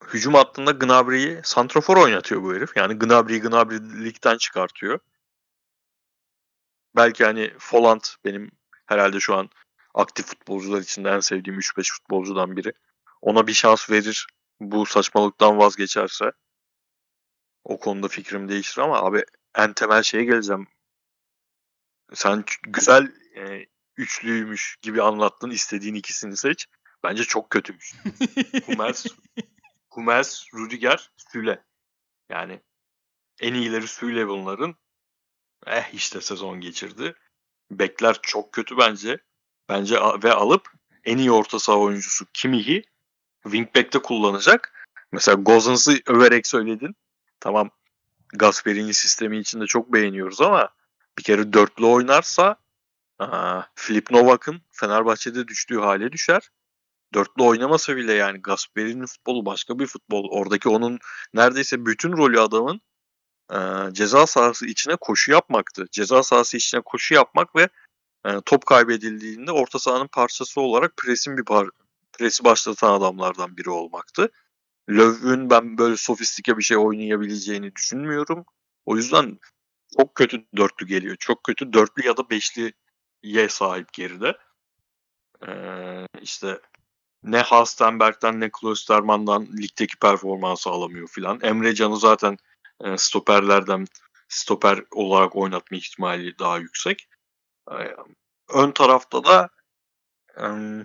hücum 0.08 0.34
hattında 0.34 0.70
Gnabry'yi 0.70 1.40
santrafor 1.44 1.96
oynatıyor 1.96 2.42
bu 2.42 2.54
herif. 2.54 2.76
Yani 2.76 2.98
Gnabry'yi 2.98 3.40
Gnabry'likten 3.40 4.36
çıkartıyor. 4.36 4.98
Belki 6.96 7.24
hani 7.24 7.54
Folland 7.58 8.00
benim 8.24 8.50
herhalde 8.86 9.20
şu 9.20 9.34
an 9.34 9.50
aktif 9.94 10.26
futbolcular 10.26 10.80
içinde 10.80 11.10
en 11.10 11.20
sevdiğim 11.20 11.60
3-5 11.60 11.92
futbolcudan 11.92 12.56
biri. 12.56 12.72
Ona 13.20 13.46
bir 13.46 13.52
şans 13.52 13.90
verir 13.90 14.26
bu 14.60 14.86
saçmalıktan 14.86 15.58
vazgeçerse 15.58 16.32
o 17.64 17.78
konuda 17.78 18.08
fikrim 18.08 18.48
değişir 18.48 18.80
ama 18.80 18.98
abi 18.98 19.24
en 19.54 19.72
temel 19.72 20.02
şeye 20.02 20.24
geleceğim. 20.24 20.66
Sen 22.14 22.44
güzel 22.62 23.12
e, 23.36 23.66
üçlüymüş 23.96 24.76
gibi 24.82 25.02
anlattın. 25.02 25.50
istediğin 25.50 25.94
ikisini 25.94 26.36
seç. 26.36 26.66
Bence 27.04 27.24
çok 27.24 27.50
kötümüş. 27.50 27.94
Hummels, 28.66 29.06
Hummels, 29.92 30.44
Rüdiger, 30.54 31.10
Süle. 31.16 31.64
Yani 32.30 32.60
en 33.40 33.54
iyileri 33.54 33.88
Süle 33.88 34.28
bunların. 34.28 34.74
Eh 35.66 35.94
işte 35.94 36.20
sezon 36.20 36.60
geçirdi. 36.60 37.14
Bekler 37.70 38.18
çok 38.22 38.52
kötü 38.52 38.78
bence. 38.78 39.18
Bence 39.68 39.96
ve 40.22 40.32
alıp 40.32 40.72
en 41.04 41.18
iyi 41.18 41.30
orta 41.30 41.58
saha 41.58 41.78
oyuncusu 41.78 42.26
Kimmich'i 42.32 42.84
wingback'te 43.42 43.98
kullanacak. 43.98 44.88
Mesela 45.12 45.34
Gozens'ı 45.34 46.00
överek 46.06 46.46
söyledin. 46.46 46.96
Tamam 47.40 47.70
Gasperini 48.28 48.94
sistemi 48.94 49.38
içinde 49.38 49.66
çok 49.66 49.92
beğeniyoruz 49.92 50.40
ama 50.40 50.68
bir 51.18 51.22
kere 51.22 51.52
dörtlü 51.52 51.86
oynarsa 51.86 52.56
aa, 53.18 53.62
Filip 53.74 54.10
Novak'ın 54.10 54.62
Fenerbahçe'de 54.70 55.48
düştüğü 55.48 55.78
hale 55.78 56.12
düşer. 56.12 56.50
Dörtlü 57.14 57.42
oynamasa 57.42 57.96
bile 57.96 58.12
yani 58.12 58.42
Gasperini'nin 58.42 59.06
futbolu 59.06 59.46
başka 59.46 59.78
bir 59.78 59.86
futbol. 59.86 60.28
Oradaki 60.30 60.68
onun 60.68 60.98
neredeyse 61.34 61.86
bütün 61.86 62.12
rolü 62.12 62.40
adamın 62.40 62.80
e, 63.52 63.58
ceza 63.92 64.26
sahası 64.26 64.66
içine 64.66 64.96
koşu 64.96 65.32
yapmaktı. 65.32 65.86
Ceza 65.92 66.22
sahası 66.22 66.56
içine 66.56 66.80
koşu 66.80 67.14
yapmak 67.14 67.56
ve 67.56 67.68
e, 68.26 68.40
top 68.44 68.66
kaybedildiğinde 68.66 69.52
orta 69.52 69.78
sahanın 69.78 70.08
parçası 70.08 70.60
olarak 70.60 70.96
presin 70.96 71.36
bir 71.36 71.44
par 71.44 71.68
presi 72.12 72.44
başlatan 72.44 72.92
adamlardan 72.92 73.56
biri 73.56 73.70
olmaktı. 73.70 74.30
Löw'ün 74.90 75.50
ben 75.50 75.78
böyle 75.78 75.96
sofistike 75.96 76.58
bir 76.58 76.62
şey 76.62 76.76
oynayabileceğini 76.76 77.74
düşünmüyorum. 77.76 78.44
O 78.86 78.96
yüzden 78.96 79.38
çok 79.98 80.14
kötü 80.14 80.44
dörtlü 80.56 80.86
geliyor. 80.86 81.16
Çok 81.16 81.44
kötü 81.44 81.72
dörtlü 81.72 82.06
ya 82.06 82.16
da 82.16 82.30
beşliye 82.30 83.48
sahip 83.48 83.92
geride. 83.92 84.36
Ee, 85.48 86.06
işte 86.22 86.60
ne 87.24 87.38
Halstenberg'den 87.38 88.40
ne 88.40 88.50
Klosterman'dan 88.50 89.46
ligdeki 89.62 89.96
performansı 89.96 90.70
alamıyor 90.70 91.08
filan. 91.08 91.40
Emre 91.42 91.74
Can'ı 91.74 91.96
zaten 91.96 92.36
e, 92.84 92.96
stoperlerden 92.96 93.86
stoper 94.28 94.84
olarak 94.90 95.36
oynatma 95.36 95.76
ihtimali 95.76 96.38
daha 96.38 96.58
yüksek. 96.58 97.08
Ee, 97.70 97.96
ön 98.54 98.70
tarafta 98.70 99.24
da 99.24 99.48
em, 100.36 100.84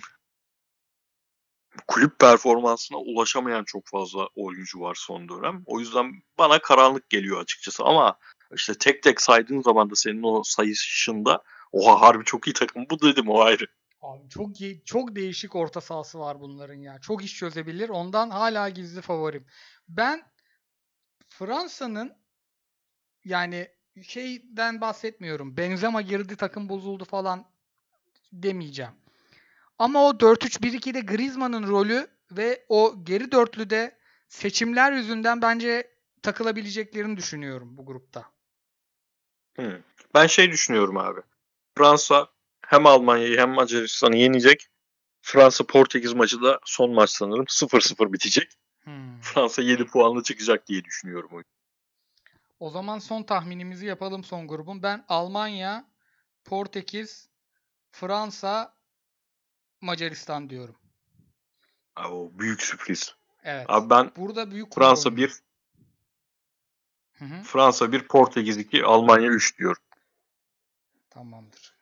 kulüp 1.87 2.19
performansına 2.19 2.97
ulaşamayan 2.97 3.63
çok 3.63 3.87
fazla 3.87 4.27
oyuncu 4.35 4.79
var 4.79 4.95
son 4.99 5.29
dönem. 5.29 5.63
O 5.65 5.79
yüzden 5.79 6.11
bana 6.37 6.59
karanlık 6.61 7.09
geliyor 7.09 7.41
açıkçası 7.41 7.83
ama 7.83 8.17
işte 8.55 8.73
tek 8.73 9.03
tek 9.03 9.21
saydığın 9.21 9.61
zaman 9.61 9.89
da 9.89 9.95
senin 9.95 10.23
o 10.23 10.43
sayışında 10.43 11.43
oha 11.71 12.01
harbi 12.01 12.23
çok 12.25 12.47
iyi 12.47 12.53
takım 12.53 12.85
bu 12.91 13.01
dedim 13.01 13.29
o 13.29 13.41
ayrı. 13.41 13.67
Abi 14.01 14.29
çok 14.29 14.49
çok 14.85 15.15
değişik 15.15 15.55
orta 15.55 15.81
sahası 15.81 16.19
var 16.19 16.39
bunların 16.39 16.75
ya. 16.75 16.99
Çok 16.99 17.23
iş 17.23 17.37
çözebilir. 17.37 17.89
Ondan 17.89 18.29
hala 18.29 18.69
gizli 18.69 19.01
favorim. 19.01 19.45
Ben 19.89 20.23
Fransa'nın 21.29 22.13
yani 23.25 23.67
şeyden 24.01 24.81
bahsetmiyorum. 24.81 25.57
Benzema 25.57 26.01
girdi 26.01 26.35
takım 26.35 26.69
bozuldu 26.69 27.05
falan 27.05 27.45
demeyeceğim. 28.33 28.93
Ama 29.79 30.05
o 30.07 30.11
4-3-1-2'de 30.11 30.99
Griezmann'ın 30.99 31.67
rolü 31.67 32.07
ve 32.31 32.65
o 32.69 32.95
geri 33.03 33.31
dörtlüde 33.31 33.97
seçimler 34.27 34.91
yüzünden 34.91 35.41
bence 35.41 35.91
takılabileceklerini 36.21 37.17
düşünüyorum 37.17 37.77
bu 37.77 37.85
grupta. 37.85 38.31
Hı. 39.55 39.81
Ben 40.13 40.27
şey 40.27 40.51
düşünüyorum 40.51 40.97
abi. 40.97 41.21
Fransa 41.77 42.27
hem 42.67 42.85
Almanya'yı 42.85 43.37
hem 43.37 43.49
Macaristan'ı 43.49 44.15
yenecek. 44.15 44.67
Fransa 45.21 45.67
Portekiz 45.67 46.13
maçı 46.13 46.41
da 46.41 46.59
son 46.65 46.93
maç 46.93 47.09
sanırım 47.09 47.45
0-0 47.45 48.13
bitecek. 48.13 48.51
Hmm. 48.83 49.21
Fransa 49.21 49.61
7 49.61 49.85
puanla 49.85 50.23
çıkacak 50.23 50.67
diye 50.67 50.83
düşünüyorum. 50.83 51.29
o 51.33 51.41
O 52.59 52.69
zaman 52.69 52.99
son 52.99 53.23
tahminimizi 53.23 53.85
yapalım 53.85 54.23
son 54.23 54.47
grubun. 54.47 54.83
Ben 54.83 55.05
Almanya, 55.07 55.87
Portekiz, 56.45 57.29
Fransa, 57.91 58.75
Macaristan 59.81 60.49
diyorum. 60.49 60.75
Abi 61.95 62.13
o 62.13 62.31
büyük 62.39 62.61
sürpriz. 62.61 63.15
Evet. 63.43 63.65
Abi 63.69 63.89
ben 63.89 64.11
Burada 64.15 64.51
büyük 64.51 64.75
Fransa 64.75 65.09
oynuyor. 65.09 65.29
1, 65.29 65.41
Hı 67.19 67.25
hı, 67.25 67.43
Fransa 67.43 67.91
1, 67.91 68.07
Portekiz 68.07 68.57
2, 68.57 68.83
Almanya 68.83 69.27
3 69.27 69.59
diyorum. 69.59 69.83
Tamamdır. 71.09 71.76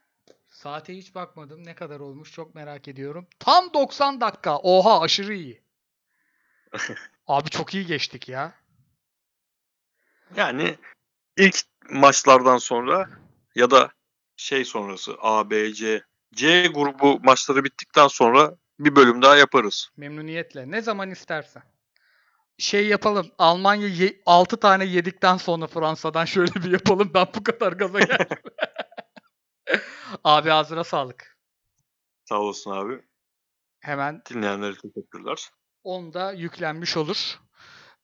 Saate 0.65 0.97
hiç 0.97 1.15
bakmadım. 1.15 1.65
Ne 1.65 1.75
kadar 1.75 1.99
olmuş 1.99 2.31
çok 2.31 2.55
merak 2.55 2.87
ediyorum. 2.87 3.27
Tam 3.39 3.73
90 3.73 4.21
dakika. 4.21 4.57
Oha 4.57 5.01
aşırı 5.01 5.33
iyi. 5.33 5.61
Abi 7.27 7.49
çok 7.49 7.73
iyi 7.73 7.85
geçtik 7.85 8.29
ya. 8.29 8.53
Yani 10.35 10.75
ilk 11.37 11.55
maçlardan 11.89 12.57
sonra 12.57 13.09
ya 13.55 13.71
da 13.71 13.91
şey 14.37 14.65
sonrası 14.65 15.15
A, 15.21 15.49
B, 15.49 15.73
C, 15.73 16.03
C 16.33 16.67
grubu 16.67 17.19
maçları 17.23 17.63
bittikten 17.63 18.07
sonra 18.07 18.55
bir 18.79 18.95
bölüm 18.95 19.21
daha 19.21 19.35
yaparız. 19.35 19.89
Memnuniyetle. 19.97 20.71
Ne 20.71 20.81
zaman 20.81 21.11
istersen. 21.11 21.63
Şey 22.57 22.87
yapalım. 22.87 23.31
Almanya 23.37 24.09
6 24.25 24.57
tane 24.57 24.85
yedikten 24.85 25.37
sonra 25.37 25.67
Fransa'dan 25.67 26.25
şöyle 26.25 26.53
bir 26.53 26.71
yapalım. 26.71 27.11
Ben 27.13 27.27
bu 27.35 27.43
kadar 27.43 27.73
gaza 27.73 27.99
geldim. 27.99 28.37
Abi 30.23 30.53
ağzına 30.53 30.83
sağlık. 30.83 31.37
Sağ 32.25 32.39
olasın 32.39 32.71
abi. 32.71 33.01
Hemen 33.79 34.21
Dinleyenlere 34.29 34.75
teşekkürler. 34.75 35.49
10'da 35.85 36.31
yüklenmiş 36.31 36.97
olur. 36.97 37.39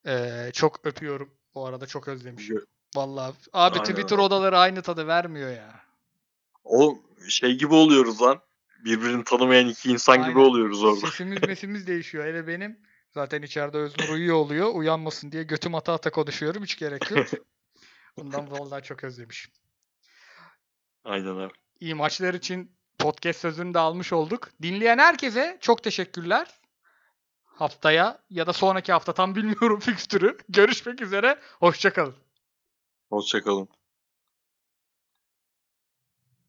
Ee, 0.07 0.49
çok 0.53 0.85
öpüyorum. 0.85 1.33
Bu 1.55 1.65
arada 1.65 1.85
çok 1.85 2.07
özlemişim. 2.07 2.65
Vallahi. 2.95 3.33
Abi 3.53 3.79
Aynen 3.79 3.83
Twitter 3.83 4.17
odaları 4.17 4.57
aynı 4.57 4.81
tadı 4.81 5.07
vermiyor 5.07 5.49
ya. 5.49 5.81
O 6.63 6.99
şey 7.29 7.57
gibi 7.57 7.73
oluyoruz 7.73 8.21
lan. 8.21 8.41
Birbirini 8.85 9.23
tanımayan 9.23 9.67
iki 9.67 9.91
insan 9.91 10.17
gibi 10.17 10.39
Aynen. 10.39 10.49
oluyoruz 10.49 10.83
orada. 10.83 11.07
Sesimiz 11.07 11.41
mesimiz 11.47 11.87
değişiyor. 11.87 12.25
Hele 12.25 12.47
benim 12.47 12.79
zaten 13.11 13.41
içeride 13.41 13.77
Öznur 13.77 14.09
uyuyor 14.09 14.35
oluyor. 14.35 14.73
Uyanmasın 14.73 15.31
diye 15.31 15.43
götüm 15.43 15.75
ata 15.75 15.93
ata 15.93 16.11
konuşuyorum. 16.11 16.63
Hiç 16.63 16.77
gerek 16.77 17.11
yok. 17.11 17.27
Bundan 18.17 18.51
vallahi 18.51 18.83
çok 18.83 19.03
özlemişim. 19.03 19.51
Aynen 21.03 21.35
abi. 21.35 21.53
İyi 21.79 21.95
maçlar 21.95 22.33
için 22.33 22.71
podcast 22.99 23.39
sözünü 23.39 23.73
de 23.73 23.79
almış 23.79 24.13
olduk. 24.13 24.49
Dinleyen 24.61 24.97
herkese 24.97 25.57
çok 25.61 25.83
teşekkürler. 25.83 26.47
haftaya 27.45 28.19
ya 28.29 28.47
da 28.47 28.53
sonraki 28.53 28.91
hafta 28.91 29.13
tam 29.13 29.35
bilmiyorum 29.35 29.79
fikstürü. 29.83 30.37
Görüşmek 30.49 31.01
üzere. 31.01 31.39
Hoşçakalın. 31.59 32.15
Hoşçakalın. 33.09 33.80